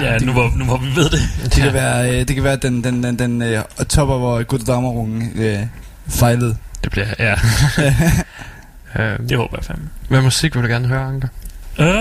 Ja, 0.00 0.18
nu 0.18 0.32
hvor, 0.32 0.52
nu 0.56 0.64
hvor 0.64 0.76
vi 0.76 0.86
ved 0.96 1.10
det. 1.10 1.20
Det 1.44 1.52
kan 1.52 1.72
være, 1.72 2.10
øh, 2.20 2.28
det 2.28 2.34
kan 2.34 2.44
være 2.44 2.56
den, 2.56 2.84
den, 2.84 3.02
den, 3.02 3.18
den 3.18 3.42
øh, 3.42 3.62
topper, 3.88 4.18
hvor 4.18 4.42
Goddamerungen 4.42 5.32
øh, 5.34 5.58
fejlede. 6.08 6.56
Det 6.84 6.90
bliver, 6.90 7.06
ja. 7.18 7.34
øh, 8.98 9.18
Det 9.28 9.36
håber 9.36 9.56
jeg 9.56 9.64
fandme. 9.64 9.88
hvad 10.08 10.20
musik 10.22 10.54
vil 10.54 10.62
du 10.62 10.68
gerne 10.68 10.88
høre, 10.88 11.04
Anker? 11.06 11.28
Øh, 11.78 11.86
øh, 11.88 11.94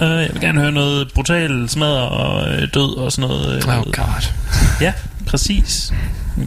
øh, 0.00 0.22
jeg 0.22 0.28
vil 0.32 0.40
gerne 0.40 0.60
høre 0.60 0.72
noget 0.72 1.12
brutal 1.14 1.68
smadre 1.68 2.08
og 2.08 2.48
øh, 2.48 2.68
død 2.74 2.96
og 2.96 3.12
sådan 3.12 3.28
noget. 3.30 3.56
Øh, 3.68 3.78
Oh 3.78 3.84
god. 3.84 4.32
Ja, 4.80 4.92
præcis. 5.26 5.92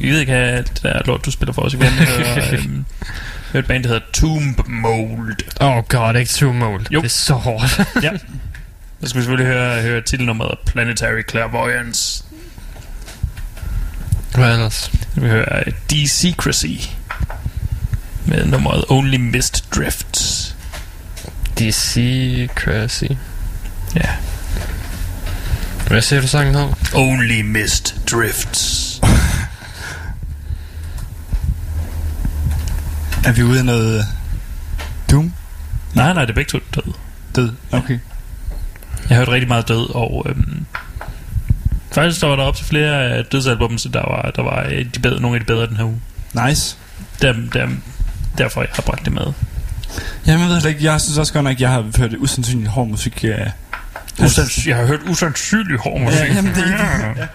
Jeg 0.01 0.09
ved 0.11 0.19
ikke 0.19 0.33
alt 0.33 0.73
det 0.73 0.83
der 0.83 1.01
lort, 1.05 1.25
du 1.25 1.31
spiller 1.31 1.53
for 1.53 1.61
os. 1.61 1.73
Jeg 1.73 1.79
vil 1.81 1.87
gerne 1.89 2.05
høre, 2.05 2.53
øh, 2.53 2.65
høre 3.51 3.59
et 3.59 3.67
band, 3.67 3.83
der 3.83 3.89
hedder 3.89 4.05
Tomb 4.13 4.67
Mold. 4.67 5.35
Oh 5.59 5.83
god, 5.89 6.15
ikke 6.15 6.31
Two 6.31 6.53
Mold. 6.53 6.85
Jo. 6.91 6.99
Det 6.99 7.05
er 7.05 7.09
så 7.09 7.33
hårdt. 7.33 7.81
Ja. 8.03 8.09
Så 9.01 9.09
skal 9.09 9.19
vi 9.19 9.23
selvfølgelig 9.23 9.53
høre, 9.53 9.81
høre 9.81 10.01
titelnummeret 10.01 10.57
Planetary 10.65 11.21
Clairvoyance. 11.29 12.23
Hvad 14.35 14.53
ellers? 14.53 14.91
Vi 15.15 15.27
hører 15.27 15.63
D-Secrecy 15.63 16.89
med 18.25 18.45
nummeret 18.45 18.85
Only 18.89 19.15
Mist 19.15 19.65
Drifts. 19.75 20.55
DC 21.59 21.93
Crazy. 22.55 23.03
Ja. 23.95 24.09
Hvad 25.87 26.01
siger 26.01 26.21
du 26.21 26.27
sangen 26.27 26.55
hed? 26.55 26.67
Only 26.95 27.41
Mist 27.41 27.95
Drifts. 28.11 28.99
Er 33.25 33.31
vi 33.31 33.43
ude 33.43 33.59
af 33.59 33.65
noget 33.65 34.05
Doom? 35.11 35.33
Nej, 35.93 36.13
nej, 36.13 36.25
det 36.25 36.29
er 36.29 36.35
begge 36.35 36.49
to 36.49 36.59
død. 36.75 36.93
Død, 37.35 37.51
okay. 37.71 37.99
Jeg 39.09 39.17
har 39.17 39.21
hørt 39.25 39.27
rigtig 39.33 39.47
meget 39.47 39.67
død, 39.67 39.95
og 39.95 40.25
øhm, 40.29 40.65
faktisk 41.91 42.21
der 42.21 42.27
var 42.27 42.35
der 42.35 42.43
op 42.43 42.55
til 42.55 42.65
flere 42.65 43.21
dødsalbum, 43.23 43.77
så 43.77 43.89
der 43.89 43.99
var, 44.01 44.31
der 44.35 44.41
var 44.41 44.65
øh, 44.69 44.85
de 44.95 44.99
bedre, 44.99 45.21
nogle 45.21 45.35
af 45.35 45.39
de 45.41 45.45
bedre 45.45 45.67
den 45.67 45.77
her 45.77 45.83
uge. 45.83 46.01
Nice. 46.47 46.77
Der, 47.21 47.33
der, 47.53 47.67
derfor 48.37 48.61
jeg 48.61 48.69
har 48.73 48.81
bragt 48.81 49.05
det 49.05 49.13
med. 49.13 49.25
Jamen, 50.27 50.47
jeg 50.49 50.49
ved 50.63 50.69
ikke. 50.69 50.83
Jeg 50.83 51.01
synes 51.01 51.17
også 51.17 51.33
godt 51.33 51.43
nok, 51.43 51.53
at 51.53 51.61
jeg 51.61 51.69
har 51.69 51.85
hørt 51.97 52.13
usandsynligt 52.13 52.69
hård 52.69 52.87
musik. 52.87 53.23
Ja. 53.23 53.35
Usands- 54.21 54.67
jeg 54.67 54.75
har 54.77 54.85
hørt 54.85 54.99
usandsynligt 55.09 55.81
hård 55.81 56.01
musik. 56.01 56.19
Ja, 56.19 56.33
jamen, 56.33 56.55
det 56.55 56.63
er 56.79 57.13
ja. 57.17 57.25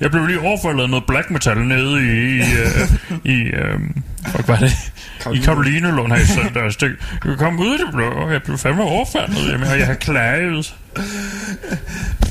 Jeg 0.00 0.10
blev 0.10 0.26
lige 0.26 0.40
overfaldet 0.40 0.82
af 0.82 0.90
noget 0.90 1.04
black 1.08 1.30
metal 1.30 1.58
nede 1.58 2.02
i, 2.02 2.36
i, 2.36 2.40
øh, 2.40 2.88
i 3.24 3.40
øh, 3.42 3.80
fuck, 4.26 4.46
hvad 4.46 4.58
det? 4.58 4.72
I 5.34 5.38
Karolinelund 5.38 6.12
her 6.12 6.20
i 6.20 6.26
søndags. 6.26 6.76
Det, 6.76 6.90
jeg 7.24 7.36
kom 7.38 7.58
ud 7.60 7.66
i 7.74 7.78
det 7.78 7.92
blå, 7.92 8.10
og 8.10 8.32
jeg 8.32 8.42
blev 8.42 8.58
fandme 8.58 8.82
overfaldet. 8.82 9.52
Jamen, 9.52 9.68
og 9.68 9.78
jeg 9.78 9.86
har 9.86 9.94
klaget. 9.94 10.74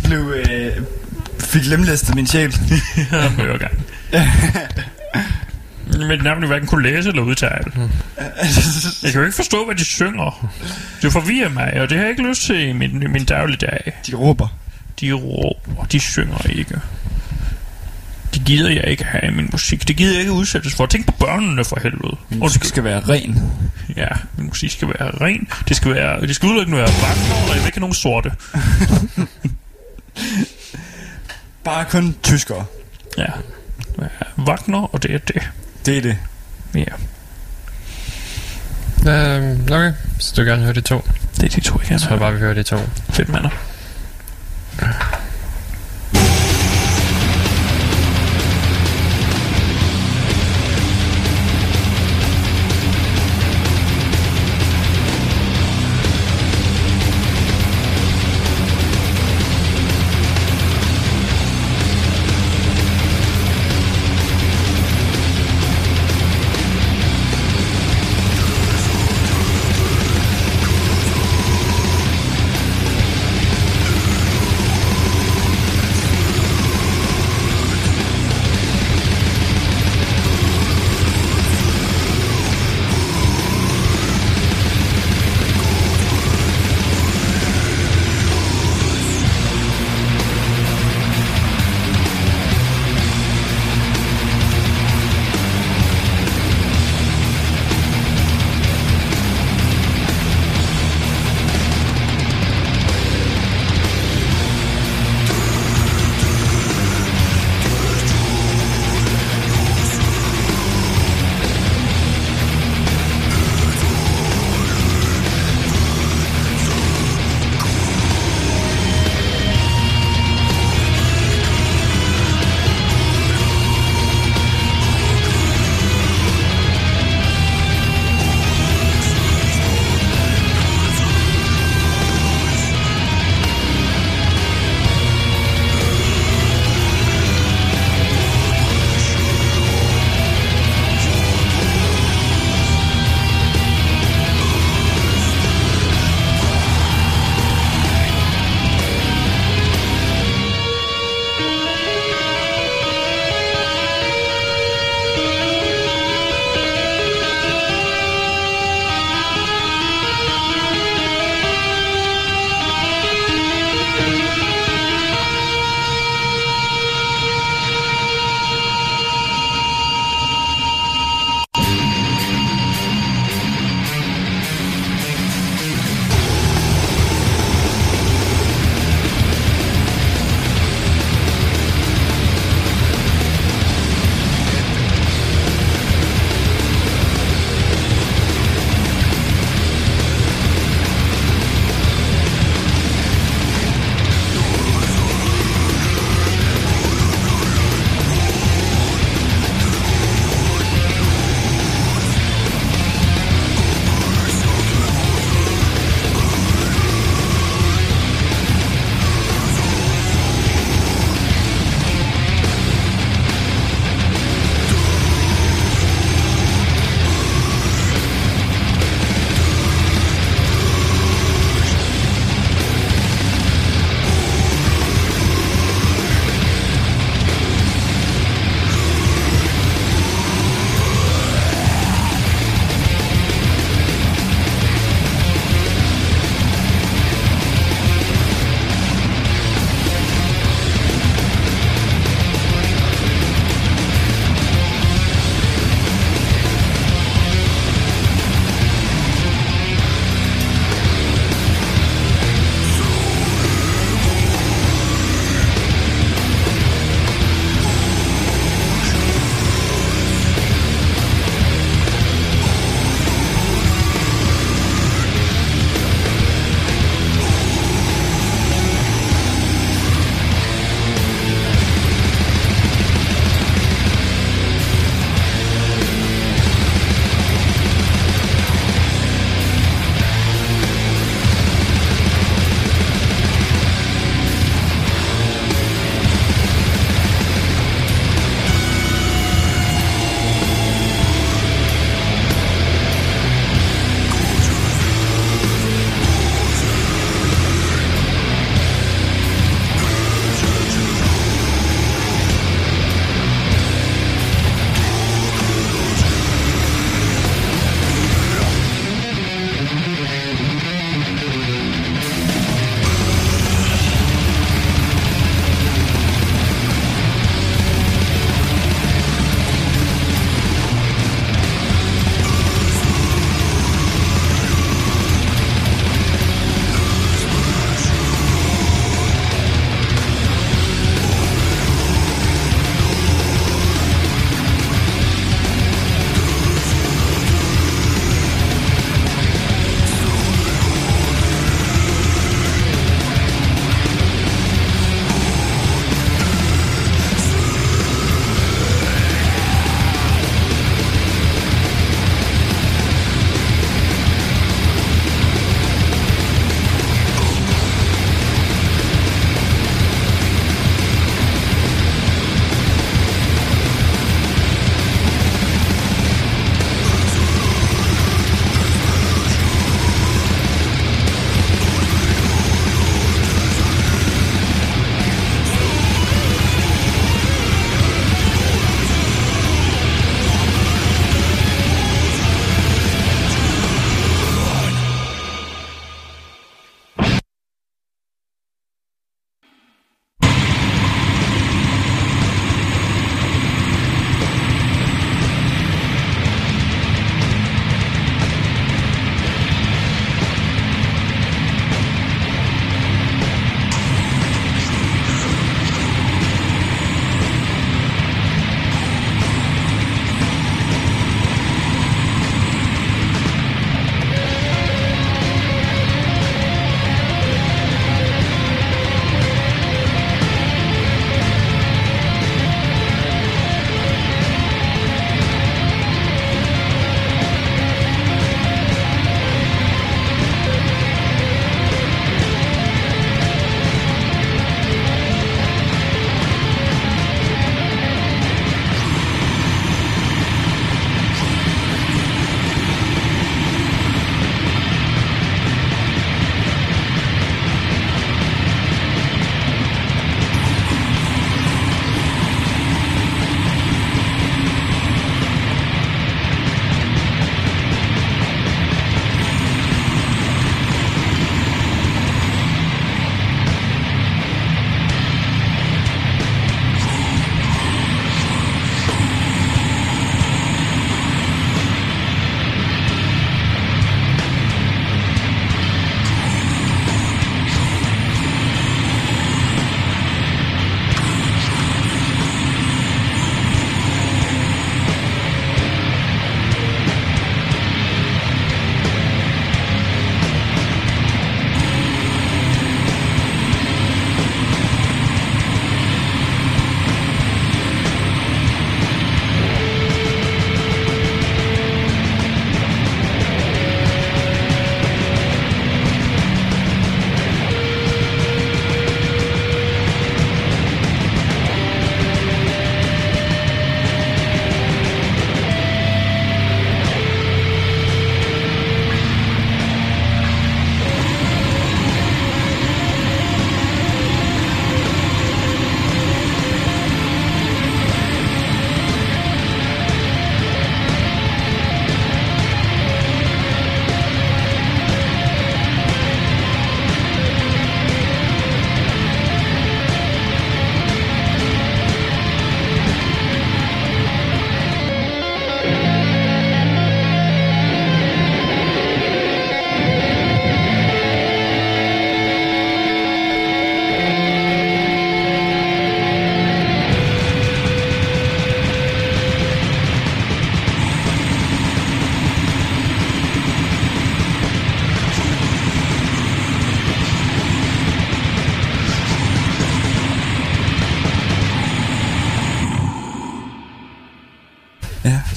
Blev, 0.03 0.33
øh, 0.35 0.71
fik 1.39 1.65
lemlæstet 1.65 2.15
min 2.15 2.27
sjæl. 2.27 2.55
ja, 3.11 3.29
var 3.37 3.57
gang. 3.57 3.83
Mit 6.09 6.23
navn 6.23 6.43
er 6.43 6.47
hverken 6.47 6.67
kunne 6.67 6.83
læse 6.83 7.09
eller 7.09 7.21
udtale. 7.21 7.71
Jeg 9.03 9.11
kan 9.11 9.19
jo 9.19 9.25
ikke 9.25 9.35
forstå, 9.35 9.65
hvad 9.65 9.75
de 9.75 9.85
synger. 9.85 10.51
Det 11.01 11.11
forvirrer 11.11 11.49
mig, 11.49 11.73
og 11.81 11.89
det 11.89 11.97
har 11.97 12.03
jeg 12.03 12.09
ikke 12.11 12.27
lyst 12.29 12.41
til 12.41 12.59
i 12.67 12.73
min, 12.73 13.11
min 13.11 13.25
dagligdag. 13.25 13.93
De 14.07 14.15
råber. 14.15 14.47
De 15.01 15.11
råber, 15.11 15.83
de 15.91 15.99
synger 15.99 16.47
ikke. 16.49 16.79
Det 18.33 18.45
gider 18.45 18.69
jeg 18.69 18.83
ikke 18.87 19.03
have 19.03 19.27
i 19.31 19.35
min 19.35 19.49
musik. 19.51 19.87
Det 19.87 19.95
gider 19.95 20.11
jeg 20.11 20.19
ikke 20.19 20.31
udsættes 20.31 20.75
for. 20.75 20.85
Tænk 20.85 21.05
på 21.05 21.11
børnene 21.11 21.65
for 21.65 21.79
helvede. 21.83 22.17
Min 22.29 22.39
musik 22.39 22.63
skal 22.63 22.83
være 22.83 22.99
ren. 22.99 23.41
Ja, 23.97 24.07
min 24.37 24.47
musik 24.47 24.71
skal 24.71 24.87
være 24.87 25.11
ren. 25.21 25.47
Det 25.67 25.77
skal, 25.77 25.91
være, 25.91 26.21
det 26.21 26.35
skal 26.35 26.47
udelukkende 26.47 26.77
være 26.77 26.89
Wagner, 27.03 27.35
og 27.49 27.55
jeg 27.55 27.57
vil 27.57 27.65
ikke 27.65 27.77
have 27.77 27.79
nogen 27.79 27.93
sorte. 27.93 28.31
Bare 31.63 31.85
kun 31.85 32.15
tyskere. 32.23 32.65
Ja. 33.17 33.25
Wagner, 34.37 34.93
og 34.93 35.03
det 35.03 35.13
er 35.13 35.17
det. 35.17 35.49
Det 35.85 35.97
er 35.97 36.01
det. 36.01 36.17
Ja. 36.75 36.93
Øhm, 39.07 39.61
okay, 39.61 39.93
så 40.19 40.33
du 40.35 40.41
gerne 40.41 40.63
høre 40.63 40.73
de 40.73 40.81
to. 40.81 41.07
Det 41.35 41.43
er 41.43 41.49
de 41.49 41.61
to, 41.61 41.79
jeg 41.81 41.91
Jeg 41.91 42.01
tror 42.01 42.17
bare, 42.17 42.33
vi 42.33 42.39
hører 42.39 42.53
de 42.53 42.63
to. 42.63 42.77
Fedt, 43.09 43.29
mander. 43.29 43.49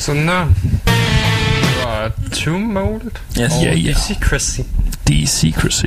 Sådan 0.07 0.29
der. 0.29 0.45
Det 0.45 1.85
var 1.85 2.11
Two 2.33 2.59
Mold 2.59 3.03
Yes. 3.41 3.53
og 3.53 3.63
Ja, 3.63 3.75
ja. 3.75 3.95
Secrecy. 4.09 4.61
The 5.07 5.27
Secrecy 5.27 5.85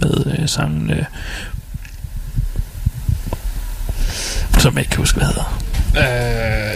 med 0.00 0.36
øh, 0.38 0.48
sangen, 0.48 0.90
øh, 0.90 1.04
som 4.58 4.74
jeg 4.74 4.80
ikke 4.80 4.90
kan 4.90 4.98
huske, 4.98 5.18
hvad 5.18 5.26
hedder. 5.28 5.58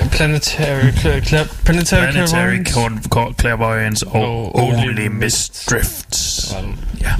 Uh, 0.02 0.10
planetary, 0.10 0.90
cl- 0.90 1.24
cl- 1.24 1.46
planetary, 1.64 2.10
Planetary 2.12 2.64
Clairvoyance. 2.66 3.08
Con- 3.14 3.34
Clairvoyance 3.40 4.06
og 4.06 4.54
Og 4.56 4.64
Only 4.64 4.88
Only 4.88 5.06
Mist 5.06 5.70
Drifts. 5.70 6.54
Ja. 7.00 7.10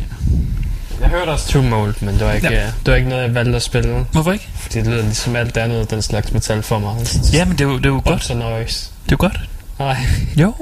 Jeg 1.01 1.09
hørte 1.09 1.29
også 1.29 1.49
Two 1.49 1.63
Mold, 1.63 1.95
men 2.01 2.15
det 2.15 2.27
var 2.27 2.33
ikke, 2.33 2.49
Ja. 2.53 2.55
ja. 2.61 2.67
det 2.67 2.87
var 2.87 2.95
ikke 2.95 3.09
noget, 3.09 3.23
jeg 3.23 3.35
valgte 3.35 3.57
at 3.57 3.63
spille. 3.63 4.07
Hvorfor 4.13 4.33
ikke? 4.33 4.49
Fordi 4.55 4.79
det 4.79 4.87
lyder 4.87 5.03
ligesom 5.03 5.37
alt 5.37 5.57
andet, 5.57 5.91
den 5.91 6.03
slags 6.03 6.33
metal 6.33 6.63
for 6.63 6.79
mig. 6.79 7.07
Ja, 7.33 7.45
men 7.45 7.53
det 7.59 7.65
er 7.65 7.69
jo, 7.69 7.77
det 7.79 7.87
er 7.87 7.91
jo 7.91 8.03
godt. 8.05 8.37
Noise. 8.37 8.91
Det 9.07 9.13
er 9.13 9.17
godt. 9.17 9.41
Nej. 9.79 9.97
Jo. 10.37 10.55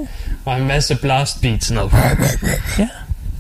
Og 0.44 0.60
en 0.60 0.66
masse 0.66 0.94
blast 0.94 1.40
beats. 1.40 1.66
Sådan 1.66 1.84
noget. 1.92 2.38
Ja. 2.78 2.88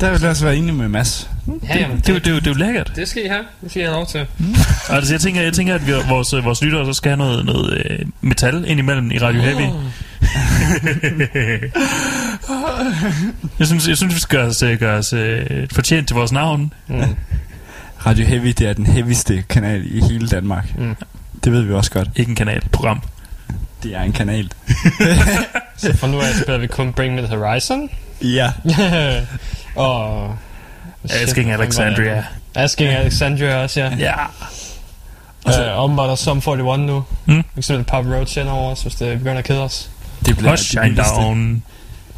Der 0.00 0.10
vil 0.10 0.20
jeg 0.20 0.30
også 0.30 0.44
være 0.44 0.56
enig 0.56 0.74
med 0.74 0.88
Mads. 0.88 1.30
Ja, 1.68 1.78
jamen, 1.78 1.96
Det, 1.96 2.08
er 2.08 2.12
jo- 2.12 2.18
det, 2.18 2.26
er 2.26 2.30
jo- 2.30 2.38
det 2.38 2.46
er 2.46 2.50
jo 2.50 2.56
lækkert. 2.56 2.92
Det 2.96 3.08
skal 3.08 3.24
I 3.24 3.28
have. 3.28 3.44
Det 3.62 3.70
skal 3.70 3.82
I 3.82 3.84
have 3.84 3.94
lov 3.94 4.06
til. 4.06 4.26
Altså, 4.90 5.14
jeg 5.14 5.20
tænker, 5.20 5.42
jeg 5.42 5.52
tænker 5.52 5.74
at 5.74 5.86
vi, 5.86 5.92
vores, 6.08 6.32
øh, 6.32 6.44
vores 6.44 6.62
lyttere 6.62 6.86
så 6.86 6.92
skal 6.92 7.10
have 7.10 7.16
noget, 7.18 7.44
noget 7.44 7.82
øh, 7.90 7.98
metal 8.20 8.64
indimellem 8.66 9.10
i 9.10 9.18
Radio 9.18 9.40
Heavy. 9.42 9.70
jeg, 13.58 13.66
synes, 13.66 13.88
jeg 13.88 13.96
synes, 13.96 14.14
vi 14.14 14.20
skal 14.20 14.38
gøre 14.38 14.46
os, 14.48 14.62
øh, 14.62 14.78
gøre 14.78 14.98
os 14.98 15.12
øh, 15.12 15.46
fortjent 15.72 16.06
til 16.08 16.14
vores 16.16 16.32
navn. 16.32 16.72
Mm. 16.88 17.02
Radio 18.06 18.26
Heavy, 18.26 18.46
det 18.48 18.60
er 18.60 18.72
den 18.72 18.86
heavyste 18.86 19.44
kanal 19.48 19.96
i 19.96 20.00
hele 20.00 20.28
Danmark. 20.28 20.78
Mm. 20.78 20.96
Det 21.44 21.52
ved 21.52 21.62
vi 21.62 21.72
også 21.72 21.90
godt. 21.90 22.08
Ikke 22.16 22.30
en 22.30 22.36
kanal, 22.36 22.62
program. 22.72 23.02
Det 23.84 23.94
er 23.94 24.00
en 24.02 24.12
kanal. 24.12 24.50
Så 25.76 25.96
fra 25.96 26.06
nu 26.06 26.20
af 26.20 26.34
spiller 26.34 26.58
vi 26.58 26.66
kun 26.66 26.92
Bring 26.92 27.14
Me 27.14 27.22
The 27.22 27.36
Horizon. 27.36 27.90
Ja. 28.22 28.52
og... 29.84 30.34
Asking 31.10 31.50
Alexandria. 31.50 32.24
Asking 32.54 32.90
Alexandria 32.90 33.62
også, 33.62 33.80
ja. 33.80 33.96
Ja. 33.98 34.14
Uh, 35.74 35.78
om 35.84 35.96
var 35.96 36.06
der 36.06 36.14
Sum 36.14 36.36
41 36.36 36.78
nu. 36.78 37.04
Mm. 37.26 37.36
Vi 37.36 37.42
kan 37.54 37.62
spille 37.62 37.84
Pop 37.84 38.06
Roach 38.06 38.38
ind 38.38 38.48
over 38.48 38.70
os, 38.70 38.82
hvis 38.82 38.94
det 38.94 39.18
begynder 39.18 39.38
at 39.38 39.44
kede 39.44 39.60
os. 39.60 39.90
Det 40.26 40.36
bliver 40.36 40.52
Og 40.52 40.58
det 40.58 40.66
Shine. 40.66 40.96
Down. 40.96 41.62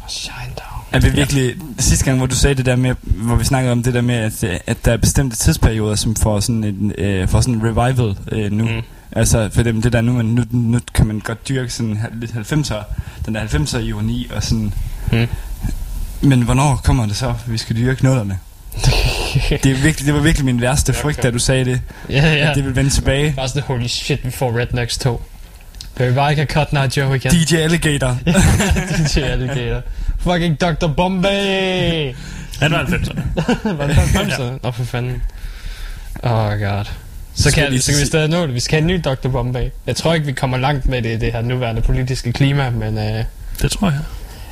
Shine 0.07 0.35
down. 0.37 0.83
Er 0.91 0.99
vi 0.99 1.09
virkelig, 1.09 1.55
sidste 1.79 2.05
gang, 2.05 2.17
hvor 2.17 2.27
du 2.27 2.35
sagde 2.35 2.55
det 2.55 2.65
der 2.65 2.75
med, 2.75 2.95
hvor 3.01 3.35
vi 3.35 3.43
snakkede 3.43 3.71
om 3.71 3.83
det 3.83 3.93
der 3.93 4.01
med, 4.01 4.15
at, 4.15 4.43
øh, 4.43 4.59
at 4.67 4.85
der 4.85 4.93
er 4.93 4.97
bestemte 4.97 5.35
tidsperioder, 5.35 5.95
som 5.95 6.15
får 6.15 6.39
sådan 6.39 6.63
en, 6.63 6.91
øh, 6.97 7.27
får 7.27 7.41
sådan 7.41 7.53
en 7.53 7.61
revival 7.63 8.15
øh, 8.31 8.51
nu. 8.51 8.63
Mm. 8.63 8.81
Altså, 9.11 9.49
for 9.53 9.63
dem, 9.63 9.81
det 9.81 9.93
der 9.93 10.01
nu, 10.01 10.13
man, 10.13 10.25
nu, 10.25 10.43
nu 10.51 10.79
kan 10.93 11.07
man 11.07 11.19
godt 11.19 11.49
dyrke 11.49 11.73
sådan 11.73 11.99
lidt 12.13 12.31
90'er, 12.31 12.83
den 13.25 13.35
der 13.35 13.45
90'er 13.45 13.77
ironi 13.77 14.27
og 14.35 14.43
sådan. 14.43 14.73
Mm. 15.11 15.27
Men 16.21 16.41
hvornår 16.41 16.75
kommer 16.83 17.05
det 17.05 17.15
så, 17.15 17.33
vi 17.47 17.57
skal 17.57 17.75
dyrke 17.75 18.05
nullerne? 18.05 18.39
det, 19.63 19.65
er 19.65 19.81
virkelig, 19.81 20.05
det 20.05 20.13
var 20.13 20.19
virkelig 20.19 20.45
min 20.45 20.61
værste 20.61 20.93
frygt, 20.93 21.23
da 21.23 21.31
du 21.31 21.39
sagde 21.39 21.65
det. 21.65 21.81
Ja, 22.09 22.33
ja. 22.33 22.49
At 22.49 22.55
det 22.55 22.65
vil 22.65 22.75
vende 22.75 22.89
tilbage. 22.89 23.33
Bare 23.35 23.47
sådan, 23.47 23.63
holy 23.63 23.87
shit, 23.87 24.25
vi 24.25 24.31
får 24.31 24.59
Rednecks 24.59 24.97
2. 24.97 25.21
Vil 25.97 26.09
vi 26.09 26.13
bare 26.13 26.31
ikke 26.31 26.39
have 26.39 26.65
Cut 26.65 26.73
Night 26.73 26.97
Joe 26.97 27.15
igen? 27.15 27.31
DJ 27.31 27.55
Alligator. 27.55 28.17
DJ 28.97 29.19
Alligator. 29.19 29.81
Fucking 30.19 30.61
Dr. 30.61 30.87
Bombay! 30.87 32.13
Han 32.59 32.71
var 32.71 32.83
90'erne. 32.83 33.21
var 33.77 33.87
det 33.87 33.93
90'erne? 33.93 34.59
Nå, 34.63 34.71
for 34.71 34.83
fanden. 34.83 35.21
Oh 36.23 36.59
god. 36.59 36.85
Så 37.37 37.51
kan, 37.51 37.71
vi 37.71 37.79
så 37.79 37.91
kan 37.91 38.01
vi 38.01 38.05
stadig 38.05 38.29
nå 38.29 38.41
det. 38.45 38.53
Vi 38.53 38.59
skal 38.59 38.75
have 38.81 38.81
en 38.81 38.87
ny 38.87 39.01
Dr. 39.05 39.27
Bombay. 39.29 39.69
Jeg 39.87 39.95
tror 39.95 40.13
ikke, 40.13 40.25
vi 40.25 40.31
kommer 40.31 40.57
langt 40.57 40.85
med 40.85 41.01
det 41.01 41.09
i 41.13 41.17
det 41.17 41.31
her 41.31 41.41
nuværende 41.41 41.81
politiske 41.81 42.31
klima, 42.33 42.69
men... 42.69 42.97
Øh, 42.97 43.23
Det 43.61 43.71
tror 43.71 43.89
jeg. 43.89 43.99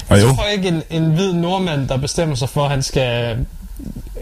Og 0.10 0.22
jo. 0.22 0.28
jeg 0.28 0.36
tror 0.36 0.48
ikke, 0.48 0.68
en, 0.68 0.84
en 0.90 1.12
hvid 1.12 1.34
nordmand, 1.34 1.88
der 1.88 1.98
bestemmer 1.98 2.36
sig 2.36 2.50
for, 2.50 2.64
at 2.64 2.70
han 2.72 2.84
skal 2.84 3.38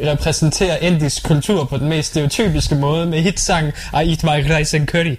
repræsentere 0.06 0.84
indisk 0.84 1.23
kultur 1.23 1.64
på 1.65 1.77
den 1.77 1.90
mest 1.90 2.10
stereotypiske 2.10 2.76
måde 2.76 3.06
med 3.06 3.22
hitsang 3.22 3.68
I 3.68 3.73
eat 3.94 4.23
my 4.23 4.53
rice 4.56 4.77
and 4.77 4.88
curry. 4.88 5.15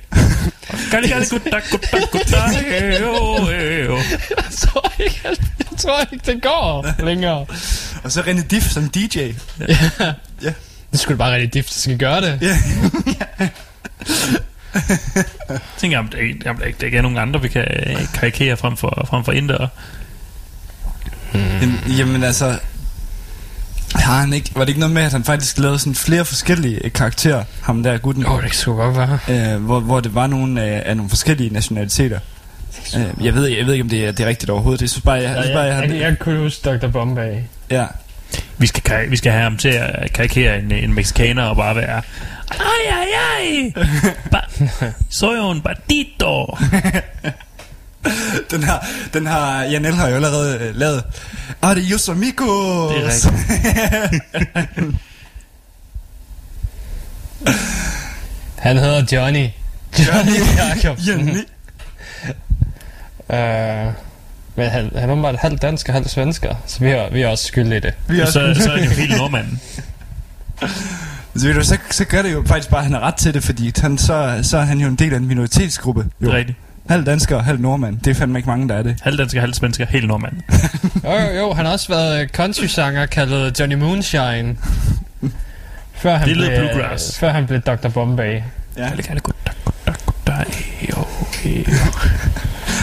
Gali, 0.90 1.08
gali, 1.08 1.24
gutta, 1.30 1.60
gutta, 1.70 1.98
gutta, 2.12 2.36
jeg, 2.36 3.00
tror 4.58 4.92
ikke, 4.98 5.20
at- 5.24 5.40
jeg 5.70 5.78
tror 5.78 6.00
ikke, 6.12 6.32
det 6.32 6.42
går 6.42 7.02
længere. 7.04 7.46
Og 8.04 8.12
så 8.12 8.20
René 8.20 8.46
Diff 8.50 8.70
som 8.70 8.88
DJ. 8.88 9.18
Ja. 9.68 9.76
Ja. 10.42 10.52
Det 10.94 11.00
skulle 11.00 11.18
bare 11.18 11.32
rigtig 11.34 11.54
dift, 11.54 11.72
skal 11.74 11.98
gøre 11.98 12.20
det. 12.20 12.38
Ja. 12.42 12.58
Jeg 15.48 15.58
tænker, 15.78 15.98
om 15.98 16.08
der, 16.08 16.18
ikke- 16.18 16.50
om 16.50 16.56
der 16.56 16.84
ikke 16.86 16.96
er 16.98 17.02
nogen 17.02 17.18
andre, 17.18 17.42
vi 17.42 17.48
kan 17.48 17.64
øh, 17.86 17.96
karikere 18.14 18.56
frem 18.56 18.76
for, 18.76 19.06
frem 19.10 19.24
for 19.24 19.32
indere. 19.32 19.68
Jamen, 21.34 21.78
jamen 21.98 22.24
altså, 22.24 22.58
har 23.94 24.20
han 24.20 24.32
ikke, 24.32 24.50
var 24.54 24.60
det 24.60 24.68
ikke 24.68 24.80
noget 24.80 24.94
med, 24.94 25.02
at 25.02 25.12
han 25.12 25.24
faktisk 25.24 25.58
lavede 25.58 25.78
sådan 25.78 25.94
flere 25.94 26.24
forskellige 26.24 26.84
øh, 26.84 26.92
karakterer, 26.92 27.44
ham 27.62 27.82
der 27.82 27.98
gutten? 27.98 28.26
Åh, 28.26 28.32
oh, 28.32 28.42
det 28.42 28.54
skulle 28.54 28.82
godt 28.82 28.96
være. 28.96 29.18
øh, 29.54 29.62
hvor, 29.64 29.80
hvor 29.80 30.00
det 30.00 30.14
var 30.14 30.26
nogle 30.26 30.62
af, 30.62 30.82
af 30.86 30.96
nogle 30.96 31.10
forskellige 31.10 31.50
nationaliteter. 31.50 32.18
Øh, 32.96 33.24
jeg 33.26 33.34
ved 33.34 33.46
jeg 33.46 33.66
ved 33.66 33.72
ikke 33.72 33.82
om 33.82 33.88
det 33.88 34.04
er, 34.04 34.12
det 34.12 34.24
er 34.24 34.28
rigtigt 34.28 34.50
overhovedet. 34.50 34.80
Jeg 34.82 34.90
synes 34.90 35.04
bare 35.04 35.14
jeg, 35.14 35.22
jeg, 35.24 35.42
synes 35.42 35.54
bare, 35.54 35.62
jeg, 35.64 35.74
jeg, 35.82 35.82
jeg, 35.90 35.94
jeg, 35.94 36.00
jeg 36.10 36.18
kunne 36.18 36.38
huske 36.38 36.70
Dr. 36.70 36.86
Bombay. 36.88 37.34
ja. 37.70 37.86
Vi 38.58 38.66
skal, 38.66 39.10
vi 39.10 39.16
skal 39.16 39.32
have 39.32 39.42
ham 39.42 39.56
til 39.56 39.68
at 39.68 40.12
karikere 40.12 40.58
en, 40.58 40.72
en 40.72 40.94
mexikaner 40.94 41.42
og 41.42 41.56
bare 41.56 41.76
være 41.76 42.02
Ej, 42.50 42.56
ej, 42.90 43.06
ej 43.40 43.72
ba- 44.34 44.64
Soy 45.10 45.36
un 45.36 45.60
batito 45.62 46.46
Den 48.50 48.62
har, 48.62 48.86
den 49.14 49.26
har 49.26 49.62
Janel 49.62 49.94
har 49.94 50.08
jo 50.08 50.14
allerede 50.14 50.58
øh, 50.60 50.76
lavet. 50.76 51.04
Adios 51.62 52.08
amigos. 52.08 52.92
Det 52.92 53.04
er 53.04 53.08
rigtigt. 54.10 54.94
Han 58.58 58.76
hedder 58.78 59.16
Johnny. 59.16 59.48
Johnny 59.98 60.38
Jacobsen. 60.58 61.28
Johnny. 61.28 61.40
Uh, 63.28 63.92
men 64.56 64.70
han, 64.70 64.90
han 64.98 65.08
er 65.08 65.12
åbenbart 65.12 65.36
halvt 65.36 65.62
dansk 65.62 65.88
og 65.88 65.94
halvt 65.94 66.10
svensker, 66.10 66.54
så 66.66 66.80
vi 66.80 66.90
er, 66.90 67.10
vi 67.12 67.22
er 67.22 67.28
også 67.28 67.44
skyldige 67.44 67.76
i 67.76 67.80
det. 67.80 67.94
Vi 68.08 68.20
er 68.20 68.26
så, 68.26 68.40
også, 68.48 68.62
så 68.62 68.70
er 68.72 68.76
det 68.76 68.84
jo 68.84 68.90
helt 68.90 69.16
nordmand 69.18 69.46
så, 71.36 71.46
ved 71.46 71.54
du, 71.54 71.64
så, 71.64 71.78
så 71.90 72.04
gør 72.04 72.22
det 72.22 72.32
jo 72.32 72.44
faktisk 72.46 72.70
bare, 72.70 72.78
at 72.80 72.84
han 72.84 72.92
har 72.92 73.00
ret 73.00 73.14
til 73.14 73.34
det, 73.34 73.42
fordi 73.44 73.72
han, 73.80 73.98
så, 73.98 74.38
så 74.42 74.58
er 74.58 74.62
han 74.62 74.78
jo 74.78 74.88
en 74.88 74.94
del 74.96 75.12
af 75.12 75.16
en 75.16 75.26
minoritetsgruppe. 75.26 76.02
Det 76.02 76.10
Jo. 76.26 76.30
er 76.30 76.36
rigtigt 76.36 76.58
Halv 76.88 77.06
dansker 77.06 77.36
og 77.36 77.44
halv 77.44 77.60
nordmand. 77.60 77.98
Det 78.00 78.10
er 78.10 78.14
fandme 78.14 78.38
ikke 78.38 78.48
mange, 78.48 78.68
der 78.68 78.74
er 78.74 78.82
det. 78.82 78.96
Halv 79.02 79.18
dansker, 79.18 79.40
halv 79.40 79.54
svensker, 79.54 79.86
helt 79.86 80.08
nordmand 80.08 80.32
Jo, 81.04 81.10
jo, 81.12 81.38
jo, 81.38 81.52
han 81.52 81.64
har 81.66 81.72
også 81.72 81.88
været 81.88 82.30
country-sanger 82.30 83.06
kaldet 83.06 83.60
Johnny 83.60 83.74
Moonshine. 83.74 84.56
Før 85.94 86.16
han, 86.16 86.28
Det 86.28 86.36
blev, 86.36 86.48
bluegrass. 86.48 87.18
før 87.18 87.30
han 87.32 87.46
blev 87.46 87.60
Dr. 87.60 87.88
Bombay. 87.88 88.40
Ja. 88.76 88.88
Gali, 88.88 89.02
gali, 89.02 89.20
gutta, 89.20 89.50
gutta, 89.64 89.92
gutta, 90.06 90.44
eyo, 90.82 91.04
eyo. 91.44 91.64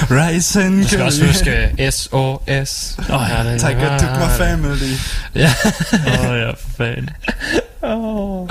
Rise 0.10 0.64
and 0.64 0.82
Du 0.82 0.88
skal 0.88 1.02
også 1.02 1.26
huske 1.26 1.70
SOS. 1.92 2.98
Åh, 3.10 3.22
ja. 3.30 3.58
Tiger 3.58 3.98
took 3.98 4.18
my 4.18 4.38
family. 4.38 4.94
Ja. 5.36 5.50
Åh 5.94 6.30
oh, 6.32 6.38
ja, 6.38 6.50
for 6.50 6.70
fanden 6.78 7.10
oh. 7.82 8.50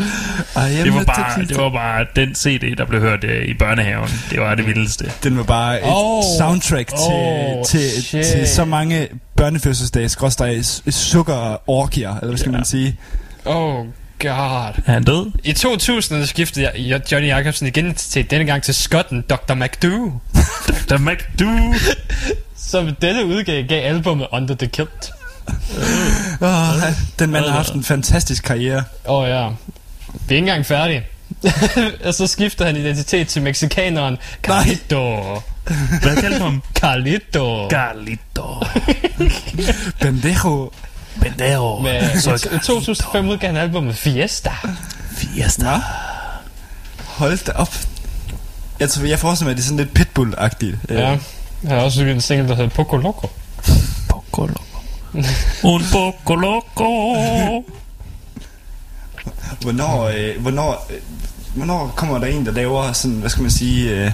Det 0.85 0.95
var, 0.95 1.01
a 1.01 1.05
bare, 1.05 1.47
det 1.47 1.57
var 1.57 1.71
bare 1.71 2.07
den 2.17 2.35
CD, 2.35 2.77
der 2.79 2.85
blev 2.87 3.01
hørt 3.01 3.25
øh, 3.25 3.45
i 3.45 3.55
børnehaven. 3.55 4.09
Det 4.31 4.41
var 4.41 4.55
det 4.55 4.67
vildeste. 4.67 5.13
Den 5.25 5.37
var 5.37 5.43
bare 5.43 5.77
et 5.81 5.87
Oh. 5.87 6.19
oh, 6.19 6.23
soundtrack 6.39 6.89
til, 6.89 6.97
Oh, 6.99 7.65
til, 7.67 8.03
shit. 8.03 8.25
til 8.27 8.49
så 8.49 8.65
mange 8.65 9.09
børnefødselsdage, 9.37 10.09
skråstrej 10.09 10.63
sukkerorgier, 10.91 12.15
eller 12.17 12.27
hvad 12.29 12.39
skal 12.39 12.51
Ja. 12.51 12.57
man 12.57 12.65
sige? 12.65 12.97
oh 13.45 13.87
god. 14.21 14.83
Er 14.87 14.93
han 14.93 15.05
død? 15.05 15.31
I 15.45 15.53
2000 15.53 16.27
skiftede 16.27 16.65
jeg- 16.75 16.89
jeg 16.89 17.13
Johnny 17.13 17.29
Jacobsen 17.29 17.67
igen 17.67 17.95
til 17.95 18.31
denne 18.31 18.45
gang 18.47 18.63
til 18.63 18.75
skotten 18.75 19.21
Dr. 19.31 19.55
McDo. 19.55 20.13
Der 20.89 20.99
McDo. 20.99 21.75
Som 22.57 22.95
denne 23.03 23.25
udgav 23.25 23.65
gav 23.65 23.85
albumet 23.95 24.27
Under 24.33 24.55
the 24.55 24.67
Kilt. 24.67 25.11
Oh, 26.41 26.49
den 27.19 27.31
mand 27.31 27.45
har 27.45 27.53
haft 27.53 27.73
en 27.73 27.85
fantastisk 27.85 28.45
karriere. 28.45 28.85
Åh 29.09 29.19
oh, 29.23 29.29
ja. 29.29 29.49
Vi 29.49 30.35
er 30.35 30.37
ikke 30.37 30.39
engang 30.39 30.67
færdige. 30.67 31.07
og 32.05 32.15
så 32.15 32.27
skifter 32.27 32.65
han 32.67 32.77
identitet 32.77 33.29
til 33.29 33.43
mexikaneren 33.43 34.19
Carlito. 34.43 35.17
Hvad 36.03 36.17
kaldte 36.21 36.39
du 36.39 36.45
ham? 36.45 36.63
Carlito. 36.75 37.69
Carlito. 37.71 38.65
Pendejo. 40.01 40.71
Pendejo. 41.21 41.79
Med, 41.79 42.21
Så 42.21 42.49
I 42.53 42.59
2005 42.67 43.29
udgav 43.29 43.49
han 43.49 43.57
albumet 43.57 43.97
Fiesta. 43.97 44.51
Fiesta. 45.17 45.81
Hold 47.07 47.45
da 47.47 47.53
op. 47.53 47.75
Jeg, 48.81 48.91
tror, 48.91 49.05
jeg 49.05 49.19
forestiller 49.19 49.47
mig, 49.47 49.51
at 49.51 49.57
det 49.57 49.63
er 49.63 49.67
sådan 49.67 49.79
lidt 49.79 49.99
pitbull-agtigt. 49.99 50.95
Ja. 50.95 51.09
Han 51.61 51.71
har 51.71 51.77
også 51.77 52.01
udgivet 52.01 52.15
en 52.15 52.21
single, 52.21 52.49
der 52.49 52.55
hedder 52.55 52.71
Poco 52.71 52.97
Loco. 52.97 53.31
Poco 54.09 54.47
loco. 54.47 54.63
Un 55.75 55.83
poco 55.93 56.35
loco. 56.35 56.85
Hvornår, 59.61 60.05
øh, 60.17 60.41
hvornår 60.43 60.87
øh, 60.91 60.97
hvornår 61.55 61.93
kommer 61.97 62.19
der 62.19 62.27
en, 62.27 62.47
der 62.47 62.53
laver 62.53 62.93
sådan, 62.93 63.17
hvad 63.17 63.31
skal 63.31 63.43
man 63.43 63.51
sige... 63.51 63.91
Øh, 63.91 64.11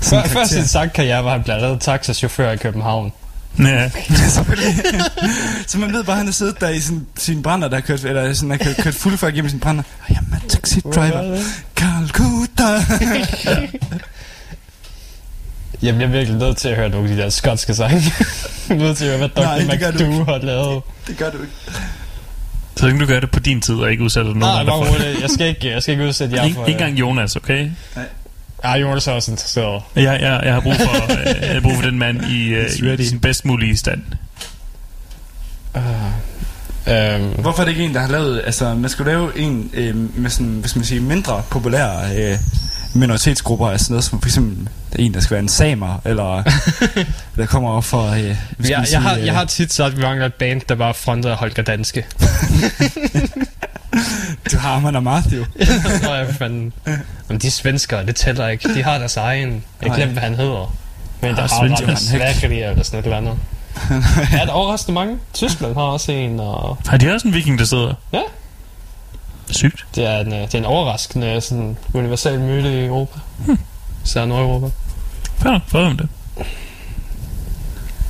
Før, 0.00 0.16
en 0.22 0.28
før 0.28 0.32
karakter? 0.32 0.44
sin 0.56 0.66
sangkarriere 0.66 1.24
var 1.24 1.30
han 1.30 1.42
blandt 1.42 1.64
andet 1.64 1.80
taxachauffør 1.80 2.50
i 2.50 2.56
København. 2.56 3.12
Ja. 3.58 3.90
Så 5.66 5.78
man 5.78 5.92
ved 5.92 6.04
bare, 6.04 6.12
at 6.12 6.16
han 6.18 6.26
har 6.26 6.32
siddet 6.32 6.60
der 6.60 6.68
i 6.68 6.80
sin, 6.80 7.06
sin 7.16 7.42
brænder, 7.42 7.68
der 7.68 7.76
har 7.76 7.80
kørt, 7.80 8.04
eller 8.04 8.32
sådan, 8.34 8.50
har 8.50 8.58
kørt, 8.58 8.76
kørt 8.76 8.94
fuld 8.94 9.16
folk 9.16 9.34
gennem 9.34 9.50
sin 9.50 9.60
brænder. 9.60 9.82
Jamen, 10.14 10.48
taxi 10.48 10.80
driver. 10.80 11.38
Calcutta. 11.76 12.64
Jeg 15.82 15.94
bliver 15.94 16.08
virkelig 16.10 16.38
nødt 16.38 16.56
til 16.56 16.68
at 16.68 16.76
høre 16.76 16.88
nogle 16.88 17.10
af 17.10 17.16
de 17.16 17.22
der 17.22 17.28
skotske 17.30 17.74
sange. 17.74 18.02
Jeg 18.68 18.74
er 18.74 18.78
nødt 18.78 18.96
til 18.96 19.04
at 19.04 19.18
høre, 19.18 19.28
hvad 19.28 19.44
Nej, 19.44 19.58
Dr. 19.58 19.70
det 19.70 19.80
gør 19.80 19.90
du 19.90 20.10
McDo 20.12 20.24
har 20.32 20.38
lavet. 20.38 20.82
det 21.06 21.16
gør 21.16 21.30
du 21.30 21.36
ikke. 21.38 21.52
Så 22.76 22.88
kan 22.88 22.98
du 22.98 23.06
gøre 23.06 23.20
det 23.20 23.30
på 23.30 23.40
din 23.40 23.60
tid, 23.60 23.74
og 23.74 23.90
ikke 23.90 24.02
udsætte 24.04 24.24
nogen 24.30 24.40
Nej, 24.40 24.60
andre 24.60 24.72
for 24.72 24.94
roligt. 24.94 25.20
Jeg 25.22 25.30
skal 25.30 25.46
ikke, 25.48 25.70
jeg 25.70 25.82
skal 25.82 25.92
ikke 25.92 26.04
udsætte 26.04 26.36
jer 26.36 26.54
for... 26.54 26.66
ikke 26.66 26.72
engang 26.80 27.00
Jonas, 27.00 27.36
okay? 27.36 27.70
Ja, 28.64 28.72
Jonas 28.72 29.06
er 29.06 29.12
også 29.12 29.30
interesseret. 29.30 29.82
Jeg, 29.96 30.04
jeg, 30.04 30.40
jeg, 30.44 30.54
har 30.54 30.60
brug 30.60 30.74
for, 30.74 31.12
øh, 31.12 31.42
jeg 31.42 31.52
har 31.52 31.60
brug 31.60 31.74
for 31.74 31.82
den 31.82 31.98
mand 31.98 32.24
i, 32.24 32.48
øh, 32.48 32.66
ready. 32.82 33.00
i 33.00 33.06
sin 33.06 33.20
bedst 33.20 33.44
mulige 33.44 33.76
stand. 33.76 34.02
Øhm, 36.88 37.40
Hvorfor 37.40 37.60
er 37.60 37.64
det 37.64 37.72
ikke 37.72 37.84
en, 37.84 37.94
der 37.94 38.00
har 38.00 38.08
lavet... 38.08 38.42
Altså, 38.44 38.74
man 38.74 38.90
skulle 38.90 39.12
lave 39.12 39.38
en 39.38 39.70
øh, 39.74 40.18
med 40.18 40.30
sådan, 40.30 40.62
skal 40.64 40.78
man 40.78 40.86
sige, 40.86 41.00
mindre 41.00 41.42
populære 41.50 42.16
øh, 42.16 42.38
minoritetsgrupper. 42.94 43.68
Altså 43.68 43.92
noget 43.92 44.04
som 44.04 44.20
for 44.20 44.28
eksempel 44.28 44.68
der 44.92 44.98
en, 44.98 45.14
der 45.14 45.20
skal 45.20 45.34
være 45.34 45.42
en 45.42 45.48
samer, 45.48 46.00
eller 46.04 46.42
der 47.36 47.46
kommer 47.46 47.70
op 47.70 47.84
for... 47.84 48.06
Øh, 48.06 48.12
skal 48.12 48.24
jeg, 48.24 48.36
man 48.58 48.70
jeg, 48.70 48.86
sige, 48.86 49.00
har, 49.00 49.16
øh, 49.16 49.26
jeg 49.26 49.34
har 49.34 49.44
tit 49.44 49.72
sagt, 49.72 49.92
at 49.92 49.96
vi 49.96 50.02
mangler 50.02 50.26
et 50.26 50.34
band, 50.34 50.60
der 50.68 50.74
var 50.74 50.92
frontet 50.92 51.30
af 51.30 51.36
Holger 51.36 51.62
Danske. 51.62 52.06
Du 54.52 54.58
har 54.58 54.70
Arman 54.70 54.96
og 54.96 55.02
Matthew. 55.02 55.44
Nå, 56.02 56.14
jeg 56.14 56.34
fanden. 56.38 56.72
Men 57.28 57.38
de 57.38 57.50
svenskere, 57.50 58.06
det 58.06 58.16
tæller 58.16 58.48
ikke. 58.48 58.74
De 58.74 58.82
har 58.82 58.98
deres 58.98 59.16
egen. 59.16 59.64
Jeg 59.82 59.90
glemte, 59.94 60.12
hvad 60.12 60.22
han 60.22 60.34
hedder. 60.34 60.74
Men 61.20 61.34
der 61.36 61.42
Ah, 61.42 61.50
har 61.50 61.66
svenskere. 61.66 61.90
ret 61.90 61.98
svækkerier 61.98 62.70
eller 62.70 62.84
sådan 62.84 62.98
et 63.00 63.04
eller 63.04 63.16
andet. 63.16 63.34
er 64.40 64.44
der 64.44 64.52
overraskende 64.52 64.94
mange? 64.94 65.18
Tyskland 65.34 65.74
har 65.74 65.82
også 65.82 66.12
en, 66.12 66.40
og 66.40 66.78
Har 66.86 66.96
de 66.96 67.12
også 67.14 67.28
en 67.28 67.34
viking, 67.34 67.58
der 67.58 67.64
sidder? 67.64 67.94
Ja. 68.12 68.20
Sygt. 69.50 69.86
det 69.94 70.06
er 70.06 70.18
en, 70.18 70.32
øh, 70.32 70.40
det 70.40 70.54
er 70.54 70.58
en 70.58 70.64
overraskende 70.64 71.40
sådan, 71.40 71.76
universal 71.94 72.40
myte 72.40 72.82
i 72.82 72.86
Europa. 72.86 73.18
Hmm. 73.46 73.58
Så 74.04 74.24
Nordeuropa. 74.24 74.66
Ja, 75.44 75.58
prøv 75.70 75.84
om 75.86 75.96
det. 75.96 76.08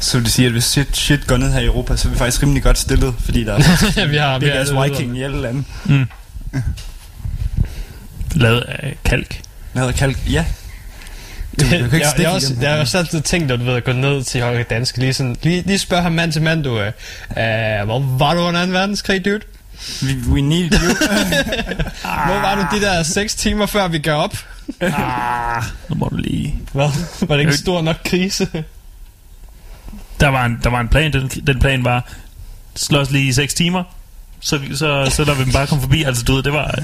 Så 0.05 0.17
vil 0.17 0.25
det 0.25 0.33
sige, 0.33 0.47
at 0.47 0.53
hvis 0.53 0.65
shit, 0.65 0.97
shit 0.97 1.27
går 1.27 1.37
ned 1.37 1.53
her 1.53 1.61
i 1.61 1.65
Europa, 1.65 1.97
så 1.97 2.09
er 2.09 2.13
vi 2.13 2.19
faktisk 2.19 2.43
rimelig 2.43 2.63
godt 2.63 2.79
stillet, 2.79 3.15
fordi 3.19 3.45
der 3.45 3.55
er 3.55 3.63
ja, 3.97 4.05
vi 4.05 4.17
har, 4.17 4.33
det 4.33 4.43
vi 4.43 4.49
er 4.49 4.65
deres 4.65 4.91
viking 4.91 5.19
i 5.19 5.23
alle 5.23 5.43
lande. 5.43 5.65
Mm. 5.85 6.07
Lavet 8.35 8.61
af 8.61 8.97
kalk. 9.05 9.41
Lavet 9.75 9.89
af 9.89 9.95
kalk, 9.95 10.19
ja. 10.31 10.45
Du, 11.61 11.65
du 11.65 11.71
kan 11.71 11.85
ikke 11.85 11.97
jeg, 12.07 12.15
jeg, 12.19 12.29
også, 12.29 12.55
jeg 12.61 12.71
har 12.71 12.79
også 12.79 12.99
altid 12.99 13.21
tænkt, 13.21 13.51
at 13.51 13.59
du 13.61 13.65
ved, 13.65 13.75
at 13.75 13.85
gå 13.85 13.93
ned 13.93 14.25
til 14.25 14.43
Holger 14.43 14.63
Danske, 14.63 14.99
lige, 14.99 15.15
sådan, 15.15 15.37
lige, 15.43 15.63
lige 15.67 15.79
spørge 15.79 16.03
ham 16.03 16.13
mand 16.13 16.33
til 16.33 16.43
mand, 16.43 16.65
du, 16.65 16.81
øh, 16.81 16.87
øh, 16.87 17.85
hvor 17.85 18.17
var 18.19 18.35
du 18.35 18.41
under 18.41 18.67
2. 18.67 18.73
verdenskrig, 18.73 19.25
dude? 19.25 19.41
We, 20.03 20.33
we 20.33 20.41
need 20.41 20.73
you. 20.73 20.95
Hvor 22.27 22.41
var 22.41 22.55
du 22.55 22.77
de 22.77 22.83
der 22.83 23.03
6 23.03 23.35
timer, 23.35 23.67
før 23.67 23.89
vi 23.89 23.99
gav 23.99 24.15
op? 24.15 24.37
Ah, 24.81 25.63
nu 25.89 25.95
må 25.95 26.09
du 26.09 26.17
lige... 26.17 26.55
Hvad? 26.73 26.89
Var 27.21 27.35
det 27.35 27.41
ikke 27.41 27.53
en 27.53 27.59
stor 27.59 27.83
nok 27.83 27.97
krise? 28.05 28.65
Der 30.25 30.31
var 30.31 30.45
en, 30.45 30.59
der 30.63 30.71
var 30.71 30.81
en 30.81 30.89
plan. 30.89 31.13
Den, 31.13 31.29
den 31.29 31.61
plan 31.61 31.85
var, 31.85 32.05
slås 32.77 33.11
lige 33.11 33.29
i 33.29 33.33
6 33.33 33.55
timer, 33.55 33.85
så, 34.41 34.61
så, 34.75 35.07
så 35.11 35.25
lader 35.25 35.39
vi 35.39 35.45
dem 35.45 35.53
bare 35.53 35.67
komme 35.67 35.83
forbi. 35.83 36.03
Altså, 36.03 36.23
du 36.23 36.35
ved, 36.35 36.43
det 36.43 36.53
var... 36.53 36.79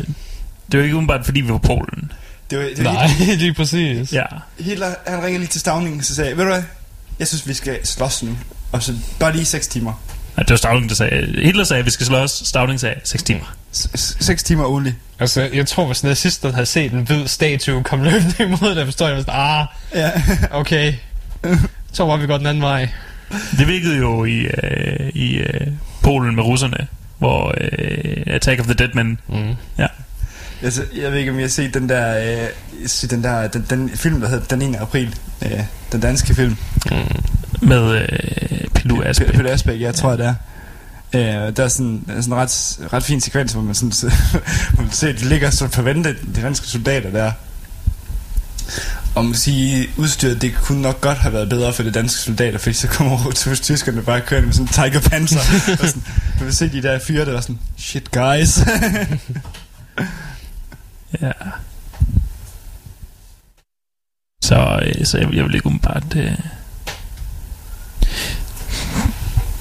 Det 0.73 0.79
var 0.79 0.85
ikke 0.85 0.97
umiddelbart, 0.97 1.25
fordi 1.25 1.41
vi 1.41 1.49
var 1.49 1.59
på 1.59 1.67
Polen. 1.67 2.13
Det 2.51 2.59
var, 2.59 2.65
det 2.65 2.85
var 2.85 2.93
Nej, 2.93 3.09
lige 3.43 3.55
præcis. 3.55 4.13
Ja. 4.13 4.23
Hitler, 4.59 4.95
han 5.07 5.19
ringede 5.23 5.39
lige 5.39 5.49
til 5.49 5.61
Stavningen, 5.61 6.03
så 6.03 6.15
sagde, 6.15 6.37
ved 6.37 6.45
du 6.45 6.51
hvad, 6.51 6.63
jeg 7.19 7.29
synes, 7.29 7.49
vi 7.49 7.55
skal 7.55 7.87
slås 7.87 8.23
nu. 8.23 8.37
Og 8.73 8.83
så 8.83 8.95
bare 9.21 9.33
lige 9.33 9.45
6 9.45 9.69
timer. 9.69 10.03
Nej, 10.37 10.43
det 10.45 10.51
var 10.51 10.57
Stavling, 10.57 10.89
der 10.89 10.95
sagde... 10.95 11.43
Hitler 11.43 11.65
sagde, 11.65 11.79
at 11.81 11.87
vi 11.87 11.91
skal 11.91 12.07
slås. 12.07 12.31
Stavling 12.31 12.81
sagde 12.81 12.95
6 13.05 13.23
timer. 13.23 13.55
6 13.73 14.43
timer 14.43 14.65
only. 14.67 14.91
Altså, 15.19 15.49
jeg 15.53 15.67
tror, 15.67 15.87
hvis 15.87 16.05
nazisterne 16.05 16.55
havde 16.55 16.67
set 16.67 16.93
en 16.93 17.01
hvid 17.01 17.27
statue 17.27 17.83
komme 17.83 18.11
løbende 18.11 18.35
imod 18.45 18.75
det, 18.75 18.85
forstår 18.85 19.09
jeg, 19.09 19.21
sådan, 19.21 19.35
ah, 19.41 19.67
Ja. 19.95 20.11
okay. 20.51 20.95
Så 21.93 22.05
var 22.05 22.17
vi 22.17 22.27
godt 22.27 22.39
den 22.41 22.47
anden 22.47 22.63
vej. 22.63 22.89
Det 23.59 23.69
virkede 23.69 23.97
jo 23.97 24.25
i, 24.25 24.39
øh, 24.39 25.11
i 25.15 25.37
øh, 25.37 25.67
Polen 26.03 26.35
med 26.35 26.45
russerne, 26.45 26.87
hvor 27.19 27.55
øh, 27.61 28.23
Attack 28.27 28.61
of 28.61 28.67
the 28.67 28.75
Dead 28.75 28.89
Men... 28.95 29.19
Mm. 29.29 29.55
Ja. 29.79 29.87
Altså, 30.63 30.83
jeg 30.97 31.13
ved 31.13 31.19
ikke, 31.19 31.31
om 31.31 31.39
I 31.39 31.43
har 31.43 31.49
set 31.49 31.75
den 31.75 31.89
der, 31.89 32.41
øh, 32.43 32.49
se 32.87 33.09
den 33.09 33.25
der 33.25 33.49
den, 33.49 33.67
den 33.71 33.91
film, 33.91 34.21
der 34.21 34.29
hedder 34.29 34.57
Den 34.57 34.75
1. 34.75 34.81
april. 34.81 35.17
Øh, 35.45 35.61
den 35.93 36.01
danske 36.01 36.35
film. 36.35 36.57
Med 37.63 38.03
øh, 38.03 38.69
Pilu 38.75 39.03
Asbæk. 39.03 39.33
Peter 39.33 39.53
Asbæk, 39.53 39.81
jeg 39.81 39.95
tror, 39.95 40.17
det 40.17 40.27
er. 40.27 40.35
Øh, 41.15 41.57
der 41.57 41.65
er 41.65 41.69
sådan, 41.69 42.05
sådan 42.07 42.25
en 42.27 42.35
ret, 42.35 42.79
ret 42.93 43.03
fin 43.03 43.21
sekvens, 43.21 43.53
hvor 43.53 43.63
man, 43.63 43.75
sådan, 43.75 43.91
hvor 44.75 44.83
man 44.83 44.93
ser, 44.93 45.09
at 45.09 45.21
de 45.21 45.29
ligger 45.29 45.51
så 45.51 45.69
forventet, 45.69 46.17
de 46.37 46.43
danske 46.43 46.67
soldater 46.67 47.11
der. 47.11 47.33
Og 49.15 49.25
man 49.25 49.35
sige, 49.35 49.89
udstyret, 49.97 50.43
det 50.43 50.55
kunne 50.55 50.83
nok 50.83 51.01
godt 51.01 51.19
have 51.19 51.33
været 51.33 51.49
bedre 51.49 51.73
for 51.73 51.83
de 51.83 51.91
danske 51.91 52.21
soldater, 52.21 52.59
fordi 52.59 52.75
så 52.75 52.89
kommer 52.89 53.31
til 53.37 53.57
tyskerne 53.57 54.03
bare 54.03 54.21
kørende 54.21 54.47
med 54.47 54.55
sådan 54.55 54.67
en 54.67 54.73
Tiger 54.73 55.09
Panzer. 55.11 55.39
og 55.83 55.89
sådan, 55.89 56.03
man 56.39 56.47
vil 56.47 56.57
se 56.57 56.69
de 56.73 56.83
der 56.83 56.99
fyre, 56.99 57.25
der 57.25 57.33
var 57.33 57.41
sådan, 57.41 57.59
shit 57.79 58.11
guys. 58.11 58.59
Ja. 61.23 61.33
Så, 64.43 64.81
øh, 64.83 65.07
så 65.07 65.19
jeg, 65.19 65.35
jeg 65.35 65.45
vil 65.45 65.55
ikke 65.55 65.67
umiddelbart... 65.67 66.17
Øh... 66.17 66.39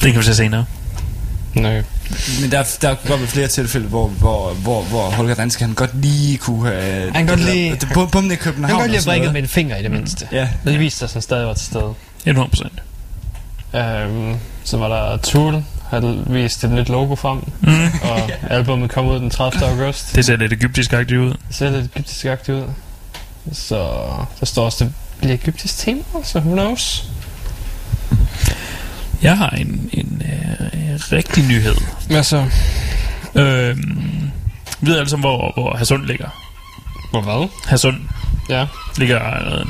Den 0.01 0.11
kan 0.11 0.17
vi 0.17 0.23
se 0.23 0.35
senere. 0.35 0.65
Nej. 1.53 1.83
Men 2.41 2.51
der, 2.51 2.63
der 2.81 2.95
kunne 2.95 3.09
godt 3.09 3.19
være 3.21 3.29
flere 3.29 3.47
tilfælde, 3.47 3.87
hvor, 3.87 4.07
hvor, 4.07 4.53
hvor, 4.53 4.81
hvor 4.83 5.01
Holger 5.09 5.35
Danske, 5.35 5.65
han 5.65 5.73
godt 5.73 6.01
lige 6.01 6.37
kunne 6.37 6.69
have... 6.71 7.11
Han 7.13 7.27
godt 7.27 7.39
lige- 7.39 7.71
Det, 7.71 7.87
bum, 7.93 8.09
bum, 8.09 8.31
i 8.31 8.35
København. 8.35 8.69
Han 8.69 8.79
godt 8.79 8.87
lige 8.91 8.95
have 8.95 9.01
sådan 9.01 9.19
brækket 9.19 9.33
med 9.33 9.41
en 9.41 9.47
finger 9.47 9.75
i 9.77 9.83
det 9.83 9.91
mindste. 9.91 10.27
Ja. 10.31 10.49
Det 10.65 10.79
viste 10.79 10.99
sig, 10.99 11.05
at 11.05 11.13
han 11.13 11.21
stadig 11.21 11.47
var 11.47 11.53
til 11.53 11.65
stede. 11.65 11.93
100 12.25 12.49
procent. 12.49 12.73
Um, 13.73 14.35
så 14.63 14.77
var 14.77 14.87
der 14.87 15.17
Tool, 15.17 15.63
han 15.89 16.23
viste 16.27 16.67
et 16.67 16.73
nyt 16.73 16.89
logo 16.89 17.15
frem, 17.15 17.37
Mm. 17.61 17.85
og 18.01 18.29
albumet 18.57 18.89
kom 18.91 19.07
ud 19.07 19.19
den 19.19 19.29
30. 19.29 19.65
august. 19.65 20.15
Det 20.15 20.25
ser 20.25 20.35
lidt 20.35 20.53
egyptisk-agtigt 20.53 21.19
ud. 21.19 21.29
Det 21.29 21.55
ser 21.55 21.69
lidt 21.69 21.85
egyptisk 21.95 22.25
ud. 22.49 22.63
Så 23.53 23.77
der 24.39 24.45
står 24.45 24.65
også, 24.65 24.83
det 24.85 24.93
bliver 25.19 25.33
egyptisk 25.33 25.77
tema, 25.77 26.01
så 26.23 26.39
who 26.39 26.51
knows? 26.51 27.09
Jeg 29.21 29.37
har 29.37 29.49
en, 29.49 29.89
en 29.93 30.21
øh, 30.25 30.78
rigtig 31.11 31.43
nyhed. 31.47 31.75
Hvad 32.07 32.23
så? 32.23 32.45
Øhm, 33.35 34.31
vi 34.81 34.89
ved 34.89 34.97
alle 34.97 35.09
sammen, 35.09 35.23
hvor, 35.29 35.51
hvor 35.53 35.75
Hadsund 35.77 36.05
ligger. 36.05 36.29
Hvor 37.11 37.21
hvad? 37.21 37.47
Hadsund 37.67 37.97
Ja. 38.49 38.65
ligger 38.97 39.21
øh, 39.59 39.65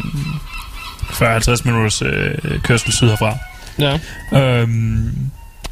40-50 1.57 1.61
minutters 1.65 2.01
øh, 2.01 2.38
kørsel 2.64 2.91
syd 2.91 3.07
herfra. 3.10 3.38
Ja. 3.80 3.99
Øhm, 4.39 5.11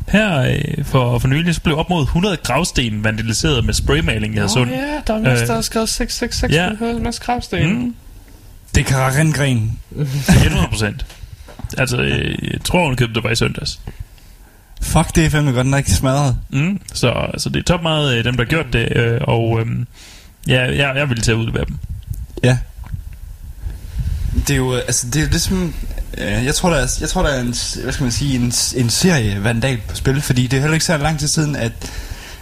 her 0.08 0.40
øh, 0.42 0.86
for, 0.86 1.20
for 1.20 1.28
nylig 1.28 1.56
så 1.56 1.62
blev 1.62 1.78
op 1.78 1.90
mod 1.90 2.04
100 2.04 2.38
gravsten 2.38 3.04
vandaliseret 3.04 3.66
med 3.66 3.74
spraymaling 3.74 4.36
i 4.36 4.38
Hadsund. 4.38 4.72
Åh 4.72 4.78
ja, 4.78 5.02
der 5.08 5.14
er 5.14 5.18
en 5.18 5.24
masse, 5.24 5.44
Øh, 5.44 5.48
der 5.48 5.54
har 5.54 5.62
skrevet 5.62 5.90
666 5.90 6.54
ja. 6.82 6.86
ja. 6.88 6.92
en 6.98 7.04
masse 7.04 7.22
kravsten. 7.22 7.74
Mm, 7.84 7.96
Det 8.76 8.86
kan 8.86 8.98
Rengren. 8.98 9.80
100 9.96 10.68
procent. 10.70 11.06
Altså, 11.78 11.98
øh, 11.98 12.52
jeg 12.54 12.62
tror, 12.64 12.86
hun 12.86 12.96
købte 12.96 13.14
det 13.16 13.24
var 13.24 13.30
i 13.30 13.36
søndags. 13.36 13.80
Fuck, 14.82 15.16
det 15.16 15.26
er 15.26 15.30
fandme 15.30 15.52
godt 15.52 15.68
nok 15.68 15.84
smadret. 15.88 16.36
Mm, 16.50 16.80
så, 16.94 17.14
så 17.38 17.50
det 17.50 17.60
er 17.60 17.64
top 17.64 17.82
meget 17.82 18.18
øh, 18.18 18.24
dem, 18.24 18.38
der 18.38 18.44
har 18.44 18.50
gjort 18.50 18.66
det, 18.74 18.98
øh, 18.98 19.22
og 19.24 19.60
øh, 19.60 19.66
ja, 20.48 20.62
jeg, 20.66 20.96
jeg 20.96 21.10
vil 21.10 21.22
til 21.22 21.32
at 21.32 21.36
udlevere 21.36 21.66
dem. 21.66 21.78
Ja. 22.44 22.58
Det 24.48 24.50
er 24.50 24.58
jo, 24.58 24.76
øh, 24.76 24.82
altså, 24.88 25.08
det 25.10 25.24
er 25.24 25.30
ligesom... 25.30 25.74
Øh, 26.18 26.46
jeg 26.46 26.56
tror, 26.56 26.70
der 26.70 26.78
er, 26.78 26.98
jeg 27.02 27.10
tror, 27.10 27.22
der 27.24 27.30
er 27.30 27.40
en, 27.40 27.46
hvad 27.84 27.94
skal 27.94 28.04
man 28.04 28.12
sige, 28.12 28.36
en, 28.36 28.54
en 28.76 28.90
serie 28.90 29.44
vandal 29.44 29.78
på 29.90 29.96
spil, 29.96 30.22
fordi 30.22 30.48
det 30.48 30.58
er 30.58 30.62
heller 30.62 30.74
ikke 30.74 30.86
så 30.86 30.98
lang 30.98 31.20
tid 31.20 31.28
siden, 31.28 31.56
at, 31.56 31.72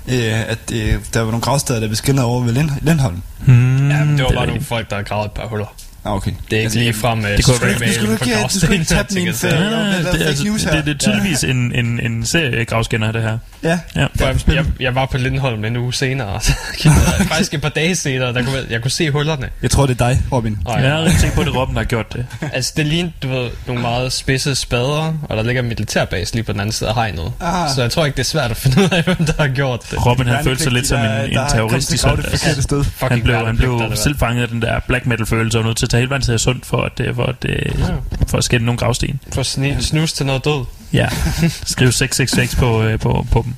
øh, 0.08 0.50
at 0.50 0.60
øh, 0.74 0.94
der 1.14 1.20
var 1.20 1.26
nogle 1.32 1.42
gravsteder, 1.42 1.80
der 1.80 1.88
blev 1.88 1.96
skinnet 1.96 2.24
over 2.24 2.44
ved 2.44 2.54
Lind, 2.54 2.70
Lindholm. 2.82 3.22
Hmm, 3.46 3.90
Ja, 3.90 4.04
men 4.04 4.18
det 4.18 4.24
var 4.24 4.30
er 4.30 4.36
bare 4.36 4.48
nogle 4.48 4.62
folk, 4.64 4.90
der 4.90 4.96
har 4.96 5.04
gravet 5.04 5.26
et 5.26 5.32
par 5.32 5.48
huller. 5.48 5.76
Ah, 6.06 6.14
okay. 6.16 6.32
Det 6.52 6.58
er 6.58 6.62
ikke 6.62 6.76
lige 6.76 6.94
frem 6.94 7.18
med 7.18 7.38
Det 7.38 7.46
kunne 7.46 7.56
straight 7.56 7.80
være- 7.82 7.90
du 7.90 7.94
skulle 7.94 8.12
ikke- 8.14 8.44
du 8.54 8.60
skulle 8.60 8.76
ikke 8.76 8.86
ferie. 9.34 9.54
Ah, 9.54 10.14
det 10.14 10.22
er 10.22 10.28
altså, 10.28 10.98
tydeligvis 11.00 11.44
en, 11.44 11.72
en, 11.76 12.00
en 12.00 12.26
serie 12.26 12.66
gravscanner, 12.66 13.12
det 13.12 13.22
her. 13.22 13.38
Ja. 13.66 13.80
Ja. 13.96 14.06
For 14.18 14.26
jeg, 14.26 14.36
jeg, 14.56 14.66
jeg 14.80 14.96
var 14.96 15.06
på 15.06 15.18
Lindholm 15.18 15.66
en 15.66 15.78
uge 15.78 15.94
senere, 15.94 16.42
så 16.42 16.54
faktisk 17.30 17.54
et 17.54 17.62
par 17.62 17.70
dage 17.70 17.96
senere, 17.96 18.34
der 18.34 18.44
kunne, 18.44 18.58
jeg- 18.70 18.82
kunne 18.82 18.92
se 18.92 19.12
hullerne. 19.12 19.50
Jeg 19.62 19.72
tror, 19.72 19.86
det 19.86 20.02
er 20.02 20.08
dig, 20.08 20.22
Robin. 20.32 20.58
Og 20.66 20.82
Jeg 20.82 20.90
er 20.90 21.02
rigtig 21.04 21.20
sikker 21.20 21.36
på, 21.36 21.42
at 21.42 21.48
det 21.48 21.54
der 21.56 21.74
har 21.74 21.84
gjort 21.84 22.14
det. 22.14 22.26
Altså, 22.54 22.74
det 22.78 22.86
lignede, 22.86 23.14
du 23.24 23.28
ved, 23.28 23.50
nogle 23.68 23.82
meget 23.82 24.14
spidse 24.14 24.56
spader, 24.56 25.14
og 25.24 25.38
der 25.38 25.44
ligger 25.44 25.62
en 25.62 25.68
militærbase 25.68 26.34
lige 26.34 26.44
på 26.44 26.52
den 26.52 26.60
anden 26.62 26.74
side 26.74 26.90
af 26.90 26.96
hegnet. 26.96 27.32
Ah. 27.42 27.70
Så 27.76 27.82
jeg 27.82 27.92
tror 27.92 28.06
ikke, 28.06 28.16
det 28.16 28.22
er 28.22 28.26
svært 28.26 28.52
at 28.52 28.58
finde 28.58 28.82
ud 28.82 28.90
af, 28.92 29.04
hvem 29.16 29.26
der 29.26 29.34
har 29.40 29.48
gjort 29.48 29.82
det. 29.92 30.06
Robin 30.06 30.28
han 30.28 30.44
følte 30.44 30.64
sig 30.64 30.72
lidt 30.72 30.88
som 30.88 31.00
en, 31.00 31.06
en 31.06 31.32
terrorist 31.34 31.94
i 31.94 31.98
søndag. 31.98 32.24
søndags. 32.40 32.64
Sted. 32.64 32.86
Han 33.00 33.22
blev, 33.22 33.36
han 33.46 33.58
blev 33.58 33.82
selv 33.96 34.18
fanget 34.18 34.42
af 34.42 34.48
den 34.48 34.62
der 34.62 34.80
black 34.88 35.06
metal 35.06 35.26
følelse 35.26 35.58
og 35.58 35.64
nødt 35.66 35.78
til 35.78 35.86
at 35.86 35.90
tage 35.90 36.00
hele 36.02 36.10
vejen 36.10 36.22
til 36.22 36.40
sundt 36.40 36.66
for 36.66 36.82
at, 36.82 37.16
for 37.16 37.24
at, 37.24 37.36
øh, 37.46 37.72
for 38.28 38.38
at 38.38 38.44
skænde 38.44 38.66
nogle 38.66 38.78
gravsten. 38.80 39.20
For 39.34 39.42
at 39.42 39.84
snuse 39.84 40.16
til 40.16 40.26
noget 40.26 40.46
død. 40.46 40.66
Ja. 40.96 41.08
Skriv 41.66 41.92
666 41.92 42.56
på, 42.56 42.84
øh, 42.84 43.00
på, 43.00 43.26
på 43.32 43.46
dem. 43.46 43.54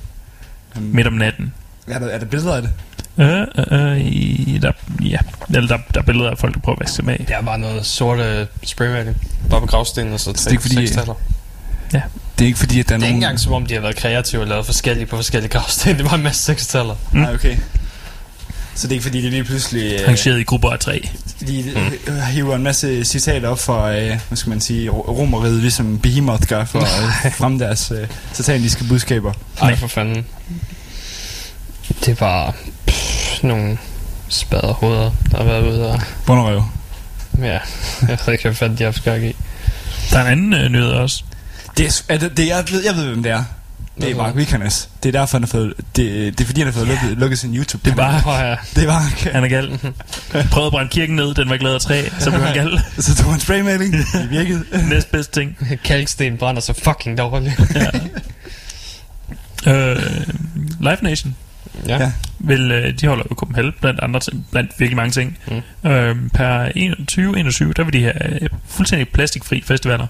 Midt 0.82 1.06
om 1.06 1.12
natten. 1.12 1.52
Er 1.86 1.98
der, 1.98 2.06
er 2.06 2.18
der 2.18 2.26
billeder 2.26 2.54
af 2.56 2.62
det? 2.62 2.70
Øh, 3.18 3.40
øh, 3.72 3.90
øh, 3.92 4.00
i- 4.00 4.58
der, 4.62 4.72
ja, 5.02 5.18
eller 5.54 5.68
der, 5.68 5.78
der 5.94 6.00
er 6.00 6.04
billeder 6.04 6.30
af 6.30 6.38
folk, 6.38 6.54
der 6.54 6.60
prøver 6.60 6.76
at 6.76 6.80
vaske 6.80 7.02
med. 7.02 7.18
Det 7.18 7.30
er 7.30 7.42
bare 7.42 7.58
noget 7.58 7.86
sorte 7.86 8.48
spraymaling. 8.64 9.16
Bare 9.50 9.60
på 9.60 9.66
gravstenen, 9.66 10.12
og 10.12 10.20
så 10.20 10.32
det 10.32 10.46
er 10.46 10.50
ikke 10.50 10.62
fordi- 10.62 10.74
sekstaller. 10.86 11.14
Det 11.92 12.44
er 12.44 12.46
ikke 12.46 12.58
fordi, 12.58 12.80
at 12.80 12.88
der 12.88 12.94
er 12.94 12.98
Det 12.98 13.04
er 13.04 13.08
ikke 13.08 13.20
nogen... 13.20 13.22
engang 13.22 13.40
som 13.40 13.52
om, 13.52 13.66
de 13.66 13.74
har 13.74 13.80
været 13.80 13.96
kreative 13.96 14.40
og 14.42 14.46
lavet 14.46 14.66
forskellige 14.66 15.06
på 15.06 15.16
forskellige 15.16 15.50
gravsten. 15.50 15.96
Det 15.96 16.04
var 16.04 16.14
en 16.14 16.22
masse 16.22 16.42
sekstaller. 16.42 16.94
Mm. 17.12 17.18
Nej, 17.20 17.34
okay. 17.34 17.56
Så 18.78 18.86
det 18.86 18.92
er 18.92 18.94
ikke 18.94 19.02
fordi, 19.02 19.22
det 19.22 19.30
lige 19.30 19.44
pludselig... 19.44 19.92
øh, 20.00 20.08
Rangeret 20.08 20.40
i 20.40 20.42
grupper 20.42 20.70
af 20.70 20.78
tre. 20.78 21.08
De 21.46 21.64
mm. 22.06 22.20
hiver 22.20 22.56
en 22.56 22.62
masse 22.62 23.04
citater 23.04 23.48
op 23.48 23.58
for, 23.58 23.82
øh, 23.82 24.20
hvad 24.28 24.36
skal 24.36 24.50
man 24.50 24.60
sige, 24.60 24.90
ro- 24.90 25.12
romeriet, 25.18 25.60
ligesom 25.60 25.98
Behemoth 25.98 26.46
gør 26.48 26.64
for 26.64 26.80
at 27.26 27.32
fremme 27.32 27.58
deres 27.58 27.90
øh, 27.90 28.08
sataniske 28.32 28.84
budskaber. 28.84 29.32
Ej, 29.60 29.76
for 29.76 29.86
fanden. 29.86 30.26
Det 32.04 32.20
var 32.20 32.54
pff, 32.86 33.42
nogle 33.42 33.78
spaderhoveder, 34.28 35.10
der 35.30 35.36
har 35.36 35.44
været 35.44 35.66
ude 35.66 35.92
og... 35.92 36.00
Bunderøv. 36.26 36.62
Ja, 37.38 37.58
jeg 38.08 38.18
ved 38.26 38.32
ikke, 38.32 38.44
hvad 38.44 38.54
fanden 38.54 38.78
de 38.78 38.84
har 38.84 38.92
skak 38.92 39.22
i. 39.22 39.36
Der 40.10 40.18
er 40.18 40.22
en 40.22 40.32
anden 40.32 40.54
øh, 40.54 40.68
nyhed 40.68 40.90
også. 40.90 41.24
Det 41.76 41.86
er, 41.86 42.14
er 42.14 42.18
det, 42.18 42.36
det, 42.36 42.46
jeg, 42.46 42.64
ved, 42.70 42.84
jeg 42.84 42.94
ved, 42.96 43.06
hvem 43.06 43.22
det 43.22 43.32
er. 43.32 43.44
Det 44.00 44.10
er 44.10 44.16
Mark 44.16 44.36
Vikernes. 44.36 44.88
Det 45.02 45.08
er 45.14 45.20
derfor, 45.20 45.38
han 45.38 45.42
har 45.42 45.48
fået... 45.48 45.74
Det, 45.96 46.38
det 46.38 46.40
er 46.40 46.46
fordi, 46.46 46.60
han 46.60 46.72
har 46.72 46.72
fået 46.72 46.88
yeah. 46.88 47.02
lukket, 47.02 47.18
lukket 47.18 47.38
sin 47.38 47.56
YouTube. 47.56 47.84
Det 47.84 47.90
er 47.90 47.96
bare, 47.96 48.20
Prøv 48.22 48.36
her. 48.36 48.56
Det 48.76 48.86
var... 48.86 49.30
han 49.32 49.44
er 49.44 49.48
gal. 49.48 49.78
Prøvede 50.50 50.66
at 50.66 50.72
brænde 50.72 50.90
kirken 50.90 51.16
ned, 51.16 51.34
den 51.34 51.48
var 51.48 51.56
lavet 51.56 51.74
af 51.74 51.80
træ, 51.80 52.04
så 52.18 52.30
blev 52.30 52.42
han 52.42 52.54
gal. 52.54 52.80
Så 52.98 53.14
tog 53.14 53.30
han 53.30 53.40
spraymaling. 53.40 53.92
Det 53.92 54.30
virkede. 54.30 54.64
Næstbedste 54.90 55.40
ting. 55.40 55.56
Kalksten 55.84 56.36
brænder 56.36 56.60
så 56.60 56.72
fucking 56.72 57.18
dårligt. 57.18 57.60
Øh, 59.66 59.96
Live 60.80 60.96
Nation. 61.02 61.36
Ja. 61.86 62.02
Ja. 62.02 62.12
Vil, 62.38 62.70
øh, 62.70 63.00
de 63.00 63.06
holder 63.06 63.24
jo 63.30 63.34
Copenhagen 63.34 63.72
blandt 63.80 64.00
andre 64.00 64.20
ting, 64.20 64.46
blandt 64.50 64.70
virkelig 64.78 64.96
mange 64.96 65.10
ting. 65.10 65.38
Mm. 65.82 65.90
Øh, 65.90 66.16
per 66.34 66.64
2021, 66.98 67.72
der 67.72 67.84
vil 67.84 67.92
de 67.92 68.02
have 68.02 68.42
øh, 68.42 68.48
fuldstændig 68.68 69.08
plastikfri 69.08 69.62
festivaler. 69.66 70.06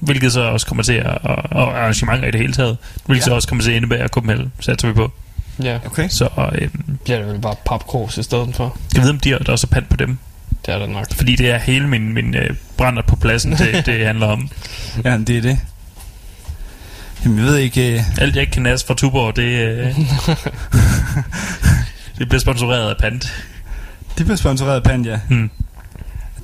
Hvilket 0.00 0.32
så 0.32 0.40
også 0.40 0.66
kommer 0.66 0.82
til 0.82 0.92
at, 0.92 1.06
og, 1.06 1.36
og 1.50 1.78
arrangementer 1.78 2.28
i 2.28 2.30
det 2.30 2.40
hele 2.40 2.52
taget, 2.52 2.76
hvilket 3.06 3.20
ja. 3.22 3.24
så 3.24 3.34
også 3.34 3.48
kommer 3.48 3.64
til 3.64 3.70
at 3.70 3.76
indebære 3.76 4.08
Copenhagen, 4.08 4.52
satser 4.60 4.88
vi 4.88 4.94
på. 4.94 5.12
Ja. 5.62 5.78
Okay. 5.86 6.08
Så 6.08 6.28
øh, 6.54 6.68
Bliver 7.04 7.18
det 7.18 7.26
vel 7.26 7.40
bare 7.40 7.54
papkros 7.66 8.18
i 8.18 8.22
stedet 8.22 8.56
for? 8.56 8.78
jeg 8.94 9.02
ved, 9.02 9.10
om 9.10 9.18
de 9.20 9.30
har, 9.30 9.38
der 9.38 9.52
også 9.52 9.66
er 9.70 9.74
pant 9.74 9.88
på 9.88 9.96
dem. 9.96 10.18
Det 10.66 10.74
er 10.74 10.78
der 10.78 10.86
nok. 10.86 11.14
Fordi 11.14 11.36
det 11.36 11.50
er 11.50 11.58
hele 11.58 11.88
min, 11.88 12.12
min 12.12 12.34
øh, 12.36 12.56
brænder 12.76 13.02
på 13.02 13.16
pladsen, 13.16 13.52
det, 13.52 13.82
det 13.86 14.06
handler 14.06 14.26
om. 14.26 14.48
Ja, 15.04 15.18
det 15.18 15.36
er 15.36 15.42
det. 15.42 15.58
Jamen, 17.24 17.38
jeg 17.38 17.46
ved 17.46 17.56
ikke... 17.56 17.94
Øh, 17.94 18.00
Alt 18.18 18.34
jeg 18.34 18.40
ikke 18.40 18.52
kan 18.52 18.62
nas 18.62 18.84
fra 18.84 18.94
Tuborg, 18.94 19.36
det, 19.36 19.42
øh, 19.42 19.86
det 22.18 22.28
bliver 22.28 22.40
sponsoreret 22.40 22.90
af 22.90 22.96
pant. 22.96 23.44
det 24.18 24.26
bliver 24.26 24.36
sponsoreret 24.36 24.76
af 24.76 24.82
Pand, 24.82 25.06
ja. 25.06 25.18
Hmm. 25.28 25.50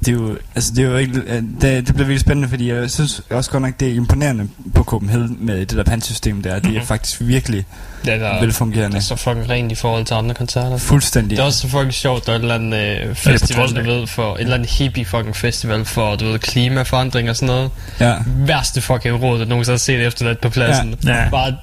Det 0.04 0.08
er 0.08 0.12
jo, 0.12 0.38
altså 0.54 0.72
det 0.76 0.84
er 0.84 0.88
jo 0.88 0.96
ikke, 0.96 1.18
øh, 1.26 1.42
det, 1.42 1.62
det 1.62 1.84
bliver 1.84 1.96
virkelig 1.96 2.20
spændende, 2.20 2.48
fordi 2.48 2.70
jeg 2.72 2.90
synes 2.90 3.22
også 3.30 3.50
godt 3.50 3.62
nok, 3.62 3.80
det 3.80 3.88
er 3.88 3.94
imponerende 3.94 4.48
på 4.74 4.84
Copenhagen 4.84 5.36
med 5.40 5.58
det 5.58 5.70
der 5.70 5.82
pandsystem 5.84 6.42
der. 6.42 6.58
Det 6.58 6.66
er 6.68 6.78
Mhm. 6.78 6.86
faktisk 6.86 7.20
virkelig 7.20 7.64
Det 8.04 8.14
er 8.14 8.18
der, 8.18 8.40
velfungerende. 8.40 8.96
det 8.96 9.02
er 9.02 9.06
så 9.06 9.16
fucking 9.16 9.48
rent 9.50 9.72
i 9.72 9.74
forhold 9.74 10.04
til 10.04 10.14
andre 10.14 10.34
koncerter. 10.34 10.76
Fuldstændig. 10.76 11.30
Det 11.30 11.38
er 11.42 11.46
også 11.46 11.58
så 11.60 11.68
fucking 11.68 11.94
sjovt, 11.94 12.26
der 12.26 12.32
er 12.32 12.36
et 12.36 12.42
eller 12.42 12.54
andet 12.54 12.78
øh, 13.08 13.14
festival, 13.14 13.56
trods 13.58 13.72
du 13.72 13.82
ved, 13.82 14.06
for 14.06 14.34
et 14.34 14.40
eller 14.40 14.54
andet 14.54 14.70
hippie 14.70 15.04
fucking 15.04 15.36
festival 15.36 15.84
for, 15.84 16.16
du 16.16 16.24
ved, 16.24 16.38
klimaforandring 16.38 17.30
og 17.30 17.36
sådan 17.36 17.54
noget. 17.54 17.70
Ja. 18.00 18.14
Værste 18.26 18.80
fucking 18.80 19.22
råd, 19.22 19.38
der 19.38 19.44
nogensinde 19.44 19.72
har 19.74 19.78
set 19.78 20.06
efterladt 20.06 20.40
på 20.40 20.48
pladsen. 20.48 20.94
Ja. 21.04 21.22
Ja. 21.22 21.28
Bare 21.30 21.56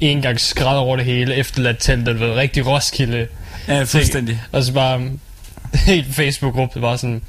en 0.00 0.22
gang 0.22 0.40
skræd 0.40 0.76
over 0.76 0.96
det 0.96 1.04
hele, 1.04 1.34
efterladt 1.34 1.76
telt, 1.80 2.06
det 2.06 2.20
var 2.20 2.34
rigtig 2.34 2.66
Roskilde. 2.66 3.26
Ja, 3.68 3.82
fuldstændig. 3.82 4.42
Og 4.52 4.64
så 4.64 4.72
bare 4.72 5.00
helt 5.74 6.14
Facebook-gruppe, 6.14 6.74
det 6.74 6.82
var 6.82 6.96
sådan, 6.96 7.20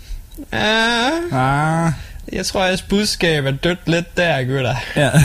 ah, 0.52 1.12
Ah, 1.32 1.92
jeg 2.34 2.46
tror, 2.46 2.66
jeres 2.66 2.82
budskab 2.82 3.46
er 3.46 3.52
dødt 3.52 3.80
lidt 3.88 4.18
der, 4.18 4.44
gutter. 4.44 4.76
ja. 4.96 5.12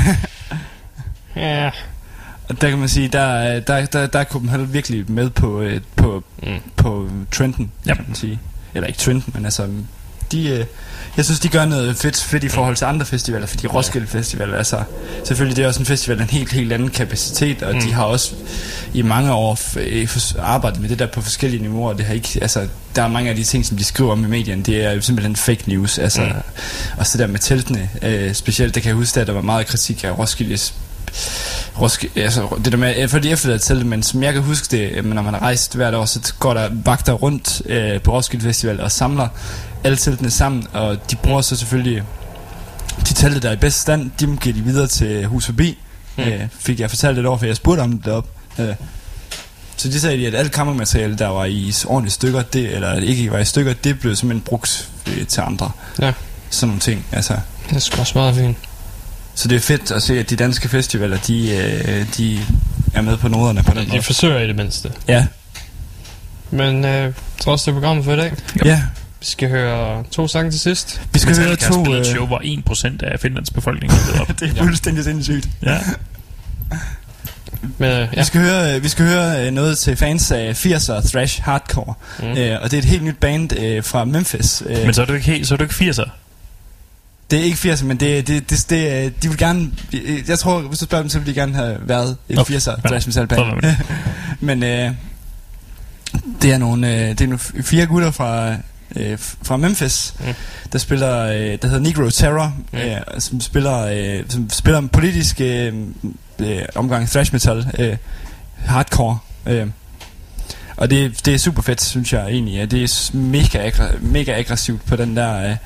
Ja. 1.37 1.71
Og 2.49 2.61
der 2.61 2.71
kan 2.71 2.79
man 2.79 2.89
sige, 2.89 3.09
der, 3.09 3.21
er- 3.21 3.61
der, 3.61 3.87
der, 3.87 4.07
der 4.07 4.19
er 4.19 4.25
Copenhagen 4.25 4.73
virkelig 4.73 5.11
med 5.11 5.31
på, 5.31 5.61
øh, 5.61 5.81
på, 5.97 6.25
Mm. 6.43 6.59
på 6.77 7.09
trenden, 7.33 7.73
Ja. 7.87 7.95
kan 7.95 8.05
man 8.09 8.15
sige. 8.17 8.39
Eller 8.75 8.87
ikke 8.87 8.99
trenden, 8.99 9.33
men 9.35 9.45
altså, 9.45 9.69
de, 10.33 10.49
øh, 10.49 10.65
jeg 11.17 11.25
synes, 11.25 11.41
de 11.41 11.49
gør 11.49 11.65
noget 11.65 11.97
fedt, 11.97 12.17
fedt 12.17 12.45
i 12.45 12.49
forhold 12.49 12.77
til 12.77 12.85
andre 12.85 13.07
festivaler, 13.07 13.47
fordi 13.47 13.67
Roskilde 13.67 14.07
Festival, 14.07 14.55
altså, 14.55 14.83
selvfølgelig 15.25 15.57
det 15.57 15.63
er 15.63 15.69
også 15.69 15.81
en 15.81 15.87
festival 15.87 16.19
af 16.19 16.23
en 16.23 16.31
helt, 16.31 16.53
helt 16.53 16.73
anden 16.73 16.89
kapacitet, 16.89 17.63
og 17.63 17.75
mm. 17.75 17.81
de 17.81 17.93
har 17.93 18.05
også 18.05 18.35
i 18.95 19.03
mange 19.03 19.33
år 19.33 19.59
øh, 19.77 20.09
arbejdet 20.39 20.81
med 20.81 20.89
det 20.89 20.99
der 20.99 21.07
på 21.07 21.21
forskellige 21.21 21.63
niveauer, 21.63 21.93
det 21.93 22.05
har 22.05 22.15
ikke, 22.15 22.39
altså, 22.43 22.69
der 22.97 23.03
er 23.03 23.09
mange 23.09 23.31
af 23.31 23.37
de 23.37 23.45
ting, 23.45 23.67
som 23.67 23.77
de 23.77 23.85
skriver 23.85 24.13
om 24.13 24.25
i 24.25 24.29
medierne, 24.29 24.63
det 24.63 24.85
er 24.85 24.93
jo 24.93 25.01
simpelthen 25.01 25.37
fake 25.37 25.63
news, 25.67 25.99
altså, 25.99 26.23
mm. 26.23 26.33
og 26.97 27.07
så 27.07 27.19
der 27.19 27.27
med 27.27 27.39
teltene, 27.39 27.91
øh, 28.03 28.35
specielt, 28.35 28.75
det 28.75 28.83
kan 28.83 28.89
jeg 28.89 28.97
huske, 28.97 29.21
at 29.21 29.27
der 29.27 29.33
var 29.33 29.41
meget 29.41 29.67
kritik 29.67 30.05
af 30.05 30.19
Roskildes 30.19 30.75
Roskilde, 31.81 32.23
altså 32.23 32.49
det 32.65 32.73
der 32.73 32.79
med, 32.79 33.09
for 33.09 33.19
de 33.19 33.31
efterladte 33.31 33.65
til 33.65 33.87
men 33.87 34.03
som 34.03 34.23
jeg 34.23 34.33
kan 34.33 34.43
huske 34.43 34.77
det, 34.77 34.91
øh, 34.93 35.05
når 35.05 35.23
man 35.23 35.35
har 35.35 35.43
rejst 35.43 35.77
hvert 35.77 35.95
år, 35.95 36.05
så 36.05 36.33
går 36.39 36.55
der 36.55 36.69
vagter 36.85 37.13
rundt 37.13 37.63
øh, 37.67 38.01
på 38.01 38.13
Roskilde 38.13 38.45
Festival 38.45 38.81
og 38.81 38.93
samler 38.93 39.29
alle 39.85 39.97
teltene 39.97 40.31
sammen, 40.31 40.67
og 40.73 41.11
de 41.11 41.17
bruger 41.17 41.41
så 41.41 41.57
selvfølgelig 41.57 42.03
de 43.09 43.15
telte, 43.15 43.41
der 43.41 43.49
er 43.49 43.53
i 43.53 43.57
bedste 43.57 43.81
stand, 43.81 44.11
de 44.21 44.37
giver 44.41 44.55
de 44.55 44.63
videre 44.63 44.87
til 44.87 45.27
Hus 45.27 45.47
Forbi, 45.47 45.79
mm. 46.17 46.23
øh, 46.25 46.41
fik 46.61 46.81
jeg 46.81 46.91
fortalt 46.91 47.15
lidt 47.17 47.27
over, 47.27 47.39
for 47.39 47.47
jeg 47.47 47.57
spurgte 47.57 47.81
om 47.81 47.93
det 47.93 48.05
deroppe. 48.05 48.31
Øh, 48.59 48.75
så 49.77 49.89
de 49.89 50.01
sagde, 50.01 50.19
de, 50.19 50.27
at 50.27 50.35
alt 50.35 50.53
kammermateriale, 50.53 51.17
der 51.19 51.27
var 51.29 51.45
i 51.45 51.73
ordentlige 51.87 52.13
stykker, 52.13 52.43
det, 52.43 52.75
eller 52.75 52.95
ikke 52.95 53.31
var 53.33 53.39
i 53.39 53.45
stykker, 53.45 53.73
det 53.73 54.01
blev 54.01 54.17
simpelthen 54.17 54.41
brugt 54.45 54.89
øh, 55.09 55.27
til 55.27 55.41
andre. 55.41 55.71
Ja. 56.01 56.13
Sådan 56.51 56.69
nogle 56.69 56.81
ting, 56.81 57.07
altså. 57.13 57.37
Det 57.69 57.77
er 57.77 57.81
sgu 57.81 58.01
også 58.01 58.19
meget 58.19 58.35
fint. 58.37 58.57
Så 59.35 59.49
det 59.49 59.57
er 59.57 59.61
fedt 59.61 59.91
at 59.91 60.03
se, 60.03 60.19
at 60.19 60.31
de 60.31 60.37
danske 60.37 60.69
festivaler, 60.69 61.17
de, 61.27 61.51
øh, 61.57 62.07
de 62.17 62.41
er 62.95 63.01
med 63.03 63.17
på 63.17 63.29
noderne 63.29 63.63
på 63.63 63.75
den 63.75 63.85
De 63.87 63.91
måde. 63.91 64.03
forsøger 64.03 64.39
i 64.41 64.47
det 64.47 64.57
mindste. 64.57 64.93
Ja, 65.09 65.27
Men 66.51 66.85
øh, 66.85 67.13
tror 67.41 67.53
også, 67.53 67.71
det 67.71 67.77
er 67.77 67.81
programmet 67.81 68.05
for 68.05 68.13
i 68.13 68.17
dag. 68.17 68.33
ja. 68.65 68.83
Vi 69.23 69.27
skal 69.27 69.49
høre 69.49 70.05
to 70.11 70.29
sange 70.29 70.51
til 70.51 70.61
sidst. 70.61 71.01
Vi 71.13 71.19
skal 71.19 71.37
høre 71.37 71.57
to... 71.57 71.73
spillet 71.85 72.01
et 72.01 72.07
Øh, 72.09 72.15
show, 72.15 72.27
hvor 72.27 72.39
1% 73.03 73.07
af 73.07 73.21
Finlands 73.21 73.51
befolkning 73.51 73.93
er 73.93 73.97
blevet 74.05 74.21
op. 74.21 74.29
det 74.41 74.59
er 74.59 74.63
fuldstændig 74.63 75.05
sindssygt. 75.05 75.49
Ja. 75.63 75.79
Men 77.79 77.89
øh, 77.91 77.95
Ja. 77.95 77.99
ja, 78.01 78.07
Vi 78.17 78.25
skal 78.25 78.41
høre, 78.41 78.77
øh, 78.77 78.83
vi 78.83 78.89
skal 78.89 79.05
høre 79.07 79.47
øh, 79.47 79.53
noget 79.53 79.79
til 79.79 79.97
fans 79.97 80.31
af 80.33 80.67
80'er 80.67 81.09
thrash 81.11 81.43
hardcore. 81.43 81.95
Mm. 82.19 82.25
Øh, 82.27 82.59
og 82.63 82.71
det 82.71 82.77
er 82.77 82.79
et 82.79 82.85
helt 82.85 83.03
nyt 83.05 83.17
band 83.19 83.59
øh, 83.59 83.85
fra 83.85 84.05
Memphis. 84.05 84.63
Øh, 84.67 84.85
Men 84.85 84.95
så 84.95 85.03
er 85.03 85.07
du 85.07 85.13
ikke, 85.13 85.27
helt, 85.27 85.47
så 85.47 85.55
er 85.55 85.59
du 85.59 85.65
ikke 85.65 85.75
80'er. 85.91 86.09
det 87.31 87.39
er 87.41 87.45
ikke 87.45 87.73
80'er, 87.73 87.85
men 87.85 87.97
det, 88.01 88.27
det, 88.29 88.51
det, 88.51 88.67
det, 88.71 89.05
øh, 89.07 89.13
de 89.23 89.29
vil 89.29 89.39
gerne... 89.39 89.71
øh, 89.93 90.29
Jeg 90.29 90.39
tror, 90.39 90.61
hvis 90.61 90.79
du 90.79 90.85
spørger 90.85 91.03
dem, 91.03 91.11
så 91.11 91.19
vil 91.19 91.27
de 91.29 91.35
gerne 91.35 91.55
have 91.55 91.77
været 91.81 92.17
et 92.29 92.39
Okay. 92.39 92.55
80'er 92.55 92.71
Ja. 92.85 92.89
thrash 92.89 93.09
metal 93.09 93.27
band. 93.27 93.65
men 94.41 94.63
øh, 94.63 94.91
det 96.43 96.53
er 96.53 96.59
nogle, 96.59 96.95
øh, 96.95 97.09
det 97.09 97.21
er 97.21 97.27
nogle 97.27 97.39
fire 97.63 97.87
gutter 97.87 98.11
fra, 98.11 98.55
øh, 98.97 99.19
fra 99.43 99.57
Memphis, 99.57 100.15
Mm. 100.21 100.35
der 100.73 100.79
spiller, 100.79 101.19
øh, 101.27 101.59
der 101.63 101.67
hedder 101.69 101.79
Negro 101.81 102.11
Terror, 102.11 102.55
Mm. 102.73 102.79
øh, 102.79 102.97
som 103.19 103.41
spiller, 103.41 103.79
øh, 104.19 104.25
som 104.29 104.51
spiller 104.51 104.79
en 104.79 104.89
politisk 104.89 105.41
øh, 105.41 105.75
øh, 106.39 106.63
omgang 106.75 107.09
thrash 107.09 107.33
metal, 107.35 107.67
øh, 107.79 107.97
hardcore. 108.59 109.19
Øh. 109.47 109.67
Og 110.77 110.91
det, 110.91 111.27
det 111.27 111.35
er 111.35 111.39
super 111.39 111.63
fedt, 111.63 111.83
synes 111.83 112.13
jeg 112.13 112.27
egentlig. 112.27 112.55
Ja. 112.55 112.65
Det 112.65 112.83
er 112.83 113.17
mega, 113.17 113.69
aggra- 113.71 113.99
mega 114.01 114.39
aggressivt 114.39 114.87
på 114.87 114.97
den 114.97 115.17
der... 115.17 115.51
Øh. 115.51 115.57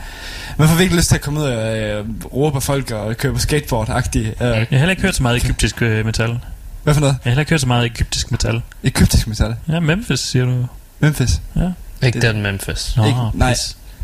Man 0.58 0.68
får 0.68 0.76
virkelig 0.76 0.96
lyst 0.96 1.08
til 1.08 1.14
at 1.14 1.20
komme 1.22 1.40
ud 1.40 1.44
og 1.44 1.78
øh, 1.78 2.04
råbe 2.34 2.54
på 2.54 2.60
folk 2.60 2.90
og 2.90 3.16
køre 3.16 3.32
på 3.32 3.38
skateboard-agtigt. 3.38 4.18
Øh. 4.26 4.34
Jeg 4.40 4.66
har 4.70 4.76
heller 4.78 4.90
ikke 4.90 5.02
hørt 5.02 5.14
så 5.16 5.22
meget 5.22 5.36
egyptisk 5.44 5.82
øh, 5.82 6.06
metal. 6.06 6.38
Hvad 6.82 6.94
for 6.94 7.00
noget? 7.00 7.12
Jeg 7.12 7.20
har 7.22 7.30
heller 7.30 7.40
ikke 7.40 7.50
hørt 7.50 7.60
så 7.60 7.66
meget 7.66 7.84
egyptisk 7.86 8.30
metal. 8.30 8.62
Egyptisk 8.84 9.26
metal. 9.28 9.54
Ja, 9.68 9.80
Memphis, 9.80 10.20
siger 10.20 10.44
du. 10.44 10.66
Memphis. 11.00 11.40
Ja. 11.56 11.70
Ikke 12.02 12.20
den 12.20 12.42
Memphis. 12.42 12.96
Nå, 12.96 13.04
Ikke- 13.06 13.18
nej. 13.34 13.54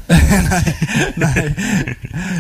nej, 0.09 0.75
nej. 1.17 1.53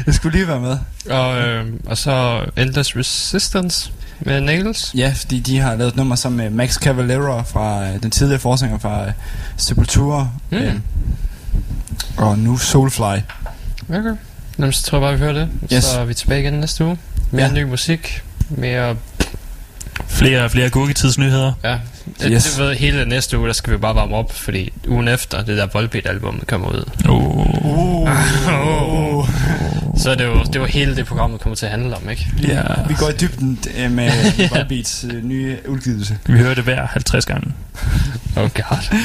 Det 0.06 0.14
skulle 0.14 0.38
lige 0.38 0.48
være 0.48 0.60
med. 0.60 0.78
Og, 1.10 1.38
øh, 1.40 1.66
og 1.86 1.98
så 1.98 2.44
Endless 2.56 2.96
Resistance 2.96 3.92
med 4.20 4.40
Nails. 4.40 4.92
Ja, 4.94 5.12
fordi 5.16 5.40
de 5.40 5.58
har 5.58 5.74
lavet 5.76 5.88
et 5.90 5.96
nummer 5.96 6.14
sammen 6.16 6.36
med 6.36 6.50
Max 6.50 6.74
Cavalera 6.74 7.42
fra 7.42 7.88
øh, 7.88 8.02
den 8.02 8.10
tidligere 8.10 8.40
forsanger 8.40 8.78
fra 8.78 9.06
øh, 9.06 9.12
Sepultura. 9.56 10.28
Mm. 10.50 10.56
Øh, 10.56 10.74
og 12.16 12.38
nu 12.38 12.56
Soulfly. 12.58 13.02
Okay. 13.88 14.16
Jamen, 14.58 14.72
så 14.72 14.82
tror 14.82 14.98
jeg 14.98 15.02
bare, 15.02 15.12
vi 15.12 15.18
hører 15.18 15.32
det. 15.32 15.48
Yes. 15.72 15.84
Så 15.84 16.00
er 16.00 16.04
vi 16.04 16.14
tilbage 16.14 16.40
igen 16.40 16.52
næste 16.52 16.84
uge. 16.84 16.98
Mere 17.30 17.46
Ja. 17.46 17.52
ny 17.52 17.62
musik. 17.62 18.22
Mere... 18.50 18.96
Flere, 20.12 20.51
flere 20.51 20.70
gurketidsnyheder. 20.70 21.52
Ja. 21.64 21.78
Det, 22.20 22.28
Yes. 22.32 22.44
det 22.44 22.59
ved, 22.59 22.74
hele 22.74 23.05
næste 23.06 23.39
uge, 23.39 23.47
der 23.47 23.52
skal 23.52 23.72
vi 23.72 23.78
bare 23.78 23.94
varme 23.94 24.16
op, 24.16 24.32
fordi 24.32 24.72
ugen 24.89 25.09
efter, 25.09 25.44
det 25.44 25.56
der 25.59 25.66
Volbeat-album 25.72 26.43
kommer 26.47 26.68
ud. 26.68 26.84
Oh. 27.09 28.09
Oh. 28.68 29.28
Så 30.02 30.10
er 30.10 30.14
det 30.14 30.24
jo, 30.24 30.43
det 30.52 30.60
var 30.60 30.66
hele 30.66 30.97
det 30.97 31.06
program, 31.06 31.30
der 31.30 31.39
kommer 31.39 31.56
til 31.56 31.66
at 31.66 31.72
handle 31.72 31.97
om, 31.97 32.10
ikke? 32.10 32.32
Ja. 32.43 32.62
Vi 32.89 32.94
går 32.94 33.09
i 33.09 33.12
dybden 33.20 33.59
øh, 33.78 33.90
med 33.90 34.10
Volbeats 34.56 35.05
øh, 35.10 35.24
nye 35.24 35.56
udgivelse. 35.68 36.18
Vi 36.26 36.39
hører 36.39 36.55
det 36.55 36.64
hver 36.64 36.86
50 36.86 37.26
gange. 37.26 37.52
Oh 38.36 38.51
god. 38.51 38.97